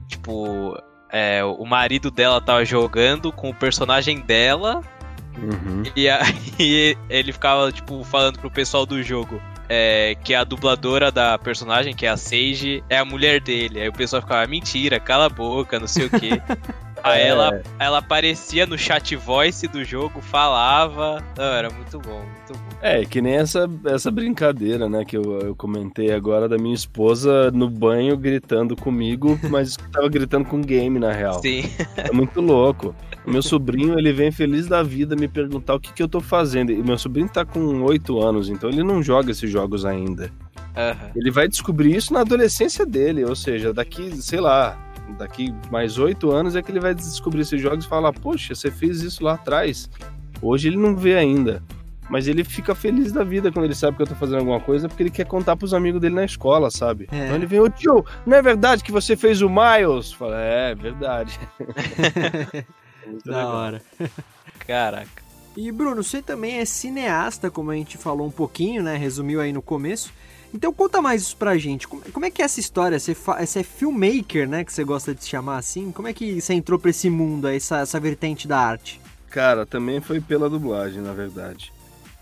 Tipo, 0.08 0.76
é, 1.10 1.44
o 1.44 1.64
marido 1.64 2.10
dela 2.10 2.40
tava 2.40 2.64
jogando 2.64 3.30
com 3.32 3.50
o 3.50 3.54
personagem 3.54 4.20
dela 4.20 4.82
Uhum. 5.40 5.84
e 5.94 6.08
aí 6.08 6.96
ele 7.08 7.32
ficava, 7.32 7.70
tipo, 7.70 8.02
falando 8.04 8.38
pro 8.40 8.50
pessoal 8.50 8.84
do 8.84 9.00
jogo 9.02 9.40
é, 9.68 10.16
que 10.24 10.34
a 10.34 10.42
dubladora 10.44 11.12
da 11.12 11.38
personagem, 11.38 11.94
que 11.94 12.06
é 12.06 12.08
a 12.08 12.16
Sage, 12.16 12.82
é 12.88 12.98
a 12.98 13.04
mulher 13.04 13.38
dele. 13.40 13.80
Aí 13.82 13.88
o 13.88 13.92
pessoal 13.92 14.22
ficava, 14.22 14.46
mentira, 14.46 14.98
cala 14.98 15.26
a 15.26 15.28
boca, 15.28 15.78
não 15.78 15.86
sei 15.86 16.06
o 16.06 16.10
quê. 16.10 16.40
Aí 17.02 17.22
É. 17.22 17.28
ela, 17.28 17.62
ela 17.78 17.98
aparecia 17.98 18.66
no 18.66 18.76
chat 18.78 19.14
voice 19.16 19.66
do 19.68 19.84
jogo, 19.84 20.20
falava. 20.20 21.22
Não, 21.36 21.44
era 21.44 21.70
muito 21.70 21.98
bom, 21.98 22.20
muito 22.20 22.52
bom. 22.52 22.78
É, 22.80 23.04
que 23.04 23.20
nem 23.20 23.34
essa, 23.36 23.68
essa 23.84 24.10
brincadeira, 24.10 24.88
né, 24.88 25.04
que 25.04 25.16
eu, 25.16 25.40
eu 25.40 25.54
comentei 25.56 26.12
agora 26.12 26.48
da 26.48 26.56
minha 26.56 26.74
esposa 26.74 27.50
no 27.50 27.68
banho 27.68 28.16
gritando 28.16 28.76
comigo, 28.76 29.38
mas 29.50 29.76
tava 29.92 30.08
gritando 30.08 30.44
com 30.44 30.60
game, 30.60 30.98
na 30.98 31.12
real. 31.12 31.40
Sim. 31.40 31.62
É 31.96 32.12
muito 32.12 32.40
louco. 32.40 32.94
O 33.26 33.30
meu 33.30 33.42
sobrinho, 33.42 33.98
ele 33.98 34.12
vem 34.12 34.30
feliz 34.32 34.66
da 34.66 34.82
vida 34.82 35.14
me 35.14 35.28
perguntar 35.28 35.74
o 35.74 35.80
que, 35.80 35.92
que 35.92 36.02
eu 36.02 36.08
tô 36.08 36.20
fazendo. 36.20 36.72
E 36.72 36.82
meu 36.82 36.96
sobrinho 36.96 37.28
tá 37.28 37.44
com 37.44 37.82
8 37.82 38.18
anos, 38.20 38.48
então 38.48 38.70
ele 38.70 38.82
não 38.82 39.02
joga 39.02 39.30
esses 39.30 39.50
jogos 39.50 39.84
ainda. 39.84 40.30
Aham. 40.76 41.10
Ele 41.16 41.30
vai 41.30 41.48
descobrir 41.48 41.94
isso 41.96 42.12
na 42.12 42.20
adolescência 42.20 42.86
dele, 42.86 43.24
ou 43.24 43.34
seja, 43.34 43.72
daqui, 43.74 44.22
sei 44.22 44.40
lá, 44.40 44.78
daqui 45.16 45.54
mais 45.70 45.98
8 45.98 46.30
anos 46.30 46.56
é 46.56 46.62
que 46.62 46.70
ele 46.70 46.80
vai 46.80 46.94
descobrir 46.94 47.42
esses 47.42 47.60
jogos 47.60 47.84
e 47.84 47.88
falar, 47.88 48.12
poxa, 48.12 48.54
você 48.54 48.70
fez 48.70 49.00
isso 49.02 49.22
lá 49.24 49.34
atrás. 49.34 49.90
Hoje 50.40 50.68
ele 50.68 50.76
não 50.76 50.96
vê 50.96 51.16
ainda. 51.16 51.62
Mas 52.08 52.26
ele 52.26 52.42
fica 52.42 52.74
feliz 52.74 53.12
da 53.12 53.22
vida 53.22 53.52
quando 53.52 53.66
ele 53.66 53.74
sabe 53.74 53.96
que 53.96 54.02
eu 54.02 54.06
tô 54.06 54.14
fazendo 54.14 54.38
alguma 54.38 54.60
coisa, 54.60 54.88
porque 54.88 55.02
ele 55.02 55.10
quer 55.10 55.26
contar 55.26 55.56
pros 55.56 55.74
amigos 55.74 56.00
dele 56.00 56.14
na 56.14 56.24
escola, 56.24 56.70
sabe? 56.70 57.06
É. 57.12 57.24
Então 57.24 57.36
ele 57.36 57.46
vem, 57.46 57.60
ô 57.60 57.68
tio, 57.68 58.04
não 58.26 58.36
é 58.36 58.40
verdade 58.40 58.82
que 58.82 58.90
você 58.90 59.14
fez 59.14 59.42
o 59.42 59.48
Miles? 59.48 60.12
Fala, 60.12 60.40
é, 60.40 60.74
verdade. 60.74 61.38
Muito 63.06 63.24
da 63.26 63.36
legal. 63.36 63.54
hora. 63.54 63.82
Caraca. 64.66 65.22
E 65.56 65.70
Bruno, 65.72 66.02
você 66.02 66.22
também 66.22 66.58
é 66.58 66.64
cineasta, 66.64 67.50
como 67.50 67.70
a 67.70 67.74
gente 67.74 67.98
falou 67.98 68.26
um 68.26 68.30
pouquinho, 68.30 68.82
né? 68.82 68.96
Resumiu 68.96 69.40
aí 69.40 69.52
no 69.52 69.60
começo. 69.60 70.12
Então 70.52 70.72
conta 70.72 71.02
mais 71.02 71.22
isso 71.22 71.36
pra 71.36 71.58
gente. 71.58 71.86
Como, 71.86 72.24
é 72.24 72.30
que 72.30 72.40
é 72.40 72.44
essa 72.44 72.58
história? 72.58 72.98
Você, 72.98 73.14
fa- 73.14 73.44
você 73.44 73.60
é 73.60 73.62
filmmaker, 73.62 74.48
né? 74.48 74.64
Que 74.64 74.72
você 74.72 74.82
gosta 74.82 75.14
de 75.14 75.22
se 75.22 75.28
chamar 75.28 75.58
assim. 75.58 75.92
Como 75.92 76.08
é 76.08 76.12
que 76.12 76.40
você 76.40 76.54
entrou 76.54 76.78
pra 76.78 76.90
esse 76.90 77.10
mundo, 77.10 77.46
essa, 77.48 77.80
essa 77.80 78.00
vertente 78.00 78.48
da 78.48 78.58
arte? 78.58 79.00
Cara, 79.30 79.66
também 79.66 80.00
foi 80.00 80.20
pela 80.20 80.48
dublagem, 80.48 81.02
na 81.02 81.12
verdade. 81.12 81.70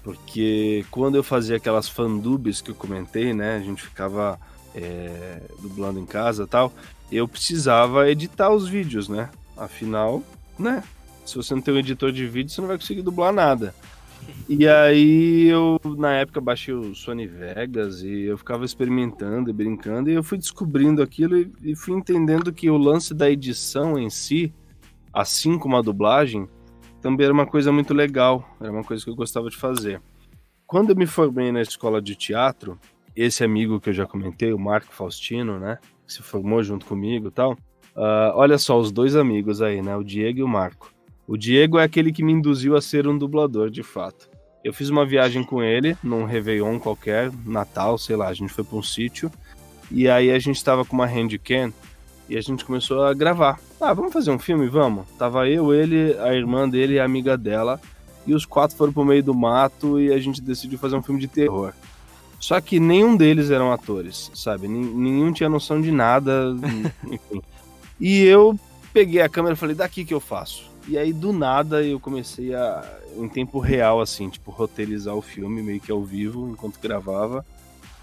Porque 0.02 0.84
quando 0.90 1.16
eu 1.16 1.22
fazia 1.22 1.56
aquelas 1.56 1.88
fandubes 1.88 2.60
que 2.60 2.70
eu 2.70 2.74
comentei, 2.74 3.32
né? 3.32 3.56
A 3.56 3.60
gente 3.60 3.82
ficava 3.82 4.38
é, 4.74 5.40
dublando 5.60 5.98
em 6.00 6.06
casa 6.06 6.46
tal. 6.46 6.72
Eu 7.10 7.28
precisava 7.28 8.10
editar 8.10 8.50
os 8.50 8.68
vídeos, 8.68 9.08
né? 9.08 9.30
Afinal, 9.56 10.22
né? 10.58 10.82
Se 11.24 11.36
você 11.36 11.54
não 11.54 11.62
tem 11.62 11.74
um 11.74 11.78
editor 11.78 12.12
de 12.12 12.26
vídeo, 12.26 12.50
você 12.52 12.60
não 12.60 12.68
vai 12.68 12.76
conseguir 12.78 13.02
dublar 13.02 13.32
nada. 13.32 13.74
E 14.48 14.66
aí 14.68 15.48
eu, 15.48 15.80
na 15.98 16.12
época, 16.12 16.40
baixei 16.40 16.72
o 16.72 16.94
Sony 16.94 17.26
Vegas 17.26 18.02
e 18.02 18.22
eu 18.22 18.38
ficava 18.38 18.64
experimentando 18.64 19.50
e 19.50 19.52
brincando, 19.52 20.08
e 20.08 20.14
eu 20.14 20.22
fui 20.22 20.38
descobrindo 20.38 21.02
aquilo 21.02 21.36
e, 21.36 21.52
e 21.62 21.74
fui 21.74 21.94
entendendo 21.94 22.52
que 22.52 22.70
o 22.70 22.76
lance 22.76 23.12
da 23.12 23.28
edição 23.28 23.98
em 23.98 24.08
si, 24.08 24.54
assim 25.12 25.58
como 25.58 25.76
a 25.76 25.82
dublagem, 25.82 26.48
também 27.00 27.24
era 27.24 27.34
uma 27.34 27.46
coisa 27.46 27.72
muito 27.72 27.92
legal, 27.92 28.48
era 28.60 28.70
uma 28.70 28.84
coisa 28.84 29.04
que 29.04 29.10
eu 29.10 29.16
gostava 29.16 29.48
de 29.48 29.56
fazer. 29.56 30.00
Quando 30.66 30.90
eu 30.90 30.96
me 30.96 31.06
formei 31.06 31.52
na 31.52 31.62
escola 31.62 32.02
de 32.02 32.14
teatro, 32.14 32.78
esse 33.14 33.44
amigo 33.44 33.80
que 33.80 33.90
eu 33.90 33.94
já 33.94 34.06
comentei, 34.06 34.52
o 34.52 34.58
Marco 34.58 34.92
Faustino, 34.92 35.58
né, 35.58 35.78
que 36.06 36.12
se 36.12 36.22
formou 36.22 36.62
junto 36.62 36.86
comigo 36.86 37.28
e 37.28 37.30
tal, 37.30 37.52
uh, 37.52 38.34
olha 38.34 38.58
só, 38.58 38.78
os 38.78 38.90
dois 38.90 39.16
amigos 39.16 39.62
aí, 39.62 39.80
né, 39.80 39.96
o 39.96 40.04
Diego 40.04 40.40
e 40.40 40.42
o 40.42 40.48
Marco. 40.48 40.92
O 41.26 41.36
Diego 41.36 41.78
é 41.78 41.84
aquele 41.84 42.12
que 42.12 42.22
me 42.22 42.32
induziu 42.32 42.76
a 42.76 42.80
ser 42.80 43.08
um 43.08 43.18
dublador, 43.18 43.68
de 43.68 43.82
fato. 43.82 44.28
Eu 44.62 44.72
fiz 44.72 44.88
uma 44.88 45.04
viagem 45.04 45.42
com 45.42 45.62
ele, 45.62 45.96
num 46.02 46.24
Réveillon 46.24 46.78
qualquer, 46.78 47.30
Natal, 47.44 47.98
sei 47.98 48.16
lá, 48.16 48.28
a 48.28 48.34
gente 48.34 48.52
foi 48.52 48.64
para 48.64 48.78
um 48.78 48.82
sítio, 48.82 49.30
e 49.90 50.08
aí 50.08 50.30
a 50.30 50.38
gente 50.38 50.62
tava 50.62 50.84
com 50.84 50.94
uma 50.94 51.06
handcam 51.06 51.72
e 52.28 52.36
a 52.36 52.40
gente 52.40 52.64
começou 52.64 53.04
a 53.04 53.14
gravar. 53.14 53.60
Ah, 53.80 53.92
vamos 53.92 54.12
fazer 54.12 54.30
um 54.30 54.38
filme? 54.38 54.68
Vamos. 54.68 55.06
Tava 55.18 55.48
eu, 55.48 55.72
ele, 55.72 56.16
a 56.18 56.34
irmã 56.34 56.68
dele 56.68 56.94
e 56.94 56.98
a 57.00 57.04
amiga 57.04 57.36
dela, 57.36 57.80
e 58.26 58.34
os 58.34 58.44
quatro 58.44 58.76
foram 58.76 58.92
pro 58.92 59.04
meio 59.04 59.22
do 59.22 59.34
mato 59.34 60.00
e 60.00 60.12
a 60.12 60.18
gente 60.18 60.40
decidiu 60.40 60.78
fazer 60.78 60.96
um 60.96 61.02
filme 61.02 61.20
de 61.20 61.28
terror. 61.28 61.72
Só 62.38 62.60
que 62.60 62.78
nenhum 62.78 63.16
deles 63.16 63.50
eram 63.50 63.72
atores, 63.72 64.30
sabe? 64.34 64.68
Nenhum 64.68 65.32
tinha 65.32 65.48
noção 65.48 65.80
de 65.80 65.90
nada, 65.90 66.54
enfim. 67.04 67.42
E 68.00 68.22
eu 68.24 68.58
peguei 68.92 69.22
a 69.22 69.28
câmera 69.28 69.54
e 69.54 69.58
falei, 69.58 69.74
daqui 69.74 70.04
que 70.04 70.14
eu 70.14 70.20
faço. 70.20 70.75
E 70.88 70.96
aí, 70.96 71.12
do 71.12 71.32
nada, 71.32 71.82
eu 71.82 71.98
comecei 71.98 72.54
a, 72.54 72.84
em 73.16 73.28
tempo 73.28 73.58
real, 73.58 74.00
assim, 74.00 74.28
tipo, 74.28 74.52
roteirizar 74.52 75.16
o 75.16 75.22
filme 75.22 75.60
meio 75.60 75.80
que 75.80 75.90
ao 75.90 76.04
vivo, 76.04 76.48
enquanto 76.48 76.80
gravava, 76.80 77.44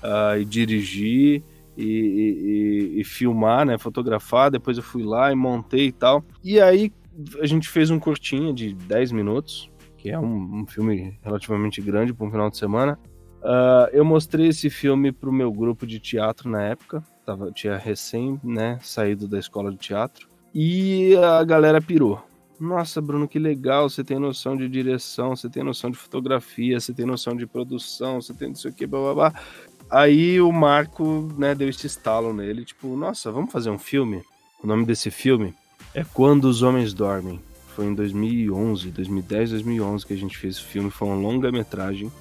uh, 0.04 0.38
e 0.38 0.44
dirigir, 0.44 1.42
e, 1.78 1.86
e, 1.86 3.00
e, 3.00 3.04
filmar, 3.04 3.66
né, 3.66 3.78
fotografar, 3.78 4.52
depois 4.52 4.78
eu 4.78 4.84
fui 4.84 5.04
lá 5.04 5.32
e 5.32 5.36
montei 5.36 5.88
e 5.88 5.92
tal. 5.92 6.24
E 6.44 6.60
aí, 6.60 6.92
a 7.40 7.46
gente 7.46 7.70
fez 7.70 7.90
um 7.90 8.00
curtinho 8.00 8.54
de 8.54 8.74
10 8.74 9.14
minutos, 9.14 9.72
que 9.98 10.12
é 10.12 10.20
um, 10.20 10.62
um 10.62 10.68
filme 10.68 11.18
relativamente 11.24 11.82
grande 11.82 12.14
para 12.14 12.28
um 12.28 12.32
final 12.32 12.50
de 12.50 12.58
semana. 12.58 13.00
Uh, 13.42 13.88
eu 13.94 14.04
mostrei 14.04 14.50
esse 14.50 14.70
filme 14.70 15.12
pro 15.12 15.32
meu 15.32 15.52
grupo 15.52 15.88
de 15.88 16.00
teatro 16.00 16.50
na 16.50 16.62
época, 16.64 17.02
tava, 17.26 17.50
tinha 17.52 17.78
recém, 17.78 18.40
né, 18.44 18.78
saído 18.82 19.26
da 19.26 19.40
escola 19.40 19.72
de 19.72 19.78
teatro, 19.78 20.28
e 20.54 21.16
a 21.16 21.44
galera 21.46 21.82
pirou 21.82 22.22
nossa, 22.60 23.02
Bruno, 23.02 23.28
que 23.28 23.40
legal, 23.40 23.90
você 23.90 24.04
tem 24.04 24.20
noção 24.20 24.56
de 24.56 24.68
direção, 24.70 25.36
você 25.36 25.50
tem 25.50 25.64
noção 25.64 25.90
de 25.90 25.98
fotografia, 25.98 26.80
você 26.80 26.94
tem 26.94 27.06
noção 27.06 27.36
de 27.36 27.46
produção, 27.46 28.22
você 28.22 28.34
tem 28.34 28.50
não 28.50 28.56
sei 28.56 28.72
o 28.72 28.74
que, 28.74 28.86
blá 28.86 29.00
blá 29.00 29.14
blá. 29.14 29.42
Aí 29.90 30.40
o 30.42 30.52
Marco, 30.52 31.30
né, 31.38 31.54
deu 31.54 31.70
esse 31.70 31.88
estalo 31.88 32.34
nele, 32.34 32.66
tipo, 32.66 32.96
nossa, 32.96 33.32
vamos 33.32 33.52
fazer 33.52 33.70
um 33.70 33.78
filme? 33.78 34.24
O 34.64 34.68
nome 34.68 34.86
desse 34.86 35.12
filme 35.12 35.54
é 35.94 36.04
Quando 36.04 36.46
os 36.46 36.62
Homens 36.62 36.94
Dormem. 36.94 37.40
Foi 37.76 37.86
em 37.86 37.94
2011, 37.94 38.92
2010, 38.92 39.50
2011 39.52 40.06
que 40.06 40.14
a 40.14 40.18
gente 40.18 40.38
fez 40.38 40.56
esse 40.56 40.64
filme, 40.64 40.90
foi 40.90 41.08
uma 41.08 41.18
longa-metragem. 41.18 42.12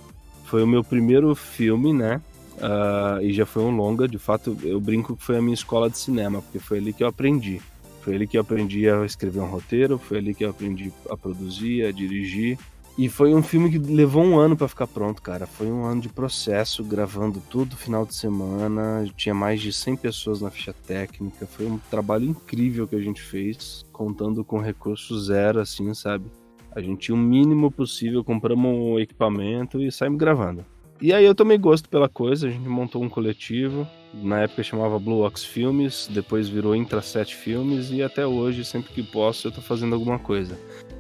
Foi 0.45 0.63
o 0.63 0.67
meu 0.67 0.83
primeiro 0.83 1.35
filme, 1.35 1.93
né? 1.93 2.21
Uh, 2.57 3.23
e 3.23 3.33
já 3.33 3.47
foi 3.47 3.63
um 3.63 3.75
longa, 3.75 4.07
de 4.07 4.19
fato, 4.19 4.57
eu 4.63 4.81
brinco 4.81 5.17
que 5.17 5.23
foi 5.23 5.39
a 5.39 5.43
minha 5.43 5.55
escola 5.55 5.89
de 5.91 5.99
cinema, 5.99 6.43
porque 6.43 6.59
foi 6.59 6.79
ali 6.79 6.93
que 6.93 7.03
eu 7.03 7.09
aprendi. 7.09 7.61
Foi 8.03 8.17
ali 8.17 8.27
que 8.27 8.37
eu 8.37 8.41
aprendi 8.41 8.89
a 8.89 9.05
escrever 9.05 9.41
um 9.41 9.47
roteiro, 9.47 9.97
foi 9.97 10.19
ali 10.19 10.35
que 10.35 10.45
eu 10.45 10.51
aprendi 10.51 10.93
a 11.09 11.17
produzir, 11.17 11.87
a 11.87 11.93
dirigir. 11.93 12.59
E 12.99 13.09
foi 13.09 13.33
um 13.33 13.43
filme 13.43 13.71
que 13.71 13.79
levou 13.79 14.23
um 14.23 14.39
ano 14.39 14.55
para 14.55 14.69
ficar 14.69 14.87
pronto, 14.87 15.23
cara. 15.23 15.47
Foi 15.47 15.67
um 15.69 15.85
ano 15.85 16.03
de 16.03 16.11
processo, 16.11 16.85
gravando 16.85 17.43
tudo 17.49 17.75
final 17.77 18.05
de 18.05 18.15
semana. 18.15 19.07
Tinha 19.17 19.35
mais 19.35 19.61
de 19.63 19.73
100 19.73 19.97
pessoas 19.97 20.43
na 20.43 20.51
ficha 20.51 20.75
técnica. 20.87 21.47
Foi 21.47 21.65
um 21.65 21.79
trabalho 21.91 22.27
incrível 22.27 22.87
que 22.87 22.97
a 22.97 23.01
gente 23.01 23.23
fez, 23.23 23.87
contando 23.93 24.45
com 24.45 24.59
recurso 24.59 25.19
zero, 25.19 25.61
assim, 25.61 25.95
sabe? 25.95 26.27
A 26.75 26.81
gente 26.81 27.07
tinha 27.07 27.15
o 27.15 27.19
mínimo 27.19 27.71
possível, 27.71 28.25
compramos 28.25 28.71
um 28.71 28.99
equipamento 28.99 29.81
e 29.81 29.91
saímos 29.91 30.19
gravando. 30.19 30.65
E 31.01 31.13
aí 31.13 31.25
eu 31.25 31.35
tomei 31.35 31.59
gosto 31.59 31.89
pela 31.89 32.09
coisa, 32.09 32.47
a 32.47 32.51
gente 32.51 32.69
montou 32.69 33.03
um 33.03 33.09
coletivo, 33.09 33.87
na 34.15 34.41
época 34.41 34.63
chamava 34.63 34.99
Blue 34.99 35.25
Ox 35.25 35.45
Filmes, 35.45 36.09
depois 36.11 36.49
virou 36.49 36.77
Intraset 36.77 37.35
Filmes 37.35 37.91
e 37.91 38.03
até 38.03 38.27
hoje, 38.27 38.65
sempre 38.65 38.93
que 38.93 39.03
posso, 39.03 39.49
eu 39.49 39.53
tô 39.53 39.61
fazendo 39.61 39.95
alguma 39.95 40.19
coisa. 40.19 40.59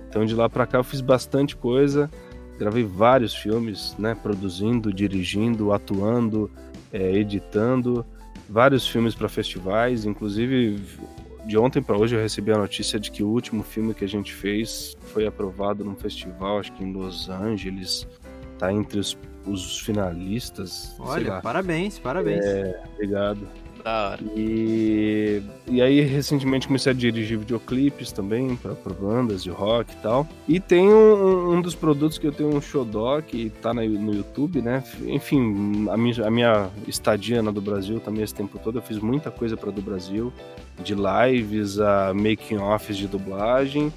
Então 0.08 0.24
de 0.24 0.34
lá 0.34 0.48
para 0.48 0.66
cá 0.66 0.78
eu 0.78 0.84
fiz 0.84 1.00
bastante 1.00 1.56
coisa, 1.56 2.10
gravei 2.58 2.84
vários 2.84 3.34
filmes, 3.34 3.94
né, 3.98 4.14
produzindo, 4.14 4.92
dirigindo, 4.92 5.72
atuando, 5.72 6.50
é, 6.92 7.12
editando, 7.12 8.04
vários 8.48 8.86
filmes 8.86 9.14
para 9.14 9.28
festivais, 9.28 10.04
inclusive 10.04 10.78
de 11.44 11.58
ontem 11.58 11.82
para 11.82 11.98
hoje 11.98 12.14
eu 12.14 12.20
recebi 12.20 12.52
a 12.52 12.58
notícia 12.58 13.00
de 13.00 13.10
que 13.10 13.22
o 13.22 13.28
último 13.28 13.62
filme 13.62 13.94
que 13.94 14.04
a 14.04 14.08
gente 14.08 14.32
fez 14.32 14.96
foi 15.06 15.26
aprovado 15.26 15.84
num 15.84 15.96
festival, 15.96 16.58
acho 16.60 16.72
que 16.72 16.84
em 16.84 16.92
Los 16.92 17.28
Angeles, 17.28 18.06
tá 18.58 18.72
entre 18.72 19.00
os 19.00 19.14
os 19.46 19.80
finalistas. 19.80 20.94
Olha, 20.98 21.40
parabéns, 21.40 21.98
parabéns. 21.98 22.44
É, 22.44 22.82
obrigado. 22.94 23.48
Da 23.82 24.10
hora. 24.10 24.20
E, 24.36 25.42
e 25.66 25.82
aí, 25.82 26.00
recentemente, 26.02 26.66
comecei 26.66 26.92
a 26.92 26.94
dirigir 26.94 27.38
videoclipes 27.38 28.12
também 28.12 28.56
para 28.56 28.74
bandas 28.94 29.42
de 29.42 29.50
rock 29.50 29.92
e 29.92 29.96
tal. 29.96 30.28
E 30.46 30.60
tem 30.60 30.88
um, 30.88 31.54
um, 31.54 31.60
dos 31.60 31.74
produtos 31.74 32.16
que 32.16 32.26
eu 32.26 32.32
tenho 32.32 32.54
um 32.54 32.60
xodó 32.60 33.20
que 33.20 33.50
tá 33.60 33.74
no 33.74 34.14
YouTube, 34.14 34.62
né? 34.62 34.84
Enfim, 35.02 35.88
a 35.90 35.96
minha, 35.96 36.26
a 36.26 36.30
minha 36.30 36.70
estadia 36.86 37.42
na 37.42 37.50
do 37.50 37.60
Brasil 37.60 37.98
também 37.98 38.22
esse 38.22 38.34
tempo 38.34 38.58
todo, 38.58 38.78
eu 38.78 38.82
fiz 38.82 38.98
muita 38.98 39.30
coisa 39.30 39.56
para 39.56 39.72
do 39.72 39.82
Brasil, 39.82 40.32
de 40.82 40.94
lives 40.94 41.80
a 41.80 42.14
making-offs 42.14 42.96
de 42.96 43.08
dublagem 43.08 43.92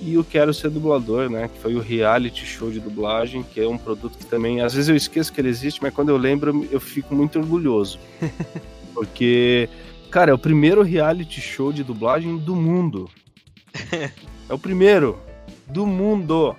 e 0.00 0.16
o 0.16 0.24
Quero 0.24 0.54
Ser 0.54 0.70
Dublador, 0.70 1.28
né? 1.28 1.48
Que 1.48 1.58
foi 1.58 1.74
o 1.74 1.80
reality 1.80 2.46
show 2.46 2.70
de 2.70 2.80
dublagem, 2.80 3.42
que 3.42 3.60
é 3.60 3.68
um 3.68 3.76
produto 3.76 4.16
que 4.16 4.26
também, 4.26 4.60
às 4.62 4.72
vezes 4.72 4.88
eu 4.88 4.96
esqueço 4.96 5.32
que 5.32 5.40
ele 5.40 5.48
existe, 5.48 5.82
mas 5.82 5.92
quando 5.92 6.08
eu 6.08 6.16
lembro 6.16 6.66
eu 6.70 6.80
fico 6.80 7.14
muito 7.14 7.38
orgulhoso. 7.38 7.98
Porque, 8.94 9.68
cara, 10.10 10.30
é 10.30 10.34
o 10.34 10.38
primeiro 10.38 10.82
reality 10.82 11.40
show 11.40 11.72
de 11.72 11.84
dublagem 11.84 12.38
do 12.38 12.56
mundo. 12.56 13.08
é 14.48 14.52
o 14.52 14.58
primeiro 14.58 15.18
do 15.66 15.86
mundo. 15.86 16.56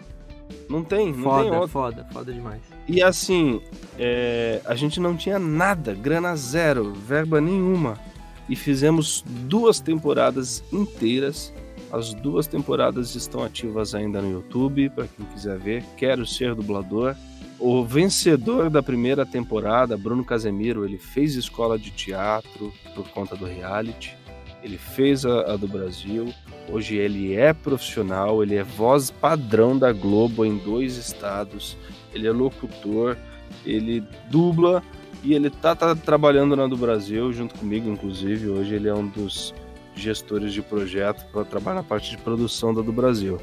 Não 0.70 0.84
tem, 0.84 1.12
não 1.12 1.24
foda, 1.24 1.44
tem 1.44 1.54
outro. 1.54 1.68
Foda, 1.68 2.08
foda 2.14 2.34
demais. 2.34 2.62
E 2.88 3.02
assim, 3.02 3.62
é, 3.98 4.62
a 4.66 4.76
gente 4.76 5.00
não 5.00 5.16
tinha 5.16 5.38
nada, 5.38 5.94
grana 5.94 6.36
zero, 6.36 6.94
verba 6.94 7.42
nenhuma. 7.42 8.00
E 8.48 8.56
fizemos 8.56 9.24
duas 9.26 9.80
temporadas 9.80 10.64
inteiras 10.72 11.54
as 11.92 12.14
duas 12.14 12.48
temporadas 12.48 13.16
estão 13.16 13.44
ativas 13.44 13.94
ainda 13.94 14.22
no 14.22 14.32
YouTube, 14.32 14.90
para 14.90 15.08
quem 15.08 15.26
quiser 15.26 15.58
ver. 15.60 15.84
Quero 15.98 16.26
ser 16.26 16.56
dublador. 16.56 17.16
O 17.60 17.84
vencedor 17.84 18.70
da 18.70 18.82
primeira 18.82 19.26
temporada, 19.26 19.98
Bruno 19.98 20.24
Casemiro, 20.24 20.86
ele 20.86 20.98
fez 20.98 21.36
escola 21.36 21.78
de 21.78 21.92
teatro 21.92 22.74
por 22.96 23.08
conta 23.10 23.36
do 23.36 23.46
reality. 23.46 24.18
Ele 24.64 24.78
fez 24.78 25.26
a, 25.26 25.54
a 25.54 25.58
do 25.58 25.68
Brasil. 25.68 26.34
Hoje 26.70 26.96
ele 26.96 27.36
é 27.36 27.54
profissional, 27.54 28.42
ele 28.42 28.56
é 28.56 28.64
voz 28.64 29.12
padrão 29.12 29.78
da 29.78 29.92
Globo 29.92 30.46
em 30.46 30.58
dois 30.58 30.96
estados. 30.98 31.78
Ele 32.14 32.26
é 32.26 32.32
locutor, 32.32 33.18
ele 33.66 34.04
dubla 34.30 34.82
e 35.24 35.34
ele 35.34 35.50
tá, 35.50 35.76
tá 35.76 35.94
trabalhando 35.96 36.56
na 36.56 36.68
do 36.68 36.78
Brasil 36.78 37.32
junto 37.34 37.56
comigo, 37.56 37.90
inclusive. 37.90 38.50
Hoje 38.50 38.76
ele 38.76 38.88
é 38.88 38.94
um 38.94 39.08
dos 39.08 39.54
gestores 39.96 40.54
de 40.54 40.62
projeto 40.62 41.26
para 41.32 41.46
trabalhar 41.46 41.76
na 41.76 41.84
parte 41.84 42.12
de 42.12 42.18
produção 42.18 42.74
da 42.74 42.82
do 42.82 42.92
Brasil. 42.92 43.40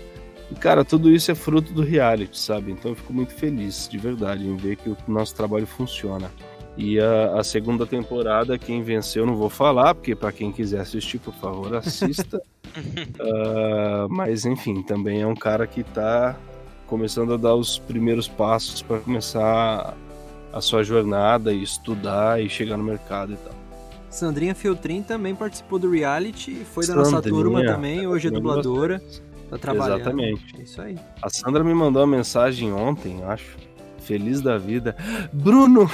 E, 0.51 0.55
cara, 0.55 0.85
tudo 0.85 1.11
isso 1.11 1.31
é 1.31 1.35
fruto 1.35 1.73
do 1.73 1.83
reality, 1.83 2.39
sabe? 2.39 2.73
Então 2.73 2.93
eu 2.93 2.95
fico 2.95 3.13
muito 3.13 3.35
feliz, 3.35 3.89
de 3.89 3.99
verdade, 3.99 4.47
em 4.47 4.57
ver 4.57 4.77
que 4.77 4.89
o 4.89 4.97
nosso 5.07 5.35
trabalho 5.35 5.67
funciona. 5.67 6.31
E 6.77 6.99
a, 7.01 7.41
a 7.41 7.45
segunda 7.45 7.85
temporada, 7.85 8.57
quem 8.57 8.83
venceu, 8.83 9.27
não 9.27 9.35
vou 9.35 9.51
falar, 9.51 9.95
porque 9.95 10.15
para 10.15 10.31
quem 10.31 10.53
quiser 10.53 10.81
assistir, 10.81 11.19
por 11.19 11.35
favor, 11.35 11.75
assista. 11.75 12.39
uh, 12.39 14.09
mas, 14.09 14.47
enfim, 14.47 14.83
também 14.83 15.21
é 15.21 15.27
um 15.27 15.35
cara 15.35 15.67
que 15.67 15.81
está 15.81 16.37
começando 16.87 17.35
a 17.35 17.37
dar 17.37 17.55
os 17.55 17.79
primeiros 17.79 18.29
passos 18.29 18.81
para 18.81 19.01
começar 19.01 19.95
a 20.53 20.61
sua 20.61 20.83
jornada 20.83 21.53
e 21.53 21.63
estudar 21.63 22.41
e 22.41 22.49
chegar 22.49 22.77
no 22.77 22.85
mercado 22.85 23.33
e 23.33 23.37
tal. 23.37 23.58
Sandrinha 24.19 24.55
Filtrin 24.55 25.01
também 25.01 25.33
participou 25.33 25.79
do 25.79 25.91
reality, 25.91 26.65
foi 26.73 26.85
da 26.85 26.95
nossa 26.97 27.23
turma 27.23 27.65
também, 27.65 28.07
hoje 28.07 28.27
é 28.27 28.31
dubladora. 28.31 29.01
Tá 29.49 29.57
trabalhando. 29.57 30.01
Exatamente. 30.01 30.57
É 30.59 30.63
isso 30.63 30.83
aí. 30.83 30.99
A 31.23 31.31
Sandra 31.31 31.63
me 31.63 31.73
mandou 31.73 32.03
uma 32.03 32.17
mensagem 32.17 32.73
ontem, 32.73 33.23
acho, 33.25 33.57
feliz 34.01 34.41
da 34.41 34.59
vida. 34.59 34.97
Bruno, 35.33 35.89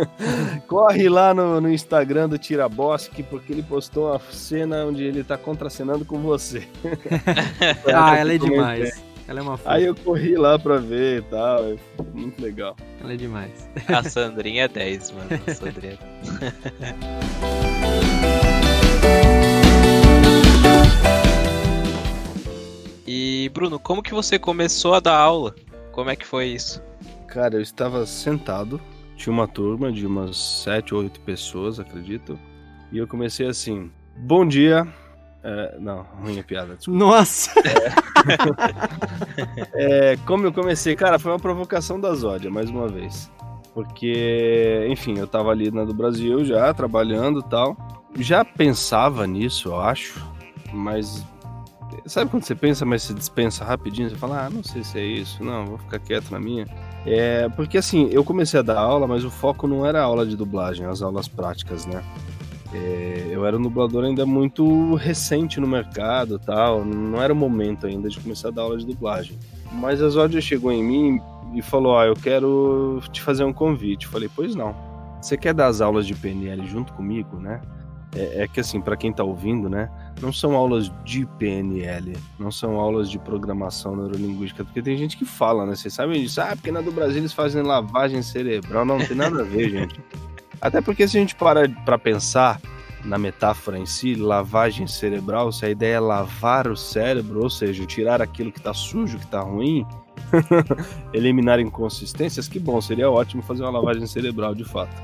corre 0.66 1.08
lá 1.10 1.34
no, 1.34 1.60
no 1.60 1.70
Instagram 1.70 2.28
do 2.28 2.38
Tira 2.38 2.68
Bosque, 2.68 3.22
porque 3.22 3.52
ele 3.52 3.62
postou 3.62 4.10
uma 4.10 4.20
cena 4.32 4.86
onde 4.86 5.04
ele 5.04 5.22
tá 5.22 5.36
contracenando 5.36 6.04
com 6.04 6.18
você. 6.18 6.66
ah, 7.94 8.16
ela 8.16 8.32
é 8.32 8.38
demais. 8.38 9.02
Ela 9.28 9.40
é 9.40 9.42
uma 9.42 9.58
fofa. 9.58 9.70
Aí 9.70 9.84
eu 9.84 9.94
corri 9.94 10.34
lá 10.36 10.58
pra 10.58 10.78
ver 10.78 11.18
e 11.18 11.22
tal. 11.22 11.62
É 11.62 11.76
muito 12.14 12.40
legal. 12.40 12.74
Ela 13.02 13.12
é 13.12 13.16
demais. 13.16 13.68
A 13.86 14.02
Sandrinha 14.02 14.64
é 14.64 14.68
10, 14.68 15.10
mano. 15.10 15.28
A 15.46 15.54
Sandrinha. 15.54 15.98
e 23.06 23.50
Bruno, 23.52 23.78
como 23.78 24.02
que 24.02 24.14
você 24.14 24.38
começou 24.38 24.94
a 24.94 25.00
dar 25.00 25.18
aula? 25.18 25.54
Como 25.92 26.08
é 26.08 26.16
que 26.16 26.26
foi 26.26 26.46
isso? 26.46 26.82
Cara, 27.26 27.56
eu 27.56 27.60
estava 27.60 28.06
sentado, 28.06 28.80
tinha 29.14 29.30
uma 29.30 29.46
turma 29.46 29.92
de 29.92 30.06
umas 30.06 30.38
sete 30.38 30.94
ou 30.94 31.02
oito 31.02 31.20
pessoas, 31.20 31.78
acredito, 31.78 32.40
e 32.90 32.96
eu 32.96 33.06
comecei 33.06 33.46
assim: 33.46 33.90
Bom 34.16 34.48
dia. 34.48 34.88
É, 35.42 35.76
não, 35.78 36.04
ruim 36.22 36.38
a 36.38 36.44
piada. 36.44 36.74
Desculpa. 36.76 36.98
Nossa! 36.98 37.50
É, 39.72 40.16
como 40.26 40.44
eu 40.44 40.52
comecei, 40.52 40.96
cara, 40.96 41.18
foi 41.18 41.30
uma 41.30 41.38
provocação 41.38 42.00
da 42.00 42.12
Zódia, 42.12 42.50
mais 42.50 42.68
uma 42.68 42.88
vez. 42.88 43.30
Porque, 43.72 44.86
enfim, 44.90 45.16
eu 45.18 45.26
tava 45.26 45.50
ali 45.50 45.70
na 45.70 45.84
do 45.84 45.94
Brasil 45.94 46.44
já, 46.44 46.74
trabalhando 46.74 47.40
e 47.40 47.44
tal. 47.44 47.76
Já 48.18 48.44
pensava 48.44 49.26
nisso, 49.26 49.68
eu 49.68 49.80
acho, 49.80 50.20
mas 50.72 51.24
Sabe 52.08 52.30
quando 52.30 52.44
você 52.44 52.54
pensa, 52.54 52.86
mas 52.86 53.02
se 53.02 53.12
dispensa 53.12 53.64
rapidinho? 53.64 54.08
Você 54.08 54.16
fala, 54.16 54.46
ah, 54.46 54.50
não 54.50 54.62
sei 54.64 54.82
se 54.82 54.98
é 54.98 55.04
isso, 55.04 55.44
não, 55.44 55.66
vou 55.66 55.78
ficar 55.78 55.98
quieto 55.98 56.30
na 56.30 56.40
minha. 56.40 56.66
É, 57.04 57.48
porque 57.50 57.76
assim, 57.76 58.08
eu 58.10 58.24
comecei 58.24 58.58
a 58.58 58.62
dar 58.62 58.78
aula, 58.78 59.06
mas 59.06 59.24
o 59.24 59.30
foco 59.30 59.66
não 59.66 59.84
era 59.84 60.00
a 60.00 60.04
aula 60.04 60.26
de 60.26 60.36
dublagem, 60.36 60.86
as 60.86 61.02
aulas 61.02 61.28
práticas, 61.28 61.84
né? 61.86 62.02
É, 62.72 63.28
eu 63.30 63.46
era 63.46 63.56
um 63.56 63.62
dublador 63.62 64.04
ainda 64.04 64.26
muito 64.26 64.94
recente 64.94 65.58
no 65.58 65.66
mercado 65.66 66.38
tal, 66.38 66.84
não 66.84 67.20
era 67.20 67.32
o 67.32 67.36
momento 67.36 67.86
ainda 67.86 68.10
de 68.10 68.20
começar 68.20 68.48
a 68.48 68.50
dar 68.50 68.62
aula 68.62 68.76
de 68.76 68.84
dublagem. 68.84 69.38
Mas 69.72 70.02
a 70.02 70.08
Zódia 70.08 70.40
chegou 70.40 70.70
em 70.70 70.82
mim 70.82 71.20
e 71.54 71.62
falou: 71.62 71.98
Ah, 71.98 72.06
eu 72.06 72.14
quero 72.14 73.00
te 73.12 73.22
fazer 73.22 73.44
um 73.44 73.52
convite. 73.52 74.06
Eu 74.06 74.12
falei: 74.12 74.30
Pois 74.34 74.54
não. 74.54 74.74
Você 75.20 75.36
quer 75.36 75.52
dar 75.52 75.66
as 75.66 75.80
aulas 75.80 76.06
de 76.06 76.14
PNL 76.14 76.64
junto 76.66 76.92
comigo, 76.92 77.38
né? 77.38 77.60
É, 78.14 78.42
é 78.42 78.48
que 78.48 78.60
assim, 78.60 78.80
para 78.80 78.96
quem 78.96 79.12
tá 79.12 79.22
ouvindo, 79.24 79.68
né? 79.68 79.90
Não 80.20 80.32
são 80.32 80.54
aulas 80.54 80.90
de 81.04 81.26
PNL, 81.38 82.16
não 82.38 82.50
são 82.50 82.76
aulas 82.76 83.10
de 83.10 83.18
programação 83.18 83.96
neurolinguística, 83.96 84.64
porque 84.64 84.80
tem 84.80 84.96
gente 84.96 85.16
que 85.16 85.24
fala, 85.24 85.66
né? 85.66 85.74
Vocês 85.74 85.92
sabem 85.92 86.22
disso, 86.22 86.40
ah, 86.40 86.54
porque 86.54 86.70
na 86.70 86.80
do 86.80 86.92
Brasil 86.92 87.18
eles 87.18 87.32
fazem 87.32 87.62
lavagem 87.62 88.22
cerebral. 88.22 88.84
Não, 88.84 88.98
não 88.98 89.06
tem 89.06 89.16
nada 89.16 89.40
a 89.40 89.44
ver, 89.44 89.68
gente. 89.70 90.00
Até 90.60 90.80
porque 90.80 91.06
se 91.06 91.16
a 91.16 91.20
gente 91.20 91.34
para 91.34 91.68
para 91.68 91.98
pensar 91.98 92.60
na 93.04 93.16
metáfora 93.16 93.78
em 93.78 93.86
si, 93.86 94.14
lavagem 94.14 94.86
cerebral, 94.86 95.52
se 95.52 95.64
a 95.64 95.70
ideia 95.70 95.96
é 95.96 96.00
lavar 96.00 96.66
o 96.68 96.76
cérebro, 96.76 97.42
ou 97.42 97.50
seja, 97.50 97.86
tirar 97.86 98.20
aquilo 98.20 98.50
que 98.50 98.58
está 98.58 98.74
sujo, 98.74 99.18
que 99.18 99.24
está 99.24 99.40
ruim, 99.40 99.86
eliminar 101.14 101.60
inconsistências, 101.60 102.48
que 102.48 102.58
bom, 102.58 102.80
seria 102.80 103.10
ótimo 103.10 103.42
fazer 103.42 103.62
uma 103.62 103.70
lavagem 103.70 104.06
cerebral 104.06 104.54
de 104.54 104.64
fato. 104.64 104.94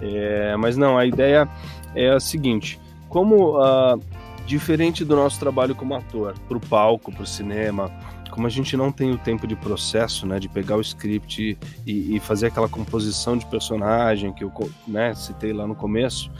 É, 0.00 0.56
mas 0.56 0.76
não, 0.76 0.98
a 0.98 1.06
ideia 1.06 1.48
é 1.94 2.10
a 2.10 2.20
seguinte: 2.20 2.80
como 3.08 3.58
uh, 3.58 4.00
diferente 4.46 5.04
do 5.04 5.14
nosso 5.14 5.38
trabalho 5.38 5.74
como 5.74 5.94
ator, 5.94 6.34
para 6.48 6.56
o 6.56 6.60
palco, 6.60 7.12
para 7.12 7.22
o 7.22 7.26
cinema, 7.26 7.90
como 8.34 8.48
a 8.48 8.50
gente 8.50 8.76
não 8.76 8.90
tem 8.90 9.12
o 9.12 9.16
tempo 9.18 9.46
de 9.46 9.54
processo, 9.54 10.26
né, 10.26 10.40
de 10.40 10.48
pegar 10.48 10.76
o 10.76 10.80
script 10.80 11.56
e, 11.86 12.16
e 12.16 12.18
fazer 12.18 12.48
aquela 12.48 12.68
composição 12.68 13.38
de 13.38 13.46
personagem 13.46 14.32
que 14.32 14.42
eu 14.42 14.52
né, 14.88 15.14
citei 15.14 15.52
lá 15.52 15.68
no 15.68 15.74
começo, 15.76 16.32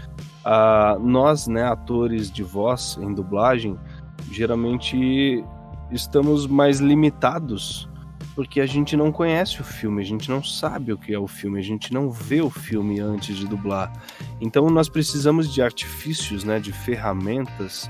uh, 0.44 0.98
nós, 0.98 1.46
né, 1.46 1.62
atores 1.62 2.32
de 2.32 2.42
voz 2.42 2.98
em 3.00 3.14
dublagem, 3.14 3.78
geralmente 4.32 5.44
estamos 5.92 6.48
mais 6.48 6.80
limitados 6.80 7.88
porque 8.34 8.60
a 8.60 8.66
gente 8.66 8.96
não 8.96 9.12
conhece 9.12 9.60
o 9.60 9.64
filme, 9.64 10.02
a 10.02 10.04
gente 10.04 10.28
não 10.28 10.42
sabe 10.42 10.92
o 10.92 10.98
que 10.98 11.14
é 11.14 11.18
o 11.18 11.28
filme, 11.28 11.60
a 11.60 11.62
gente 11.62 11.94
não 11.94 12.10
vê 12.10 12.40
o 12.40 12.50
filme 12.50 12.98
antes 12.98 13.36
de 13.36 13.46
dublar. 13.46 13.92
Então 14.40 14.68
nós 14.68 14.88
precisamos 14.88 15.54
de 15.54 15.62
artifícios, 15.62 16.42
né, 16.42 16.58
de 16.58 16.72
ferramentas 16.72 17.88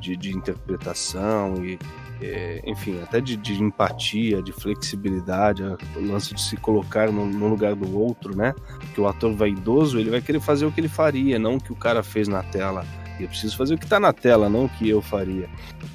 de, 0.00 0.16
de 0.16 0.36
interpretação 0.36 1.64
e 1.64 1.78
é, 2.20 2.62
enfim, 2.66 3.00
até 3.02 3.20
de, 3.20 3.36
de, 3.36 3.62
empatia, 3.62 4.42
de 4.42 4.52
flexibilidade, 4.52 5.62
o 5.62 5.78
lance 6.00 6.34
de 6.34 6.40
se 6.40 6.56
colocar 6.56 7.10
no, 7.10 7.26
no, 7.26 7.48
lugar 7.48 7.74
do 7.74 7.98
outro, 7.98 8.36
né? 8.36 8.54
Que 8.94 9.00
o 9.00 9.08
ator 9.08 9.32
vaidoso, 9.34 9.98
ele 9.98 10.10
vai 10.10 10.20
querer 10.20 10.40
fazer 10.40 10.64
o 10.64 10.72
que 10.72 10.80
ele 10.80 10.88
faria, 10.88 11.38
não 11.38 11.56
o 11.56 11.60
que 11.60 11.72
o 11.72 11.76
cara 11.76 12.02
fez 12.02 12.28
na 12.28 12.42
tela. 12.42 12.84
Eu 13.18 13.28
preciso 13.28 13.56
fazer 13.56 13.74
o 13.74 13.78
que 13.78 13.84
está 13.84 14.00
na 14.00 14.12
tela, 14.12 14.48
não 14.48 14.64
o 14.64 14.68
que 14.68 14.88
eu 14.88 15.00
faria. 15.00 15.48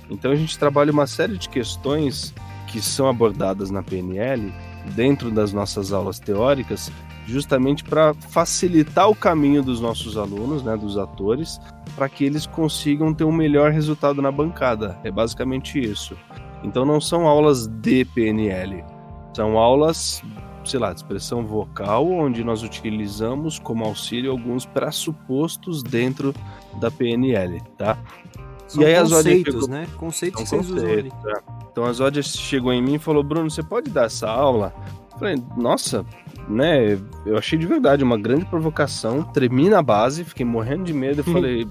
Então 0.10 0.32
a 0.32 0.36
gente 0.36 0.58
trabalha 0.58 0.92
uma 0.92 1.08
série 1.08 1.38
de 1.38 1.50
questões 1.50 2.34
que 2.68 2.82
são 2.82 3.08
abordadas 3.08 3.70
na 3.72 3.82
PNL 3.82 4.54
dentro 4.96 5.32
das 5.32 5.52
nossas 5.52 5.92
aulas 5.92 6.20
teóricas, 6.20 6.92
justamente 7.30 7.84
para 7.84 8.14
facilitar 8.14 9.10
o 9.10 9.16
caminho 9.16 9.64
dos 9.64 9.80
nossos 9.80 10.18
alunos, 10.18 10.64
né, 10.64 10.76
dos 10.76 10.98
atores, 10.98 11.60
para 11.96 12.10
que 12.10 12.26
eles 12.26 12.46
consigam 12.46 13.14
ter 13.14 13.24
um 13.24 13.32
melhor 13.32 13.72
resultado 13.72 14.22
na 14.22 14.32
bancada. 14.32 14.98
É 15.04 15.12
basicamente 15.12 15.80
isso. 15.80 16.18
Então 16.64 16.86
não 16.86 17.00
são 17.00 17.28
aulas 17.28 17.68
de 17.68 18.04
PNL, 18.06 18.84
são 19.34 19.58
aulas, 19.58 20.22
sei 20.66 20.80
lá, 20.80 20.92
de 20.92 21.00
expressão 21.00 21.46
vocal, 21.46 22.10
onde 22.10 22.44
nós 22.44 22.64
utilizamos 22.64 23.60
como 23.60 23.86
auxílio 23.86 24.32
alguns 24.32 24.66
pressupostos 24.66 25.82
dentro 25.82 26.34
da 26.82 26.92
PNL, 26.92 27.62
tá? 27.78 27.98
São 28.68 28.84
e 28.84 28.86
aí 28.86 29.02
conceitos, 29.02 29.54
pegou... 29.54 29.70
né? 29.70 29.88
Conceitos 29.98 30.44
que 30.44 30.50
vocês 30.50 30.68
conceitos, 30.68 31.12
é. 31.26 31.34
Então 31.72 31.86
a 31.86 31.94
Zódia 31.94 32.22
chegou 32.22 32.72
em 32.72 32.82
mim 32.82 32.96
e 32.96 33.00
falou: 33.00 33.24
Bruno, 33.24 33.50
você 33.50 33.64
pode 33.64 33.90
dar 33.90 34.06
essa 34.06 34.30
aula? 34.30 34.74
Falei, 35.20 35.42
nossa, 35.58 36.06
né? 36.48 36.98
Eu 37.26 37.38
achei 37.38 37.60
de 37.60 37.68
verdade 37.68 38.04
uma 38.04 38.18
grande 38.18 38.46
provocação, 38.46 39.22
tremi 39.22 39.70
na 39.70 39.82
base, 39.82 40.24
fiquei 40.24 40.46
morrendo 40.46 40.86
de 40.86 40.94
medo. 40.94 41.20
Eu 41.20 41.26
falei, 41.26 41.68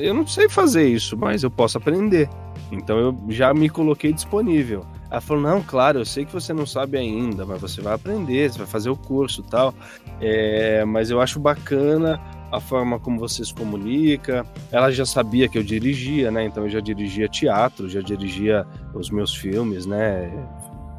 eu 0.00 0.14
não 0.14 0.26
sei 0.26 0.48
fazer 0.48 0.88
isso, 0.88 1.16
mas 1.16 1.42
eu 1.42 1.50
posso 1.50 1.78
aprender. 1.78 2.28
Então 2.72 2.98
eu 2.98 3.18
já 3.28 3.52
me 3.54 3.68
coloquei 3.68 4.12
disponível. 4.12 4.84
Ela 5.10 5.20
falou: 5.20 5.42
Não, 5.42 5.62
claro, 5.62 6.00
eu 6.00 6.04
sei 6.04 6.24
que 6.24 6.32
você 6.32 6.52
não 6.52 6.66
sabe 6.66 6.98
ainda, 6.98 7.46
mas 7.46 7.60
você 7.60 7.80
vai 7.80 7.94
aprender, 7.94 8.50
você 8.50 8.58
vai 8.58 8.66
fazer 8.66 8.90
o 8.90 8.96
curso 8.96 9.42
tal. 9.42 9.74
É, 10.20 10.84
mas 10.84 11.10
eu 11.10 11.20
acho 11.20 11.40
bacana 11.40 12.20
a 12.52 12.60
forma 12.60 12.98
como 12.98 13.18
você 13.18 13.44
se 13.44 13.54
comunica. 13.54 14.44
Ela 14.70 14.90
já 14.90 15.06
sabia 15.06 15.48
que 15.48 15.56
eu 15.56 15.62
dirigia, 15.62 16.30
né? 16.30 16.44
Então 16.44 16.64
eu 16.64 16.70
já 16.70 16.80
dirigia 16.80 17.28
teatro, 17.28 17.88
já 17.88 18.00
dirigia 18.00 18.66
os 18.94 19.10
meus 19.10 19.34
filmes, 19.34 19.86
né? 19.86 20.30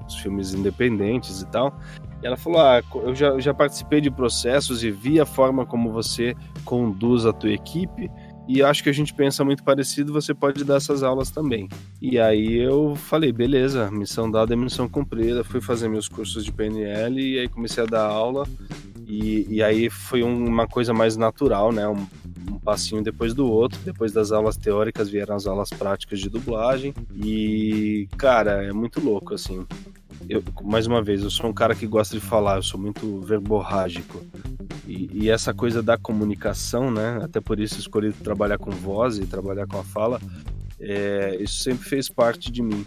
Os 0.09 0.15
filmes 0.19 0.53
independentes 0.53 1.41
e 1.41 1.47
tal. 1.47 1.79
E 2.21 2.27
ela 2.27 2.37
falou: 2.37 2.61
Ah, 2.61 2.81
eu 2.95 3.15
já, 3.15 3.27
eu 3.27 3.41
já 3.41 3.53
participei 3.53 4.01
de 4.01 4.11
processos 4.11 4.83
e 4.83 4.91
vi 4.91 5.19
a 5.19 5.25
forma 5.25 5.65
como 5.65 5.91
você 5.91 6.35
conduz 6.65 7.25
a 7.25 7.33
tua 7.33 7.51
equipe. 7.51 8.09
E 8.47 8.63
acho 8.63 8.81
que 8.81 8.89
a 8.89 8.93
gente 8.93 9.13
pensa 9.13 9.45
muito 9.45 9.63
parecido, 9.63 10.11
você 10.11 10.33
pode 10.33 10.63
dar 10.63 10.77
essas 10.77 11.03
aulas 11.03 11.29
também. 11.29 11.69
E 12.01 12.17
aí 12.17 12.57
eu 12.57 12.95
falei, 12.95 13.31
beleza, 13.31 13.91
missão 13.91 14.29
dada 14.29 14.55
é 14.55 14.57
missão 14.57 14.89
cumprida. 14.89 15.43
Fui 15.43 15.61
fazer 15.61 15.87
meus 15.87 16.07
cursos 16.07 16.43
de 16.43 16.51
PNL 16.51 17.21
e 17.21 17.37
aí 17.37 17.47
comecei 17.47 17.83
a 17.83 17.85
dar 17.85 18.05
aula. 18.05 18.47
E, 19.05 19.45
e 19.49 19.61
aí 19.61 19.87
foi 19.87 20.23
uma 20.23 20.67
coisa 20.67 20.95
mais 20.95 21.15
natural, 21.15 21.71
né? 21.71 21.87
Um, 21.87 22.07
um 22.51 22.59
passinho 22.59 23.03
depois 23.03 23.35
do 23.35 23.47
outro. 23.47 23.79
Depois 23.85 24.11
das 24.11 24.31
aulas 24.31 24.57
teóricas 24.57 25.09
vieram 25.09 25.35
as 25.35 25.45
aulas 25.45 25.69
práticas 25.69 26.19
de 26.19 26.27
dublagem. 26.27 26.91
E, 27.15 28.09
cara, 28.17 28.63
é 28.63 28.73
muito 28.73 28.99
louco, 28.99 29.35
assim 29.35 29.63
eu, 30.29 30.43
mais 30.61 30.85
uma 30.85 31.01
vez, 31.01 31.23
eu 31.23 31.29
sou 31.31 31.49
um 31.49 31.53
cara 31.53 31.73
que 31.73 31.87
gosta 31.87 32.13
de 32.13 32.21
falar, 32.21 32.57
eu 32.57 32.63
sou 32.63 32.79
muito 32.79 33.19
verborrágico. 33.21 34.23
E, 34.87 35.09
e, 35.11 35.29
essa 35.29 35.53
coisa 35.53 35.81
da 35.81 35.97
comunicação, 35.97 36.91
né? 36.91 37.19
Até 37.23 37.41
por 37.41 37.59
isso 37.59 37.79
escolhi 37.79 38.13
trabalhar 38.13 38.59
com 38.59 38.69
voz 38.69 39.17
e 39.17 39.25
trabalhar 39.25 39.65
com 39.65 39.79
a 39.79 39.83
fala. 39.83 40.21
É, 40.79 41.35
isso 41.39 41.63
sempre 41.63 41.89
fez 41.89 42.09
parte 42.09 42.51
de 42.51 42.61
mim. 42.61 42.85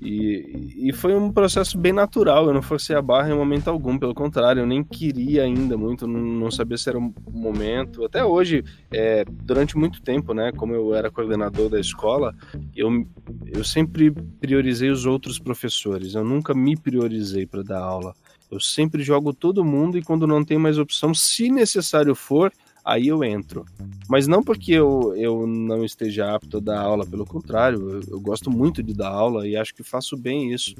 E, 0.00 0.88
e 0.88 0.92
foi 0.92 1.14
um 1.14 1.30
processo 1.30 1.76
bem 1.76 1.92
natural, 1.92 2.46
eu 2.46 2.54
não 2.54 2.62
forcei 2.62 2.96
a 2.96 3.02
barra 3.02 3.30
em 3.30 3.36
momento 3.36 3.68
algum, 3.68 3.98
pelo 3.98 4.14
contrário, 4.14 4.60
eu 4.60 4.66
nem 4.66 4.82
queria 4.82 5.42
ainda 5.42 5.76
muito, 5.76 6.06
não, 6.06 6.20
não 6.20 6.50
sabia 6.50 6.78
se 6.78 6.88
era 6.88 6.98
o 6.98 7.02
um 7.02 7.12
momento. 7.30 8.04
Até 8.04 8.24
hoje, 8.24 8.64
é, 8.90 9.24
durante 9.28 9.76
muito 9.76 10.00
tempo, 10.00 10.32
né, 10.32 10.52
como 10.52 10.74
eu 10.74 10.94
era 10.94 11.10
coordenador 11.10 11.68
da 11.68 11.78
escola, 11.78 12.34
eu, 12.74 13.06
eu 13.46 13.62
sempre 13.62 14.10
priorizei 14.10 14.90
os 14.90 15.04
outros 15.04 15.38
professores, 15.38 16.14
eu 16.14 16.24
nunca 16.24 16.54
me 16.54 16.76
priorizei 16.76 17.46
para 17.46 17.62
dar 17.62 17.80
aula. 17.80 18.14
Eu 18.50 18.58
sempre 18.58 19.02
jogo 19.02 19.32
todo 19.32 19.64
mundo 19.64 19.96
e 19.96 20.02
quando 20.02 20.26
não 20.26 20.44
tem 20.44 20.58
mais 20.58 20.76
opção, 20.76 21.14
se 21.14 21.50
necessário 21.50 22.14
for, 22.14 22.50
aí 22.84 23.08
eu 23.08 23.22
entro. 23.22 23.64
Mas 24.08 24.26
não 24.26 24.42
porque 24.42 24.72
eu, 24.72 25.14
eu 25.16 25.46
não 25.46 25.84
esteja 25.84 26.34
apto 26.34 26.56
a 26.56 26.60
dar 26.60 26.80
aula, 26.80 27.06
pelo 27.06 27.24
contrário, 27.24 27.90
eu, 27.90 28.00
eu 28.08 28.20
gosto 28.20 28.50
muito 28.50 28.82
de 28.82 28.92
dar 28.92 29.08
aula 29.08 29.46
e 29.46 29.56
acho 29.56 29.72
que 29.72 29.84
faço 29.84 30.16
bem 30.16 30.52
isso. 30.52 30.74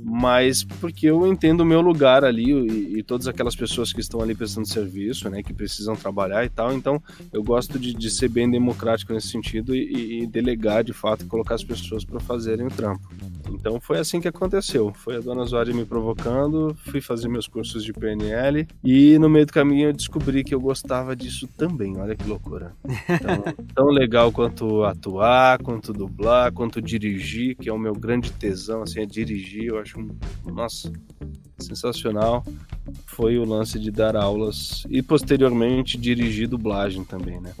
Mas 0.00 0.62
porque 0.62 1.06
eu 1.06 1.26
entendo 1.26 1.62
o 1.62 1.66
meu 1.66 1.80
lugar 1.80 2.24
ali 2.24 2.52
e, 2.52 2.98
e 2.98 3.02
todas 3.02 3.26
aquelas 3.26 3.56
pessoas 3.56 3.92
que 3.92 4.00
estão 4.00 4.20
ali 4.20 4.32
prestando 4.32 4.68
serviço, 4.68 5.28
né, 5.28 5.42
que 5.42 5.52
precisam 5.52 5.96
trabalhar 5.96 6.44
e 6.44 6.48
tal. 6.48 6.72
Então 6.72 7.02
eu 7.32 7.42
gosto 7.42 7.78
de, 7.78 7.92
de 7.92 8.10
ser 8.10 8.28
bem 8.28 8.48
democrático 8.48 9.12
nesse 9.12 9.28
sentido 9.28 9.74
e, 9.74 10.22
e 10.22 10.26
delegar 10.26 10.84
de 10.84 10.92
fato 10.92 11.24
e 11.24 11.26
colocar 11.26 11.56
as 11.56 11.64
pessoas 11.64 12.04
para 12.04 12.20
fazerem 12.20 12.66
o 12.66 12.70
trampo. 12.70 13.08
Então 13.50 13.80
foi 13.80 13.98
assim 13.98 14.20
que 14.20 14.28
aconteceu. 14.28 14.92
Foi 14.94 15.16
a 15.16 15.20
dona 15.20 15.44
Zória 15.46 15.74
me 15.74 15.84
provocando, 15.84 16.76
fui 16.84 17.00
fazer 17.00 17.28
meus 17.28 17.48
cursos 17.48 17.82
de 17.82 17.92
PNL 17.92 18.68
e 18.84 19.18
no 19.18 19.28
meio 19.28 19.46
do 19.46 19.52
caminho 19.52 19.88
eu 19.88 19.92
descobri 19.92 20.44
que 20.44 20.54
eu 20.54 20.60
gostava 20.60 21.16
disso 21.16 21.47
também. 21.56 21.96
Olha 21.98 22.16
que 22.16 22.28
loucura. 22.28 22.74
Então, 22.84 23.42
tão 23.74 23.86
legal 23.86 24.30
quanto 24.32 24.84
atuar, 24.84 25.62
quanto 25.62 25.92
dublar, 25.92 26.52
quanto 26.52 26.80
dirigir, 26.80 27.56
que 27.56 27.68
é 27.68 27.72
o 27.72 27.78
meu 27.78 27.92
grande 27.92 28.32
tesão, 28.32 28.82
assim, 28.82 29.00
é 29.00 29.06
dirigir. 29.06 29.66
Eu 29.66 29.78
acho, 29.78 29.98
nossa, 30.44 30.92
sensacional. 31.58 32.44
Foi 33.06 33.38
o 33.38 33.44
lance 33.44 33.78
de 33.78 33.90
dar 33.90 34.16
aulas 34.16 34.86
e 34.88 35.02
posteriormente 35.02 35.98
dirigir 35.98 36.48
dublagem 36.48 37.04
também, 37.04 37.40
né? 37.40 37.52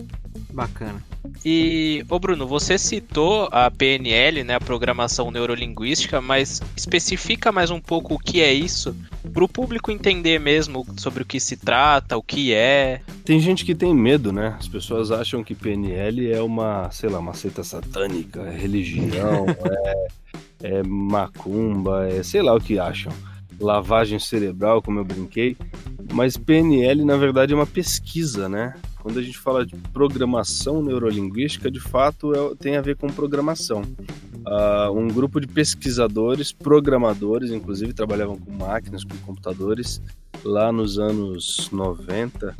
Bacana. 0.52 1.02
E, 1.44 2.04
ô 2.08 2.18
Bruno, 2.18 2.46
você 2.46 2.78
citou 2.78 3.48
a 3.52 3.70
PNL, 3.70 4.42
né, 4.44 4.54
a 4.54 4.60
programação 4.60 5.30
neurolinguística, 5.30 6.20
mas 6.20 6.62
especifica 6.76 7.52
mais 7.52 7.70
um 7.70 7.80
pouco 7.80 8.14
o 8.14 8.18
que 8.18 8.40
é 8.40 8.52
isso, 8.52 8.96
para 9.32 9.44
o 9.44 9.48
público 9.48 9.90
entender 9.90 10.38
mesmo 10.40 10.86
sobre 10.96 11.22
o 11.22 11.26
que 11.26 11.38
se 11.38 11.56
trata, 11.56 12.16
o 12.16 12.22
que 12.22 12.52
é. 12.52 13.00
Tem 13.24 13.38
gente 13.40 13.64
que 13.64 13.74
tem 13.74 13.94
medo, 13.94 14.32
né? 14.32 14.56
As 14.58 14.68
pessoas 14.68 15.10
acham 15.10 15.44
que 15.44 15.54
PNL 15.54 16.32
é 16.32 16.40
uma, 16.40 16.90
sei 16.90 17.10
lá, 17.10 17.18
uma 17.18 17.34
seita 17.34 17.62
satânica, 17.62 18.40
é 18.40 18.56
religião, 18.56 19.46
é, 20.62 20.78
é 20.78 20.82
macumba, 20.82 22.08
é 22.08 22.22
sei 22.22 22.42
lá 22.42 22.54
o 22.54 22.60
que 22.60 22.78
acham. 22.78 23.12
Lavagem 23.60 24.18
cerebral, 24.18 24.80
como 24.82 24.98
eu 25.00 25.04
brinquei. 25.04 25.56
Mas 26.12 26.36
PNL, 26.36 27.04
na 27.04 27.16
verdade, 27.16 27.52
é 27.52 27.56
uma 27.56 27.66
pesquisa, 27.66 28.48
né? 28.48 28.74
Quando 29.00 29.18
a 29.18 29.22
gente 29.22 29.38
fala 29.38 29.64
de 29.64 29.74
programação 29.92 30.82
neurolinguística, 30.82 31.70
de 31.70 31.80
fato 31.80 32.34
é, 32.34 32.54
tem 32.56 32.76
a 32.76 32.80
ver 32.80 32.96
com 32.96 33.06
programação. 33.08 33.82
Uh, 34.46 34.90
um 34.92 35.08
grupo 35.08 35.40
de 35.40 35.46
pesquisadores, 35.46 36.52
programadores, 36.52 37.50
inclusive 37.50 37.92
trabalhavam 37.92 38.38
com 38.38 38.50
máquinas, 38.52 39.04
com 39.04 39.16
computadores, 39.18 40.00
lá 40.44 40.72
nos 40.72 40.98
anos 40.98 41.68
90, 41.70 42.56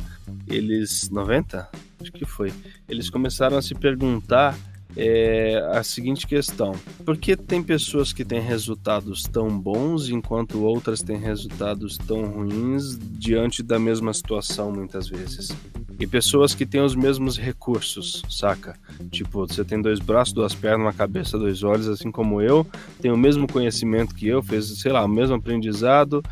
eles. 0.46 1.08
90? 1.10 1.68
Acho 2.00 2.12
que 2.12 2.24
foi. 2.24 2.52
Eles 2.88 3.10
começaram 3.10 3.56
a 3.56 3.62
se 3.62 3.74
perguntar 3.74 4.56
é 4.96 5.58
a 5.72 5.82
seguinte 5.82 6.26
questão: 6.26 6.74
por 7.04 7.16
que 7.16 7.36
tem 7.36 7.62
pessoas 7.62 8.12
que 8.12 8.24
têm 8.24 8.40
resultados 8.40 9.22
tão 9.24 9.48
bons 9.58 10.08
enquanto 10.08 10.62
outras 10.62 11.02
têm 11.02 11.16
resultados 11.16 11.98
tão 11.98 12.24
ruins 12.24 12.98
diante 12.98 13.62
da 13.62 13.78
mesma 13.78 14.12
situação 14.12 14.72
muitas 14.72 15.08
vezes? 15.08 15.54
E 16.00 16.06
pessoas 16.06 16.54
que 16.54 16.64
têm 16.64 16.80
os 16.80 16.94
mesmos 16.94 17.36
recursos, 17.36 18.22
saca? 18.30 18.78
Tipo, 19.10 19.46
você 19.46 19.64
tem 19.64 19.82
dois 19.82 19.98
braços, 19.98 20.32
duas 20.32 20.54
pernas, 20.54 20.86
uma 20.86 20.92
cabeça, 20.92 21.36
dois 21.36 21.64
olhos, 21.64 21.88
assim 21.88 22.10
como 22.10 22.40
eu, 22.40 22.64
tem 23.00 23.10
o 23.10 23.16
mesmo 23.16 23.48
conhecimento 23.48 24.14
que 24.14 24.28
eu, 24.28 24.40
fez, 24.40 24.66
sei 24.78 24.92
lá, 24.92 25.04
o 25.04 25.08
mesmo 25.08 25.34
aprendizado. 25.34 26.22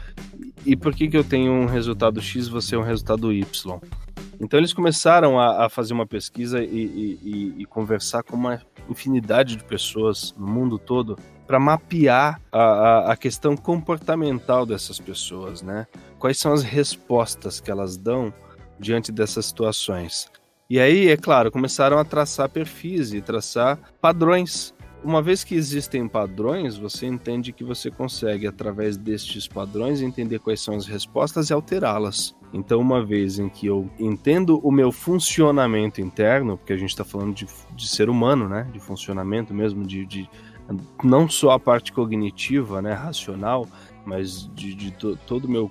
E 0.64 0.76
por 0.76 0.94
que, 0.94 1.08
que 1.08 1.16
eu 1.16 1.24
tenho 1.24 1.52
um 1.52 1.66
resultado 1.66 2.20
X 2.22 2.46
e 2.46 2.50
você 2.50 2.76
um 2.76 2.82
resultado 2.82 3.32
Y? 3.32 3.80
Então 4.40 4.58
eles 4.58 4.72
começaram 4.72 5.38
a, 5.38 5.66
a 5.66 5.68
fazer 5.68 5.92
uma 5.92 6.06
pesquisa 6.06 6.62
e, 6.62 6.66
e, 6.66 7.54
e, 7.58 7.64
conversar 7.64 8.22
com 8.22 8.36
uma 8.36 8.60
infinidade 8.88 9.56
de 9.56 9.64
pessoas 9.64 10.34
no 10.36 10.46
mundo 10.46 10.78
todo 10.78 11.18
para 11.46 11.58
mapear 11.58 12.40
a, 12.52 12.60
a, 12.60 13.12
a, 13.12 13.16
questão 13.16 13.56
comportamental 13.56 14.66
dessas 14.66 14.98
pessoas, 14.98 15.62
né? 15.62 15.86
Quais 16.18 16.38
são 16.38 16.52
as 16.52 16.62
respostas 16.62 17.60
que 17.60 17.70
elas 17.70 17.96
dão 17.96 18.32
diante 18.78 19.12
dessas 19.12 19.46
situações? 19.46 20.30
E 20.68 20.80
aí, 20.80 21.08
é 21.08 21.16
claro, 21.16 21.52
começaram 21.52 21.96
a 21.98 22.04
traçar 22.04 22.48
perfis 22.48 23.12
e 23.12 23.20
traçar 23.20 23.78
padrões. 24.00 24.74
Uma 25.05 25.23
vez 25.23 25.44
que 25.44 25.55
existem 25.55 26.09
padrões, 26.09 26.77
você 26.77 27.06
entende 27.06 27.52
que 27.52 27.62
você 27.62 27.90
consegue, 27.90 28.47
através 28.47 28.97
destes 28.97 29.47
padrões, 29.47 30.01
entender 30.01 30.39
quais 30.39 30.60
são 30.60 30.74
as 30.74 30.86
respostas 30.86 31.51
e 31.51 31.52
alterá-las. 31.52 32.35
Então, 32.52 32.81
uma 32.81 33.05
vez 33.05 33.39
em 33.39 33.48
que 33.48 33.66
eu 33.66 33.90
entendo 33.98 34.59
o 34.62 34.73
meu 34.73 34.90
funcionamento 34.90 36.01
interno, 36.01 36.56
porque 36.56 36.73
a 36.73 36.77
gente 36.77 36.90
está 36.90 37.05
falando 37.05 37.35
de, 37.35 37.47
de, 37.74 37.86
ser 37.86 38.09
humano, 38.09 38.48
né? 38.48 38.68
De 38.73 38.81
funcionamento 38.81 39.52
mesmo, 39.52 39.85
de, 39.85 40.06
de, 40.06 40.28
não 41.05 41.28
só 41.28 41.51
a 41.51 41.60
parte 41.60 41.93
cognitiva, 41.93 42.81
né? 42.81 42.93
Racional, 42.93 43.68
mas 44.05 44.51
de, 44.55 44.74
de 44.74 44.90
to, 44.93 45.18
todo 45.27 45.44
o 45.44 45.51
meu 45.51 45.70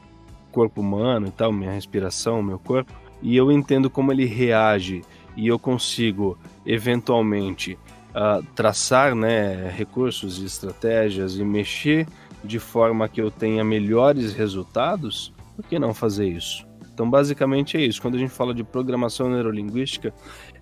corpo 0.52 0.80
humano 0.82 1.28
e 1.28 1.32
tal, 1.32 1.52
minha 1.52 1.72
respiração, 1.72 2.42
meu 2.42 2.60
corpo, 2.60 2.94
e 3.22 3.36
eu 3.36 3.52
entendo 3.52 3.90
como 3.90 4.12
ele 4.12 4.26
reage 4.26 5.02
e 5.36 5.48
eu 5.48 5.60
consigo 5.60 6.38
eventualmente 6.66 7.78
uh, 8.16 8.44
traçar, 8.56 9.14
né? 9.14 9.70
Recursos 9.70 10.42
e 10.42 10.46
estratégias 10.46 11.36
e 11.36 11.44
mexer 11.44 12.08
de 12.44 12.60
forma 12.60 13.10
que 13.10 13.22
eu 13.22 13.30
tenha 13.30 13.64
melhores 13.64 14.34
resultados. 14.34 15.34
Por 15.56 15.66
que 15.66 15.78
não 15.78 15.94
fazer 15.94 16.28
isso? 16.28 16.66
Então, 16.94 17.10
basicamente 17.10 17.76
é 17.76 17.82
isso. 17.82 18.02
Quando 18.02 18.16
a 18.16 18.18
gente 18.18 18.32
fala 18.32 18.54
de 18.54 18.64
programação 18.64 19.30
neurolinguística, 19.30 20.14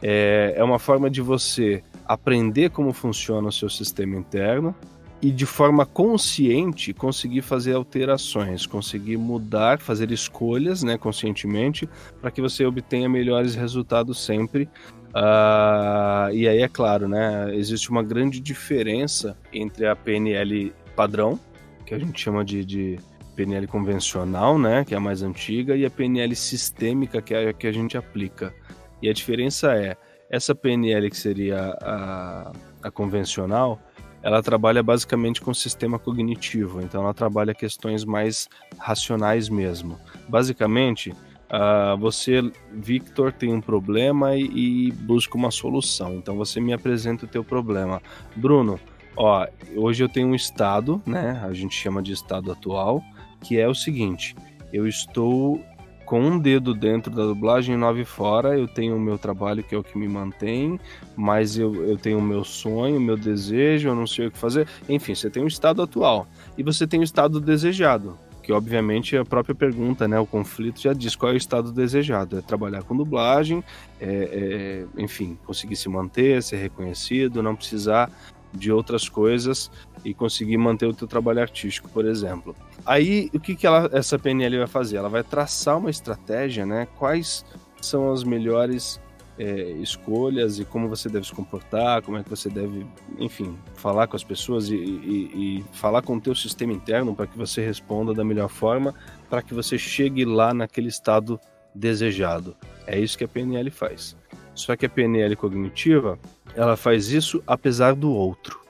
é, 0.01 0.55
é 0.57 0.63
uma 0.63 0.79
forma 0.79 1.09
de 1.09 1.21
você 1.21 1.83
aprender 2.05 2.71
como 2.71 2.91
funciona 2.91 3.47
o 3.47 3.51
seu 3.51 3.69
sistema 3.69 4.15
interno 4.15 4.75
e 5.21 5.31
de 5.31 5.45
forma 5.45 5.85
consciente 5.85 6.91
conseguir 6.93 7.43
fazer 7.43 7.73
alterações, 7.73 8.65
conseguir 8.65 9.15
mudar, 9.15 9.79
fazer 9.79 10.11
escolhas, 10.11 10.83
né, 10.83 10.97
conscientemente, 10.97 11.87
para 12.19 12.29
que 12.29 12.41
você 12.41 12.65
obtenha 12.65 13.07
melhores 13.07 13.55
resultados 13.55 14.19
sempre. 14.19 14.67
Uh, 15.13 16.33
e 16.33 16.47
aí 16.47 16.61
é 16.61 16.67
claro, 16.67 17.07
né, 17.07 17.55
existe 17.55 17.91
uma 17.91 18.01
grande 18.01 18.39
diferença 18.39 19.37
entre 19.53 19.85
a 19.85 19.95
PNL 19.95 20.73
padrão, 20.95 21.39
que 21.85 21.93
a 21.93 21.99
gente 21.99 22.19
chama 22.19 22.43
de, 22.43 22.65
de 22.65 22.99
PNL 23.35 23.67
convencional, 23.67 24.57
né, 24.57 24.83
que 24.83 24.95
é 24.95 24.97
a 24.97 24.99
mais 24.99 25.21
antiga, 25.21 25.75
e 25.75 25.85
a 25.85 25.89
PNL 25.89 26.35
sistêmica, 26.35 27.21
que 27.21 27.33
é 27.33 27.49
a 27.49 27.53
que 27.53 27.67
a 27.67 27.71
gente 27.71 27.95
aplica. 27.95 28.53
E 29.01 29.09
a 29.09 29.13
diferença 29.13 29.75
é, 29.75 29.95
essa 30.29 30.55
PNL 30.55 31.09
que 31.11 31.17
seria 31.17 31.77
a, 31.81 32.51
a 32.81 32.89
convencional, 32.89 33.79
ela 34.23 34.41
trabalha 34.41 34.81
basicamente 34.81 35.41
com 35.41 35.51
o 35.51 35.55
sistema 35.55 35.99
cognitivo, 35.99 36.81
então 36.81 37.03
ela 37.03 37.13
trabalha 37.13 37.53
questões 37.53 38.05
mais 38.05 38.47
racionais 38.79 39.49
mesmo. 39.49 39.99
Basicamente, 40.29 41.13
uh, 41.53 41.97
você, 41.97 42.41
Victor, 42.71 43.31
tem 43.31 43.53
um 43.53 43.61
problema 43.61 44.35
e, 44.35 44.87
e 44.87 44.91
busca 44.91 45.37
uma 45.37 45.51
solução. 45.51 46.15
Então 46.15 46.35
você 46.35 46.59
me 46.59 46.73
apresenta 46.73 47.25
o 47.25 47.27
teu 47.27 47.43
problema. 47.43 48.01
Bruno, 48.35 48.79
ó, 49.15 49.45
hoje 49.75 50.03
eu 50.03 50.09
tenho 50.09 50.27
um 50.27 50.35
estado, 50.35 51.01
né? 51.05 51.41
A 51.43 51.53
gente 51.53 51.75
chama 51.75 52.01
de 52.01 52.11
estado 52.11 52.51
atual, 52.51 53.03
que 53.41 53.59
é 53.59 53.67
o 53.67 53.75
seguinte: 53.75 54.35
eu 54.71 54.87
estou 54.87 55.63
com 56.05 56.19
um 56.19 56.37
dedo 56.37 56.73
dentro 56.73 57.11
da 57.11 57.23
dublagem 57.23 57.75
e 57.75 57.77
nove 57.77 58.03
fora, 58.03 58.57
eu 58.57 58.67
tenho 58.67 58.95
o 58.95 58.99
meu 58.99 59.17
trabalho 59.17 59.63
que 59.63 59.73
é 59.73 59.77
o 59.77 59.83
que 59.83 59.97
me 59.97 60.07
mantém, 60.07 60.79
mas 61.15 61.57
eu, 61.57 61.73
eu 61.87 61.97
tenho 61.97 62.19
o 62.19 62.21
meu 62.21 62.43
sonho, 62.43 62.97
o 62.97 63.01
meu 63.01 63.17
desejo, 63.17 63.89
eu 63.89 63.95
não 63.95 64.05
sei 64.05 64.27
o 64.27 64.31
que 64.31 64.37
fazer. 64.37 64.67
Enfim, 64.87 65.15
você 65.15 65.29
tem 65.29 65.43
o 65.43 65.47
estado 65.47 65.81
atual 65.81 66.27
e 66.57 66.63
você 66.63 66.85
tem 66.85 66.99
o 66.99 67.03
estado 67.03 67.39
desejado, 67.39 68.17
que 68.43 68.51
obviamente 68.51 69.15
a 69.17 69.23
própria 69.23 69.55
pergunta, 69.55 70.07
né, 70.07 70.19
o 70.19 70.25
conflito 70.25 70.81
já 70.81 70.93
diz 70.93 71.15
qual 71.15 71.31
é 71.31 71.35
o 71.35 71.37
estado 71.37 71.71
desejado, 71.71 72.37
é 72.37 72.41
trabalhar 72.41 72.83
com 72.83 72.95
dublagem, 72.95 73.63
é, 73.99 74.85
é, 74.95 75.01
enfim, 75.01 75.37
conseguir 75.45 75.77
se 75.77 75.87
manter, 75.87 76.43
ser 76.43 76.57
reconhecido, 76.57 77.41
não 77.41 77.55
precisar 77.55 78.11
de 78.53 78.71
outras 78.71 79.09
coisas 79.09 79.71
e 80.05 80.13
conseguir 80.13 80.57
manter 80.57 80.85
o 80.85 80.93
teu 80.93 81.07
trabalho 81.07 81.41
artístico, 81.41 81.89
por 81.89 82.05
exemplo. 82.05 82.55
Aí, 82.85 83.29
o 83.33 83.39
que, 83.39 83.55
que 83.55 83.65
ela, 83.65 83.89
essa 83.93 84.19
PNL 84.19 84.59
vai 84.59 84.67
fazer? 84.67 84.97
Ela 84.97 85.09
vai 85.09 85.23
traçar 85.23 85.77
uma 85.77 85.89
estratégia, 85.89 86.65
né? 86.65 86.87
Quais 86.99 87.45
são 87.81 88.11
as 88.11 88.23
melhores 88.23 88.99
é, 89.37 89.71
escolhas 89.81 90.59
e 90.59 90.65
como 90.65 90.87
você 90.87 91.09
deve 91.09 91.25
se 91.25 91.33
comportar, 91.33 92.01
como 92.01 92.17
é 92.17 92.23
que 92.23 92.29
você 92.29 92.49
deve, 92.49 92.85
enfim, 93.17 93.57
falar 93.73 94.07
com 94.07 94.15
as 94.15 94.23
pessoas 94.23 94.69
e, 94.69 94.75
e, 94.75 95.59
e 95.59 95.65
falar 95.73 96.01
com 96.01 96.15
o 96.15 96.21
teu 96.21 96.35
sistema 96.35 96.73
interno 96.73 97.15
para 97.15 97.27
que 97.27 97.37
você 97.37 97.65
responda 97.65 98.13
da 98.13 98.23
melhor 98.23 98.49
forma, 98.49 98.93
para 99.29 99.41
que 99.41 99.53
você 99.53 99.77
chegue 99.77 100.25
lá 100.25 100.53
naquele 100.53 100.89
estado 100.89 101.39
desejado. 101.73 102.55
É 102.85 102.99
isso 102.99 103.17
que 103.17 103.23
a 103.23 103.27
PNL 103.27 103.69
faz. 103.71 104.15
Só 104.53 104.75
que 104.75 104.85
a 104.85 104.89
PNL 104.89 105.35
cognitiva, 105.35 106.19
ela 106.55 106.77
faz 106.77 107.09
isso 107.09 107.41
apesar 107.47 107.95
do 107.95 108.11
outro. 108.11 108.61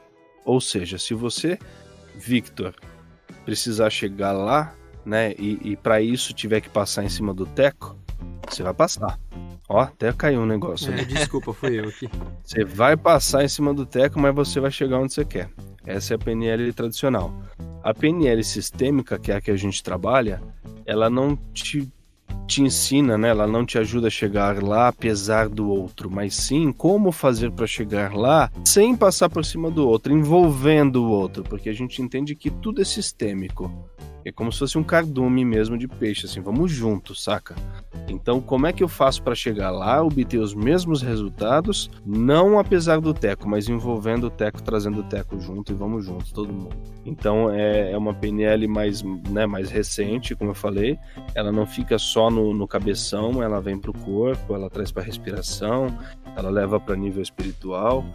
Ou 0.45 0.61
seja, 0.61 0.97
se 0.97 1.13
você, 1.13 1.59
Victor, 2.15 2.73
precisar 3.43 3.89
chegar 3.89 4.31
lá, 4.31 4.73
né, 5.05 5.33
e, 5.37 5.59
e 5.71 5.75
para 5.75 6.01
isso 6.01 6.33
tiver 6.33 6.61
que 6.61 6.69
passar 6.69 7.03
em 7.03 7.09
cima 7.09 7.33
do 7.33 7.45
teco, 7.45 7.97
você 8.49 8.63
vai 8.63 8.73
passar. 8.73 9.19
Ó, 9.73 9.79
até 9.79 10.13
caiu 10.13 10.41
um 10.41 10.45
negócio 10.45 10.91
É, 10.91 10.93
ali. 10.93 11.05
desculpa, 11.05 11.51
fui 11.51 11.79
eu 11.79 11.89
aqui. 11.89 12.07
Você 12.45 12.63
vai 12.63 12.95
passar 12.95 13.43
em 13.43 13.47
cima 13.47 13.73
do 13.73 13.85
teco, 13.87 14.19
mas 14.19 14.35
você 14.35 14.59
vai 14.59 14.69
chegar 14.69 14.99
onde 14.99 15.13
você 15.13 15.25
quer. 15.25 15.49
Essa 15.85 16.13
é 16.13 16.15
a 16.15 16.19
PNL 16.19 16.71
tradicional. 16.73 17.33
A 17.83 17.91
PNL 17.93 18.43
sistêmica, 18.43 19.17
que 19.17 19.31
é 19.31 19.35
a 19.35 19.41
que 19.41 19.49
a 19.49 19.55
gente 19.55 19.81
trabalha, 19.81 20.41
ela 20.85 21.09
não 21.09 21.35
te, 21.53 21.89
te 22.45 22.61
ensina, 22.61 23.17
né? 23.17 23.29
Ela 23.29 23.47
não 23.47 23.65
te 23.65 23.77
ajuda 23.79 24.07
a 24.07 24.11
chegar 24.11 24.61
lá 24.61 24.89
apesar 24.89 25.49
do 25.49 25.67
outro, 25.69 26.09
mas 26.11 26.35
sim 26.35 26.71
como 26.71 27.11
fazer 27.11 27.51
para 27.51 27.65
chegar 27.65 28.13
lá 28.13 28.51
sem 28.63 28.95
passar 28.95 29.29
por 29.29 29.43
cima 29.43 29.71
do 29.71 29.87
outro, 29.87 30.13
envolvendo 30.13 31.03
o 31.03 31.09
outro, 31.09 31.43
porque 31.43 31.69
a 31.69 31.73
gente 31.73 31.99
entende 32.01 32.35
que 32.35 32.51
tudo 32.51 32.81
é 32.81 32.85
sistêmico. 32.85 33.71
É 34.25 34.31
como 34.31 34.51
se 34.51 34.59
fosse 34.59 34.77
um 34.77 34.83
cardume 34.83 35.43
mesmo 35.43 35.77
de 35.77 35.87
peixe, 35.87 36.25
assim, 36.25 36.41
vamos 36.41 36.71
juntos, 36.71 37.23
saca? 37.23 37.55
Então, 38.07 38.41
como 38.41 38.67
é 38.67 38.73
que 38.73 38.83
eu 38.83 38.87
faço 38.87 39.21
para 39.23 39.35
chegar 39.35 39.71
lá, 39.71 40.01
obter 40.03 40.37
os 40.37 40.53
mesmos 40.53 41.01
resultados, 41.01 41.89
não 42.05 42.59
apesar 42.59 42.99
do 42.99 43.13
teco, 43.13 43.47
mas 43.47 43.69
envolvendo 43.69 44.27
o 44.27 44.29
teco, 44.29 44.61
trazendo 44.61 44.99
o 44.99 45.03
teco 45.03 45.39
junto 45.39 45.71
e 45.71 45.75
vamos 45.75 46.05
juntos, 46.05 46.31
todo 46.31 46.51
mundo. 46.51 46.75
Então, 47.05 47.51
é, 47.51 47.91
é 47.91 47.97
uma 47.97 48.13
PNL 48.13 48.67
mais, 48.67 49.03
né, 49.03 49.45
mais 49.45 49.69
recente, 49.69 50.35
como 50.35 50.51
eu 50.51 50.55
falei. 50.55 50.97
Ela 51.35 51.51
não 51.51 51.65
fica 51.65 51.97
só 51.97 52.29
no, 52.29 52.53
no 52.53 52.67
cabeção, 52.67 53.41
ela 53.41 53.59
vem 53.59 53.77
para 53.77 53.91
o 53.91 53.97
corpo, 53.97 54.53
ela 54.53 54.69
traz 54.69 54.91
para 54.91 55.03
respiração, 55.03 55.87
ela 56.35 56.49
leva 56.49 56.79
para 56.79 56.95
nível 56.95 57.21
espiritual. 57.21 58.05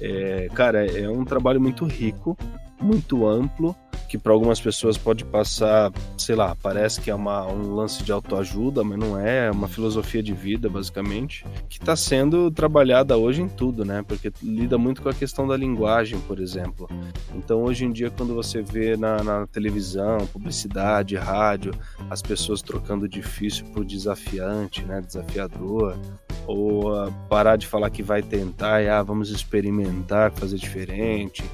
É, 0.00 0.48
cara, 0.54 0.86
é 0.86 1.08
um 1.08 1.24
trabalho 1.24 1.60
muito 1.60 1.84
rico, 1.84 2.36
muito 2.80 3.26
amplo 3.26 3.76
que 4.08 4.16
para 4.16 4.32
algumas 4.32 4.58
pessoas 4.58 4.96
pode 4.96 5.22
passar, 5.22 5.92
sei 6.16 6.34
lá, 6.34 6.56
parece 6.62 7.00
que 7.00 7.10
é 7.10 7.14
uma, 7.14 7.46
um 7.46 7.74
lance 7.74 8.02
de 8.02 8.10
autoajuda, 8.10 8.82
mas 8.82 8.98
não 8.98 9.20
é, 9.20 9.46
é 9.46 9.50
uma 9.50 9.68
filosofia 9.68 10.22
de 10.22 10.32
vida, 10.32 10.68
basicamente, 10.68 11.44
que 11.68 11.78
está 11.78 11.94
sendo 11.94 12.50
trabalhada 12.50 13.18
hoje 13.18 13.42
em 13.42 13.48
tudo, 13.48 13.84
né? 13.84 14.02
Porque 14.02 14.32
lida 14.42 14.78
muito 14.78 15.02
com 15.02 15.10
a 15.10 15.14
questão 15.14 15.46
da 15.46 15.56
linguagem, 15.56 16.18
por 16.20 16.40
exemplo. 16.40 16.88
Então, 17.34 17.62
hoje 17.62 17.84
em 17.84 17.92
dia, 17.92 18.10
quando 18.10 18.34
você 18.34 18.62
vê 18.62 18.96
na, 18.96 19.22
na 19.22 19.46
televisão, 19.46 20.26
publicidade, 20.32 21.14
rádio, 21.14 21.72
as 22.08 22.22
pessoas 22.22 22.62
trocando 22.62 23.06
difícil 23.06 23.66
por 23.74 23.84
desafiante, 23.84 24.82
né? 24.86 25.02
Desafiador, 25.02 25.98
ou 26.46 26.94
uh, 26.94 27.12
parar 27.28 27.56
de 27.56 27.66
falar 27.66 27.90
que 27.90 28.02
vai 28.02 28.22
tentar 28.22 28.82
e 28.82 28.88
ah, 28.88 29.02
vamos 29.02 29.28
experimentar, 29.28 30.32
fazer 30.32 30.56
diferente. 30.56 31.44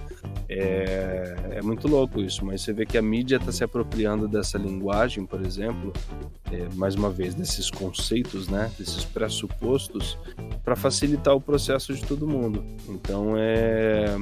É, 0.48 1.36
é, 1.52 1.62
muito 1.62 1.88
louco 1.88 2.20
isso, 2.20 2.44
mas 2.44 2.60
você 2.60 2.72
vê 2.72 2.84
que 2.84 2.98
a 2.98 3.02
mídia 3.02 3.36
está 3.36 3.51
se 3.51 3.64
apropriando 3.64 4.28
dessa 4.28 4.59
linguagem, 4.59 5.24
por 5.24 5.44
exemplo, 5.44 5.92
é, 6.52 6.68
mais 6.74 6.94
uma 6.94 7.10
vez, 7.10 7.34
desses 7.34 7.70
conceitos, 7.70 8.48
né, 8.48 8.70
desses 8.78 9.05
pressupostos, 9.05 10.18
para 10.64 10.76
facilitar 10.76 11.34
o 11.34 11.40
processo 11.40 11.94
de 11.94 12.05
todo 12.05 12.26
mundo. 12.26 12.64
Então, 12.88 13.34
é, 13.36 14.14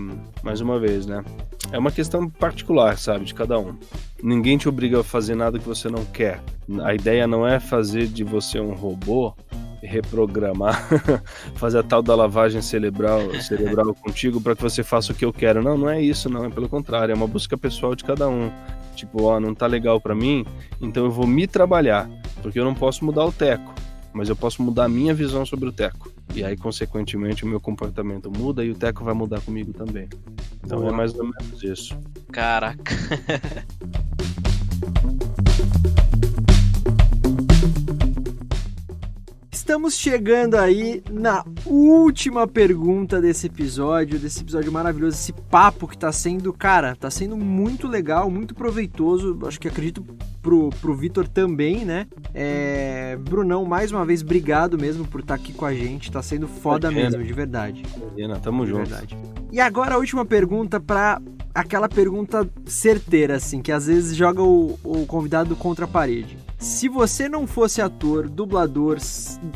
mais 0.43 0.61
uma 0.61 0.79
vez, 0.79 1.07
né, 1.07 1.25
é 1.71 1.79
uma 1.79 1.91
questão 1.91 2.29
particular, 2.29 2.99
sabe, 2.99 3.25
de 3.25 3.35
cada 3.35 3.59
um. 3.59 3.77
Ninguém 4.23 4.57
te 4.57 4.69
obriga 4.69 5.01
a 5.01 5.05
fazer 5.05 5.35
nada 5.35 5.59
que 5.59 5.67
você 5.67 5.89
não 5.89 6.05
quer. 6.05 6.41
A 6.85 6.95
ideia 6.95 7.27
não 7.27 7.47
é 7.47 7.59
fazer 7.59 8.07
de 8.07 8.23
você 8.23 8.61
um 8.61 8.73
robô 8.73 9.35
reprogramar, 9.83 10.89
fazer 11.57 11.79
a 11.79 11.83
tal 11.83 12.03
da 12.03 12.15
lavagem 12.15 12.63
cerebral, 12.63 13.21
cerebral 13.41 13.95
contigo 13.95 14.41
para 14.41 14.55
que 14.55 14.63
você 14.63 14.83
faça 14.83 15.13
o 15.13 15.15
que 15.15 15.25
eu 15.25 15.33
quero. 15.33 15.63
Não, 15.63 15.77
não 15.77 15.91
é 15.91 16.01
isso, 16.01 16.29
não, 16.29 16.45
é 16.45 16.51
pelo 16.51 16.69
contrário, 16.69 17.13
é 17.13 17.17
uma 17.17 17.27
busca 17.27 17.57
pessoal 17.57 17.95
de 17.95 18.05
cada 18.05 18.29
um. 18.29 18.51
Tipo, 18.95 19.25
ó, 19.25 19.41
não 19.41 19.55
tá 19.55 19.67
legal 19.67 20.01
para 20.01 20.15
mim, 20.15 20.45
então 20.81 21.05
eu 21.05 21.11
vou 21.11 21.27
me 21.27 21.47
trabalhar, 21.47 22.09
porque 22.43 22.61
eu 22.61 22.65
não 22.65 22.75
posso 22.75 23.05
mudar 23.05 23.25
o 23.25 23.33
teco, 23.33 23.75
mas 24.13 24.29
eu 24.29 24.37
posso 24.37 24.63
mudar 24.63 24.85
a 24.85 24.89
minha 24.89 25.15
visão 25.15 25.45
sobre 25.45 25.69
o 25.69 25.73
teco. 25.73 26.13
E 26.35 26.45
aí, 26.45 26.57
consequentemente, 26.57 27.45
o 27.45 27.49
meu 27.49 27.61
comportamento 27.61 28.31
muda 28.31 28.65
e 28.65 28.71
o 28.71 28.75
teco 28.75 29.05
vai 29.05 29.15
mudar 29.15 29.41
comigo 29.41 29.73
também. 29.73 30.09
Então 30.65 30.79
Boa. 30.79 30.93
é 30.93 30.97
mais 30.97 31.15
ou 31.15 31.25
menos 31.25 31.63
isso. 31.63 31.99
Caraca. 32.31 32.95
Estamos 39.73 39.95
chegando 39.95 40.57
aí 40.57 41.03
na 41.11 41.43
última 41.65 42.47
pergunta 42.47 43.23
desse 43.23 43.47
episódio, 43.47 44.19
desse 44.19 44.43
episódio 44.43 44.71
maravilhoso, 44.71 45.17
esse 45.17 45.33
papo 45.33 45.89
que 45.89 45.97
tá 45.97 46.13
sendo, 46.13 46.53
cara, 46.53 46.95
tá 46.95 47.11
sendo 47.11 47.39
muito 47.39 47.89
legal, 47.89 48.31
muito 48.31 48.55
proveitoso. 48.55 49.39
Acho 49.47 49.59
que 49.59 49.67
acredito 49.67 50.05
pro, 50.43 50.69
pro 50.83 50.95
Vitor 50.95 51.27
também, 51.27 51.87
né? 51.87 52.07
É... 52.35 53.17
Brunão, 53.17 53.65
mais 53.65 53.91
uma 53.91 54.05
vez, 54.05 54.21
obrigado 54.21 54.77
mesmo 54.77 55.07
por 55.07 55.21
estar 55.21 55.39
tá 55.39 55.43
aqui 55.43 55.55
com 55.55 55.65
a 55.65 55.73
gente. 55.73 56.13
Tá 56.13 56.21
sendo 56.21 56.47
foda 56.47 56.89
Imagina. 56.89 57.09
mesmo, 57.09 57.25
de 57.25 57.33
verdade. 57.33 57.83
Imagina, 57.97 58.39
tamo 58.41 58.67
de 58.67 58.73
junto. 58.73 58.91
Verdade. 58.91 59.17
E 59.53 59.61
agora 59.61 59.97
a 59.97 59.99
última 59.99 60.25
pergunta 60.25 60.81
pra 60.81 61.21
aquela 61.55 61.87
pergunta 61.87 62.49
certeira, 62.65 63.37
assim, 63.37 63.61
que 63.61 63.71
às 63.71 63.87
vezes 63.87 64.17
joga 64.17 64.43
o, 64.43 64.79
o 64.83 65.05
convidado 65.05 65.55
contra 65.55 65.85
a 65.85 65.89
parede. 65.89 66.39
Se 66.59 66.89
você 66.89 67.29
não 67.29 67.47
fosse 67.47 67.83
ator, 67.83 68.31
dublador, 68.31 68.99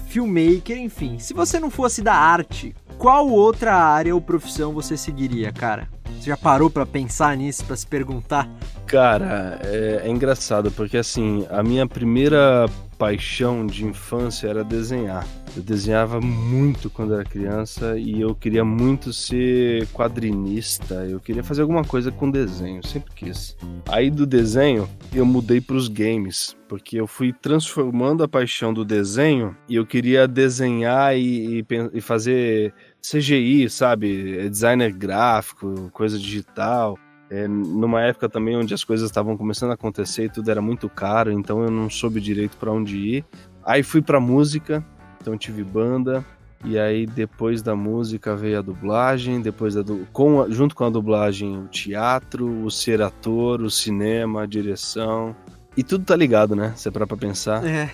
filmmaker, 0.09 0.77
enfim, 0.77 1.19
se 1.19 1.33
você 1.33 1.59
não 1.59 1.71
fosse 1.71 2.03
da 2.03 2.13
arte, 2.13 2.77
qual 2.99 3.27
outra 3.27 3.75
área 3.75 4.15
ou 4.15 4.21
profissão 4.21 4.71
você 4.71 4.99
seguiria, 4.99 5.51
cara? 5.51 5.89
Você 6.19 6.31
já 6.31 6.37
parou 6.37 6.71
para 6.71 6.87
pensar 6.87 7.37
nisso, 7.37 7.65
para 7.65 7.77
se 7.77 7.87
perguntar? 7.87 8.49
Cara, 8.87 9.61
é, 9.65 10.03
é, 10.05 10.09
engraçado 10.09 10.71
porque 10.71 10.97
assim, 10.97 11.47
a 11.51 11.63
minha 11.63 11.87
primeira 11.87 12.67
paixão 12.97 13.67
de 13.67 13.85
infância 13.85 14.49
era 14.49 14.65
desenhar. 14.65 15.27
Eu 15.57 15.63
desenhava 15.63 16.21
muito 16.21 16.91
quando 16.91 17.15
era 17.15 17.25
criança 17.25 17.99
e 17.99 18.21
eu 18.21 18.35
queria 18.35 18.65
muito 18.65 19.13
ser 19.13 19.87
quadrinista. 19.89 20.95
Eu 21.07 21.19
queria 21.19 21.43
fazer 21.43 21.63
alguma 21.63 21.85
coisa 21.85 22.11
com 22.11 22.31
desenho, 22.31 22.87
sempre 22.87 23.13
quis. 23.15 23.57
Aí 23.89 24.11
do 24.11 24.27
desenho 24.27 24.89
eu 25.15 25.25
mudei 25.25 25.61
para 25.61 25.77
os 25.77 25.89
games, 25.89 26.57
porque 26.69 27.01
eu 27.01 27.07
fui 27.07 27.33
transformando 27.33 28.23
a 28.23 28.29
paixão 28.29 28.73
do 28.73 28.85
desenho 28.85 29.57
e 29.69 29.77
eu 29.77 29.87
queria 29.87 30.29
desenhar 30.29 31.17
e, 31.17 31.61
e, 31.61 31.67
e 31.95 32.01
fazer 32.01 32.75
CGI, 33.11 33.71
sabe? 33.71 34.49
Designer 34.49 34.93
gráfico, 34.93 35.91
coisa 35.93 36.19
digital. 36.19 36.99
É, 37.29 37.49
numa 37.49 38.03
época 38.03 38.29
também 38.29 38.57
onde 38.57 38.73
as 38.73 38.85
coisas 38.85 39.09
estavam 39.09 39.37
começando 39.37 39.71
a 39.71 39.75
acontecer 39.75 40.25
e 40.25 40.29
tudo 40.29 40.51
era 40.51 40.63
muito 40.63 40.89
caro, 40.89 41.33
então 41.33 41.63
eu 41.63 41.71
não 41.71 41.91
soube 41.91 42.21
direito 42.21 42.57
para 42.57 42.71
onde 42.71 42.97
ir. 42.97 43.25
Aí 43.65 43.83
fui 43.83 44.01
para 44.01 44.21
música, 44.21 44.85
então 45.21 45.37
tive 45.37 45.65
banda, 45.65 46.25
e 46.65 46.79
aí 46.79 47.05
depois 47.05 47.63
da 47.63 47.75
música 47.75 48.37
veio 48.37 48.59
a 48.59 48.63
dublagem, 48.63 49.41
depois 49.41 49.75
da 49.75 49.83
du... 49.83 50.07
com 50.13 50.43
a... 50.43 50.49
junto 50.49 50.75
com 50.75 50.85
a 50.85 50.91
dublagem 50.91 51.59
o 51.59 51.67
teatro, 51.67 52.65
o 52.65 52.71
ser 52.71 53.03
ator, 53.03 53.61
o 53.61 53.71
cinema, 53.71 54.43
a 54.43 54.47
direção. 54.47 55.35
E 55.77 55.83
tudo 55.83 56.05
tá 56.05 56.17
ligado, 56.17 56.57
né? 56.57 56.73
Você 56.75 56.91
para 56.91 57.07
pra 57.07 57.17
pensar. 57.17 57.65
É. 57.67 57.91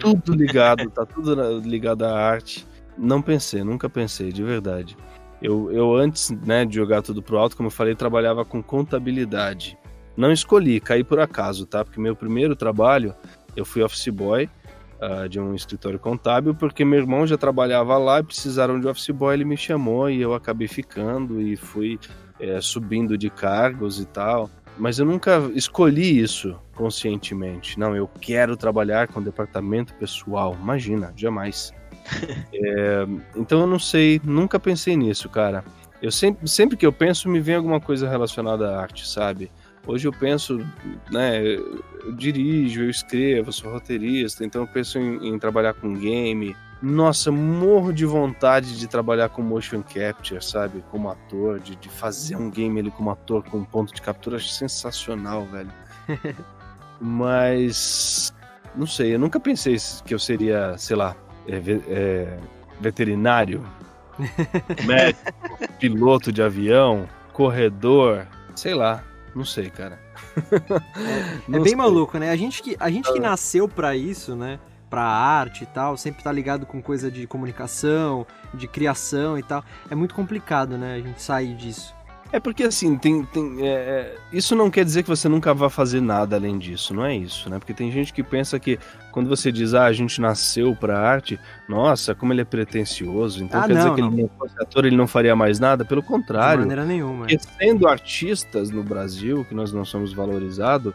tudo 0.00 0.34
ligado, 0.34 0.90
tá 0.90 1.06
tudo 1.06 1.60
ligado 1.60 2.04
à 2.04 2.12
arte. 2.12 2.66
Não 2.98 3.22
pensei, 3.22 3.62
nunca 3.62 3.88
pensei, 3.88 4.32
de 4.32 4.42
verdade. 4.42 4.96
Eu, 5.40 5.70
eu 5.70 5.94
antes 5.94 6.30
né, 6.30 6.64
de 6.64 6.74
jogar 6.74 7.00
tudo 7.00 7.22
pro 7.22 7.38
alto, 7.38 7.56
como 7.56 7.68
eu 7.68 7.70
falei, 7.70 7.94
trabalhava 7.94 8.44
com 8.44 8.62
contabilidade. 8.62 9.78
Não 10.16 10.32
escolhi, 10.32 10.80
caí 10.80 11.04
por 11.04 11.20
acaso, 11.20 11.64
tá? 11.64 11.84
Porque 11.84 12.00
meu 12.00 12.16
primeiro 12.16 12.56
trabalho, 12.56 13.14
eu 13.54 13.64
fui 13.64 13.82
office 13.82 14.08
boy 14.08 14.50
uh, 15.00 15.28
de 15.28 15.38
um 15.38 15.54
escritório 15.54 15.98
contábil, 15.98 16.54
porque 16.54 16.84
meu 16.84 16.98
irmão 16.98 17.24
já 17.24 17.38
trabalhava 17.38 17.96
lá 17.98 18.18
e 18.18 18.24
precisaram 18.24 18.80
de 18.80 18.88
office 18.88 19.10
boy, 19.10 19.34
ele 19.34 19.44
me 19.44 19.56
chamou 19.56 20.10
e 20.10 20.20
eu 20.20 20.34
acabei 20.34 20.66
ficando 20.66 21.40
e 21.40 21.56
fui 21.56 22.00
é, 22.40 22.60
subindo 22.60 23.16
de 23.16 23.30
cargos 23.30 24.00
e 24.00 24.06
tal. 24.06 24.50
Mas 24.76 24.98
eu 24.98 25.06
nunca 25.06 25.38
escolhi 25.54 26.20
isso 26.20 26.56
conscientemente. 26.74 27.78
Não, 27.78 27.96
eu 27.96 28.08
quero 28.20 28.56
trabalhar 28.56 29.08
com 29.08 29.20
departamento 29.20 29.92
pessoal. 29.94 30.56
Imagina, 30.60 31.12
jamais. 31.16 31.72
É, 32.52 33.06
então 33.36 33.60
eu 33.60 33.66
não 33.66 33.78
sei, 33.78 34.20
nunca 34.24 34.58
pensei 34.58 34.96
nisso, 34.96 35.28
cara. 35.28 35.64
Eu 36.00 36.12
sempre, 36.12 36.48
sempre 36.48 36.76
que 36.76 36.86
eu 36.86 36.92
penso, 36.92 37.28
me 37.28 37.40
vem 37.40 37.56
alguma 37.56 37.80
coisa 37.80 38.08
relacionada 38.08 38.70
à 38.70 38.80
arte, 38.80 39.06
sabe? 39.06 39.50
Hoje 39.86 40.06
eu 40.06 40.12
penso, 40.12 40.58
né, 41.10 41.42
eu 41.44 42.12
dirijo, 42.16 42.82
eu 42.82 42.90
escrevo, 42.90 43.52
sou 43.52 43.72
roteirista, 43.72 44.44
então 44.44 44.62
eu 44.62 44.68
penso 44.68 44.98
em, 44.98 45.28
em 45.28 45.38
trabalhar 45.38 45.74
com 45.74 45.94
game. 45.94 46.54
Nossa, 46.80 47.32
morro 47.32 47.92
de 47.92 48.04
vontade 48.04 48.78
de 48.78 48.86
trabalhar 48.86 49.30
com 49.30 49.42
motion 49.42 49.82
capture, 49.82 50.44
sabe? 50.44 50.84
Como 50.90 51.08
ator, 51.08 51.58
de, 51.58 51.74
de 51.74 51.88
fazer 51.88 52.36
um 52.36 52.50
game 52.50 52.78
ali 52.78 52.90
como 52.90 53.10
ator, 53.10 53.42
com 53.42 53.64
ponto 53.64 53.92
de 53.92 54.00
captura, 54.00 54.36
acho 54.36 54.50
sensacional, 54.50 55.44
velho. 55.46 55.72
Mas, 57.00 58.32
não 58.76 58.86
sei, 58.86 59.14
eu 59.14 59.18
nunca 59.18 59.40
pensei 59.40 59.76
que 60.04 60.14
eu 60.14 60.18
seria, 60.18 60.76
sei 60.76 60.96
lá, 60.96 61.16
é, 61.48 61.80
é, 61.88 62.38
veterinário, 62.80 63.64
médico, 64.86 65.32
piloto 65.78 66.30
de 66.30 66.42
avião, 66.42 67.08
corredor, 67.32 68.26
sei 68.54 68.74
lá, 68.74 69.02
não 69.34 69.44
sei, 69.44 69.70
cara. 69.70 69.98
É, 71.48 71.56
é 71.56 71.58
bem 71.58 71.64
sei. 71.64 71.76
maluco, 71.76 72.18
né? 72.18 72.30
A 72.30 72.36
gente 72.36 72.62
que, 72.62 72.76
a 72.78 72.90
gente 72.90 73.12
que 73.12 73.18
nasceu 73.18 73.68
para 73.68 73.96
isso, 73.96 74.36
né? 74.36 74.58
pra 74.88 75.02
arte 75.02 75.64
e 75.64 75.66
tal, 75.66 75.96
sempre 75.96 76.22
tá 76.22 76.32
ligado 76.32 76.66
com 76.66 76.80
coisa 76.80 77.10
de 77.10 77.26
comunicação, 77.26 78.26
de 78.54 78.66
criação 78.66 79.38
e 79.38 79.42
tal. 79.42 79.64
É 79.90 79.94
muito 79.94 80.14
complicado, 80.14 80.78
né, 80.78 80.94
a 80.94 81.00
gente 81.00 81.20
sair 81.20 81.54
disso. 81.54 81.94
É 82.30 82.38
porque 82.38 82.62
assim, 82.62 82.96
tem, 82.98 83.24
tem 83.24 83.66
é, 83.66 83.70
é, 83.70 84.16
isso 84.32 84.54
não 84.54 84.70
quer 84.70 84.84
dizer 84.84 85.02
que 85.02 85.08
você 85.08 85.28
nunca 85.28 85.54
vai 85.54 85.70
fazer 85.70 86.02
nada 86.02 86.36
além 86.36 86.58
disso, 86.58 86.92
não 86.92 87.04
é 87.04 87.16
isso, 87.16 87.48
né? 87.48 87.58
Porque 87.58 87.72
tem 87.72 87.90
gente 87.90 88.12
que 88.12 88.22
pensa 88.22 88.58
que 88.58 88.78
quando 89.18 89.28
você 89.28 89.50
diz, 89.50 89.74
ah, 89.74 89.84
a 89.86 89.92
gente 89.92 90.20
nasceu 90.20 90.76
pra 90.76 90.98
arte, 90.98 91.38
nossa, 91.68 92.14
como 92.14 92.32
ele 92.32 92.40
é 92.40 92.44
pretencioso, 92.44 93.42
então 93.42 93.60
Ah, 93.60 93.66
quer 93.66 93.74
dizer 93.74 93.88
não, 93.88 93.94
que 93.96 94.00
não. 94.00 94.08
ele 94.12 94.22
não 94.22 94.30
fosse 94.38 94.54
ator, 94.62 94.84
ele 94.84 94.96
não 94.96 95.06
faria 95.08 95.34
mais 95.34 95.58
nada? 95.58 95.84
Pelo 95.84 96.00
De 96.00 96.06
contrário, 96.06 96.60
maneira 96.60 96.84
nenhuma. 96.84 97.26
porque 97.26 97.38
sendo 97.58 97.88
artistas 97.88 98.70
no 98.70 98.82
Brasil, 98.84 99.44
que 99.44 99.54
nós 99.54 99.72
não 99.72 99.84
somos 99.84 100.12
valorizados, 100.12 100.94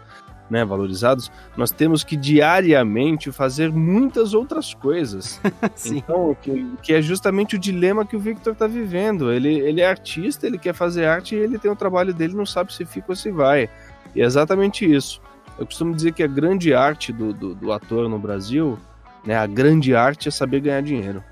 né, 0.49 0.63
valorizados, 0.63 1.31
nós 1.57 1.71
temos 1.71 2.03
que 2.03 2.15
diariamente 2.15 3.31
fazer 3.31 3.71
muitas 3.71 4.33
outras 4.33 4.73
coisas. 4.73 5.41
Sim. 5.75 5.97
Então, 5.97 6.35
que, 6.41 6.65
que 6.81 6.93
é 6.93 7.01
justamente 7.01 7.55
o 7.55 7.59
dilema 7.59 8.05
que 8.05 8.15
o 8.15 8.19
Victor 8.19 8.53
tá 8.55 8.67
vivendo. 8.67 9.31
Ele, 9.31 9.49
ele 9.59 9.81
é 9.81 9.87
artista, 9.89 10.45
ele 10.47 10.57
quer 10.57 10.73
fazer 10.73 11.05
arte 11.05 11.35
e 11.35 11.39
ele 11.39 11.57
tem 11.57 11.71
o 11.71 11.75
trabalho 11.75 12.13
dele, 12.13 12.35
não 12.35 12.45
sabe 12.45 12.73
se 12.73 12.85
fica 12.85 13.07
ou 13.09 13.15
se 13.15 13.31
vai. 13.31 13.69
E 14.15 14.21
é 14.21 14.25
exatamente 14.25 14.85
isso. 14.89 15.19
Eu 15.57 15.65
costumo 15.65 15.95
dizer 15.95 16.13
que 16.13 16.23
a 16.23 16.27
grande 16.27 16.73
arte 16.73 17.13
do, 17.13 17.33
do, 17.33 17.53
do 17.53 17.71
ator 17.71 18.09
no 18.09 18.17
Brasil, 18.17 18.77
né, 19.25 19.37
a 19.37 19.45
grande 19.45 19.95
arte 19.95 20.27
é 20.27 20.31
saber 20.31 20.61
ganhar 20.61 20.81
dinheiro. 20.81 21.23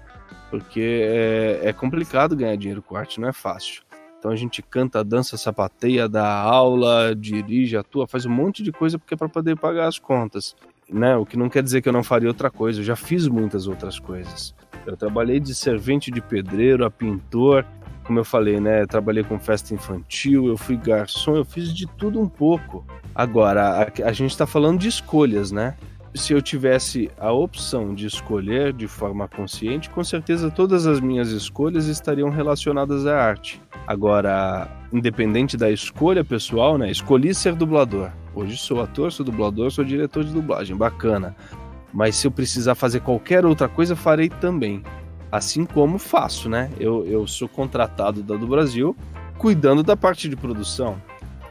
Porque 0.49 0.81
é, 0.81 1.61
é 1.64 1.73
complicado 1.73 2.35
ganhar 2.35 2.56
dinheiro 2.56 2.81
com 2.81 2.95
arte, 2.95 3.19
não 3.19 3.27
é 3.27 3.34
fácil. 3.34 3.81
Então 4.19 4.30
a 4.30 4.35
gente 4.35 4.61
canta, 4.61 5.03
dança, 5.03 5.35
sapateia, 5.35 6.07
dá 6.07 6.27
aula, 6.27 7.15
dirige, 7.15 7.76
atua, 7.76 8.06
faz 8.06 8.23
um 8.23 8.30
monte 8.30 8.61
de 8.61 8.72
coisa 8.72 8.99
porque 8.99 9.15
é 9.15 9.18
para 9.18 9.27
poder 9.27 9.57
pagar 9.57 9.88
as 9.88 9.98
contas. 9.98 10.56
Né? 10.88 11.15
O 11.15 11.26
que 11.26 11.35
não 11.35 11.49
quer 11.49 11.64
dizer 11.64 11.81
que 11.81 11.89
eu 11.89 11.93
não 11.93 12.03
faria 12.03 12.27
outra 12.27 12.52
coisa, 12.52 12.81
eu 12.81 12.84
já 12.84 12.95
fiz 12.95 13.27
muitas 13.27 13.65
outras 13.65 13.98
coisas. 13.98 14.53
Eu 14.85 14.95
trabalhei 14.95 15.39
de 15.39 15.56
servente 15.56 16.11
de 16.11 16.22
pedreiro 16.22 16.85
a 16.85 16.91
pintor, 16.91 17.65
como 18.12 18.20
eu 18.20 18.26
falei, 18.26 18.60
né? 18.60 18.86
Trabalhei 18.86 19.24
com 19.24 19.40
festa 19.40 19.74
infantil, 19.74 20.48
eu 20.48 20.58
fui 20.58 20.76
garçom, 20.76 21.34
eu 21.34 21.46
fiz 21.46 21.74
de 21.74 21.88
tudo 21.88 22.20
um 22.20 22.28
pouco. 22.28 22.86
Agora, 23.16 23.90
a, 24.04 24.10
a 24.10 24.12
gente 24.12 24.32
está 24.32 24.46
falando 24.46 24.80
de 24.80 24.90
escolhas, 24.90 25.50
né? 25.50 25.78
Se 26.14 26.34
eu 26.34 26.42
tivesse 26.42 27.10
a 27.18 27.32
opção 27.32 27.96
de 27.96 28.06
escolher 28.06 28.74
de 28.74 28.86
forma 28.86 29.30
consciente, 29.30 29.90
com 29.90 30.04
certeza 30.04 30.52
todas 30.52 30.86
as 30.86 31.00
minhas 31.00 31.30
escolhas 31.30 31.88
estariam 31.88 32.30
relacionadas 32.30 33.08
à 33.08 33.18
arte. 33.18 33.62
Agora, 33.88 34.68
independente 34.92 35.56
da 35.56 35.72
escolha 35.72 36.22
pessoal, 36.22 36.78
né? 36.78 36.92
Escolhi 36.92 37.34
ser 37.34 37.56
dublador. 37.56 38.12
Hoje 38.36 38.58
sou 38.58 38.82
ator, 38.82 39.10
sou 39.14 39.26
dublador, 39.26 39.72
sou 39.72 39.86
diretor 39.86 40.26
de 40.26 40.34
dublagem, 40.34 40.76
bacana. 40.76 41.34
Mas 41.94 42.18
se 42.18 42.28
eu 42.28 42.32
precisar 42.32 42.76
fazer 42.76 43.00
qualquer 43.00 43.46
outra 43.46 43.70
coisa, 43.70 43.96
farei 43.96 44.28
também. 44.28 44.84
Assim 45.32 45.66
como 45.66 45.98
faço, 45.98 46.49
né? 46.49 46.70
Eu, 46.80 47.06
eu 47.06 47.26
sou 47.26 47.48
contratado 47.48 48.22
da 48.22 48.36
do 48.36 48.45
Brasil, 48.48 48.95
cuidando 49.38 49.82
da 49.82 49.95
parte 49.95 50.28
de 50.28 50.36
produção, 50.36 51.02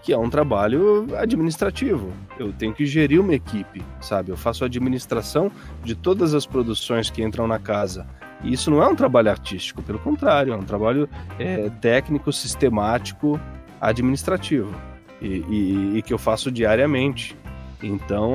que 0.03 0.13
é 0.13 0.19
um 0.19 0.29
trabalho 0.29 1.07
administrativo. 1.17 2.13
Eu 2.39 2.53
tenho 2.53 2.75
que 2.75 2.85
gerir 2.85 3.21
uma 3.21 3.35
equipe, 3.35 3.83
sabe? 4.01 4.31
Eu 4.31 4.37
faço 4.37 4.65
a 4.65 4.67
administração 4.67 5.51
de 5.83 5.95
todas 5.95 6.35
as 6.35 6.45
produções 6.47 7.09
que 7.09 7.23
entram 7.23 7.47
na 7.47 7.59
casa. 7.59 8.07
E 8.43 8.53
isso 8.53 8.71
não 8.71 8.83
é 8.83 8.87
um 8.89 8.95
trabalho 8.97 9.31
artístico, 9.31 9.83
pelo 9.83 9.99
contrário, 9.99 10.53
é 10.53 10.57
um 10.57 10.63
trabalho 10.63 11.09
é, 11.39 11.69
técnico, 11.81 12.33
sistemático, 12.33 13.41
administrativo. 13.81 14.73
E, 15.21 15.27
e- 15.49 15.93
e 15.99 16.03
que 16.03 16.13
eu 16.15 16.19
faço 16.19 16.51
diariamente. 16.51 17.37
Então, 17.83 18.33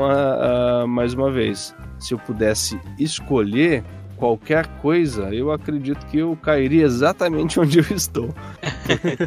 mais 0.87 1.13
uma 1.13 1.31
vez, 1.31 1.75
se 1.99 2.13
eu 2.13 2.19
pudesse 2.19 2.79
escolher 2.99 3.83
qualquer 4.15 4.67
coisa, 4.81 5.33
eu 5.33 5.51
acredito 5.51 6.05
que 6.07 6.19
eu 6.19 6.37
cairia 6.41 6.83
exatamente 6.85 7.57
onde 7.61 7.79
eu 7.79 7.85
estou. 7.95 8.33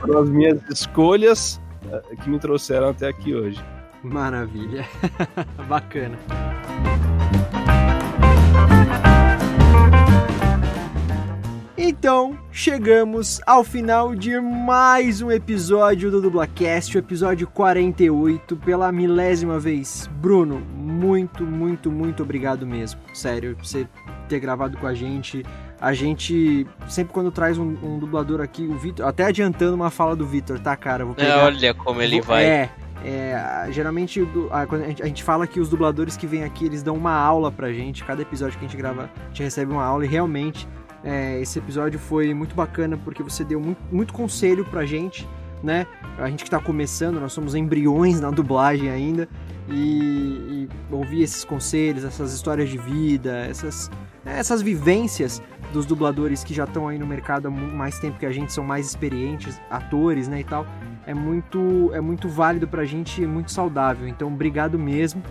Foram 0.01 0.23
as 0.23 0.29
minhas 0.29 0.61
escolhas 0.71 1.61
eh, 1.91 2.17
que 2.23 2.29
me 2.29 2.39
trouxeram 2.39 2.91
até 2.91 3.09
aqui 3.09 3.35
hoje. 3.35 3.63
Maravilha. 4.03 4.87
Bacana. 5.69 6.19
Então, 11.91 12.39
chegamos 12.53 13.41
ao 13.47 13.65
final 13.65 14.15
de 14.15 14.39
mais 14.41 15.23
um 15.23 15.31
episódio 15.31 16.11
do 16.11 16.21
Dublacast, 16.21 16.97
o 16.97 16.99
episódio 16.99 17.47
48, 17.47 18.57
pela 18.57 18.93
milésima 18.93 19.59
vez. 19.59 20.09
Bruno, 20.21 20.61
muito, 20.77 21.45
muito, 21.45 21.91
muito 21.91 22.23
obrigado 22.23 22.67
mesmo. 22.67 23.01
Sério, 23.15 23.57
você 23.63 23.89
ter 24.29 24.39
gravado 24.41 24.77
com 24.79 24.87
a 24.87 24.95
gente. 24.95 25.45
A 25.81 25.93
gente, 25.95 26.67
sempre 26.89 27.13
quando 27.13 27.31
traz 27.31 27.57
um, 27.59 27.77
um 27.83 27.99
dublador 27.99 28.41
aqui, 28.41 28.63
o 28.67 28.77
Vitor, 28.77 29.07
até 29.07 29.25
adiantando 29.25 29.75
uma 29.75 29.91
fala 29.91 30.15
do 30.15 30.27
Vitor, 30.27 30.59
tá, 30.59 30.77
cara? 30.77 31.05
Vou 31.05 31.15
É, 31.17 31.23
pegar, 31.23 31.45
olha 31.45 31.75
como 31.75 32.03
ele 32.03 32.17
Vou- 32.17 32.25
vai. 32.27 32.45
É, 32.45 32.71
é, 33.05 33.69
geralmente 33.71 34.27
a, 34.51 34.67
a 35.03 35.07
gente 35.07 35.23
fala 35.23 35.47
que 35.47 35.61
os 35.61 35.69
dubladores 35.69 36.17
que 36.17 36.27
vêm 36.27 36.43
aqui, 36.45 36.67
eles 36.67 36.83
dão 36.83 36.95
uma 36.97 37.13
aula 37.13 37.51
pra 37.53 37.73
gente. 37.73 38.05
Cada 38.05 38.23
episódio 38.23 38.59
que 38.59 38.65
a 38.65 38.69
gente 38.69 38.77
grava, 38.77 39.09
a 39.25 39.29
gente 39.29 39.43
recebe 39.43 39.73
uma 39.73 39.85
aula 39.85 40.05
e 40.05 40.09
realmente 40.09 40.67
é, 41.05 41.41
esse 41.41 41.59
episódio 41.61 41.99
foi 41.99 42.35
muito 42.35 42.57
bacana 42.57 42.97
porque 42.97 43.23
você 43.23 43.45
deu 43.45 43.61
muito, 43.61 43.79
muito 43.93 44.13
conselho 44.13 44.65
pra 44.65 44.85
gente, 44.85 45.29
né? 45.63 45.87
A 46.19 46.29
gente 46.29 46.43
que 46.43 46.51
tá 46.51 46.59
começando, 46.59 47.21
nós 47.21 47.33
somos 47.33 47.55
embriões 47.55 48.21
na 48.21 48.31
dublagem 48.33 48.91
ainda 48.91 49.29
e, 49.69 50.67
e 50.67 50.69
ouvir 50.91 51.23
esses 51.23 51.45
conselhos, 51.45 52.05
essas 52.05 52.33
histórias 52.35 52.69
de 52.69 52.79
vida, 52.79 53.47
essas, 53.49 53.89
essas 54.37 54.63
vivências 54.63 55.43
dos 55.73 55.87
dubladores 55.87 56.43
que 56.43 56.53
já 56.53 56.65
estão 56.65 56.89
aí 56.89 56.99
no 56.99 57.07
mercado 57.07 57.49
há 57.49 57.51
mais 57.51 57.99
tempo 57.99 58.19
que 58.19 58.27
a 58.27 58.33
gente, 58.33 58.53
são 58.53 58.65
mais 58.65 58.87
experientes, 58.87 59.61
atores, 59.71 60.29
né, 60.29 60.41
e 60.41 60.45
tal 60.45 60.67
é 61.09 61.15
muito 61.15 61.91
é 61.95 62.03
muito 62.03 62.29
válido 62.29 62.69
pra 62.69 62.85
gente 62.85 63.23
e 63.23 63.27
muito 63.27 63.51
saudável. 63.51 64.07
Então, 64.07 64.29
obrigado 64.29 64.79
mesmo. 64.79 65.23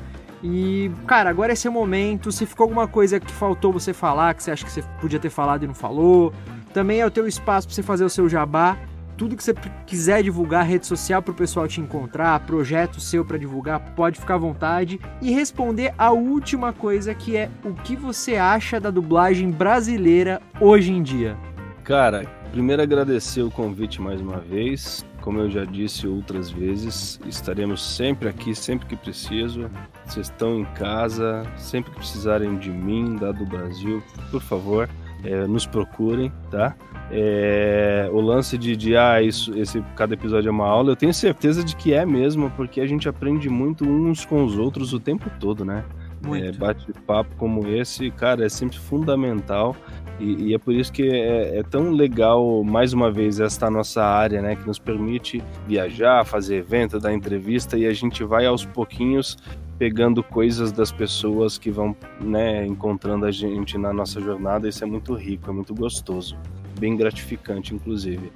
E, 0.44 0.92
cara, 1.06 1.30
agora 1.30 1.54
é 1.54 1.56
seu 1.56 1.72
momento. 1.72 2.32
Se 2.32 2.48
ficou 2.48 2.64
alguma 2.64 2.88
coisa 2.88 3.20
que 3.20 3.32
faltou 3.32 3.72
você 3.72 3.94
falar, 3.94 4.34
que 4.34 4.42
você 4.42 4.50
acha 4.50 4.66
que 4.66 4.72
você 4.72 4.84
podia 5.00 5.20
ter 5.20 5.30
falado 5.30 5.64
e 5.64 5.68
não 5.68 5.76
falou, 5.76 6.34
também 6.74 7.00
é 7.00 7.06
o 7.06 7.12
teu 7.12 7.28
espaço 7.28 7.68
pra 7.68 7.76
você 7.76 7.84
fazer 7.84 8.04
o 8.04 8.10
seu 8.10 8.28
jabá. 8.28 8.76
Tudo 9.18 9.36
que 9.36 9.44
você 9.44 9.54
quiser 9.88 10.22
divulgar, 10.22 10.64
rede 10.64 10.86
social 10.86 11.24
pro 11.24 11.34
pessoal 11.34 11.68
te 11.68 11.82
encontrar, 11.82 12.40
projeto 12.42 13.02
seu 13.02 13.26
pra 13.26 13.36
divulgar, 13.36 13.96
pode 13.96 14.20
ficar 14.20 14.36
à 14.36 14.38
vontade 14.38 15.00
e 15.20 15.32
responder 15.32 15.92
a 15.98 16.12
última 16.12 16.72
coisa 16.72 17.16
que 17.16 17.36
é 17.36 17.50
o 17.66 17.74
que 17.74 17.96
você 17.96 18.36
acha 18.36 18.80
da 18.80 18.92
dublagem 18.92 19.50
brasileira 19.50 20.40
hoje 20.62 20.92
em 20.92 21.02
dia. 21.02 21.36
Cara, 21.84 22.28
primeiro 22.52 22.82
agradecer 22.82 23.42
o 23.42 23.50
convite 23.50 24.00
mais 24.00 24.22
uma 24.22 24.38
vez. 24.38 25.04
Como 25.20 25.40
eu 25.40 25.50
já 25.50 25.66
disse 25.66 26.08
outras 26.08 26.52
vezes, 26.52 27.20
estaremos 27.26 27.84
sempre 27.96 28.30
aqui, 28.30 28.54
sempre 28.54 28.86
que 28.86 28.96
preciso. 28.96 29.70
Vocês 30.06 30.28
estão 30.28 30.60
em 30.60 30.66
casa, 30.76 31.44
sempre 31.58 31.92
que 31.92 31.98
precisarem 31.98 32.58
de 32.58 32.70
mim, 32.70 33.16
da 33.16 33.32
do 33.32 33.46
Brasil, 33.46 34.02
por 34.30 34.42
favor, 34.42 34.88
é, 35.24 35.48
nos 35.48 35.66
procurem, 35.66 36.32
tá? 36.52 36.76
É, 37.10 38.10
o 38.12 38.20
lance 38.20 38.58
de, 38.58 38.76
de 38.76 38.98
ah, 38.98 39.22
isso, 39.22 39.58
esse, 39.58 39.82
cada 39.96 40.14
episódio 40.14 40.50
é 40.50 40.52
uma 40.52 40.68
aula, 40.68 40.92
eu 40.92 40.96
tenho 40.96 41.14
certeza 41.14 41.64
de 41.64 41.76
que 41.76 41.94
é 41.94 42.06
mesmo, 42.06 42.52
porque 42.52 42.82
a 42.82 42.86
gente 42.86 43.08
aprende 43.08 43.50
muito 43.50 43.86
uns 43.86 44.26
com 44.26 44.44
os 44.44 44.58
outros 44.58 44.94
o 44.94 45.00
tempo 45.00 45.30
todo, 45.40 45.64
né? 45.64 45.86
É, 46.34 46.52
bate-papo 46.52 47.36
como 47.38 47.68
esse, 47.68 48.10
cara, 48.12 48.46
é 48.46 48.50
sempre 48.50 48.78
fundamental. 48.78 49.76
E, 50.20 50.48
e 50.48 50.54
é 50.54 50.58
por 50.58 50.74
isso 50.74 50.92
que 50.92 51.04
é, 51.04 51.60
é 51.60 51.64
tão 51.64 51.92
legal, 51.92 52.64
mais 52.64 52.92
uma 52.92 53.12
vez, 53.12 53.40
esta 53.40 53.70
nossa 53.70 54.04
área, 54.04 54.42
né? 54.42 54.56
Que 54.56 54.66
nos 54.66 54.80
permite 54.80 55.44
viajar, 55.68 56.26
fazer 56.26 56.58
evento, 56.58 57.00
dar 57.00 57.14
entrevista 57.14 57.78
e 57.78 57.86
a 57.86 57.94
gente 57.94 58.24
vai 58.24 58.46
aos 58.46 58.66
pouquinhos 58.66 59.38
pegando 59.78 60.24
coisas 60.24 60.72
das 60.72 60.92
pessoas 60.92 61.60
que 61.60 61.70
vão, 61.70 61.96
né, 62.20 62.66
encontrando 62.66 63.28
a 63.28 63.32
gente 63.32 63.78
na 63.78 63.94
nossa 63.94 64.20
jornada. 64.20 64.68
Isso 64.68 64.84
é 64.84 64.88
muito 64.88 65.14
rico, 65.14 65.50
é 65.50 65.54
muito 65.54 65.74
gostoso. 65.76 66.36
Bem 66.78 66.96
gratificante, 66.96 67.74
inclusive. 67.74 68.32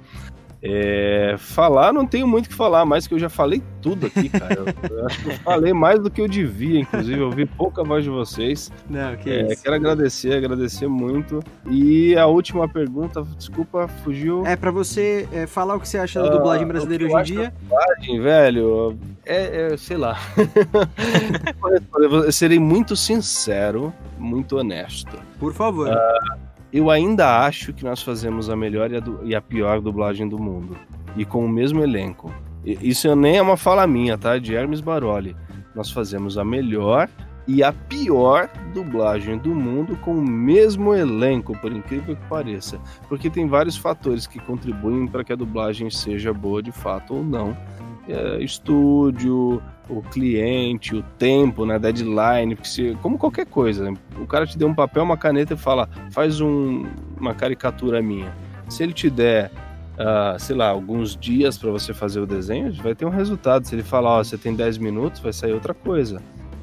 É, 0.64 1.34
falar, 1.38 1.92
não 1.92 2.06
tenho 2.06 2.24
muito 2.24 2.46
o 2.46 2.48
que 2.48 2.54
falar, 2.54 2.84
mais 2.84 3.08
que 3.08 3.14
eu 3.14 3.18
já 3.18 3.28
falei 3.28 3.60
tudo 3.80 4.06
aqui, 4.06 4.28
cara. 4.28 4.54
Eu, 4.54 4.96
eu 4.96 5.06
acho 5.06 5.20
que 5.20 5.30
eu 5.30 5.34
falei 5.38 5.72
mais 5.72 5.98
do 5.98 6.08
que 6.08 6.20
eu 6.20 6.28
devia, 6.28 6.78
inclusive. 6.78 7.18
Eu 7.18 7.26
ouvi 7.26 7.46
pouca 7.46 7.82
voz 7.82 8.04
de 8.04 8.10
vocês. 8.10 8.70
Não, 8.88 9.16
que 9.16 9.28
É, 9.28 9.52
isso. 9.52 9.60
quero 9.64 9.74
agradecer, 9.74 10.32
agradecer 10.34 10.86
muito. 10.86 11.42
E 11.68 12.16
a 12.16 12.26
última 12.26 12.68
pergunta, 12.68 13.26
desculpa, 13.36 13.88
fugiu. 14.04 14.46
É 14.46 14.54
pra 14.54 14.70
você 14.70 15.28
é, 15.32 15.48
falar 15.48 15.74
o 15.74 15.80
que 15.80 15.88
você 15.88 15.98
acha 15.98 16.22
da 16.22 16.28
Ah, 16.28 16.30
dublagem 16.30 16.66
brasileira 16.66 17.06
hoje 17.06 17.32
em 17.32 17.36
dia. 17.36 17.52
Dublagem, 17.60 18.20
velho, 18.20 18.98
é, 19.26 19.72
é, 19.72 19.76
sei 19.76 19.96
lá. 19.96 20.16
eu 21.98 22.30
serei 22.30 22.60
muito 22.60 22.94
sincero, 22.94 23.92
muito 24.16 24.56
honesto. 24.58 25.18
Por 25.40 25.52
favor. 25.52 25.88
Eu 26.72 26.90
ainda 26.90 27.44
acho 27.44 27.72
que 27.72 27.84
nós 27.84 28.02
fazemos 28.02 28.48
a 28.48 28.56
melhor 28.56 28.90
e 28.90 28.96
a, 28.96 29.02
e 29.24 29.34
a 29.34 29.42
pior 29.42 29.80
dublagem 29.80 30.26
do 30.26 30.38
mundo. 30.38 30.76
E 31.16 31.24
com 31.24 31.44
o 31.44 31.48
mesmo 31.48 31.82
elenco. 31.82 32.32
Isso 32.64 33.14
nem 33.14 33.36
é 33.36 33.42
uma 33.42 33.56
fala 33.56 33.86
minha, 33.86 34.16
tá? 34.16 34.38
De 34.38 34.54
Hermes 34.54 34.80
Baroli. 34.80 35.36
Nós 35.74 35.90
fazemos 35.90 36.38
a 36.38 36.44
melhor 36.44 37.10
e 37.46 37.62
a 37.62 37.72
pior 37.72 38.48
dublagem 38.72 39.36
do 39.36 39.54
mundo 39.54 39.96
com 39.96 40.14
o 40.14 40.22
mesmo 40.22 40.94
elenco, 40.94 41.58
por 41.58 41.72
incrível 41.72 42.16
que 42.16 42.28
pareça. 42.28 42.80
Porque 43.08 43.28
tem 43.28 43.46
vários 43.46 43.76
fatores 43.76 44.26
que 44.26 44.38
contribuem 44.38 45.06
para 45.06 45.24
que 45.24 45.32
a 45.32 45.36
dublagem 45.36 45.90
seja 45.90 46.32
boa 46.32 46.62
de 46.62 46.72
fato 46.72 47.14
ou 47.14 47.24
não. 47.24 47.56
É, 48.08 48.42
estúdio, 48.42 49.62
o 49.88 50.02
cliente, 50.02 50.94
o 50.94 51.02
tempo, 51.18 51.64
né, 51.64 51.78
deadline, 51.78 52.54
porque 52.56 52.68
se, 52.68 52.98
como 53.00 53.18
qualquer 53.18 53.46
coisa, 53.46 53.92
o 54.18 54.26
cara 54.26 54.46
te 54.46 54.58
deu 54.58 54.68
um 54.68 54.74
papel, 54.74 55.02
uma 55.02 55.16
caneta 55.16 55.54
e 55.54 55.56
fala, 55.56 55.88
faz 56.10 56.40
um, 56.40 56.86
uma 57.18 57.34
caricatura 57.34 58.02
minha. 58.02 58.32
Se 58.68 58.82
ele 58.82 58.92
te 58.92 59.08
der, 59.10 59.50
uh, 59.92 60.38
sei 60.38 60.56
lá, 60.56 60.68
alguns 60.68 61.16
dias 61.16 61.56
para 61.58 61.70
você 61.70 61.92
fazer 61.92 62.20
o 62.20 62.26
desenho, 62.26 62.72
vai 62.74 62.94
ter 62.94 63.04
um 63.04 63.10
resultado. 63.10 63.66
Se 63.66 63.74
ele 63.74 63.82
falar, 63.82 64.18
ó, 64.18 64.24
você 64.24 64.38
tem 64.38 64.54
10 64.54 64.78
minutos, 64.78 65.20
vai 65.20 65.32
sair 65.32 65.52
outra 65.52 65.74
coisa. 65.74 66.22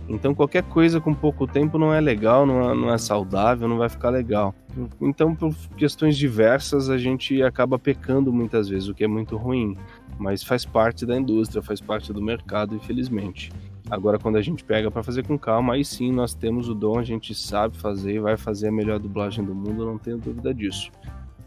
Então 0.09 0.33
qualquer 0.33 0.63
coisa 0.63 0.99
com 0.99 1.13
pouco 1.13 1.45
tempo 1.45 1.77
não 1.77 1.93
é 1.93 2.01
legal, 2.01 2.45
não 2.45 2.71
é, 2.71 2.75
não 2.75 2.93
é 2.93 2.97
saudável, 2.97 3.67
não 3.67 3.77
vai 3.77 3.87
ficar 3.87 4.09
legal. 4.09 4.55
Então 4.99 5.35
por 5.35 5.53
questões 5.77 6.17
diversas 6.17 6.89
a 6.89 6.97
gente 6.97 7.41
acaba 7.43 7.77
pecando 7.77 8.33
muitas 8.33 8.67
vezes, 8.67 8.89
o 8.89 8.93
que 8.95 9.03
é 9.03 9.07
muito 9.07 9.37
ruim. 9.37 9.77
Mas 10.17 10.43
faz 10.43 10.65
parte 10.65 11.05
da 11.05 11.15
indústria, 11.15 11.61
faz 11.61 11.79
parte 11.79 12.11
do 12.11 12.21
mercado, 12.21 12.75
infelizmente. 12.75 13.51
Agora, 13.89 14.19
quando 14.19 14.35
a 14.35 14.41
gente 14.41 14.63
pega 14.63 14.91
para 14.91 15.01
fazer 15.01 15.25
com 15.25 15.37
calma, 15.37 15.73
aí 15.73 15.85
sim 15.85 16.11
nós 16.11 16.33
temos 16.33 16.69
o 16.69 16.75
dom, 16.75 16.99
a 16.99 17.03
gente 17.03 17.33
sabe 17.33 17.77
fazer 17.77 18.15
e 18.15 18.19
vai 18.19 18.37
fazer 18.37 18.67
a 18.67 18.71
melhor 18.71 18.99
dublagem 18.99 19.43
do 19.43 19.55
mundo, 19.55 19.85
não 19.85 19.97
tenho 19.97 20.17
dúvida 20.17 20.53
disso. 20.53 20.91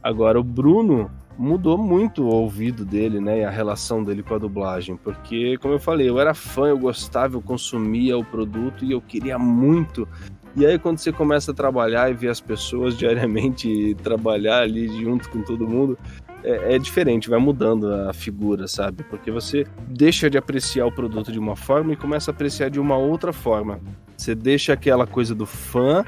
Agora, 0.03 0.41
o 0.41 0.43
Bruno, 0.43 1.11
mudou 1.39 1.79
muito 1.79 2.23
o 2.23 2.27
ouvido 2.27 2.85
dele, 2.85 3.21
né, 3.21 3.41
e 3.41 3.45
a 3.45 3.51
relação 3.51 4.03
dele 4.05 4.23
com 4.23 4.35
a 4.35 4.39
dublagem, 4.39 4.97
porque 4.97 5.57
como 5.59 5.75
eu 5.75 5.79
falei, 5.79 6.09
eu 6.09 6.19
era 6.19 6.35
fã, 6.35 6.69
eu 6.69 6.79
gostava, 6.79 7.37
eu 7.37 7.43
consumia 7.43 8.17
o 8.17 8.25
produto 8.25 8.85
e 8.85 8.93
eu 8.93 9.01
queria 9.01 9.39
muito. 9.39 10.07
E 10.55 10.67
aí 10.67 10.79
quando 10.79 10.99
você 10.99 11.11
começa 11.11 11.51
a 11.51 11.55
trabalhar 11.55 12.11
e 12.11 12.15
ver 12.15 12.29
as 12.29 12.41
pessoas 12.41 12.97
diariamente 12.99 13.97
trabalhar 14.03 14.63
ali 14.63 14.89
junto 15.03 15.29
com 15.31 15.43
todo 15.43 15.67
mundo, 15.67 15.99
é, 16.45 16.75
é, 16.75 16.79
diferente, 16.79 17.31
vai 17.31 17.39
mudando 17.39 17.93
a 17.93 18.13
figura, 18.13 18.67
sabe? 18.67 19.05
Porque 19.05 19.31
você 19.31 19.65
deixa 19.87 20.29
de 20.29 20.37
apreciar 20.37 20.87
o 20.87 20.93
produto 20.93 21.31
de 21.31 21.39
uma 21.39 21.55
forma 21.55 21.93
e 21.93 21.97
começa 21.97 22.33
a 22.33 22.35
apreciar 22.35 22.69
de 22.69 22.81
uma 22.81 22.97
outra 22.97 23.33
forma. 23.33 23.79
Você 24.17 24.35
deixa 24.35 24.73
aquela 24.73 25.07
coisa 25.07 25.37
do 25.37 25.47
fã 25.47 26.05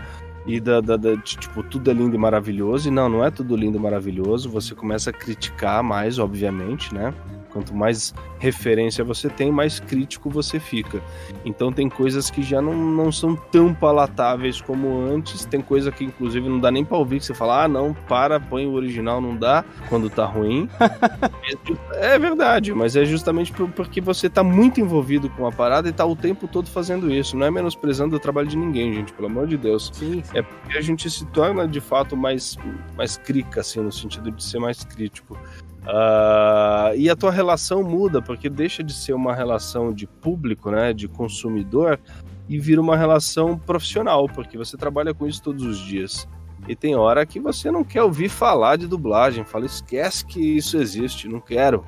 e 0.46 0.60
da, 0.60 0.80
da, 0.80 0.96
da, 0.96 1.16
tipo, 1.16 1.62
tudo 1.62 1.90
é 1.90 1.94
lindo 1.94 2.14
e 2.14 2.18
maravilhoso. 2.18 2.88
E 2.88 2.90
não, 2.90 3.08
não 3.08 3.24
é 3.24 3.30
tudo 3.30 3.56
lindo 3.56 3.78
e 3.78 3.80
maravilhoso. 3.80 4.50
Você 4.50 4.74
começa 4.74 5.10
a 5.10 5.12
criticar 5.12 5.82
mais, 5.82 6.18
obviamente, 6.18 6.94
né? 6.94 7.14
Quanto 7.54 7.72
mais 7.72 8.12
referência 8.40 9.04
você 9.04 9.30
tem, 9.30 9.52
mais 9.52 9.78
crítico 9.78 10.28
você 10.28 10.58
fica. 10.58 11.00
Então 11.44 11.72
tem 11.72 11.88
coisas 11.88 12.28
que 12.28 12.42
já 12.42 12.60
não, 12.60 12.74
não 12.74 13.12
são 13.12 13.36
tão 13.36 13.72
palatáveis 13.72 14.60
como 14.60 15.06
antes. 15.06 15.44
Tem 15.44 15.60
coisa 15.60 15.92
que 15.92 16.04
inclusive 16.04 16.48
não 16.48 16.58
dá 16.58 16.70
nem 16.70 16.84
pra 16.84 16.98
ouvir, 16.98 17.20
que 17.20 17.26
você 17.26 17.32
fala, 17.32 17.62
ah 17.62 17.68
não, 17.68 17.94
para, 18.08 18.40
põe 18.40 18.66
o 18.66 18.72
original, 18.72 19.20
não 19.20 19.36
dá, 19.36 19.64
quando 19.88 20.10
tá 20.10 20.26
ruim. 20.26 20.68
é 21.94 22.18
verdade, 22.18 22.74
mas 22.74 22.96
é 22.96 23.04
justamente 23.04 23.52
porque 23.52 24.00
você 24.00 24.28
tá 24.28 24.42
muito 24.42 24.80
envolvido 24.80 25.30
com 25.30 25.46
a 25.46 25.52
parada 25.52 25.88
e 25.88 25.92
tá 25.92 26.04
o 26.04 26.16
tempo 26.16 26.48
todo 26.48 26.68
fazendo 26.68 27.12
isso. 27.12 27.36
Não 27.36 27.46
é 27.46 27.50
menosprezando 27.52 28.16
o 28.16 28.18
trabalho 28.18 28.48
de 28.48 28.56
ninguém, 28.56 28.92
gente, 28.92 29.12
pelo 29.12 29.28
amor 29.28 29.46
de 29.46 29.56
Deus. 29.56 29.92
Sim. 29.94 30.24
É 30.34 30.42
porque 30.42 30.76
a 30.76 30.80
gente 30.80 31.08
se 31.08 31.24
torna 31.26 31.68
de 31.68 31.80
fato 31.80 32.16
mais, 32.16 32.58
mais 32.96 33.16
crica, 33.16 33.60
assim, 33.60 33.80
no 33.80 33.92
sentido 33.92 34.30
de 34.32 34.42
ser 34.42 34.58
mais 34.58 34.82
crítico. 34.82 35.38
Uh, 35.84 36.96
e 36.96 37.10
a 37.10 37.16
tua 37.16 37.30
relação 37.30 37.82
muda, 37.82 38.22
porque 38.22 38.48
deixa 38.48 38.82
de 38.82 38.94
ser 38.94 39.12
uma 39.12 39.34
relação 39.34 39.92
de 39.92 40.06
público, 40.06 40.70
né, 40.70 40.92
de 40.94 41.06
consumidor, 41.06 42.00
e 42.48 42.58
vira 42.58 42.80
uma 42.80 42.96
relação 42.96 43.58
profissional, 43.58 44.26
porque 44.26 44.56
você 44.56 44.76
trabalha 44.76 45.12
com 45.12 45.26
isso 45.26 45.42
todos 45.42 45.62
os 45.62 45.78
dias. 45.78 46.26
E 46.66 46.74
tem 46.74 46.96
hora 46.96 47.26
que 47.26 47.38
você 47.38 47.70
não 47.70 47.84
quer 47.84 48.02
ouvir 48.02 48.30
falar 48.30 48.76
de 48.76 48.86
dublagem, 48.86 49.44
fala, 49.44 49.66
esquece 49.66 50.24
que 50.24 50.40
isso 50.40 50.78
existe, 50.78 51.28
não 51.28 51.40
quero. 51.40 51.84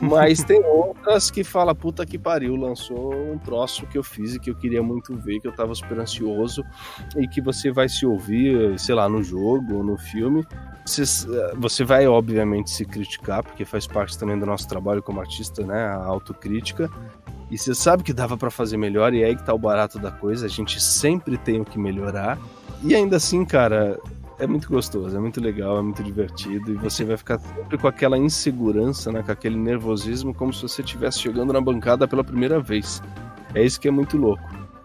Mas 0.00 0.44
tem 0.44 0.62
outras 0.64 1.30
que 1.30 1.42
fala, 1.42 1.74
puta 1.74 2.04
que 2.04 2.18
pariu, 2.18 2.54
lançou 2.54 3.14
um 3.14 3.38
troço 3.38 3.86
que 3.86 3.96
eu 3.96 4.02
fiz 4.02 4.34
e 4.34 4.40
que 4.40 4.50
eu 4.50 4.54
queria 4.54 4.82
muito 4.82 5.14
ver, 5.14 5.40
que 5.40 5.48
eu 5.48 5.52
tava 5.52 5.74
super 5.74 5.98
ansioso, 5.98 6.62
e 7.16 7.26
que 7.26 7.40
você 7.40 7.70
vai 7.70 7.88
se 7.88 8.04
ouvir, 8.04 8.78
sei 8.78 8.94
lá, 8.94 9.08
no 9.08 9.22
jogo 9.22 9.76
ou 9.76 9.84
no 9.84 9.96
filme, 9.96 10.46
você 11.56 11.84
vai, 11.84 12.06
obviamente, 12.06 12.70
se 12.70 12.84
criticar, 12.84 13.42
porque 13.42 13.64
faz 13.64 13.86
parte 13.86 14.18
também 14.18 14.38
do 14.38 14.46
nosso 14.46 14.68
trabalho 14.68 15.02
como 15.02 15.20
artista, 15.20 15.64
né? 15.64 15.86
A 15.86 16.04
autocrítica. 16.04 16.90
E 17.50 17.56
você 17.56 17.74
sabe 17.74 18.02
que 18.02 18.12
dava 18.12 18.36
para 18.36 18.50
fazer 18.50 18.76
melhor, 18.76 19.14
e 19.14 19.22
é 19.22 19.26
aí 19.26 19.36
que 19.36 19.44
tá 19.44 19.54
o 19.54 19.58
barato 19.58 19.98
da 19.98 20.10
coisa. 20.10 20.46
A 20.46 20.48
gente 20.48 20.80
sempre 20.80 21.36
tem 21.38 21.60
o 21.60 21.64
que 21.64 21.78
melhorar. 21.78 22.38
E 22.82 22.94
ainda 22.94 23.16
assim, 23.16 23.44
cara, 23.44 23.98
é 24.38 24.46
muito 24.46 24.68
gostoso, 24.68 25.16
é 25.16 25.20
muito 25.20 25.40
legal, 25.40 25.78
é 25.78 25.82
muito 25.82 26.02
divertido. 26.02 26.72
E 26.72 26.74
você 26.74 27.04
vai 27.04 27.16
ficar 27.16 27.38
sempre 27.38 27.78
com 27.78 27.88
aquela 27.88 28.18
insegurança, 28.18 29.10
né? 29.10 29.22
Com 29.22 29.32
aquele 29.32 29.56
nervosismo, 29.56 30.34
como 30.34 30.52
se 30.52 30.62
você 30.62 30.82
estivesse 30.82 31.20
chegando 31.20 31.52
na 31.52 31.60
bancada 31.60 32.06
pela 32.06 32.22
primeira 32.22 32.60
vez. 32.60 33.02
É 33.54 33.62
isso 33.64 33.80
que 33.80 33.88
é 33.88 33.90
muito 33.90 34.16
louco. 34.16 34.42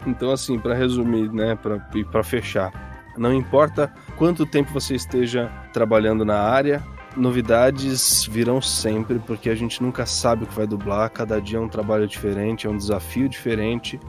Então, 0.07 0.31
assim, 0.31 0.57
para 0.57 0.73
resumir, 0.73 1.31
né? 1.31 1.55
Pra, 1.55 1.85
e 1.93 2.03
para 2.03 2.23
fechar 2.23 2.91
não 3.17 3.33
importa 3.33 3.91
quanto 4.17 4.45
tempo 4.45 4.71
você 4.71 4.95
esteja 4.95 5.51
trabalhando 5.73 6.23
na 6.23 6.39
área, 6.39 6.83
novidades 7.15 8.25
virão 8.25 8.61
sempre, 8.61 9.19
porque 9.19 9.49
a 9.49 9.55
gente 9.55 9.81
nunca 9.81 10.05
sabe 10.05 10.43
o 10.43 10.47
que 10.47 10.55
vai 10.55 10.67
dublar, 10.67 11.09
cada 11.09 11.41
dia 11.41 11.57
é 11.57 11.61
um 11.61 11.67
trabalho 11.67 12.07
diferente, 12.07 12.67
é 12.67 12.69
um 12.69 12.77
desafio 12.77 13.27
diferente. 13.27 13.99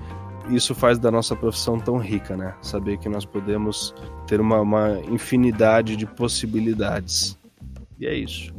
Isso 0.50 0.74
faz 0.74 0.98
da 0.98 1.10
nossa 1.10 1.36
profissão 1.36 1.78
tão 1.78 1.98
rica, 1.98 2.36
né? 2.36 2.54
Saber 2.60 2.98
que 2.98 3.08
nós 3.08 3.24
podemos 3.24 3.94
ter 4.26 4.40
uma, 4.40 4.60
uma 4.60 5.00
infinidade 5.10 5.96
de 5.96 6.06
possibilidades. 6.06 7.38
E 7.98 8.06
é 8.06 8.14
isso. 8.14 8.52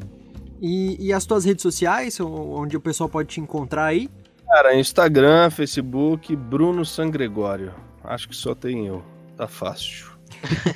E, 0.62 1.08
e 1.08 1.12
as 1.12 1.26
tuas 1.26 1.44
redes 1.44 1.62
sociais, 1.62 2.20
onde 2.20 2.78
o 2.78 2.82
pessoal 2.82 3.10
pode 3.10 3.30
te 3.30 3.42
encontrar 3.42 3.86
aí? 3.86 4.10
Cara, 4.48 4.76
Instagram, 4.76 5.50
Facebook, 5.50 6.36
Bruno 6.36 6.86
Sangregório. 6.86 7.74
Acho 8.04 8.30
que 8.30 8.36
só 8.36 8.56
tem 8.56 8.88
eu. 8.88 9.04
Tá 9.36 9.48
fácil. 9.48 10.12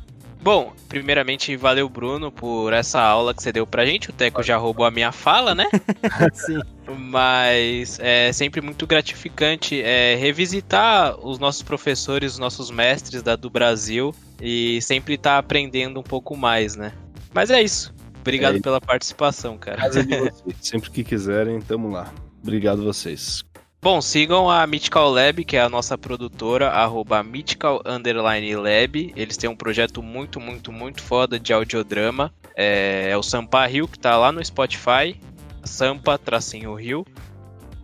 Bom, 0.42 0.74
primeiramente, 0.90 1.56
valeu, 1.56 1.88
Bruno, 1.88 2.32
por 2.32 2.74
essa 2.74 3.00
aula 3.00 3.34
que 3.34 3.44
você 3.44 3.52
deu 3.52 3.68
pra 3.68 3.86
gente. 3.86 4.10
O 4.10 4.14
Teco 4.14 4.42
já 4.42 4.58
roubou 4.58 4.86
a 4.86 4.92
minha 4.92 5.12
fala, 5.12 5.54
né? 5.54 5.68
Sim. 6.34 6.60
Mas 6.98 8.00
é 8.00 8.34
sempre 8.34 8.60
muito 8.60 8.88
gratificante 8.88 9.80
é, 9.82 10.16
revisitar 10.16 11.16
os 11.20 11.38
nossos 11.38 11.62
professores, 11.62 12.34
os 12.34 12.40
nossos 12.40 12.72
mestres 12.72 13.22
da, 13.22 13.36
do 13.36 13.52
Brasil 13.52 14.16
e 14.42 14.82
sempre 14.82 15.14
estar 15.14 15.34
tá 15.34 15.38
aprendendo 15.38 16.00
um 16.00 16.04
pouco 16.04 16.36
mais, 16.36 16.76
né? 16.76 16.92
Mas 17.32 17.52
é 17.52 17.62
isso. 17.62 17.94
Obrigado 18.20 18.58
é 18.58 18.62
pela 18.62 18.82
participação, 18.82 19.58
cara. 19.60 19.90
sempre 20.60 20.90
que 20.90 21.04
quiserem, 21.04 21.62
tamo 21.62 21.90
lá. 21.90 22.12
Obrigado 22.42 22.84
vocês. 22.84 23.44
Bom, 23.84 24.00
sigam 24.00 24.48
a 24.48 24.68
Mythical 24.68 25.10
Lab, 25.10 25.44
que 25.44 25.58
é 25.58 25.62
a 25.62 25.68
nossa 25.68 25.98
produtora, 25.98 26.70
arroba 26.70 27.24
Mythical 27.24 27.82
Lab. 27.84 29.12
Eles 29.16 29.38
têm 29.38 29.50
um 29.50 29.56
projeto 29.56 30.04
muito, 30.04 30.40
muito, 30.40 30.72
muito 30.72 31.02
foda 31.02 31.40
de 31.40 31.52
audiodrama. 31.52 32.32
É, 32.56 33.10
é 33.10 33.18
o 33.18 33.24
Sampa 33.24 33.66
Rio, 33.66 33.88
que 33.88 33.98
tá 33.98 34.16
lá 34.18 34.32
no 34.32 34.46
Spotify. 34.46 35.20
Sampa, 35.64 36.16
tracinho 36.20 36.76
Rio. 36.76 37.04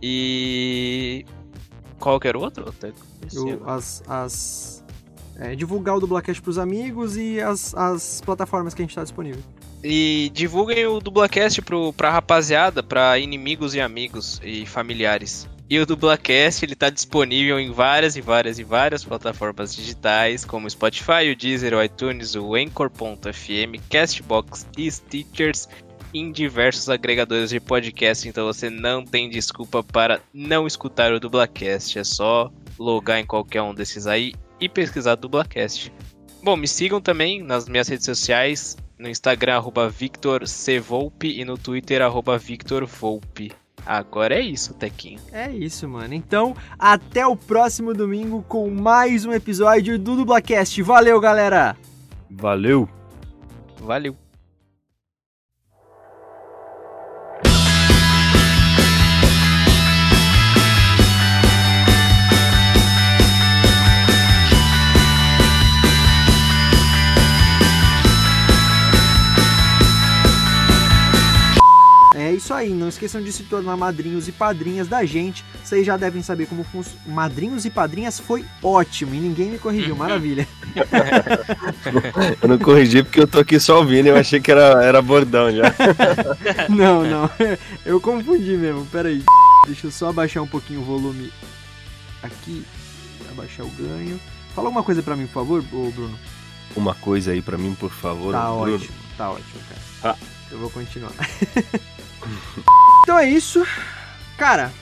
E... 0.00 1.26
Qual 1.98 2.20
que 2.20 2.28
era 2.28 2.38
o 2.38 2.42
outro? 2.42 2.72
Eu, 3.34 3.68
as... 3.68 4.00
as... 4.06 4.84
é, 5.36 5.56
divulgar 5.56 5.96
o 5.96 6.00
Dublacast 6.00 6.40
pros 6.40 6.58
amigos 6.58 7.16
e 7.16 7.40
as, 7.40 7.74
as 7.74 8.20
plataformas 8.20 8.72
que 8.72 8.82
a 8.82 8.84
gente 8.84 8.94
tá 8.94 9.02
disponível. 9.02 9.42
E 9.82 10.30
divulguem 10.32 10.86
o 10.86 11.00
Dublacast 11.00 11.60
pro, 11.62 11.92
pra 11.92 12.08
rapaziada, 12.08 12.84
pra 12.84 13.18
inimigos 13.18 13.74
e 13.74 13.80
amigos 13.80 14.40
e 14.44 14.64
familiares. 14.64 15.48
E 15.70 15.78
o 15.78 15.84
Dublacast 15.84 16.64
ele 16.64 16.74
tá 16.74 16.88
disponível 16.88 17.60
em 17.60 17.70
várias 17.70 18.16
e 18.16 18.22
várias 18.22 18.58
e 18.58 18.64
várias 18.64 19.04
plataformas 19.04 19.76
digitais, 19.76 20.42
como 20.42 20.68
Spotify, 20.68 21.30
o 21.30 21.36
Deezer, 21.36 21.74
o 21.74 21.82
iTunes, 21.82 22.34
o 22.34 22.54
Anchor.fm, 22.54 23.78
Castbox 23.90 24.66
e 24.78 24.90
Stitchers, 24.90 25.68
em 26.14 26.32
diversos 26.32 26.88
agregadores 26.88 27.50
de 27.50 27.60
podcast, 27.60 28.26
então 28.26 28.46
você 28.46 28.70
não 28.70 29.04
tem 29.04 29.28
desculpa 29.28 29.82
para 29.82 30.22
não 30.32 30.66
escutar 30.66 31.12
o 31.12 31.20
Dublacast. 31.20 31.98
É 31.98 32.04
só 32.04 32.50
logar 32.78 33.20
em 33.20 33.26
qualquer 33.26 33.60
um 33.60 33.74
desses 33.74 34.06
aí 34.06 34.32
e 34.58 34.70
pesquisar 34.70 35.16
Dublacast. 35.16 35.92
Bom, 36.42 36.56
me 36.56 36.66
sigam 36.66 36.98
também 36.98 37.42
nas 37.42 37.68
minhas 37.68 37.88
redes 37.88 38.06
sociais, 38.06 38.74
no 38.98 39.08
Instagram, 39.08 39.56
arroba 39.56 39.90
Victor 39.90 40.44
e 41.22 41.44
no 41.44 41.58
Twitter, 41.58 42.00
arroba 42.00 42.38
Victor 42.38 42.86
Volpe. 42.86 43.52
Agora 43.88 44.34
é 44.34 44.42
isso, 44.42 44.74
Tequinho. 44.74 45.18
É 45.32 45.50
isso, 45.50 45.88
mano. 45.88 46.12
Então, 46.12 46.54
até 46.78 47.26
o 47.26 47.34
próximo 47.34 47.94
domingo 47.94 48.44
com 48.46 48.68
mais 48.68 49.24
um 49.24 49.32
episódio 49.32 49.98
do 49.98 50.14
Dublacast. 50.14 50.82
Valeu, 50.82 51.18
galera! 51.18 51.74
Valeu! 52.30 52.86
Valeu! 53.80 54.14
Isso 72.38 72.54
aí, 72.54 72.70
não 72.70 72.88
esqueçam 72.88 73.22
de 73.22 73.30
se 73.30 73.42
tornar 73.44 73.76
madrinhos 73.76 74.26
e 74.28 74.32
padrinhas 74.32 74.88
da 74.88 75.04
gente. 75.04 75.44
Vocês 75.62 75.84
já 75.86 75.96
devem 75.96 76.22
saber 76.22 76.46
como 76.46 76.64
funciona. 76.64 76.98
Madrinhos 77.06 77.64
e 77.64 77.70
padrinhas 77.70 78.18
foi 78.18 78.44
ótimo 78.62 79.14
e 79.14 79.18
ninguém 79.20 79.50
me 79.50 79.58
corrigiu, 79.58 79.94
maravilha. 79.94 80.48
Eu 82.40 82.48
não 82.48 82.58
corrigi 82.58 83.02
porque 83.02 83.20
eu 83.20 83.26
tô 83.26 83.40
aqui 83.40 83.58
só 83.58 83.78
ouvindo, 83.78 84.06
eu 84.06 84.16
achei 84.16 84.40
que 84.40 84.50
era, 84.50 84.82
era 84.82 85.02
bordão 85.02 85.50
já. 85.50 85.64
Não, 86.68 87.02
não, 87.04 87.30
eu 87.84 88.00
confundi 88.00 88.56
mesmo, 88.56 88.84
peraí. 88.86 89.22
Deixa 89.66 89.86
eu 89.86 89.90
só 89.90 90.10
abaixar 90.10 90.42
um 90.42 90.46
pouquinho 90.46 90.80
o 90.80 90.84
volume 90.84 91.32
aqui, 92.22 92.64
abaixar 93.30 93.66
o 93.66 93.70
ganho. 93.70 94.20
Fala 94.54 94.68
alguma 94.68 94.82
coisa 94.84 95.02
pra 95.02 95.16
mim, 95.16 95.26
por 95.26 95.34
favor, 95.34 95.64
ô 95.72 95.90
Bruno. 95.90 96.18
Uma 96.76 96.94
coisa 96.94 97.32
aí 97.32 97.42
pra 97.42 97.58
mim, 97.58 97.74
por 97.74 97.90
favor. 97.90 98.32
Tá 98.32 98.50
Bruno. 98.50 98.74
ótimo, 98.76 98.94
tá 99.16 99.30
ótimo, 99.30 99.60
cara. 99.68 100.14
Ah. 100.14 100.26
Eu 100.50 100.58
vou 100.58 100.70
continuar. 100.70 101.12
Então 103.02 103.18
é 103.18 103.28
isso. 103.28 103.66
Cara, 104.36 104.72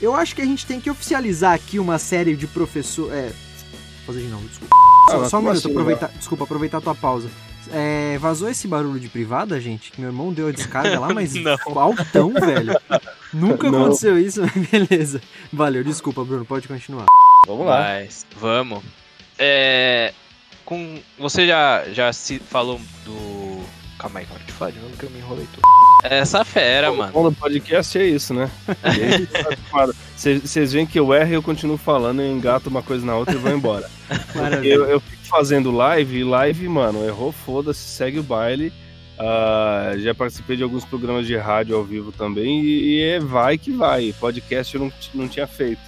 eu 0.00 0.14
acho 0.14 0.34
que 0.34 0.42
a 0.42 0.44
gente 0.44 0.66
tem 0.66 0.80
que 0.80 0.90
oficializar 0.90 1.54
aqui 1.54 1.78
uma 1.78 1.98
série 1.98 2.36
de 2.36 2.46
professor. 2.46 3.12
É. 3.12 3.32
Fazer 4.06 4.20
de 4.20 4.28
novo, 4.28 4.46
desculpa. 4.48 4.74
Ah, 5.08 5.10
só 5.10 5.18
mas 5.18 5.30
só 5.30 5.38
um 5.38 5.40
minuto, 5.42 5.58
assim, 5.58 5.70
aproveitar, 5.70 6.08
desculpa, 6.08 6.44
aproveitar 6.44 6.78
a 6.78 6.80
tua 6.80 6.94
pausa. 6.94 7.28
É, 7.72 8.16
vazou 8.18 8.48
esse 8.48 8.68
barulho 8.68 9.00
de 9.00 9.08
privada, 9.08 9.60
gente? 9.60 9.90
Que 9.90 10.00
meu 10.00 10.10
irmão 10.10 10.32
deu 10.32 10.48
a 10.48 10.52
descarga 10.52 11.00
lá, 11.00 11.12
mas 11.12 11.34
Não. 11.42 11.56
altão, 11.78 12.32
velho. 12.32 12.78
Nunca 13.32 13.70
Não. 13.70 13.80
aconteceu 13.80 14.18
isso, 14.18 14.40
mas 14.42 14.52
beleza. 14.68 15.20
Valeu, 15.52 15.82
desculpa, 15.82 16.24
Bruno, 16.24 16.44
pode 16.44 16.68
continuar. 16.68 17.06
Vamos 17.46 17.66
lá. 17.66 17.80
Mas, 17.80 18.26
vamos. 18.38 18.82
É. 19.38 20.12
Com. 20.64 21.00
Você 21.18 21.46
já, 21.46 21.84
já 21.92 22.12
se 22.12 22.38
falou 22.38 22.80
do. 23.04 23.45
Calma 23.98 24.20
aí, 24.20 24.26
como 24.26 24.38
é 24.38 24.42
que 24.44 24.52
fala 24.52 24.72
de 24.72 24.78
novo 24.78 24.96
que 24.96 25.04
eu 25.04 25.10
me 25.10 25.18
enrolei 25.18 25.46
tudo. 25.52 25.62
Essa 26.04 26.44
fera, 26.44 26.92
O 26.92 26.96
mano. 26.98 27.12
bom 27.12 27.30
do 27.30 27.34
podcast 27.34 27.98
é 27.98 28.04
isso, 28.06 28.34
né? 28.34 28.50
Vocês 30.14 30.72
veem 30.74 30.86
que 30.86 30.98
eu 31.00 31.14
erro 31.14 31.30
e 31.30 31.34
eu 31.34 31.42
continuo 31.42 31.76
falando, 31.78 32.20
eu 32.20 32.30
engato 32.30 32.68
uma 32.68 32.82
coisa 32.82 33.04
na 33.06 33.16
outra 33.16 33.34
e 33.34 33.38
vou 33.38 33.50
embora. 33.50 33.88
Maravilha. 34.34 34.74
Eu, 34.74 34.84
eu 34.84 35.00
fico 35.00 35.24
fazendo 35.26 35.70
live 35.70 36.18
e 36.18 36.24
live, 36.24 36.68
mano, 36.68 37.04
errou, 37.06 37.32
foda-se, 37.32 37.80
segue 37.80 38.18
o 38.18 38.22
baile. 38.22 38.72
Ah, 39.18 39.92
já 39.96 40.14
participei 40.14 40.56
de 40.58 40.62
alguns 40.62 40.84
programas 40.84 41.26
de 41.26 41.34
rádio 41.36 41.74
ao 41.74 41.82
vivo 41.82 42.12
também 42.12 42.60
e, 42.62 42.98
e 42.98 43.02
é 43.02 43.18
vai 43.20 43.56
que 43.56 43.72
vai. 43.72 44.14
Podcast 44.20 44.74
eu 44.74 44.80
não, 44.82 44.92
não 45.14 45.26
tinha 45.26 45.46
feito. 45.46 45.80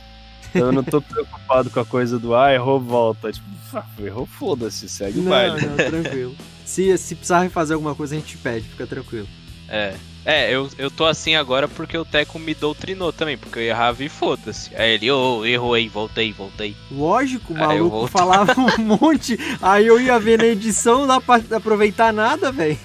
Então 0.49 0.69
eu 0.69 0.73
não 0.73 0.83
tô 0.83 1.01
preocupado 1.03 1.69
com 1.69 1.79
a 1.79 1.85
coisa 1.85 2.19
do 2.19 2.35
ah, 2.35 2.53
errou, 2.55 2.81
volta. 2.81 3.31
Tipo, 3.31 3.47
ah, 3.75 3.85
errou, 4.01 4.25
foda-se, 4.25 4.89
segue 4.89 5.19
o 5.19 5.23
Não, 5.23 5.31
baile. 5.31 5.67
não, 5.67 5.77
tranquilo. 5.77 6.35
Se, 6.69 6.99
se 6.99 7.15
precisar 7.15 7.49
fazer 7.49 7.73
alguma 7.73 7.95
coisa, 7.95 8.15
a 8.15 8.19
gente 8.19 8.37
pede, 8.37 8.69
fica 8.69 8.87
tranquilo. 8.87 9.27
É. 9.71 9.95
É, 10.23 10.55
eu, 10.55 10.69
eu 10.77 10.91
tô 10.91 11.07
assim 11.07 11.35
agora 11.35 11.67
porque 11.67 11.97
o 11.97 12.05
Teco 12.05 12.39
me 12.39 12.55
doutrinou 12.55 13.11
também, 13.11 13.39
porque 13.39 13.61
eu 13.61 13.63
errava 13.63 14.05
e 14.05 14.09
foda-se. 14.11 14.77
Aí 14.77 14.93
ele, 14.93 15.11
ô, 15.11 15.47
errou 15.47 15.73
aí, 15.73 15.89
voltei, 15.89 16.31
voltei. 16.35 16.77
Lógico, 16.91 17.55
o 17.55 17.57
eu 17.57 17.67
maluco 17.67 18.07
falava 18.09 18.55
um 18.61 18.77
monte, 19.01 19.39
aí 19.63 19.87
eu 19.87 19.99
ia 19.99 20.19
ver 20.19 20.37
na 20.37 20.45
edição, 20.45 21.01
não 21.01 21.07
dá 21.07 21.19
pra 21.19 21.41
aproveitar 21.57 22.13
nada, 22.13 22.53
velho. 22.53 22.79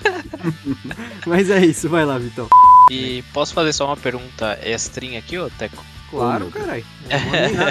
Mas 1.26 1.48
é 1.48 1.64
isso, 1.64 1.88
vai 1.88 2.04
lá, 2.04 2.18
Vitão. 2.18 2.46
E 2.90 3.24
posso 3.32 3.54
fazer 3.54 3.72
só 3.72 3.86
uma 3.86 3.96
pergunta 3.96 4.58
extrinha 4.62 5.18
aqui, 5.18 5.38
ô 5.38 5.48
Teco? 5.48 5.82
Claro, 6.10 6.50
caralho. 6.50 6.84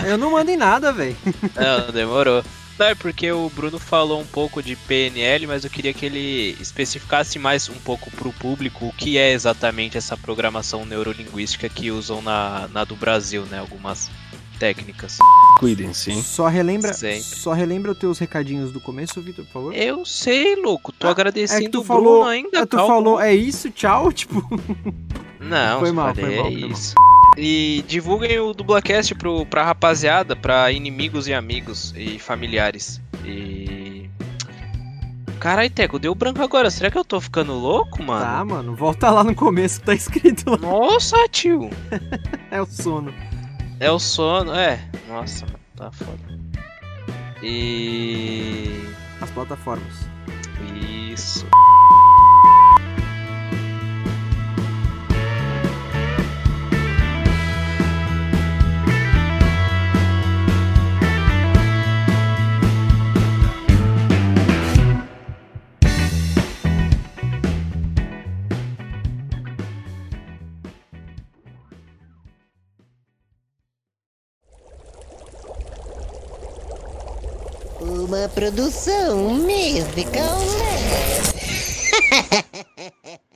Eu 0.07 0.17
não 0.17 0.31
mandei 0.31 0.57
nada, 0.57 0.91
velho. 0.91 1.15
Não, 1.55 1.91
demorou. 1.91 2.43
Não, 2.77 2.85
é 2.85 2.93
porque 2.95 3.31
o 3.31 3.49
Bruno 3.49 3.79
falou 3.79 4.21
um 4.21 4.25
pouco 4.25 4.61
de 4.61 4.75
PNL, 4.75 5.47
mas 5.47 5.63
eu 5.63 5.69
queria 5.69 5.93
que 5.93 6.05
ele 6.05 6.55
especificasse 6.61 7.39
mais 7.39 7.67
um 7.69 7.73
pouco 7.73 8.11
pro 8.11 8.31
público 8.33 8.85
o 8.87 8.93
que 8.93 9.17
é 9.17 9.31
exatamente 9.31 9.97
essa 9.97 10.15
programação 10.15 10.85
neurolinguística 10.85 11.67
que 11.69 11.89
usam 11.89 12.21
na, 12.21 12.67
na 12.67 12.83
do 12.83 12.95
Brasil, 12.95 13.43
né? 13.47 13.57
Algumas 13.59 14.11
técnicas. 14.59 15.17
Cuidem, 15.59 15.91
sim. 15.93 16.21
Só 16.21 16.47
relembra, 16.47 16.93
Sempre. 16.93 17.21
só 17.23 17.51
relembra 17.53 17.91
os 17.93 17.97
teus 17.97 18.19
recadinhos 18.19 18.71
do 18.71 18.79
começo, 18.79 19.19
Vitor, 19.21 19.43
por 19.45 19.51
favor. 19.53 19.73
Eu 19.75 20.05
sei, 20.05 20.55
louco. 20.55 20.91
Tô 20.91 21.07
Ah, 21.07 21.11
agradecendo 21.11 21.65
é 21.65 21.69
tu 21.69 21.81
o 21.81 21.83
falou- 21.83 22.03
Bruno 22.19 22.25
ainda. 22.29 22.61
Ah, 22.61 22.65
tu 22.67 22.77
calma. 22.77 22.93
falou, 22.93 23.19
é 23.19 23.33
isso, 23.35 23.71
tchau, 23.71 24.11
tipo. 24.13 24.41
Não, 25.39 25.79
Foi 25.79 25.91
mal, 25.91 26.13
falei, 26.13 26.25
foi 26.25 26.35
mal, 26.37 26.45
é 26.47 26.51
foi 26.51 26.61
mal. 26.61 26.69
isso. 26.71 26.93
E 27.37 27.83
divulguem 27.87 28.39
o 28.39 28.51
Dublacast 28.51 29.13
pro, 29.13 29.45
pra 29.45 29.63
rapaziada, 29.63 30.35
pra 30.35 30.71
inimigos 30.71 31.27
e 31.27 31.33
amigos 31.33 31.93
e 31.95 32.17
familiares. 32.17 32.99
E. 33.23 34.09
Carai, 35.39 35.69
Teco, 35.69 35.99
deu 35.99 36.15
branco 36.15 36.41
agora. 36.41 36.71
Será 36.71 36.89
que 36.89 36.97
eu 36.97 37.05
tô 37.05 37.21
ficando 37.21 37.53
louco, 37.53 37.99
Tá, 37.99 38.03
mano? 38.03 38.45
mano, 38.47 38.75
volta 38.75 39.11
lá 39.11 39.23
no 39.23 39.35
começo 39.35 39.79
que 39.79 39.85
tá 39.85 39.93
escrito 39.93 40.49
lá. 40.49 40.57
Nossa, 40.57 41.15
tio. 41.29 41.69
É 42.49 42.59
o 42.61 42.65
sono. 42.65 43.13
É 43.79 43.91
o 43.91 43.99
sono, 43.99 44.55
é. 44.55 44.79
Nossa, 45.07 45.45
mano, 45.45 45.59
tá 45.75 45.91
foda. 45.91 46.19
E. 47.43 48.71
As 49.21 49.29
plataformas. 49.31 50.09
Isso. 51.11 51.45
uma 78.07 78.29
produção 78.29 79.33
musical. 79.35 80.39
Né? 80.39 80.77